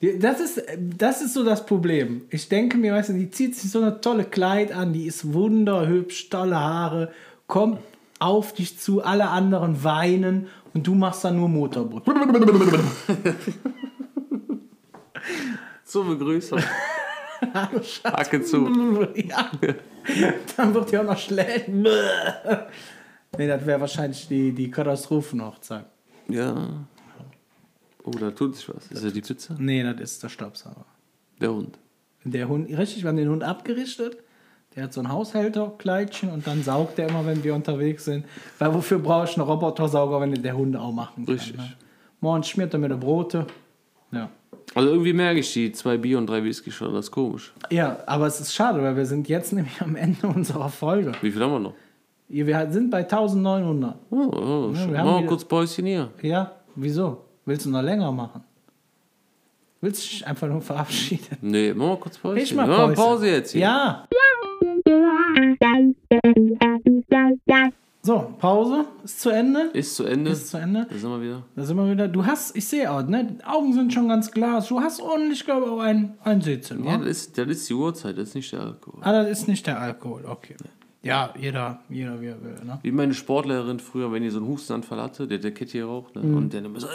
Die- 0.00 0.18
Das 0.18 0.40
ist, 0.40 0.62
das 0.96 1.20
ist 1.20 1.34
so 1.34 1.44
das 1.44 1.66
Problem. 1.66 2.22
Ich 2.30 2.48
denke 2.48 2.78
mir, 2.78 2.94
weißt 2.94 3.10
du, 3.10 3.12
die 3.12 3.28
zieht 3.30 3.54
sich 3.56 3.70
so 3.70 3.82
eine 3.82 4.00
tolle 4.00 4.24
Kleid 4.24 4.72
an, 4.72 4.94
die 4.94 5.04
ist 5.04 5.34
wunderhübsch, 5.34 6.30
tolle 6.30 6.58
Haare, 6.58 7.12
kommt 7.46 7.78
auf 8.20 8.54
dich 8.54 8.78
zu, 8.78 9.02
alle 9.04 9.28
anderen 9.28 9.84
weinen 9.84 10.46
und 10.72 10.86
du 10.86 10.94
machst 10.94 11.24
dann 11.24 11.36
nur 11.36 11.50
Motorboot. 11.50 12.04
Zur 15.84 16.06
Begrüßung. 16.06 16.60
Hacke 18.04 18.42
zu. 18.42 18.68
ja. 19.14 19.50
Dann 20.56 20.74
wird 20.74 20.92
ja 20.92 21.00
auch 21.00 21.04
noch 21.04 21.18
schlecht. 21.18 21.68
nee, 23.38 23.46
das 23.46 23.66
wäre 23.66 23.80
wahrscheinlich 23.80 24.28
die, 24.28 24.52
die 24.52 24.70
Katastrophenhochzeit. 24.70 25.86
Ja. 26.28 26.86
Oh, 28.04 28.10
da 28.10 28.30
tut 28.30 28.56
sich 28.56 28.68
was. 28.68 28.86
Ist 28.86 29.04
das 29.04 29.12
die 29.12 29.20
Pizza? 29.20 29.56
Nee, 29.58 29.82
das 29.82 30.00
ist 30.00 30.22
der 30.22 30.28
Staubsauger. 30.28 30.86
Der 31.40 31.52
Hund. 31.52 31.78
Der 32.24 32.48
Hund, 32.48 32.68
richtig, 32.68 33.02
wir 33.02 33.08
haben 33.08 33.16
den 33.16 33.30
Hund 33.30 33.42
abgerichtet. 33.42 34.18
Der 34.76 34.84
hat 34.84 34.92
so 34.92 35.00
ein 35.00 35.10
Haushälterkleidchen 35.10 36.30
und 36.30 36.46
dann 36.46 36.62
saugt 36.62 36.98
er 36.98 37.08
immer, 37.08 37.26
wenn 37.26 37.42
wir 37.42 37.54
unterwegs 37.54 38.04
sind. 38.04 38.24
Weil 38.58 38.72
wofür 38.72 38.98
brauche 39.00 39.24
ich 39.24 39.36
einen 39.36 39.48
Robotersauger, 39.48 40.20
wenn 40.20 40.32
der 40.34 40.56
Hund 40.56 40.76
auch 40.76 40.92
machen 40.92 41.26
kann? 41.26 41.34
Richtig. 41.34 41.56
Ne? 41.56 41.72
Morgen 42.20 42.44
schmiert 42.44 42.72
er 42.72 42.78
mir 42.78 42.88
die 42.88 42.94
Brote. 42.94 43.46
Ja. 44.12 44.28
Also 44.74 44.88
irgendwie 44.90 45.12
merke 45.12 45.40
ich 45.40 45.52
die 45.52 45.72
zwei 45.72 45.96
Bier 45.96 46.18
und 46.18 46.26
drei 46.28 46.42
Whisky 46.44 46.70
schon. 46.70 46.92
Das 46.94 47.06
ist 47.06 47.10
komisch. 47.10 47.52
Ja, 47.70 47.98
aber 48.06 48.26
es 48.26 48.40
ist 48.40 48.54
schade, 48.54 48.80
weil 48.82 48.96
wir 48.96 49.06
sind 49.06 49.28
jetzt 49.28 49.52
nämlich 49.54 49.80
am 49.80 49.96
Ende 49.96 50.26
unserer 50.26 50.68
Folge. 50.68 51.12
Wie 51.20 51.30
viel 51.30 51.42
haben 51.42 51.52
wir 51.52 51.58
noch? 51.60 51.74
Wir 52.28 52.70
sind 52.70 52.90
bei 52.90 52.98
1900. 52.98 53.96
Oh, 54.10 54.16
oh, 54.16 54.20
Ja, 54.20 54.32
wir 54.32 54.38
haben 54.76 54.92
Machen 54.92 55.06
wir 55.06 55.18
wieder- 55.18 55.26
kurz 55.28 55.44
Päuschen 55.44 55.86
hier. 55.86 56.10
Ja, 56.22 56.52
wieso? 56.76 57.24
Willst 57.44 57.66
du 57.66 57.70
noch 57.70 57.82
länger 57.82 58.12
machen? 58.12 58.44
Willst 59.80 60.04
du 60.04 60.10
dich 60.10 60.26
einfach 60.26 60.46
nur 60.46 60.60
verabschieden? 60.60 61.38
Nee, 61.40 61.72
machen 61.74 61.88
wir 61.90 61.96
kurz 61.96 62.18
Päuschen. 62.18 62.42
Ich 62.42 62.54
mach 62.54 62.66
Machen 62.68 62.90
wir 62.90 62.94
Pause. 62.94 63.08
Pause 63.08 63.30
jetzt 63.30 63.50
hier. 63.52 63.62
Ja. 63.62 64.06
So, 68.02 68.34
Pause 68.38 68.86
ist 69.04 69.20
zu 69.20 69.28
Ende. 69.28 69.70
Ist 69.74 69.94
zu 69.94 70.04
Ende. 70.04 70.30
Ist 70.30 70.48
zu 70.48 70.56
Ende. 70.56 70.86
Da 70.88 70.96
sind 70.96 71.10
wir 71.10 71.20
wieder. 71.20 71.42
Da 71.54 71.64
sind 71.64 71.76
wir 71.76 71.90
wieder. 71.90 72.08
Du 72.08 72.24
hast, 72.24 72.56
ich 72.56 72.66
sehe 72.66 72.90
auch, 72.90 73.02
ne? 73.02 73.24
Die 73.38 73.44
Augen 73.44 73.74
sind 73.74 73.92
schon 73.92 74.08
ganz 74.08 74.30
glas. 74.30 74.68
Du 74.68 74.80
hast 74.80 75.02
ordentlich, 75.02 75.44
glaube 75.44 75.66
ich, 75.66 75.70
auch 75.72 75.80
ein, 75.80 76.16
ein 76.24 76.40
Sitzen. 76.40 76.82
Ja, 76.84 76.92
Ja, 76.92 76.98
das 76.98 77.08
ist, 77.08 77.36
das 77.36 77.46
ist 77.48 77.68
die 77.68 77.74
Uhrzeit, 77.74 78.16
das 78.16 78.28
ist 78.28 78.34
nicht 78.36 78.52
der 78.52 78.60
Alkohol. 78.60 79.00
ah, 79.02 79.12
das 79.12 79.28
ist 79.40 79.48
nicht 79.48 79.66
der 79.66 79.78
Alkohol, 79.78 80.24
okay. 80.26 80.56
Ja, 81.02 81.32
jeder, 81.38 81.80
jeder 81.90 82.18
wie 82.22 82.26
er 82.26 82.42
will, 82.42 82.56
ne? 82.64 82.78
Wie 82.82 82.90
meine 82.92 83.12
Sportlerin 83.14 83.80
früher, 83.80 84.10
wenn 84.12 84.22
die 84.22 84.30
so 84.30 84.38
einen 84.38 84.48
Hustenanfall 84.48 85.00
hatte, 85.02 85.26
der 85.26 85.38
der 85.38 85.52
Kette 85.52 85.78
geraucht, 85.78 86.16
Mhm. 86.16 86.30
ne? 86.30 86.36
und 86.36 86.52
der 86.54 86.64
immer 86.64 86.80
so, 86.80 86.86
äh, 86.86 86.90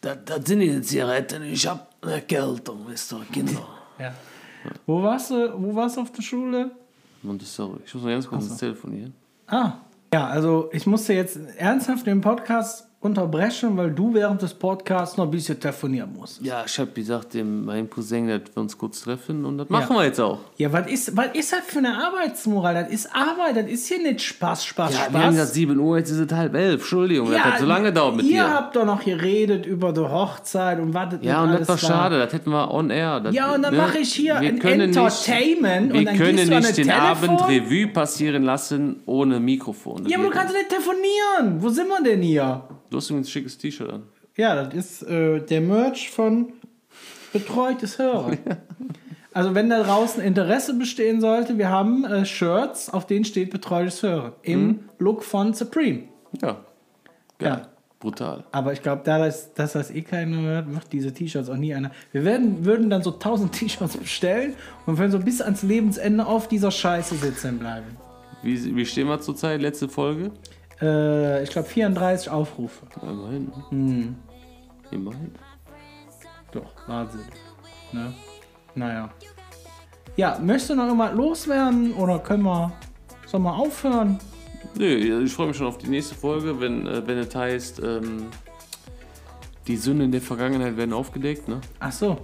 das, 0.00 0.18
das 0.24 0.44
sind 0.46 0.60
die 0.60 0.80
Zigaretten, 0.82 1.42
ich 1.44 1.66
hab 1.68 1.94
eine 2.02 2.14
Erkältung, 2.14 2.80
wisst 2.88 3.12
ihr, 3.12 3.20
Kinder. 3.32 3.66
Ja. 4.00 4.12
Wo 4.86 5.00
warst 5.02 5.30
du, 5.30 5.52
wo 5.62 5.74
warst 5.76 5.96
du 5.96 6.00
auf 6.00 6.10
der 6.12 6.22
Schule? 6.22 6.70
Montessori. 7.22 7.80
Ich 7.86 7.94
muss 7.94 8.02
mal 8.02 8.12
ganz 8.12 8.26
kurz 8.28 8.46
ins 8.48 8.56
Telefonieren. 8.56 9.14
Ah. 9.50 9.72
Ja, 10.12 10.26
also 10.26 10.70
ich 10.72 10.86
musste 10.86 11.12
jetzt 11.12 11.38
ernsthaft 11.56 12.06
den 12.06 12.20
Podcast 12.20 12.89
unterbrechen, 13.02 13.78
weil 13.78 13.90
du 13.92 14.12
während 14.12 14.42
des 14.42 14.52
Podcasts 14.52 15.16
noch 15.16 15.24
ein 15.24 15.30
bisschen 15.30 15.58
telefonieren 15.58 16.12
musst. 16.14 16.42
Ja, 16.42 16.64
ich 16.66 16.78
habe 16.78 16.90
gesagt 16.90 17.32
dem 17.32 17.64
meinem 17.64 17.88
Cousin, 17.88 18.28
dass 18.28 18.42
wir 18.54 18.60
uns 18.60 18.76
kurz 18.76 19.00
treffen 19.00 19.46
und 19.46 19.56
das 19.56 19.70
machen 19.70 19.96
wir 19.96 20.04
jetzt 20.04 20.20
auch. 20.20 20.38
Ja, 20.58 20.70
was 20.70 20.86
ist, 20.86 21.16
was 21.16 21.28
ist 21.32 21.50
das 21.50 21.60
für 21.66 21.78
eine 21.78 21.96
Arbeitsmoral? 21.96 22.74
Das 22.74 22.92
ist 22.92 23.08
Arbeit, 23.14 23.56
das 23.56 23.70
ist 23.72 23.86
hier 23.88 24.02
nicht 24.02 24.20
Spaß, 24.20 24.66
Spaß, 24.66 24.92
Ja, 24.92 24.98
Spaß. 25.04 25.12
wir 25.14 25.22
haben 25.22 25.30
gesagt 25.32 25.54
7 25.54 25.78
Uhr, 25.78 25.96
jetzt 25.96 26.10
ist 26.10 26.18
es 26.18 26.30
halb 26.36 26.54
elf. 26.54 26.74
Entschuldigung, 26.82 27.30
das 27.30 27.40
hat 27.42 27.58
so 27.58 27.64
lange 27.64 27.84
gedauert 27.86 28.16
mit 28.16 28.26
ihr 28.26 28.32
dir. 28.44 28.50
habt 28.52 28.76
doch 28.76 28.84
noch 28.84 29.02
geredet 29.02 29.64
über 29.64 29.94
die 29.94 30.00
Hochzeit 30.00 30.78
und 30.78 30.92
das 30.92 31.14
Ja, 31.22 31.42
und 31.42 31.52
das 31.58 31.68
war 31.68 31.78
schade, 31.78 32.18
das 32.18 32.30
hätten 32.34 32.50
wir 32.50 32.70
on 32.70 32.90
air. 32.90 33.20
Das, 33.20 33.34
Ja, 33.34 33.54
und 33.54 33.62
dann 33.62 33.72
ne? 33.72 33.80
mache 33.80 33.98
ich 33.98 34.12
hier 34.12 34.34
Wir 34.40 34.50
ein 34.50 34.60
Entertainment 34.60 35.92
Nicht, 35.92 35.92
wir 35.94 35.98
und 36.00 36.04
dann 36.04 36.16
können 36.18 36.36
gehst 36.36 36.50
du 36.52 36.56
nicht 36.56 36.76
den 36.76 36.88
Telefon. 36.88 37.30
Abend 37.30 37.48
Revue 37.48 37.86
passieren 37.86 38.42
lassen 38.42 39.00
ohne 39.06 39.40
Mikrofon. 39.40 40.02
Das 40.04 40.12
Ja, 40.12 40.18
aber 40.18 40.26
du 40.28 40.32
kannst 40.34 40.54
nicht 40.54 40.68
telefonieren. 40.68 41.62
Wo 41.62 41.70
sind 41.70 41.88
wir 41.88 42.02
denn 42.02 42.20
hier? 42.20 42.62
Du 42.90 42.96
hast 42.96 43.08
übrigens 43.10 43.28
ein 43.28 43.30
schickes 43.30 43.56
T-Shirt 43.58 43.90
an. 43.90 44.02
Ja, 44.36 44.62
das 44.64 44.74
ist 44.74 45.02
äh, 45.02 45.40
der 45.40 45.60
Merch 45.60 46.10
von 46.10 46.52
Betreutes 47.32 47.98
Hören. 47.98 48.38
Also 49.32 49.54
wenn 49.54 49.70
da 49.70 49.84
draußen 49.84 50.20
Interesse 50.20 50.74
bestehen 50.74 51.20
sollte, 51.20 51.56
wir 51.56 51.68
haben 51.68 52.04
äh, 52.04 52.26
Shirts, 52.26 52.90
auf 52.90 53.06
denen 53.06 53.24
steht 53.24 53.50
Betreutes 53.50 54.02
Hören. 54.02 54.32
Im 54.42 54.66
Mhm. 54.66 54.78
Look 54.98 55.22
von 55.22 55.54
Supreme. 55.54 56.08
Ja. 56.42 56.64
Geil. 57.38 57.48
Ja. 57.48 57.68
Brutal. 58.00 58.42
Aber 58.50 58.72
ich 58.72 58.82
glaube, 58.82 59.02
da 59.04 59.18
das, 59.18 59.54
dass 59.54 59.74
das 59.74 59.92
eh 59.92 60.02
keiner 60.02 60.40
hört, 60.40 60.68
macht 60.68 60.92
diese 60.92 61.12
T-Shirts 61.14 61.48
auch 61.48 61.56
nie 61.56 61.72
einer. 61.74 61.92
Wir 62.10 62.24
werden, 62.24 62.64
würden 62.64 62.90
dann 62.90 63.04
so 63.04 63.12
1000 63.12 63.52
T-Shirts 63.56 63.98
bestellen 63.98 64.54
und 64.86 64.98
würden 64.98 65.12
so 65.12 65.20
bis 65.20 65.40
ans 65.40 65.62
Lebensende 65.62 66.26
auf 66.26 66.48
dieser 66.48 66.72
Scheiße 66.72 67.14
sitzen 67.14 67.60
bleiben. 67.60 67.86
Wie, 68.42 68.74
wie 68.74 68.84
stehen 68.84 69.06
wir 69.06 69.20
zurzeit? 69.20 69.60
Letzte 69.60 69.88
Folge? 69.88 70.32
Äh, 70.80 71.42
ich 71.42 71.50
glaube 71.50 71.68
34 71.68 72.30
Aufrufe. 72.30 72.86
Ja, 73.02 73.10
immerhin. 73.10 73.52
Hm. 73.68 74.16
Immerhin. 74.90 75.32
Doch, 76.52 76.72
Wahnsinn. 76.86 77.20
Ne? 77.92 78.12
Naja. 78.74 79.10
Ja, 80.16 80.38
möchtest 80.40 80.70
du 80.70 80.74
noch 80.74 80.84
irgendwas 80.84 81.14
loswerden 81.14 81.94
oder 81.94 82.18
können 82.18 82.42
wir, 82.42 82.72
sollen 83.26 83.44
wir 83.44 83.54
aufhören? 83.54 84.18
Nö, 84.76 85.22
ich 85.24 85.32
freue 85.32 85.48
mich 85.48 85.56
schon 85.56 85.66
auf 85.66 85.78
die 85.78 85.88
nächste 85.88 86.14
Folge, 86.14 86.60
wenn, 86.60 86.86
äh, 86.86 87.06
wenn 87.06 87.18
es 87.18 87.34
heißt, 87.34 87.80
ähm, 87.80 88.26
die 89.66 89.76
Sünden 89.76 90.10
der 90.10 90.20
Vergangenheit 90.20 90.76
werden 90.76 90.92
aufgedeckt. 90.92 91.48
Ne? 91.48 91.60
Ach 91.78 91.92
so. 91.92 92.18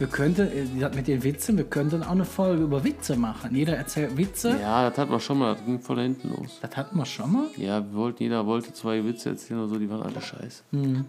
Wir 0.00 0.06
könnten, 0.06 0.48
äh, 0.50 0.88
mit 0.96 1.08
den 1.08 1.22
Witzen, 1.22 1.58
wir 1.58 1.64
könnten 1.64 2.02
auch 2.02 2.12
eine 2.12 2.24
Folge 2.24 2.62
über 2.62 2.82
Witze 2.82 3.16
machen. 3.16 3.54
Jeder 3.54 3.76
erzählt 3.76 4.16
Witze. 4.16 4.56
Ja, 4.58 4.88
das 4.88 4.98
hatten 4.98 5.12
wir 5.12 5.20
schon 5.20 5.38
mal, 5.38 5.54
das 5.54 5.62
ging 5.66 5.78
voll 5.78 5.96
da 5.96 6.02
hinten 6.02 6.30
los. 6.30 6.58
Das 6.62 6.74
hatten 6.74 6.96
wir 6.96 7.04
schon 7.04 7.30
mal. 7.30 7.46
Ja, 7.58 7.84
wir 7.84 7.92
wollten, 7.92 8.22
jeder 8.22 8.46
wollte 8.46 8.72
zwei 8.72 9.04
Witze 9.04 9.28
erzählen 9.28 9.60
oder 9.60 9.68
so, 9.68 9.78
die 9.78 9.90
waren 9.90 10.00
alle 10.00 10.18
scheiße. 10.18 10.62
Hm. 10.70 11.04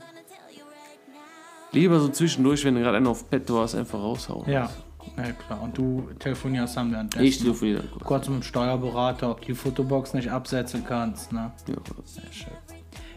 Lieber 1.72 2.02
so 2.02 2.10
zwischendurch, 2.10 2.66
wenn 2.66 2.76
du 2.76 2.82
gerade 2.82 2.98
einen 2.98 3.08
auf 3.08 3.30
Petto 3.30 3.62
hast, 3.62 3.76
einfach 3.76 3.98
raushauen. 3.98 4.52
Ja. 4.52 4.70
Ja, 5.16 5.32
klar. 5.32 5.62
Und 5.62 5.78
du 5.78 6.10
telefonierst 6.20 6.76
dann 6.76 6.92
währenddessen. 6.92 7.26
Ich 7.26 7.40
telefoniere 7.40 7.84
kurz. 7.94 8.04
kurz 8.04 8.28
mit 8.28 8.40
dem 8.40 8.44
Steuerberater, 8.44 9.32
ob 9.32 9.40
du 9.40 9.48
die 9.48 9.54
Fotobox 9.54 10.14
nicht 10.14 10.30
absetzen 10.30 10.84
kannst. 10.86 11.32
Ne? 11.32 11.50
Ja. 11.68 11.76
Sehr 12.04 12.32
schön. 12.34 12.54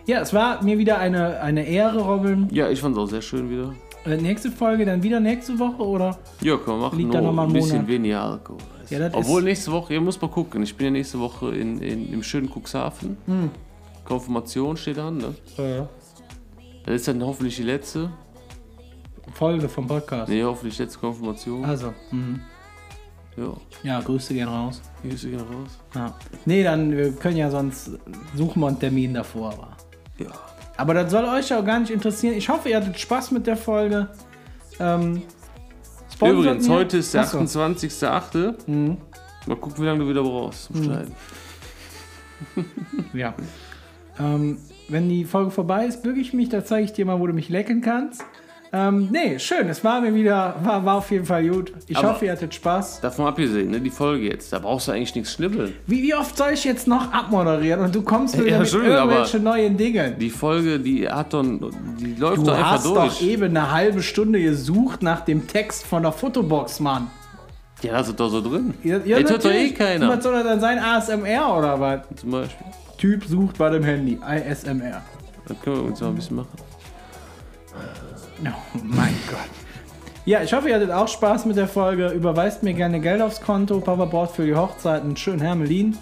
Ja, 0.07 0.21
es 0.21 0.33
war 0.33 0.63
mir 0.63 0.79
wieder 0.79 0.99
eine, 0.99 1.41
eine 1.41 1.67
Ehre, 1.67 2.01
Robin. 2.01 2.49
ja, 2.53 2.71
ich 2.71 2.81
fand 2.81 2.97
es 2.97 3.03
auch 3.03 3.09
sehr 3.09 3.23
schön 3.23 3.51
wieder. 3.51 3.75
Äh, 4.05 4.17
nächste 4.19 4.51
Folge 4.51 4.85
dann 4.85 5.03
wieder 5.03 5.19
nächste 5.21 5.59
Woche, 5.59 5.83
oder? 5.83 6.19
Ja, 6.43 6.57
komm, 6.57 6.81
mach 6.81 6.93
Liegt 6.93 7.05
nur 7.13 7.13
da 7.15 7.21
noch 7.23 7.33
mal 7.33 7.47
ein 7.47 7.53
bisschen 7.53 7.77
Monat. 7.77 7.89
weniger 7.89 8.23
Alkohol. 8.23 8.59
Ja, 8.91 9.09
Obwohl 9.13 9.43
nächste 9.43 9.73
Woche, 9.73 9.95
ihr 9.95 10.01
müsst 10.01 10.21
mal 10.21 10.29
gucken, 10.29 10.63
ich 10.63 10.77
bin 10.77 10.87
ja 10.87 10.91
nächste 10.91 11.19
Woche 11.19 11.55
in, 11.57 11.79
in, 11.81 12.13
im 12.13 12.23
schönen 12.23 12.51
Cuxhaven. 12.51 13.17
Hm. 13.27 13.51
Konfirmation 14.05 14.77
steht 14.77 14.99
an, 14.99 15.17
ne? 15.17 15.35
Äh, 15.57 15.83
Das 16.85 16.97
ist 16.97 17.09
dann 17.09 17.25
hoffentlich 17.25 17.57
die 17.57 17.63
letzte. 17.63 18.11
Folge 19.33 19.69
vom 19.69 19.87
Podcast. 19.87 20.29
Nee, 20.29 20.45
hoffentlich 20.45 20.79
letzte 20.79 20.99
Konfirmation. 20.99 21.65
Also, 21.65 21.95
mhm. 22.11 22.41
Ja, 23.37 23.53
ja, 23.83 24.01
Grüße 24.01 24.33
gehen 24.35 24.47
raus. 24.47 24.81
Grüße 25.03 25.29
gehen 25.31 25.41
raus. 25.41 25.79
Ja. 25.95 26.15
Nee, 26.45 26.63
dann 26.63 26.93
wir 26.97 27.11
können 27.13 27.37
ja 27.39 27.51
sonst 27.51 27.91
suchen 28.37 28.61
wir 28.61 28.69
einen 28.69 28.79
Termin 28.79 29.15
davor. 29.15 29.53
Aber. 29.55 29.69
Ja. 30.19 30.31
Aber 30.77 30.95
das 30.95 31.11
soll 31.11 31.25
euch 31.25 31.53
auch 31.55 31.65
gar 31.65 31.81
nicht 31.81 31.91
interessieren. 31.91 32.35
Ich 32.35 32.49
hoffe, 32.49 32.69
ihr 32.69 32.77
hattet 32.77 32.99
Spaß 32.99 33.31
mit 33.31 33.47
der 33.47 33.57
Folge. 33.57 34.09
Ähm, 34.81 35.23
Übrigens, 36.21 36.69
mir- 36.69 36.75
heute 36.75 36.97
ist 36.99 37.13
der 37.15 37.23
Achso. 37.23 37.39
28.8. 37.39 38.55
Mhm. 38.67 38.97
Mal 39.47 39.57
gucken, 39.57 39.83
wie 39.83 39.87
lange 39.87 40.01
du 40.05 40.09
wieder 40.09 40.23
brauchst 40.23 40.65
zum 40.65 40.83
Schneiden. 40.85 41.13
Ja. 43.13 43.35
Ähm, 44.19 44.59
wenn 44.89 45.09
die 45.09 45.25
Folge 45.25 45.51
vorbei 45.51 45.87
ist, 45.87 46.03
bücke 46.03 46.21
ich 46.21 46.33
mich, 46.35 46.49
da 46.51 46.65
zeige 46.65 46.85
ich 46.85 46.93
dir 46.93 47.05
mal, 47.07 47.19
wo 47.21 47.27
du 47.27 47.33
mich 47.33 47.49
lecken 47.49 47.81
kannst. 47.81 48.23
Ähm, 48.77 49.09
nee, 49.13 49.39
schön, 49.39 49.69
es 49.69 49.85
war 49.85 50.01
mir 50.01 50.13
wieder, 50.17 50.57
war, 50.65 50.85
war 50.85 50.97
auf 50.97 51.09
jeden 51.13 51.25
Fall 51.25 51.47
gut. 51.49 51.73
Ich 51.87 51.97
Aber- 51.97 52.11
hoffe, 52.11 52.25
ihr 52.27 52.33
hattet 52.33 52.53
Spaß. 52.55 53.01
Davon 53.03 53.27
abgesehen, 53.27 53.71
ne, 53.71 53.81
die 53.81 53.89
Folge 53.91 54.27
jetzt, 54.29 54.53
da 54.53 54.59
brauchst 54.59 54.89
du 54.89 54.93
eigentlich 54.93 55.15
nichts 55.15 55.33
schnibbeln. 55.35 55.75
Wie, 55.87 56.03
wie 56.03 56.13
oft 56.13 56.37
soll 56.37 56.51
ich 56.55 56.65
jetzt 56.65 56.89
noch 56.89 57.13
abmoderieren 57.13 57.81
und 57.85 57.95
du 57.95 58.03
kommst 58.03 58.37
mir 58.37 58.49
Ja, 58.49 58.61
wieder 58.65 58.79
mit 58.81 58.87
irgendwelchen 58.99 59.43
neuen 59.45 59.77
Dingen? 59.77 60.19
Die 60.19 60.29
Folge, 60.31 60.81
die 60.81 61.09
hat 61.09 61.33
doch, 61.33 61.45
die 61.45 62.17
läuft 62.19 62.39
Du 62.39 62.43
doch 62.47 62.55
einfach 62.57 62.71
hast 62.73 62.87
durch. 62.87 62.97
doch 63.19 63.21
eben 63.23 63.45
eine 63.57 63.71
halbe 63.71 64.03
Stunde 64.03 64.43
gesucht 64.43 65.03
nach 65.05 65.21
dem 65.21 65.47
Text 65.47 65.87
von 65.87 66.03
der 66.03 66.11
Fotobox, 66.11 66.81
Mann. 66.81 67.07
Ja, 67.83 67.93
das 67.93 68.09
ist 68.09 68.19
doch 68.19 68.29
so 68.29 68.41
drin. 68.41 68.75
Ja, 68.83 68.97
ja, 69.05 69.19
Jetzt 69.19 69.31
hört 69.31 69.45
doch 69.45 69.53
eh 69.53 69.71
keiner. 69.71 70.09
Was 70.09 70.25
soll 70.25 70.33
das 70.33 70.43
dann 70.45 70.59
sein? 70.61 70.79
ASMR 70.81 71.57
oder 71.57 71.79
was? 71.79 72.01
Zum 72.17 72.33
Beispiel. 72.33 72.67
Typ 72.99 73.25
sucht 73.25 73.57
bei 73.57 73.71
dem 73.71 73.85
Handy. 73.85 74.19
ASMR. 74.21 75.01
Dann 75.47 75.61
können 75.63 75.77
wir 75.77 75.85
uns 75.85 76.01
mal 76.01 76.09
ein 76.09 76.15
bisschen 76.17 76.37
machen. 76.39 76.49
Oh 78.47 78.79
mein 78.83 79.15
Gott. 79.29 79.39
Ja, 80.27 80.43
ich 80.43 80.53
hoffe, 80.53 80.69
ihr 80.69 80.75
hattet 80.77 80.91
auch 80.91 81.09
Spaß 81.09 81.45
mit 81.47 81.57
der 81.57 81.69
Folge. 81.69 82.09
Überweist 82.09 82.63
mir 82.63 82.75
gerne 82.75 83.01
Geld 83.01 83.21
aufs 83.21 83.41
Konto. 83.41 83.81
Papa 83.81 84.07
braucht 84.07 84.37
für 84.37 84.47
die 84.47 84.55
Hochzeit 84.55 85.03
einen 85.03 85.17
schönen 85.17 85.41
Hermelin. 85.41 85.97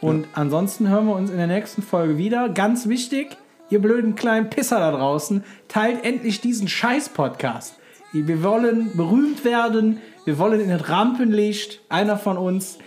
Und 0.00 0.26
ansonsten 0.34 0.88
hören 0.88 1.06
wir 1.06 1.14
uns 1.14 1.30
in 1.30 1.38
der 1.38 1.46
nächsten 1.46 1.82
Folge 1.82 2.18
wieder. 2.18 2.48
Ganz 2.48 2.88
wichtig, 2.88 3.36
ihr 3.70 3.80
blöden 3.80 4.14
kleinen 4.14 4.50
Pisser 4.50 4.78
da 4.78 4.90
draußen, 4.90 5.44
teilt 5.68 6.04
endlich 6.04 6.40
diesen 6.40 6.68
Scheiß-Podcast. 6.68 7.76
Wir 8.12 8.42
wollen 8.42 8.96
berühmt 8.96 9.44
werden. 9.44 9.98
Wir 10.24 10.38
wollen 10.38 10.60
in 10.60 10.68
das 10.68 10.88
Rampenlicht. 10.88 11.80
Einer 11.88 12.18
von 12.18 12.36
uns. 12.36 12.78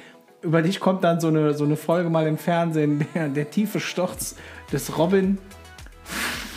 Über 0.42 0.62
dich 0.62 0.80
kommt 0.80 1.04
dann 1.04 1.20
so 1.20 1.30
eine, 1.30 1.54
so 1.54 1.64
eine 1.64 1.78
Folge 1.78 2.10
mal 2.10 2.28
im 2.28 2.38
Fernsehen. 2.38 3.08
Der, 3.16 3.30
der 3.30 3.50
tiefe 3.50 3.80
Sturz 3.80 4.36
des 4.72 4.98
Robin 4.98 5.40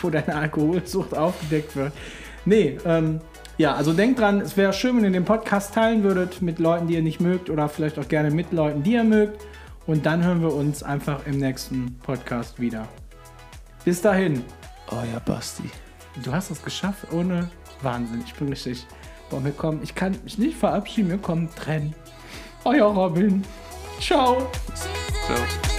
wo 0.02 0.10
deine 0.10 0.34
Alkoholsucht 0.34 1.16
aufgedeckt 1.16 1.76
wird. 1.76 1.92
Nee, 2.44 2.78
ähm, 2.84 3.20
ja, 3.58 3.74
also 3.74 3.92
denkt 3.92 4.20
dran, 4.20 4.40
es 4.40 4.56
wäre 4.56 4.72
schön, 4.72 4.96
wenn 4.96 5.04
ihr 5.04 5.10
den 5.10 5.24
Podcast 5.24 5.74
teilen 5.74 6.04
würdet 6.04 6.40
mit 6.40 6.60
Leuten, 6.60 6.86
die 6.86 6.94
ihr 6.94 7.02
nicht 7.02 7.20
mögt 7.20 7.50
oder 7.50 7.68
vielleicht 7.68 7.98
auch 7.98 8.06
gerne 8.06 8.30
mit 8.30 8.52
Leuten, 8.52 8.82
die 8.82 8.92
ihr 8.92 9.04
mögt. 9.04 9.44
Und 9.86 10.06
dann 10.06 10.24
hören 10.24 10.42
wir 10.42 10.52
uns 10.52 10.82
einfach 10.82 11.26
im 11.26 11.38
nächsten 11.38 11.98
Podcast 12.02 12.60
wieder. 12.60 12.86
Bis 13.84 14.00
dahin. 14.00 14.44
Oh 14.90 15.02
ja, 15.12 15.18
Basti. 15.18 15.64
Du 16.22 16.32
hast 16.32 16.50
es 16.50 16.62
geschafft 16.62 17.12
ohne 17.12 17.48
Wahnsinn. 17.82 18.22
Ich 18.24 18.34
bin 18.34 18.48
richtig. 18.48 18.86
Boah, 19.30 19.44
wir 19.44 19.52
kommen. 19.52 19.80
Ich 19.82 19.94
kann 19.94 20.16
mich 20.24 20.38
nicht 20.38 20.56
verabschieden. 20.56 21.10
Wir 21.10 21.18
kommen 21.18 21.48
trennen. 21.54 21.94
Euer 22.64 22.86
Robin. 22.86 23.42
Ciao. 24.00 24.50
Ciao. 25.26 25.77